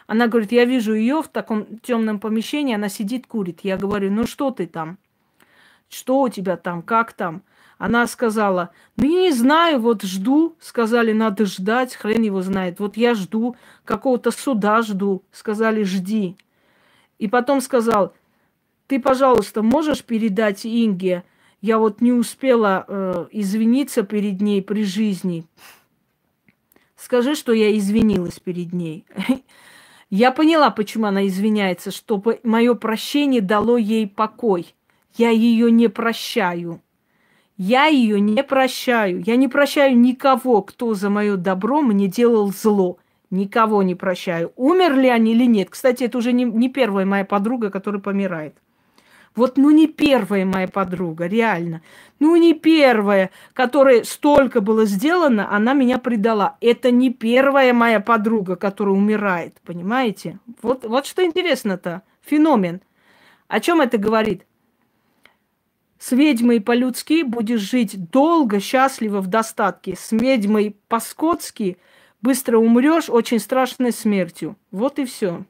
она 0.06 0.27
говорит, 0.27 0.52
я 0.52 0.64
вижу 0.64 0.94
ее 0.94 1.23
в 1.23 1.28
таком 1.28 1.78
темном 1.78 2.20
помещении, 2.20 2.74
она 2.74 2.89
сидит, 2.89 3.27
курит. 3.27 3.60
Я 3.62 3.77
говорю, 3.77 4.10
ну 4.10 4.27
что 4.27 4.51
ты 4.51 4.66
там? 4.66 4.98
Что 5.89 6.23
у 6.23 6.28
тебя 6.28 6.56
там? 6.56 6.82
Как 6.82 7.12
там? 7.12 7.43
Она 7.78 8.06
сказала, 8.06 8.70
ну 8.97 9.05
я 9.05 9.23
не 9.23 9.32
знаю, 9.32 9.81
вот 9.81 10.02
жду. 10.02 10.56
Сказали, 10.60 11.12
надо 11.12 11.47
ждать, 11.47 11.94
хрен 11.94 12.23
его 12.23 12.43
знает. 12.43 12.78
Вот 12.78 12.97
я 12.97 13.14
жду, 13.14 13.56
какого-то 13.85 14.31
суда 14.31 14.82
жду. 14.82 15.23
Сказали, 15.32 15.82
жди. 15.82 16.36
И 17.19 17.28
потом 17.28 17.60
сказал, 17.60 18.14
ты, 18.86 19.01
пожалуйста, 19.01 19.62
можешь 19.62 20.05
передать 20.05 20.66
Инге, 20.66 21.24
я 21.62 21.78
вот 21.78 22.01
не 22.01 22.12
успела 22.12 22.84
э, 22.86 23.26
извиниться 23.30 24.02
перед 24.02 24.40
ней 24.40 24.60
при 24.62 24.82
жизни. 24.82 25.44
Скажи, 26.97 27.36
что 27.36 27.52
я 27.52 27.76
извинилась 27.76 28.39
перед 28.39 28.72
ней. 28.72 29.06
Я 30.10 30.30
поняла, 30.30 30.68
почему 30.68 31.06
она 31.06 31.26
извиняется, 31.26 31.90
чтобы 31.90 32.39
мое 32.43 32.74
прощение 32.74 33.40
дало 33.40 33.78
ей 33.78 34.06
покой. 34.06 34.74
Я 35.16 35.30
ее 35.30 35.70
не 35.70 35.89
прощаю. 35.89 36.82
Я 37.56 37.86
ее 37.86 38.20
не 38.20 38.44
прощаю. 38.44 39.22
Я 39.24 39.36
не 39.36 39.48
прощаю 39.48 39.98
никого, 39.98 40.60
кто 40.60 40.93
за 40.93 41.09
мое 41.09 41.36
добро 41.39 41.80
мне 41.80 42.09
делал 42.09 42.52
зло. 42.52 42.98
Никого 43.30 43.82
не 43.82 43.94
прощаю. 43.94 44.52
Умерли 44.56 45.06
они 45.06 45.32
или 45.32 45.47
нет. 45.47 45.70
Кстати, 45.70 46.05
это 46.05 46.18
уже 46.18 46.32
не, 46.32 46.44
не 46.44 46.68
первая 46.68 47.06
моя 47.06 47.24
подруга, 47.24 47.70
которая 47.70 48.02
помирает. 48.02 48.55
Вот 49.34 49.56
ну 49.56 49.70
не 49.70 49.86
первая 49.86 50.44
моя 50.44 50.68
подруга, 50.68 51.26
реально. 51.26 51.82
Ну 52.18 52.36
не 52.36 52.52
первая, 52.52 53.30
которой 53.54 54.04
столько 54.04 54.60
было 54.60 54.84
сделано, 54.84 55.50
она 55.50 55.72
меня 55.72 55.98
предала. 55.98 56.56
Это 56.60 56.90
не 56.90 57.10
первая 57.10 57.72
моя 57.72 58.00
подруга, 58.00 58.56
которая 58.56 58.94
умирает, 58.94 59.59
понимаете? 59.64 60.38
Вот, 60.60 60.84
вот 60.84 61.06
что 61.06 61.24
интересно-то, 61.24 62.02
феномен. 62.20 62.82
О 63.48 63.60
чем 63.60 63.80
это 63.80 63.96
говорит? 63.96 64.44
С 65.98 66.12
ведьмой 66.12 66.60
по-людски 66.60 67.22
будешь 67.22 67.60
жить 67.60 68.10
долго, 68.10 68.60
счастливо, 68.60 69.20
в 69.20 69.28
достатке. 69.28 69.94
С 69.96 70.12
ведьмой 70.12 70.76
по-скотски 70.88 71.78
быстро 72.20 72.59
умрешь 72.59 73.09
очень 73.09 73.38
страшной 73.38 73.92
смертью. 73.92 74.56
Вот 74.70 74.98
и 74.98 75.04
все. 75.04 75.44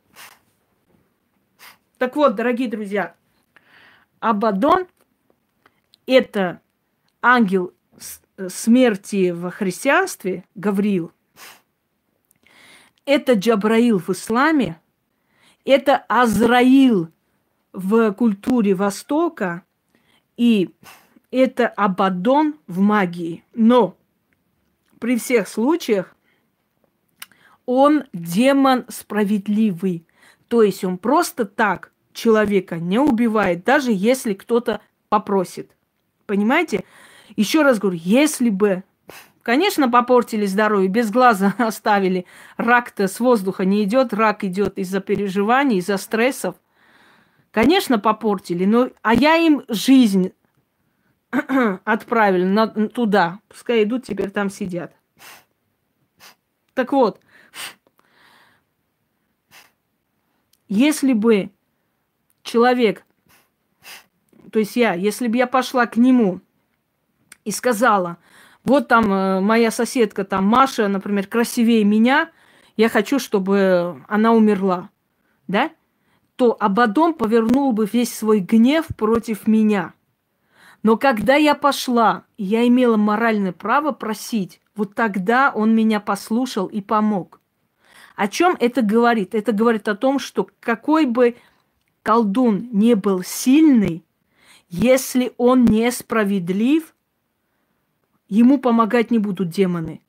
Так 1.99 2.17
вот, 2.17 2.35
дорогие 2.35 2.69
друзья, 2.69 3.15
Абадон– 4.23 4.87
это 6.07 6.61
ангел 7.21 7.75
смерти 8.49 9.33
в 9.33 9.51
христианстве, 9.51 10.45
Гавриил, 10.55 11.13
это 13.05 13.33
Джабраил 13.33 13.99
в 13.99 14.11
исламе, 14.11 14.81
это 15.65 16.05
Азраил 16.09 17.09
в 17.73 18.13
культуре 18.13 18.75
Востока, 18.75 19.65
и 20.37 20.71
это 21.33 21.67
Абадон 21.67 22.55
в 22.69 22.79
магии. 22.79 23.45
Но 23.55 23.97
при 25.01 25.19
всех 25.19 25.49
случаях 25.49 26.15
он 27.67 28.05
демон 28.13 28.85
справедливый. 28.89 30.07
То 30.47 30.63
есть 30.63 30.85
он 30.85 30.97
просто 30.97 31.45
так 31.45 31.92
человека 32.13 32.77
не 32.77 32.99
убивает, 32.99 33.65
даже 33.65 33.91
если 33.93 34.35
кто-то 34.35 34.81
попросит. 35.09 35.71
Понимаете? 36.27 36.85
Еще 37.37 37.63
раз 37.63 37.79
говорю, 37.79 37.99
если 38.03 38.51
бы, 38.51 38.85
конечно, 39.43 39.89
попортили 39.91 40.47
здоровье, 40.47 40.89
без 40.89 41.11
глаза 41.11 41.55
оставили, 41.59 42.27
рак-то 42.57 43.09
с 43.09 43.21
воздуха 43.21 43.65
не 43.65 43.85
идет, 43.85 44.13
рак 44.13 44.45
идет 44.45 44.79
из-за 44.79 45.01
переживаний, 45.01 45.79
из-за 45.79 45.97
стрессов. 45.97 46.57
Конечно, 47.51 47.99
попортили, 47.99 48.65
но 48.65 48.91
а 49.03 49.15
я 49.15 49.37
им 49.37 49.63
жизнь 49.69 50.33
отправили 51.85 52.45
на, 52.45 52.67
туда. 52.67 53.41
Пускай 53.49 53.85
идут, 53.85 54.05
теперь 54.05 54.31
там 54.31 54.49
сидят. 54.51 54.95
Так 56.75 56.93
вот, 56.93 57.21
если 60.69 61.13
бы 61.13 61.51
человек, 62.43 63.05
то 64.51 64.59
есть 64.59 64.77
я, 64.77 64.95
если 64.95 65.29
бы 65.29 65.37
я 65.37 65.47
пошла 65.47 65.87
к 65.87 65.97
нему 65.97 66.41
и 67.45 67.51
сказала, 67.51 68.19
вот 68.65 68.89
там 68.89 69.13
э, 69.13 69.41
моя 69.41 69.71
соседка, 69.71 70.25
там 70.25 70.45
Маша, 70.45 70.89
например, 70.89 71.27
красивее 71.27 71.85
меня, 71.85 72.31
я 72.77 72.89
хочу, 72.89 73.19
чтобы 73.19 74.03
она 74.09 74.33
умерла, 74.33 74.91
да? 75.49 75.71
То 76.37 76.57
Абадон 76.59 77.15
повернул 77.15 77.73
бы 77.73 77.89
весь 77.91 78.15
свой 78.15 78.41
гнев 78.41 78.87
против 78.97 79.47
меня. 79.47 79.95
Но 80.83 80.97
когда 80.97 81.37
я 81.37 81.55
пошла, 81.55 82.25
я 82.37 82.67
имела 82.67 82.97
моральное 82.97 83.53
право 83.53 83.93
просить, 83.93 84.61
вот 84.75 84.95
тогда 84.95 85.53
он 85.55 85.75
меня 85.75 86.01
послушал 86.01 86.67
и 86.67 86.81
помог. 86.81 87.41
О 88.17 88.29
чем 88.29 88.57
это 88.59 88.83
говорит? 88.83 89.35
Это 89.35 89.53
говорит 89.53 89.89
о 89.89 89.95
том, 89.95 90.19
что 90.19 90.49
какой 90.61 91.07
бы 91.07 91.37
колдун 92.03 92.69
не 92.73 92.95
был 92.95 93.23
сильный, 93.23 94.05
если 94.69 95.33
он 95.37 95.65
несправедлив, 95.65 96.95
ему 98.29 98.59
помогать 98.59 99.11
не 99.11 99.19
будут 99.19 99.51
демоны. 99.51 100.01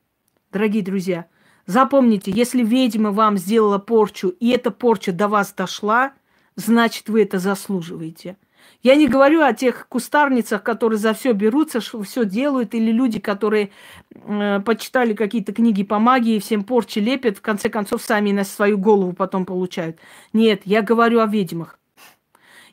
Дорогие 0.51 0.83
друзья, 0.83 1.25
запомните, 1.65 2.31
если 2.31 2.63
ведьма 2.63 3.11
вам 3.11 3.37
сделала 3.37 3.79
порчу, 3.79 4.29
и 4.29 4.49
эта 4.49 4.71
порча 4.71 5.11
до 5.11 5.27
вас 5.27 5.53
дошла, 5.53 6.13
значит, 6.55 7.09
вы 7.09 7.23
это 7.23 7.39
заслуживаете. 7.39 8.37
Я 8.81 8.95
не 8.95 9.07
говорю 9.07 9.41
о 9.41 9.53
тех 9.53 9.87
кустарницах, 9.87 10.63
которые 10.63 10.99
за 10.99 11.13
все 11.13 11.33
берутся, 11.33 11.79
все 11.79 12.25
делают, 12.25 12.73
или 12.73 12.91
люди, 12.91 13.19
которые 13.19 13.71
э, 14.11 14.59
почитали 14.61 15.13
какие-то 15.13 15.53
книги 15.53 15.83
по 15.83 15.99
магии, 15.99 16.39
всем 16.39 16.63
порчи 16.63 16.99
лепят, 16.99 17.37
в 17.37 17.41
конце 17.41 17.69
концов 17.69 18.01
сами 18.01 18.31
на 18.31 18.43
свою 18.43 18.77
голову 18.77 19.13
потом 19.13 19.45
получают. 19.45 19.99
Нет, 20.31 20.61
я 20.65 20.81
говорю 20.81 21.19
о 21.19 21.27
ведьмах. 21.27 21.77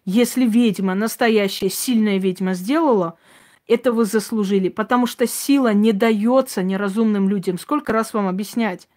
Если 0.04 0.46
ведьма, 0.46 0.94
настоящая 0.94 1.68
сильная 1.68 2.18
ведьма 2.18 2.54
сделала, 2.54 3.18
это 3.66 3.92
вы 3.92 4.04
заслужили, 4.04 4.68
потому 4.68 5.06
что 5.06 5.26
сила 5.26 5.72
не 5.72 5.92
дается 5.92 6.62
неразумным 6.62 7.28
людям. 7.28 7.58
Сколько 7.58 7.92
раз 7.92 8.14
вам 8.14 8.26
объяснять? 8.26 8.88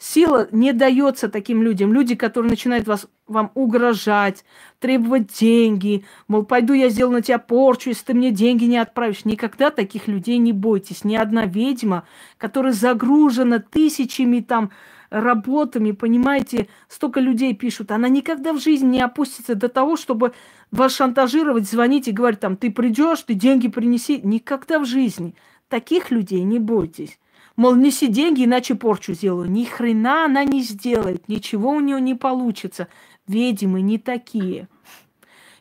Сила 0.00 0.46
не 0.52 0.72
дается 0.72 1.28
таким 1.28 1.60
людям. 1.60 1.92
Люди, 1.92 2.14
которые 2.14 2.50
начинают 2.50 2.86
вас, 2.86 3.08
вам 3.26 3.50
угрожать, 3.54 4.44
требовать 4.78 5.32
деньги. 5.38 6.04
Мол, 6.28 6.44
пойду 6.44 6.72
я 6.72 6.88
сделаю 6.88 7.14
на 7.14 7.22
тебя 7.22 7.40
порчу, 7.40 7.90
если 7.90 8.04
ты 8.04 8.14
мне 8.14 8.30
деньги 8.30 8.64
не 8.64 8.78
отправишь. 8.78 9.24
Никогда 9.24 9.70
таких 9.70 10.06
людей 10.06 10.38
не 10.38 10.52
бойтесь. 10.52 11.02
Ни 11.02 11.16
одна 11.16 11.46
ведьма, 11.46 12.06
которая 12.36 12.72
загружена 12.72 13.58
тысячами 13.58 14.38
там 14.38 14.70
работами, 15.10 15.92
понимаете, 15.92 16.68
столько 16.88 17.20
людей 17.20 17.54
пишут, 17.54 17.90
она 17.90 18.08
никогда 18.08 18.52
в 18.52 18.60
жизни 18.60 18.88
не 18.88 19.00
опустится 19.00 19.54
до 19.54 19.68
того, 19.68 19.96
чтобы 19.96 20.32
вас 20.70 20.94
шантажировать, 20.94 21.68
звонить 21.68 22.08
и 22.08 22.12
говорить 22.12 22.40
там, 22.40 22.56
ты 22.56 22.70
придешь, 22.70 23.22
ты 23.22 23.34
деньги 23.34 23.68
принеси. 23.68 24.20
Никогда 24.22 24.78
в 24.78 24.84
жизни. 24.84 25.34
Таких 25.68 26.10
людей 26.10 26.42
не 26.42 26.58
бойтесь. 26.58 27.18
Мол, 27.56 27.74
неси 27.74 28.06
деньги, 28.06 28.44
иначе 28.44 28.74
порчу 28.74 29.14
сделаю. 29.14 29.50
Ни 29.50 29.64
хрена 29.64 30.26
она 30.26 30.44
не 30.44 30.62
сделает, 30.62 31.28
ничего 31.28 31.70
у 31.70 31.80
нее 31.80 32.00
не 32.00 32.14
получится. 32.14 32.88
Ведьмы 33.26 33.80
не 33.80 33.98
такие. 33.98 34.68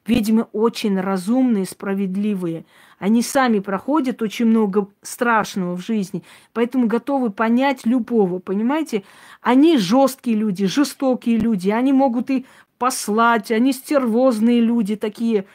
Ведьмы 0.08 0.48
очень 0.54 1.00
разумные, 1.00 1.66
справедливые. 1.66 2.66
Они 2.98 3.22
сами 3.22 3.60
проходят 3.60 4.22
очень 4.22 4.46
много 4.46 4.88
страшного 5.02 5.76
в 5.76 5.86
жизни, 5.86 6.24
поэтому 6.54 6.88
готовы 6.88 7.30
понять 7.30 7.86
любого, 7.86 8.40
понимаете? 8.40 9.04
Они 9.42 9.78
жесткие 9.78 10.38
люди, 10.38 10.66
жестокие 10.66 11.38
люди, 11.38 11.70
они 11.70 11.92
могут 11.92 12.30
и 12.30 12.46
послать, 12.78 13.52
они 13.52 13.74
стервозные 13.74 14.62
люди, 14.62 14.96
такие 14.96 15.46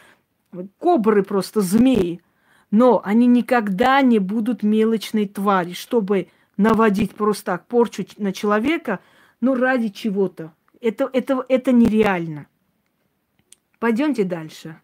кобры 0.78 1.22
просто, 1.22 1.62
змеи. 1.62 2.20
Но 2.70 3.00
они 3.04 3.26
никогда 3.26 4.02
не 4.02 4.18
будут 4.18 4.62
мелочной 4.62 5.26
твари, 5.26 5.72
чтобы 5.72 6.28
наводить 6.56 7.14
просто 7.14 7.44
так 7.46 7.66
порчу 7.66 8.04
на 8.18 8.32
человека, 8.32 9.00
ну, 9.40 9.54
ради 9.54 9.88
чего-то. 9.88 10.52
Это, 10.80 11.08
это, 11.12 11.44
это 11.48 11.72
нереально. 11.72 12.46
Пойдемте 13.82 14.22
дальше. 14.22 14.80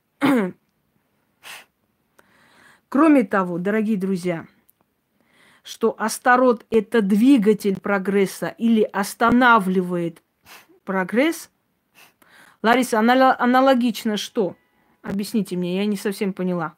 Кроме 2.88 3.22
того, 3.22 3.58
дорогие 3.58 3.96
друзья, 3.96 4.48
что 5.62 5.94
Астарот– 5.96 6.66
это 6.70 7.00
двигатель 7.00 7.78
прогресса 7.80 8.48
или 8.48 8.82
останавливает 8.82 10.20
прогресс. 10.82 11.48
Лариса, 12.60 12.98
аналогично 12.98 14.16
что? 14.16 14.56
Объясните 15.02 15.56
мне, 15.56 15.76
я 15.76 15.86
не 15.86 15.96
совсем 15.96 16.32
поняла. 16.32 16.74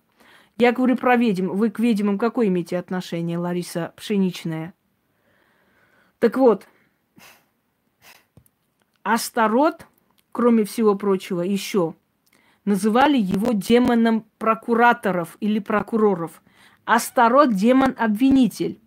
Я 0.58 0.72
говорю 0.72 0.96
про 0.98 1.16
ведьм. 1.16 1.48
Вы 1.48 1.70
к 1.70 1.78
ведьмам 1.78 2.18
какое 2.18 2.48
имеете 2.48 2.76
отношение, 2.76 3.38
Лариса 3.38 3.94
Пшеничная? 3.96 4.74
Так 6.18 6.36
вот, 6.36 6.68
Астарот, 9.04 9.86
кроме 10.32 10.64
всего 10.64 10.96
прочего, 10.96 11.40
еще 11.40 11.94
называли 12.70 13.18
его 13.18 13.52
демоном 13.52 14.24
прокураторов 14.38 15.36
или 15.40 15.58
прокуроров. 15.58 16.42
Астарот– 16.84 17.54
демон-обвинитель. 17.54 18.78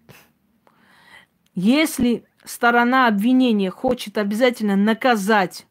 Если 1.54 2.24
сторона 2.44 3.08
обвинения 3.08 3.70
хочет 3.70 4.18
обязательно 4.18 4.76
наказать 4.76 5.68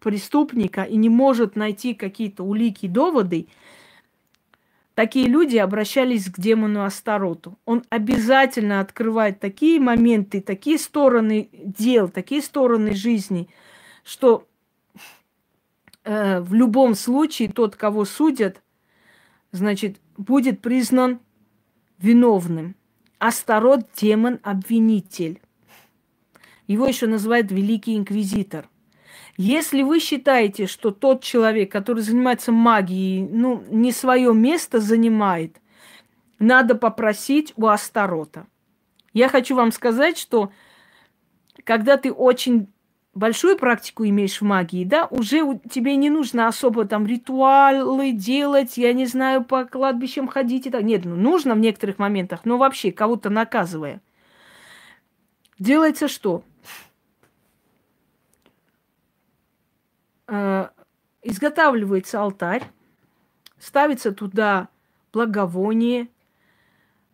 преступника 0.00 0.82
и 0.82 0.96
не 0.96 1.08
может 1.08 1.54
найти 1.54 1.94
какие-то 1.94 2.42
улики, 2.42 2.88
доводы– 2.88 3.48
такие 4.94 5.26
люди 5.26 5.56
обращались 5.56 6.30
к 6.30 6.38
демону 6.38 6.84
Астароту. 6.84 7.58
Он 7.64 7.82
обязательно 7.88 8.80
открывает 8.80 9.40
такие 9.40 9.80
моменты, 9.80 10.40
такие 10.40 10.78
стороны 10.78 11.48
дел, 11.52 12.08
такие 12.08 12.42
стороны 12.42 12.94
жизни, 12.94 13.48
что 14.04 14.46
э, 16.04 16.40
в 16.40 16.54
любом 16.54 16.94
случае 16.94 17.48
тот, 17.48 17.76
кого 17.76 18.04
судят, 18.04 18.62
значит, 19.50 20.00
будет 20.16 20.60
признан 20.60 21.20
виновным. 21.98 22.76
Астарот– 23.18 23.86
демон-обвинитель. 23.96 25.40
Его 26.66 26.86
еще 26.86 27.06
называют 27.06 27.52
Великий 27.52 27.96
Инквизитор. 27.96 28.68
Если 29.36 29.82
вы 29.82 30.00
считаете, 30.00 30.66
что 30.66 30.90
тот 30.90 31.22
человек, 31.22 31.70
который 31.70 32.02
занимается 32.02 32.52
магией, 32.52 33.26
ну, 33.26 33.62
не 33.70 33.92
свое 33.92 34.34
место 34.34 34.80
занимает, 34.80 35.60
надо 36.38 36.74
попросить 36.74 37.52
у 37.56 37.66
Астарота. 37.66 38.46
Я 39.12 39.28
хочу 39.28 39.54
вам 39.54 39.72
сказать, 39.72 40.18
что 40.18 40.52
когда 41.64 41.96
ты 41.96 42.12
очень 42.12 42.72
большую 43.14 43.58
практику 43.58 44.04
имеешь 44.04 44.40
в 44.40 44.44
магии, 44.44 44.84
да, 44.84 45.06
уже 45.06 45.60
тебе 45.70 45.96
не 45.96 46.10
нужно 46.10 46.48
особо 46.48 46.84
там 46.86 47.06
ритуалы 47.06 48.12
делать, 48.12 48.76
я 48.76 48.92
не 48.92 49.06
знаю, 49.06 49.44
по 49.44 49.64
кладбищам 49.64 50.28
ходить 50.28 50.66
и 50.66 50.70
так. 50.70 50.82
Нет, 50.82 51.04
ну, 51.04 51.16
нужно 51.16 51.54
в 51.54 51.58
некоторых 51.58 51.98
моментах, 51.98 52.44
но 52.44 52.56
вообще 52.58 52.92
кого-то 52.92 53.30
наказывая. 53.30 54.00
Делается 55.58 56.08
что? 56.08 56.42
Э, 60.26 60.68
изготавливается 61.22 62.20
алтарь, 62.20 62.64
ставится 63.58 64.12
туда 64.12 64.68
благовоние, 65.12 66.08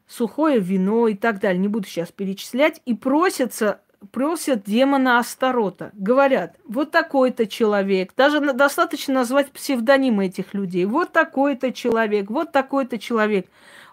сухое 0.06 0.60
вино 0.60 1.08
и 1.08 1.14
так 1.14 1.40
далее. 1.40 1.60
Не 1.60 1.68
буду 1.68 1.86
сейчас 1.86 2.12
перечислять. 2.12 2.80
И 2.86 2.94
просятся, 2.94 3.82
просят 4.10 4.64
демона 4.64 5.18
Астарота. 5.18 5.90
Говорят, 5.94 6.56
вот 6.64 6.90
такой-то 6.90 7.46
человек. 7.46 8.12
Даже 8.16 8.40
достаточно 8.52 9.14
назвать 9.14 9.50
псевдонимы 9.50 10.26
этих 10.26 10.54
людей. 10.54 10.84
Вот 10.84 11.12
такой-то 11.12 11.72
человек, 11.72 12.30
вот 12.30 12.52
такой-то 12.52 12.98
человек. 12.98 13.46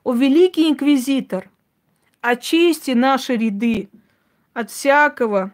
О, 0.03 0.14
великий 0.14 0.69
инквизитор, 0.69 1.49
очисти 2.22 2.91
наши 2.91 3.36
ряды 3.36 3.90
от 4.53 4.69
всякого 4.72 5.52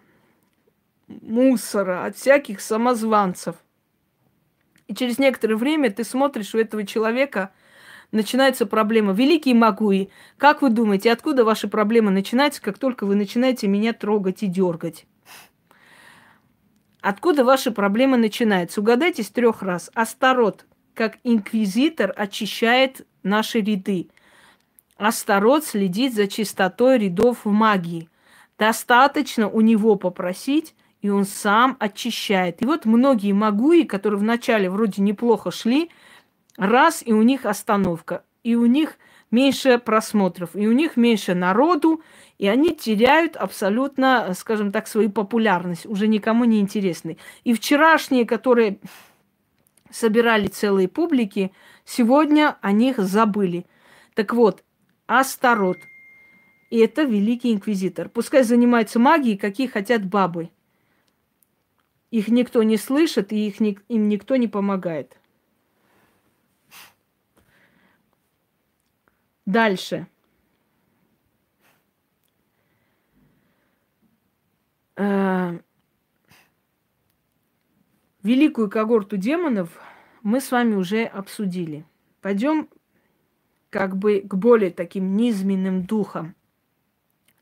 мусора, 1.07 2.05
от 2.05 2.17
всяких 2.17 2.61
самозванцев. 2.61 3.55
И 4.87 4.93
через 4.93 5.17
некоторое 5.19 5.55
время 5.55 5.89
ты 5.89 6.03
смотришь 6.03 6.53
у 6.53 6.59
этого 6.59 6.85
человека, 6.85 7.51
начинается 8.11 8.65
проблема. 8.65 9.13
Великие 9.13 9.55
Магуи, 9.55 10.09
как 10.37 10.61
вы 10.61 10.69
думаете, 10.69 11.11
откуда 11.11 11.43
ваши 11.43 11.67
проблемы 11.67 12.11
начинаются, 12.11 12.61
как 12.61 12.77
только 12.77 13.05
вы 13.05 13.15
начинаете 13.15 13.67
меня 13.67 13.93
трогать 13.93 14.43
и 14.43 14.47
дергать? 14.47 15.05
Откуда 17.01 17.43
ваши 17.43 17.71
проблемы 17.71 18.17
начинаются? 18.17 18.79
Угадайте 18.79 19.23
с 19.23 19.29
трех 19.29 19.63
раз. 19.63 19.89
Астарот, 19.95 20.65
как 20.93 21.17
инквизитор, 21.23 22.13
очищает 22.15 23.07
наши 23.23 23.59
ряды. 23.59 24.09
Астарот 24.97 25.65
следит 25.65 26.13
за 26.13 26.27
чистотой 26.27 26.99
рядов 26.99 27.45
в 27.45 27.49
магии. 27.49 28.07
Достаточно 28.59 29.49
у 29.49 29.61
него 29.61 29.95
попросить, 29.95 30.75
и 31.01 31.09
он 31.09 31.25
сам 31.25 31.75
очищает. 31.79 32.61
И 32.61 32.65
вот 32.65 32.85
многие 32.85 33.31
магуи, 33.31 33.83
которые 33.83 34.19
вначале 34.19 34.69
вроде 34.69 35.01
неплохо 35.01 35.49
шли, 35.49 35.89
раз, 36.57 37.03
и 37.05 37.13
у 37.13 37.21
них 37.21 37.45
остановка, 37.45 38.23
и 38.43 38.55
у 38.55 38.65
них 38.65 38.97
меньше 39.31 39.77
просмотров, 39.79 40.55
и 40.55 40.67
у 40.67 40.71
них 40.73 40.97
меньше 40.97 41.33
народу, 41.33 42.01
и 42.37 42.47
они 42.47 42.75
теряют 42.75 43.35
абсолютно, 43.35 44.33
скажем 44.35 44.71
так, 44.71 44.87
свою 44.87 45.09
популярность, 45.09 45.85
уже 45.85 46.07
никому 46.07 46.45
не 46.45 46.59
интересны. 46.59 47.17
И 47.43 47.53
вчерашние, 47.53 48.25
которые 48.25 48.79
собирали 49.89 50.47
целые 50.47 50.87
публики, 50.87 51.51
сегодня 51.85 52.57
о 52.61 52.71
них 52.71 52.97
забыли. 52.97 53.65
Так 54.15 54.33
вот, 54.33 54.63
Астарот. 55.07 55.77
И 56.69 56.77
это 56.77 57.03
великий 57.03 57.51
инквизитор. 57.51 58.07
Пускай 58.07 58.43
занимается 58.43 58.97
магией, 58.97 59.37
какие 59.37 59.67
хотят 59.67 60.05
бабы. 60.05 60.49
Их 62.11 62.29
никто 62.29 62.63
не 62.63 62.77
слышит, 62.77 63.33
и 63.33 63.47
их, 63.47 63.59
им 63.59 64.07
никто 64.07 64.37
не 64.37 64.47
помогает. 64.47 65.20
Дальше. 69.45 70.07
Э, 74.95 75.59
великую 78.23 78.69
когорту 78.69 79.17
демонов 79.17 79.79
мы 80.21 80.41
с 80.41 80.51
вами 80.51 80.75
уже 80.75 81.05
обсудили. 81.05 81.85
Пойдем 82.21 82.69
как 83.71 83.97
бы 83.97 84.21
к 84.21 84.35
более 84.35 84.69
таким 84.69 85.15
низменным 85.15 85.83
духам, 85.83 86.35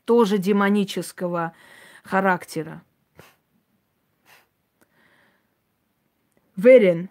тоже 0.05 0.37
демонического 0.37 1.53
характера. 2.03 2.83
Верен, 6.55 7.09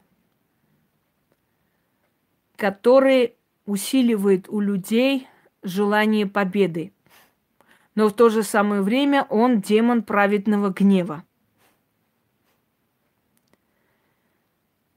который 2.57 3.38
усиливает 3.69 4.49
у 4.49 4.61
людей 4.61 5.29
желание 5.63 6.27
победы. 6.27 6.91
Но 7.95 8.09
в 8.09 8.15
то 8.15 8.31
же 8.31 8.43
самое 8.43 8.81
время 8.81 9.27
он 9.29 9.61
демон 9.61 10.03
праведного 10.03 10.71
гнева. 10.71 11.23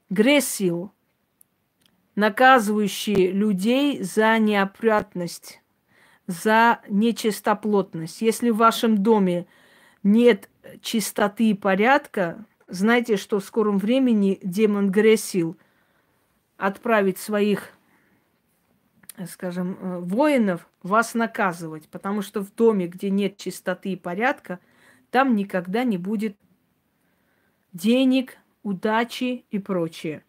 Грессил, 0.08 0.90
наказывающий 2.14 3.30
людей 3.30 4.02
за 4.02 4.38
неопрятность, 4.38 5.60
за 6.26 6.80
нечистоплотность. 6.88 8.22
Если 8.22 8.48
в 8.48 8.56
вашем 8.56 9.02
доме 9.02 9.46
нет 10.02 10.48
чистоты 10.80 11.50
и 11.50 11.54
порядка, 11.54 12.46
знайте, 12.68 13.18
что 13.18 13.38
в 13.38 13.44
скором 13.44 13.76
времени 13.76 14.38
демон 14.42 14.90
Грессил 14.90 15.58
отправит 16.56 17.18
своих 17.18 17.74
скажем, 19.26 19.78
э, 19.80 19.98
воинов 20.00 20.68
вас 20.82 21.14
наказывать, 21.14 21.88
потому 21.88 22.22
что 22.22 22.40
в 22.42 22.54
доме, 22.54 22.86
где 22.86 23.10
нет 23.10 23.36
чистоты 23.36 23.90
и 23.90 23.96
порядка, 23.96 24.58
там 25.10 25.34
никогда 25.34 25.84
не 25.84 25.98
будет 25.98 26.36
денег, 27.72 28.38
удачи 28.62 29.44
и 29.50 29.58
прочее. 29.58 30.24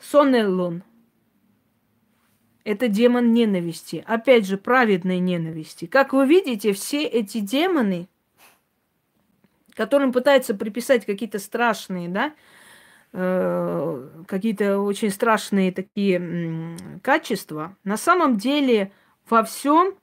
Сонеллон– 0.00 0.84
это 2.64 2.88
демон 2.88 3.32
ненависти. 3.32 4.04
Опять 4.06 4.46
же, 4.46 4.58
праведной 4.58 5.20
ненависти. 5.20 5.86
Как 5.86 6.12
вы 6.12 6.26
видите, 6.26 6.72
все 6.72 7.04
эти 7.04 7.38
демоны, 7.38 8.08
которым 9.72 10.12
пытаются 10.12 10.54
приписать 10.54 11.04
какие-то 11.06 11.38
страшные, 11.38 12.08
да, 12.08 12.34
Э, 13.18 14.08
какие-то 14.28 14.80
очень 14.80 15.08
страшные 15.08 15.72
такие 15.72 16.76
качества, 17.02 17.74
на 17.82 17.96
самом 17.96 18.36
деле 18.36 18.92
во 19.30 19.42
всем 19.42 19.94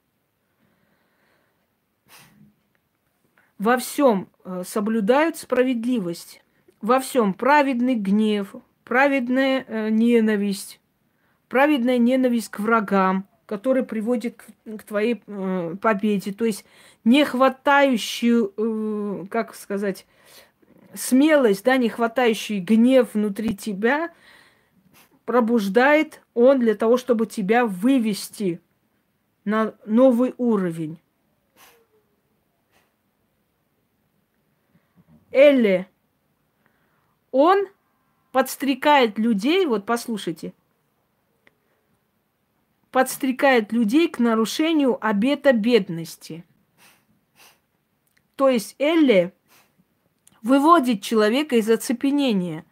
во 3.60 3.78
всем 3.78 4.30
э, 4.44 4.64
соблюдают 4.66 5.38
справедливость, 5.38 6.44
во 6.82 7.00
всем 7.00 7.36
праведный 7.36 7.94
гнев, 7.94 8.56
праведная 8.84 9.64
э, 9.68 9.90
ненависть, 9.92 10.82
праведная 11.50 12.00
ненависть 12.00 12.50
к 12.50 12.62
врагам, 12.62 13.28
который 13.46 13.84
приводит 13.84 14.44
к, 14.66 14.82
твоей 14.82 15.18
победе, 15.18 16.34
то 16.34 16.46
есть 16.46 16.66
не 17.04 17.26
хватающую, 17.26 19.28
как 19.30 19.54
сказать, 19.54 20.08
смелость, 20.96 21.64
да, 21.64 21.78
не 21.78 21.90
хватающий 21.90 22.60
гнев 22.60 23.14
внутри 23.14 23.56
тебя, 23.56 24.14
пробуждает 25.26 26.22
он 26.34 26.60
для 26.60 26.76
того, 26.76 26.98
чтобы 26.98 27.26
тебя 27.26 27.66
вывести 27.66 28.62
на 29.46 29.74
новый 29.86 30.34
уровень. 30.38 31.00
Элли, 35.32 35.88
он 37.32 37.68
подстрекает 38.32 39.18
людей, 39.18 39.66
вот 39.66 39.86
послушайте, 39.86 40.54
подстрекает 42.92 43.72
людей 43.72 44.08
к 44.08 44.20
нарушению 44.20 45.04
обета 45.04 45.52
бедности. 45.52 46.46
То 48.36 48.50
есть 48.50 48.76
Элли 48.78 49.34
выводит 50.44 51.02
человека 51.02 51.56
из 51.56 51.70
оцепенения. 51.70 52.66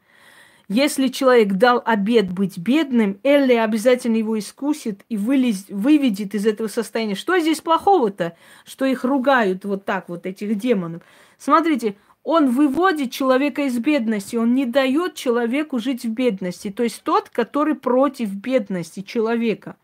Если 0.68 1.08
человек 1.08 1.54
дал 1.54 1.82
обед 1.84 2.32
быть 2.32 2.58
бедным, 2.58 3.20
Элли 3.24 3.56
обязательно 3.56 4.16
его 4.16 4.40
искусит 4.40 5.02
и 5.10 5.18
вылез, 5.18 5.66
выведет 5.68 6.34
из 6.34 6.46
этого 6.46 6.70
состояния. 6.70 7.16
Что 7.16 7.38
здесь 7.40 7.60
плохого-то, 7.60 8.38
что 8.64 8.86
их 8.86 9.04
ругают 9.04 9.66
вот 9.66 9.84
так, 9.84 10.08
вот 10.08 10.26
этих 10.26 10.58
демонов? 10.58 11.02
Смотрите, 11.38 11.96
он 12.24 12.52
выводит 12.52 13.12
человека 13.12 13.64
из 13.64 13.78
бедности, 13.80 14.36
он 14.36 14.54
не 14.54 14.66
дает 14.66 15.16
человеку 15.16 15.80
жить 15.80 16.06
в 16.06 16.10
бедности. 16.10 16.70
То 16.70 16.84
есть 16.84 17.04
тот, 17.04 17.30
который 17.30 17.76
против 17.76 18.30
бедности 18.34 19.02
человека. 19.02 19.76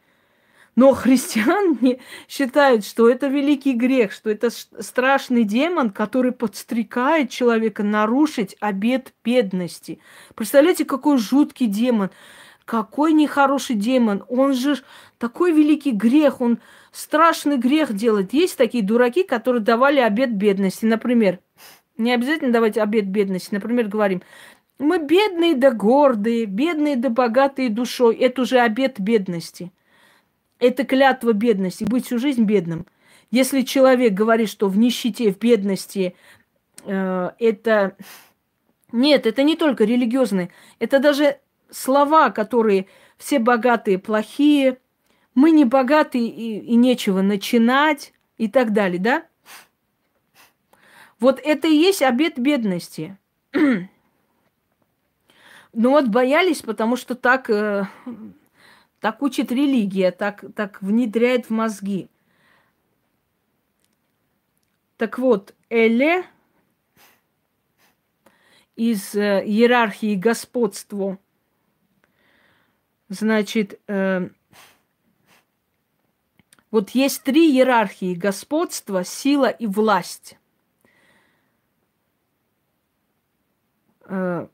Но 0.77 0.93
христиане 0.93 1.99
считают, 2.29 2.85
что 2.85 3.09
это 3.09 3.25
великий 3.27 3.73
грех, 3.73 4.11
что 4.11 4.29
это 4.29 4.49
страшный 4.51 5.43
демон, 5.43 5.89
который 5.89 6.31
подстрекает 6.31 7.31
человека 7.31 7.81
нарушить 7.81 8.55
обет 8.59 9.11
бедности. 9.25 9.99
Представляете, 10.35 10.85
какой 10.85 11.17
жуткий 11.17 11.65
демон, 11.65 12.11
какой 12.63 13.13
нехороший 13.13 13.75
демон. 13.75 14.23
Он 14.29 14.53
же 14.53 14.77
такой 15.17 15.51
великий 15.51 15.93
грех, 15.93 16.41
он 16.41 16.59
страшный 16.91 17.57
грех 17.57 17.93
делает. 17.93 18.33
Есть 18.33 18.55
такие 18.55 18.83
дураки, 18.83 19.23
которые 19.23 19.63
давали 19.63 19.99
обет 19.99 20.35
бедности. 20.35 20.85
Например, 20.85 21.39
не 21.97 22.13
обязательно 22.13 22.51
давать 22.53 22.77
обет 22.77 23.07
бедности. 23.07 23.51
Например, 23.51 23.87
говорим, 23.87 24.21
мы 24.77 24.99
бедные 24.99 25.55
да 25.55 25.71
гордые, 25.71 26.45
бедные 26.45 26.97
да 26.97 27.09
богатые 27.09 27.71
душой. 27.71 28.15
Это 28.17 28.43
уже 28.43 28.59
обет 28.59 28.99
бедности. 28.99 29.71
Это 30.59 30.85
клятва 30.85 31.33
бедности, 31.33 31.83
быть 31.83 32.05
всю 32.05 32.19
жизнь 32.19 32.43
бедным. 32.43 32.85
Если 33.29 33.61
человек 33.61 34.13
говорит, 34.13 34.49
что 34.49 34.69
в 34.69 34.77
нищете, 34.77 35.31
в 35.31 35.39
бедности, 35.39 36.15
э, 36.85 37.31
это... 37.39 37.95
Нет, 38.91 39.25
это 39.25 39.43
не 39.43 39.55
только 39.55 39.83
религиозные, 39.83 40.49
это 40.79 40.99
даже 40.99 41.39
слова, 41.69 42.29
которые 42.29 42.87
все 43.17 43.39
богатые 43.39 43.99
плохие, 43.99 44.77
мы 45.35 45.51
не 45.51 45.65
богатые 45.65 46.27
и, 46.27 46.59
и 46.59 46.75
нечего 46.75 47.21
начинать 47.21 48.13
и 48.37 48.47
так 48.47 48.73
далее, 48.73 48.99
да? 48.99 49.25
Вот 51.19 51.39
это 51.43 51.67
и 51.67 51.75
есть 51.75 52.01
обед 52.01 52.39
бедности. 52.39 53.17
Ну 55.73 55.91
вот 55.91 56.07
боялись, 56.07 56.63
потому 56.63 56.95
что 56.95 57.13
так, 57.13 57.51
э, 57.51 57.85
так 58.99 59.21
учит 59.21 59.51
религия, 59.51 60.11
так, 60.11 60.43
так 60.55 60.81
внедряет 60.81 61.47
в 61.47 61.49
мозги. 61.51 62.09
Так 64.97 65.19
вот, 65.19 65.53
Эле 65.69 66.25
из 68.75 69.13
э, 69.15 69.43
иерархии 69.45 70.15
господства, 70.15 71.19
значит, 73.09 73.79
э, 73.87 74.29
вот 76.71 76.89
есть 76.91 77.23
три 77.23 77.51
иерархии 77.51 78.15
господства, 78.15 79.03
сила 79.03 79.49
и 79.49 79.67
власть. 79.67 80.37
Э, 84.05 84.47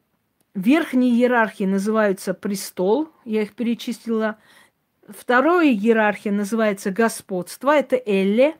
верхние 0.53 1.11
иерархии 1.11 1.65
называются 1.65 2.33
престол, 2.33 3.09
я 3.25 3.41
их 3.43 3.53
перечислила. 3.53 4.37
Вторая 5.07 5.67
иерархия 5.67 6.31
называется 6.31 6.91
господство, 6.91 7.71
это 7.71 7.95
Элле. 8.05 8.55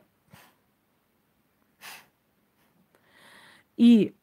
И 3.76 4.14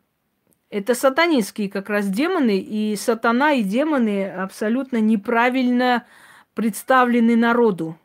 это 0.69 0.95
сатанинские 0.95 1.69
как 1.69 1.89
раз 1.89 2.07
демоны, 2.07 2.57
и 2.57 2.95
сатана 2.95 3.53
и 3.53 3.63
демоны 3.63 4.29
абсолютно 4.29 4.97
неправильно 4.97 6.05
представлены 6.53 7.35
народу. 7.35 7.97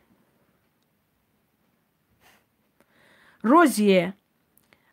Розия 3.41 4.15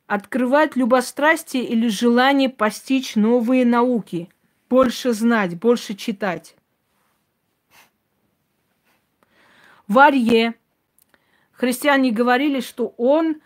открывает 0.06 0.76
любострастие 0.76 1.64
или 1.64 1.88
желание 1.88 2.48
постичь 2.48 3.16
новые 3.16 3.64
науки, 3.64 4.28
больше 4.68 5.12
знать, 5.12 5.58
больше 5.58 5.94
читать. 5.94 6.56
Варье. 9.86 10.54
Христиане 11.52 12.10
говорили, 12.10 12.60
что 12.60 12.94
он 12.96 13.40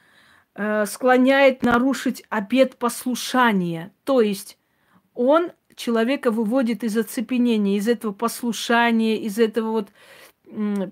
э, 0.55 0.87
склоняет 0.87 1.63
нарушить 1.63 2.25
обет 2.29 2.77
послушания. 2.77 3.93
То 4.05 4.21
есть 4.21 4.59
он 5.15 5.53
человека 5.75 6.31
выводит 6.31 6.85
из 6.85 6.97
оцепенения, 6.97 7.77
из 7.77 7.89
этого 7.89 8.13
послушания, 8.13 9.17
из 9.17 9.39
этого 9.39 9.71
вот 9.71 9.89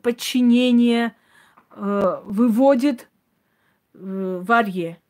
подчинения, 0.02 1.16
э, 1.70 2.20
выводит 2.24 3.08
э, 3.94 4.42
варье. 4.42 5.00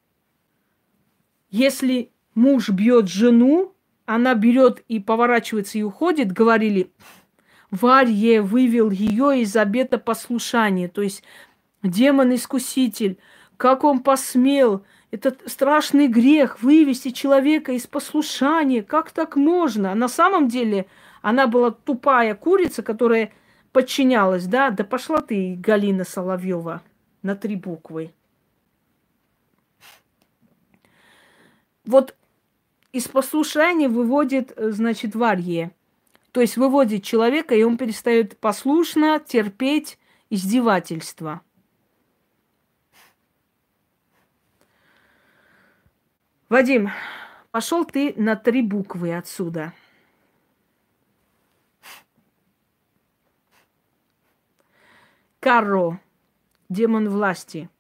Если 1.50 2.12
муж 2.34 2.68
бьет 2.70 3.08
жену, 3.08 3.75
она 4.06 4.34
берет 4.34 4.82
и 4.88 5.00
поворачивается 5.00 5.78
и 5.78 5.82
уходит, 5.82 6.32
говорили, 6.32 6.90
Варье 7.70 8.40
вывел 8.40 8.90
ее 8.90 9.42
из 9.42 9.56
обета 9.56 9.98
послушания. 9.98 10.88
То 10.88 11.02
есть 11.02 11.22
демон-искуситель, 11.82 13.18
как 13.56 13.84
он 13.84 14.00
посмел, 14.00 14.84
этот 15.10 15.42
страшный 15.46 16.08
грех 16.08 16.62
вывести 16.62 17.10
человека 17.10 17.72
из 17.72 17.86
послушания, 17.86 18.82
как 18.82 19.10
так 19.10 19.36
можно? 19.36 19.92
А 19.92 19.94
на 19.94 20.08
самом 20.08 20.48
деле 20.48 20.86
она 21.22 21.46
была 21.46 21.70
тупая 21.70 22.34
курица, 22.34 22.82
которая 22.82 23.32
подчинялась, 23.72 24.46
да? 24.46 24.70
Да 24.70 24.84
пошла 24.84 25.20
ты, 25.20 25.56
Галина 25.58 26.04
Соловьева, 26.04 26.82
на 27.22 27.34
три 27.34 27.56
буквы. 27.56 28.12
Вот 31.84 32.14
из 32.92 33.08
послушания 33.08 33.88
выводит, 33.88 34.52
э, 34.56 34.70
значит, 34.70 35.14
варье. 35.14 35.72
То 36.32 36.40
есть 36.40 36.56
выводит 36.56 37.04
человека, 37.04 37.54
и 37.54 37.62
он 37.62 37.76
перестает 37.76 38.38
послушно 38.38 39.20
терпеть 39.20 39.98
издевательства. 40.30 41.40
Вадим, 46.48 46.90
пошел 47.50 47.84
ты 47.84 48.14
на 48.16 48.36
три 48.36 48.62
буквы 48.62 49.16
отсюда. 49.16 49.72
Карро, 55.40 56.00
демон 56.68 57.08
власти– 57.08 57.68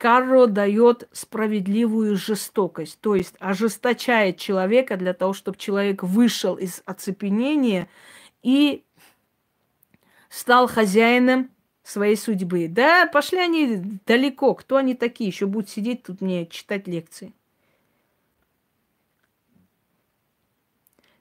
Карро 0.00 0.46
дает 0.46 1.10
справедливую 1.12 2.16
жестокость, 2.16 2.98
то 3.00 3.14
есть 3.14 3.34
ожесточает 3.38 4.38
человека 4.38 4.96
для 4.96 5.12
того, 5.12 5.34
чтобы 5.34 5.58
человек 5.58 6.02
вышел 6.02 6.54
из 6.54 6.82
оцепенения 6.86 7.86
и 8.42 8.82
стал 10.30 10.68
хозяином 10.68 11.50
своей 11.82 12.16
судьбы. 12.16 12.66
Да, 12.66 13.08
пошли 13.12 13.40
они 13.40 14.00
далеко. 14.06 14.54
Кто 14.54 14.78
они 14.78 14.94
такие? 14.94 15.28
Еще 15.28 15.44
будут 15.44 15.68
сидеть 15.68 16.04
тут 16.04 16.22
мне 16.22 16.46
читать 16.46 16.88
лекции. 16.88 17.34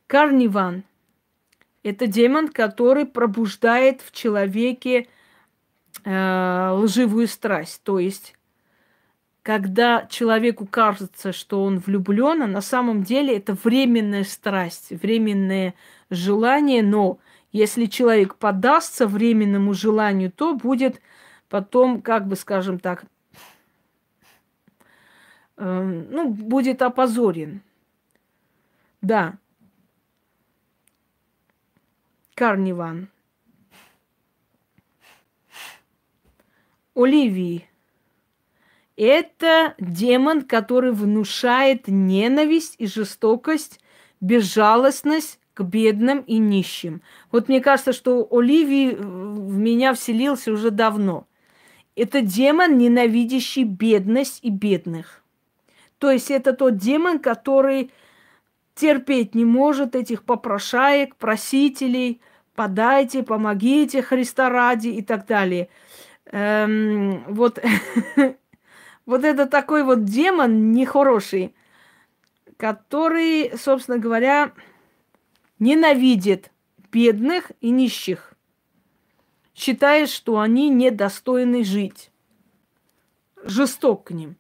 Карниван– 0.08 0.86
это 1.84 2.08
демон, 2.08 2.48
который 2.48 3.06
пробуждает 3.06 4.02
в 4.02 4.14
человеке 4.14 5.10
э, 6.06 6.70
лживую 6.76 7.28
страсть, 7.28 7.82
то 7.84 8.00
есть 8.00 8.36
когда 9.50 10.06
человеку 10.06 10.68
кажется, 10.68 11.34
что 11.34 11.64
он 11.64 11.80
влюблен, 11.80 12.44
а 12.44 12.46
на 12.46 12.62
самом 12.62 13.02
деле 13.02 13.36
это 13.36 13.56
временная 13.56 14.24
страсть, 14.24 14.92
временное 14.92 15.74
желание, 16.12 16.84
но 16.84 17.18
если 17.52 17.88
человек 17.88 18.36
подастся 18.36 19.08
временному 19.08 19.74
желанию, 19.74 20.32
то 20.32 20.54
будет 20.54 21.02
потом, 21.50 22.04
как 22.04 22.28
бы 22.28 22.36
скажем 22.36 22.78
так, 22.78 23.06
э, 25.58 25.82
ну, 26.12 26.30
будет 26.30 26.84
опозорен. 26.84 27.64
Да. 29.02 29.34
Карниван. 32.36 33.10
Оливии. 36.94 37.68
Это 39.00 39.76
демон, 39.80 40.42
который 40.42 40.92
внушает 40.92 41.88
ненависть 41.88 42.76
и 42.80 42.86
жестокость, 42.86 43.80
безжалостность 44.20 45.40
к 45.54 45.64
бедным 45.64 46.20
и 46.20 46.38
нищим. 46.38 47.02
Вот 47.32 47.48
мне 47.48 47.62
кажется, 47.62 47.94
что 47.94 48.28
Оливий 48.30 48.94
в 48.94 49.58
меня 49.58 49.94
вселился 49.94 50.52
уже 50.52 50.70
давно. 50.70 51.28
Это 51.96 52.20
демон, 52.20 52.78
ненавидящий 52.78 53.64
бедность 53.64 54.40
и 54.42 54.50
бедных. 54.50 55.24
То 55.98 56.12
есть 56.12 56.30
это 56.30 56.52
тот 56.52 56.76
демон, 56.76 57.20
который 57.20 57.92
терпеть 58.76 59.34
не 59.34 59.46
может 59.46 59.96
этих 59.96 60.24
попрошаек, 60.24 61.16
просителей, 61.16 62.20
подайте, 62.54 63.24
помогите 63.24 64.02
Христа 64.02 64.50
ради 64.50 64.90
и 64.90 65.02
так 65.02 65.26
далее. 65.26 65.70
Эм, 66.32 67.24
вот 67.30 67.60
Вот 69.10 69.24
это 69.24 69.48
такой 69.48 69.82
вот 69.82 70.06
демон 70.06 70.72
нехороший, 70.72 71.56
который, 72.58 73.58
собственно 73.58 73.98
говоря, 73.98 74.54
ненавидит 75.58 76.52
бедных 76.92 77.52
и 77.60 77.72
нищих, 77.72 78.36
считает, 79.56 80.10
что 80.10 80.40
они 80.40 80.70
недостойны 80.70 81.64
жить. 81.64 82.12
Жесток 83.42 84.04
к 84.04 84.12
ним. 84.12 84.36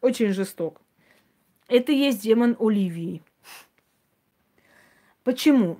Очень 0.00 0.32
жесток. 0.32 0.80
Это 1.66 1.90
и 1.90 1.96
есть 1.96 2.22
демон 2.22 2.56
Оливии. 2.60 3.24
Почему? 5.24 5.78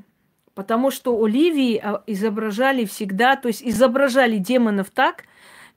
Потому 0.56 0.90
что 0.90 1.24
Оливии 1.24 1.76
а, 1.76 2.02
изображали 2.08 2.86
всегда, 2.86 3.36
то 3.36 3.46
есть 3.46 3.62
изображали 3.62 4.38
демонов 4.38 4.90
так, 4.90 5.26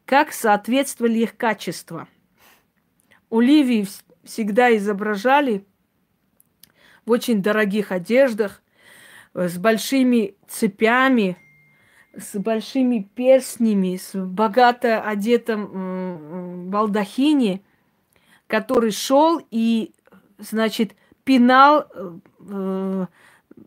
как 0.07 0.31
соответствовали 0.31 1.19
их 1.19 1.35
качества. 1.37 2.07
Оливии 3.29 3.85
всегда 4.23 4.75
изображали 4.75 5.65
в 7.05 7.11
очень 7.11 7.43
дорогих 7.43 7.91
одеждах, 7.91 8.63
э, 9.33 9.49
с 9.49 9.57
большими 9.57 10.35
цепями, 10.47 11.37
с 12.17 12.39
большими 12.39 13.07
перстнями, 13.15 13.97
с 13.97 14.15
богато 14.15 15.01
одетым 15.01 16.69
балдахине, 16.71 17.61
который 18.47 18.91
шел 18.91 19.41
и, 19.51 19.93
значит, 20.37 20.95
пинал 21.25 21.85
э, 22.39 23.07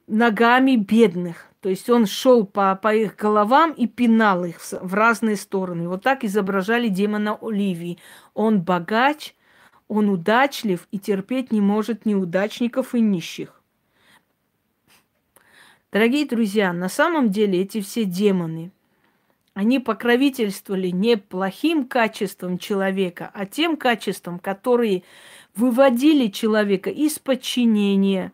ногами 0.06 0.76
бедных. 0.76 1.46
То 1.60 1.68
есть 1.68 1.90
он 1.90 2.06
шел 2.06 2.46
по, 2.46 2.74
по 2.74 2.94
их 2.94 3.16
головам 3.16 3.72
и 3.72 3.86
пинал 3.86 4.44
их 4.44 4.60
в, 4.60 4.94
разные 4.94 5.36
стороны. 5.36 5.88
Вот 5.88 6.02
так 6.02 6.24
изображали 6.24 6.88
демона 6.88 7.38
Оливии. 7.40 7.98
Он 8.34 8.62
богач, 8.62 9.34
он 9.88 10.08
удачлив 10.08 10.88
и 10.90 10.98
терпеть 10.98 11.52
не 11.52 11.60
может 11.60 12.06
неудачников 12.06 12.94
и 12.94 13.00
нищих. 13.00 13.60
Дорогие 15.92 16.24
друзья, 16.24 16.72
на 16.72 16.88
самом 16.88 17.30
деле 17.30 17.60
эти 17.60 17.80
все 17.80 18.04
демоны, 18.04 18.70
они 19.54 19.80
покровительствовали 19.80 20.88
не 20.88 21.16
плохим 21.16 21.84
качеством 21.84 22.58
человека, 22.58 23.30
а 23.34 23.44
тем 23.44 23.76
качеством, 23.76 24.38
которые 24.38 25.02
выводили 25.56 26.28
человека 26.28 26.90
из 26.90 27.18
подчинения, 27.18 28.32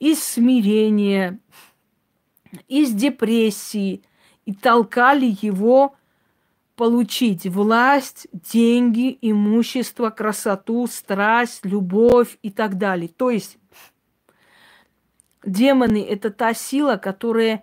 из 0.00 0.24
смирения, 0.24 1.38
из 2.66 2.92
депрессии 2.92 4.02
и 4.44 4.52
толкали 4.52 5.36
его 5.40 5.94
получить 6.74 7.46
власть, 7.46 8.26
деньги, 8.32 9.16
имущество, 9.20 10.08
красоту, 10.08 10.86
страсть, 10.86 11.64
любовь 11.66 12.38
и 12.42 12.50
так 12.50 12.78
далее. 12.78 13.08
То 13.08 13.30
есть 13.30 13.58
демоны– 15.44 16.02
это 16.08 16.30
та 16.30 16.54
сила, 16.54 16.96
которая 16.96 17.62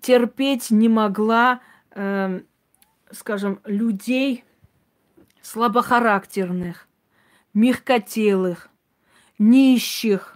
терпеть 0.00 0.70
не 0.70 0.90
могла, 0.90 1.60
э, 1.92 2.42
скажем, 3.10 3.60
людей 3.64 4.44
слабохарактерных, 5.40 6.86
мягкотелых, 7.54 8.68
нищих, 9.38 10.33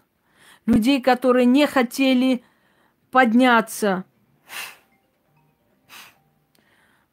людей, 0.69 1.01
которые 1.01 1.47
не 1.47 1.67
хотели 1.67 2.45
подняться, 3.11 4.05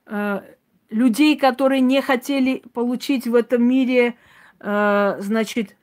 э, 0.06 0.56
людей, 0.90 1.38
которые 1.38 1.80
не 1.80 2.02
хотели 2.02 2.60
получить 2.74 3.28
в 3.28 3.34
этом 3.34 3.64
мире, 3.64 4.18
э, 4.60 5.16
значит, 5.20 5.78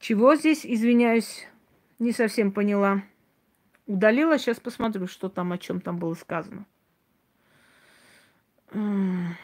чего 0.00 0.34
здесь, 0.34 0.64
извиняюсь, 0.64 1.46
не 1.98 2.12
совсем 2.12 2.50
поняла. 2.50 3.02
Удалила, 3.86 4.38
сейчас 4.38 4.58
посмотрю, 4.58 5.06
что 5.06 5.28
там, 5.28 5.52
о 5.52 5.58
чем 5.58 5.82
там 5.82 5.98
было 5.98 6.14
сказано. 6.14 6.64
Ну 8.72 9.34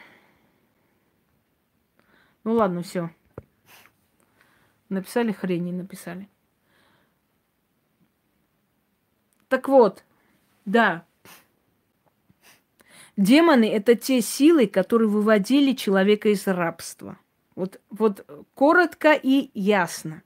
ладно, 2.43 2.81
все. 2.81 3.11
Написали 4.89 5.31
хрени, 5.31 5.71
написали. 5.71 6.29
Так 9.47 9.67
вот, 9.67 10.03
да. 10.65 11.05
Демоны– 13.17 13.65
это 13.71 13.95
те 13.95 14.21
силы, 14.21 14.67
которые 14.67 15.07
выводили 15.07 15.73
человека 15.73 16.29
из 16.29 16.45
рабства. 16.47 17.17
Вот, 17.55 17.79
вот 17.89 18.25
коротко 18.53 19.13
и 19.13 19.49
ясно. 19.53 20.23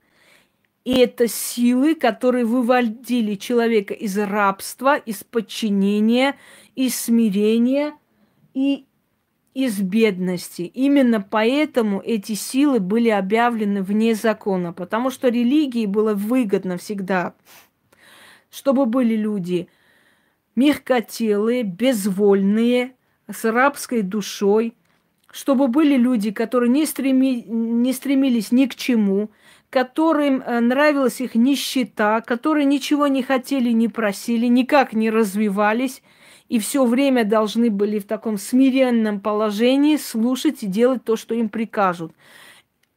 И 0.84 0.98
это 0.98 1.28
силы, 1.28 1.94
которые 1.94 2.44
выводили 2.44 3.36
человека 3.36 3.94
из 3.94 4.18
рабства, 4.18 4.96
из 4.96 5.22
подчинения, 5.22 6.36
из 6.74 6.98
смирения 6.98 7.94
и 8.54 8.86
из 9.54 9.80
бедности. 9.80 10.62
Именно 10.62 11.20
поэтому 11.20 12.00
эти 12.04 12.34
силы 12.34 12.78
были 12.78 13.08
объявлены 13.08 13.82
вне 13.82 14.14
закона, 14.14 14.72
потому 14.72 15.10
что 15.10 15.28
религии 15.28 15.86
было 15.86 16.14
выгодно 16.14 16.76
всегда, 16.78 17.34
чтобы 18.50 18.86
были 18.86 19.16
люди 19.16 19.68
мягкотелые, 20.54 21.62
безвольные, 21.62 22.94
с 23.28 23.44
рабской 23.44 24.02
душой, 24.02 24.74
чтобы 25.30 25.68
были 25.68 25.96
люди, 25.96 26.32
которые 26.32 26.68
не, 26.68 26.84
стреми, 26.84 27.44
не 27.44 27.92
стремились 27.92 28.50
ни 28.50 28.66
к 28.66 28.74
чему, 28.74 29.30
которым 29.70 30.42
э, 30.42 30.58
нравилась 30.58 31.20
их 31.20 31.36
нищета, 31.36 32.20
которые 32.22 32.64
ничего 32.64 33.06
не 33.06 33.22
хотели, 33.22 33.70
не 33.70 33.88
просили, 33.88 34.46
никак 34.46 34.92
не 34.92 35.10
развивались– 35.10 36.02
и 36.50 36.58
все 36.58 36.84
время 36.84 37.24
должны 37.24 37.70
были 37.70 38.00
в 38.00 38.06
таком 38.06 38.36
смиренном 38.36 39.20
положении 39.20 39.96
слушать 39.96 40.64
и 40.64 40.66
делать 40.66 41.04
то, 41.04 41.14
что 41.14 41.32
им 41.32 41.48
прикажут. 41.48 42.12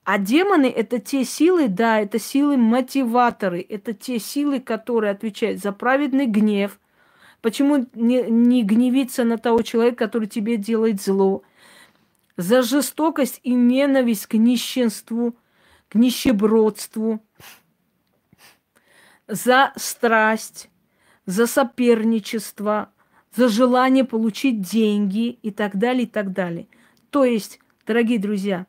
А 0.04 0.18
демоны– 0.18 0.66
это 0.76 1.00
те 1.00 1.24
силы, 1.24 1.68
да, 1.68 2.02
это 2.02 2.18
силы 2.18 2.58
мотиваторы, 2.58 3.64
это 3.70 3.94
те 3.94 4.18
силы, 4.18 4.60
которые 4.60 5.12
отвечают 5.12 5.62
за 5.62 5.72
праведный 5.72 6.26
гнев. 6.26 6.80
Почему 7.42 7.86
не, 7.94 8.24
не 8.24 8.64
гневиться 8.64 9.24
на 9.24 9.38
того 9.38 9.62
человека, 9.62 10.06
который 10.06 10.28
тебе 10.28 10.58
делает 10.58 11.00
зло? 11.00 11.44
За 12.36 12.64
жестокость 12.64 13.40
и 13.44 13.54
ненависть 13.54 14.26
к 14.26 14.34
нищенству, 14.34 15.36
к 15.90 15.96
нищебродству, 15.96 17.20
за 19.28 19.74
страсть, 19.76 20.72
за 21.28 21.46
соперничество, 21.46 22.90
за 23.36 23.48
желание 23.50 24.04
получить 24.04 24.62
деньги 24.62 25.30
и 25.30 25.52
так 25.52 25.78
далее, 25.78 26.04
и 26.04 26.08
так 26.08 26.34
далее. 26.34 26.68
То 27.10 27.24
есть, 27.24 27.60
дорогие 27.86 28.20
друзья, 28.20 28.66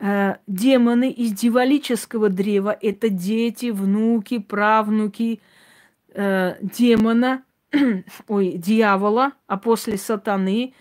э, 0.00 0.36
демоны 0.46 1.10
из 1.10 1.32
дьяволического 1.32 2.28
древа– 2.28 2.76
это 2.80 3.08
дети, 3.08 3.70
внуки, 3.70 4.38
правнуки 4.38 5.40
э, 6.14 6.56
демона, 6.60 7.44
ой, 8.28 8.52
дьявола, 8.52 9.32
а 9.46 9.56
после 9.56 9.98
сатаны 9.98 10.74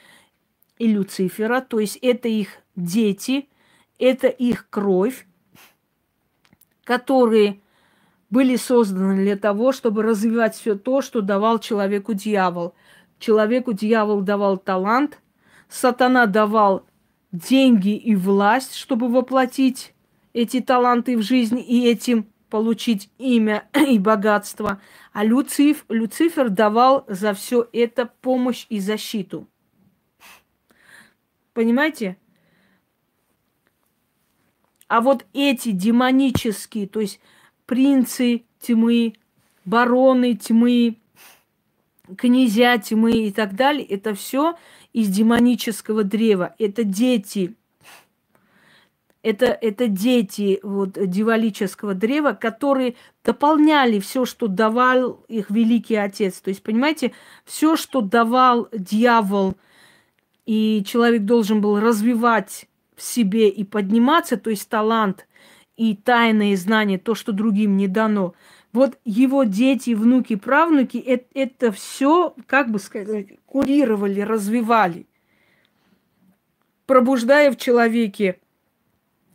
и 0.80 0.88
Люцифера. 0.88 1.62
То 1.62 1.80
есть 1.80 1.98
это 2.02 2.28
их 2.28 2.50
дети, 2.76 3.50
это 4.00 4.28
их 4.28 4.70
кровь, 4.70 5.28
которые 6.84 7.62
были 8.30 8.56
созданы 8.56 9.16
для 9.16 9.38
того, 9.38 9.72
чтобы 9.72 10.04
развивать 10.04 10.56
все 10.56 10.76
то, 10.76 11.02
что 11.02 11.22
давал 11.22 11.60
человеку 11.60 12.14
дьявол. 12.14 12.74
Человеку 13.20 13.74
дьявол 13.74 14.22
давал 14.22 14.58
талант, 14.58 15.20
сатана 15.70 16.26
давал 16.26 16.86
деньги 17.32 17.96
и 17.96 18.16
власть, 18.16 18.76
чтобы 18.76 19.10
воплотить 19.10 19.94
эти 20.34 20.62
таланты 20.62 21.18
в 21.18 21.22
жизнь 21.22 21.60
и 21.60 21.88
этим 21.88 22.28
получить 22.50 23.10
имя 23.18 23.68
и 23.88 23.98
богатство. 24.00 24.82
А 25.14 25.24
Люциф, 25.24 25.86
Люцифер 25.90 26.50
давал 26.50 27.06
за 27.08 27.34
все 27.34 27.68
это 27.72 28.06
помощь 28.22 28.66
и 28.70 28.80
защиту. 28.80 29.48
Понимаете? 31.54 32.18
А 34.88 35.02
вот 35.02 35.26
эти 35.34 35.72
демонические, 35.72 36.88
то 36.88 37.02
есть 37.02 37.20
принцы 37.68 38.46
тьмы, 38.60 39.14
бароны 39.66 40.34
тьмы, 40.34 40.98
князья 42.18 42.80
тьмы 42.80 43.12
и 43.12 43.32
так 43.32 43.56
далее, 43.56 43.86
это 43.86 44.16
все 44.16 44.58
из 44.94 45.10
демонического 45.10 46.04
древа. 46.04 46.56
Это 46.58 46.84
дети. 46.84 47.54
Это, 49.22 49.46
это 49.48 49.88
дети 49.88 50.60
вот, 50.64 50.94
дьяволического 50.94 51.94
древа, 51.94 52.32
которые 52.32 52.96
дополняли 53.26 54.00
все, 54.00 54.26
что 54.26 54.48
давал 54.48 55.26
их 55.28 55.50
великий 55.50 55.96
отец. 55.96 56.40
То 56.40 56.50
есть, 56.50 56.64
понимаете, 56.64 57.12
все, 57.44 57.76
что 57.76 58.00
давал 58.00 58.70
дьявол, 58.72 59.56
и 60.46 60.82
человек 60.88 61.26
должен 61.26 61.60
был 61.60 61.80
развивать 61.80 62.68
в 62.96 63.04
себе 63.04 63.50
и 63.50 63.66
подниматься, 63.66 64.38
то 64.38 64.50
есть 64.50 64.70
талант, 64.70 65.27
и 65.78 65.96
тайные 65.96 66.58
знания, 66.58 66.98
то, 66.98 67.16
что 67.16 67.32
другим 67.32 67.78
не 67.78 67.88
дано. 67.88 68.34
Вот 68.74 69.00
его 69.06 69.44
дети, 69.44 69.92
внуки, 69.92 70.36
правнуки 70.36 70.98
это, 70.98 71.26
это 71.34 71.72
все, 71.72 72.36
как 72.48 72.70
бы 72.70 72.80
сказать, 72.80 73.28
курировали, 73.46 74.22
развивали, 74.22 75.08
пробуждая 76.86 77.52
в 77.52 77.58
человеке 77.58 78.40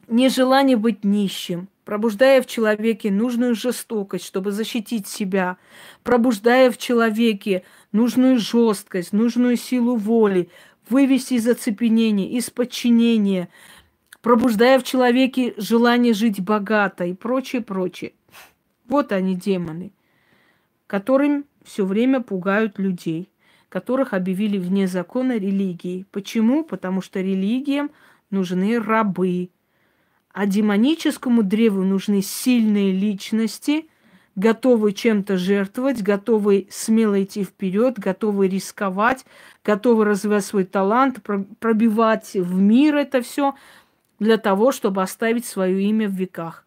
нежелание 0.08 0.76
быть 0.76 1.04
нищим, 1.04 1.68
пробуждая 1.84 2.42
в 2.42 2.46
человеке 2.46 3.10
нужную 3.10 3.54
жестокость, 3.54 4.26
чтобы 4.26 4.52
защитить 4.52 5.06
себя, 5.06 5.56
пробуждая 6.02 6.70
в 6.70 6.78
человеке 6.78 7.64
нужную 7.92 8.38
жесткость, 8.38 9.12
нужную 9.12 9.56
силу 9.56 9.96
воли, 9.96 10.50
вывести 10.88 11.34
из 11.34 11.48
оцепенения, 11.48 12.28
из 12.28 12.50
подчинения, 12.50 13.48
пробуждая 14.22 14.78
в 14.78 14.84
человеке 14.84 15.52
желание 15.58 16.14
жить 16.14 16.40
богато 16.40 17.04
и 17.04 17.12
прочее, 17.12 17.60
прочее. 17.60 18.12
Вот 18.88 19.12
они, 19.12 19.34
демоны, 19.34 19.92
которым 20.86 21.44
все 21.64 21.84
время 21.84 22.20
пугают 22.20 22.78
людей, 22.78 23.28
которых 23.68 24.12
объявили 24.14 24.58
вне 24.58 24.86
закона 24.86 25.38
религии. 25.38 26.06
Почему? 26.10 26.64
Потому 26.64 27.00
что 27.00 27.20
религиям 27.20 27.90
нужны 28.30 28.80
рабы. 28.80 29.50
А 30.32 30.46
демоническому 30.46 31.42
древу 31.42 31.82
нужны 31.82 32.22
сильные 32.22 32.92
личности, 32.92 33.86
готовые 34.34 34.94
чем-то 34.94 35.36
жертвовать, 35.36 36.02
готовые 36.02 36.66
смело 36.70 37.22
идти 37.22 37.44
вперед, 37.44 37.98
готовые 37.98 38.48
рисковать, 38.48 39.26
готовые 39.64 40.08
развивать 40.08 40.44
свой 40.44 40.64
талант, 40.64 41.20
пробивать 41.58 42.34
в 42.34 42.58
мир 42.58 42.96
это 42.96 43.20
все 43.20 43.54
для 44.22 44.38
того, 44.38 44.72
чтобы 44.72 45.02
оставить 45.02 45.44
свое 45.44 45.82
имя 45.82 46.08
в 46.08 46.12
веках. 46.12 46.64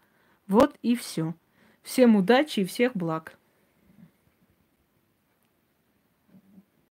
Вот 0.48 0.76
и 0.82 0.96
все. 0.96 1.34
Всем 1.82 2.16
удачи 2.16 2.62
и 2.62 2.66
всех 2.66 2.96
благ. 2.96 3.38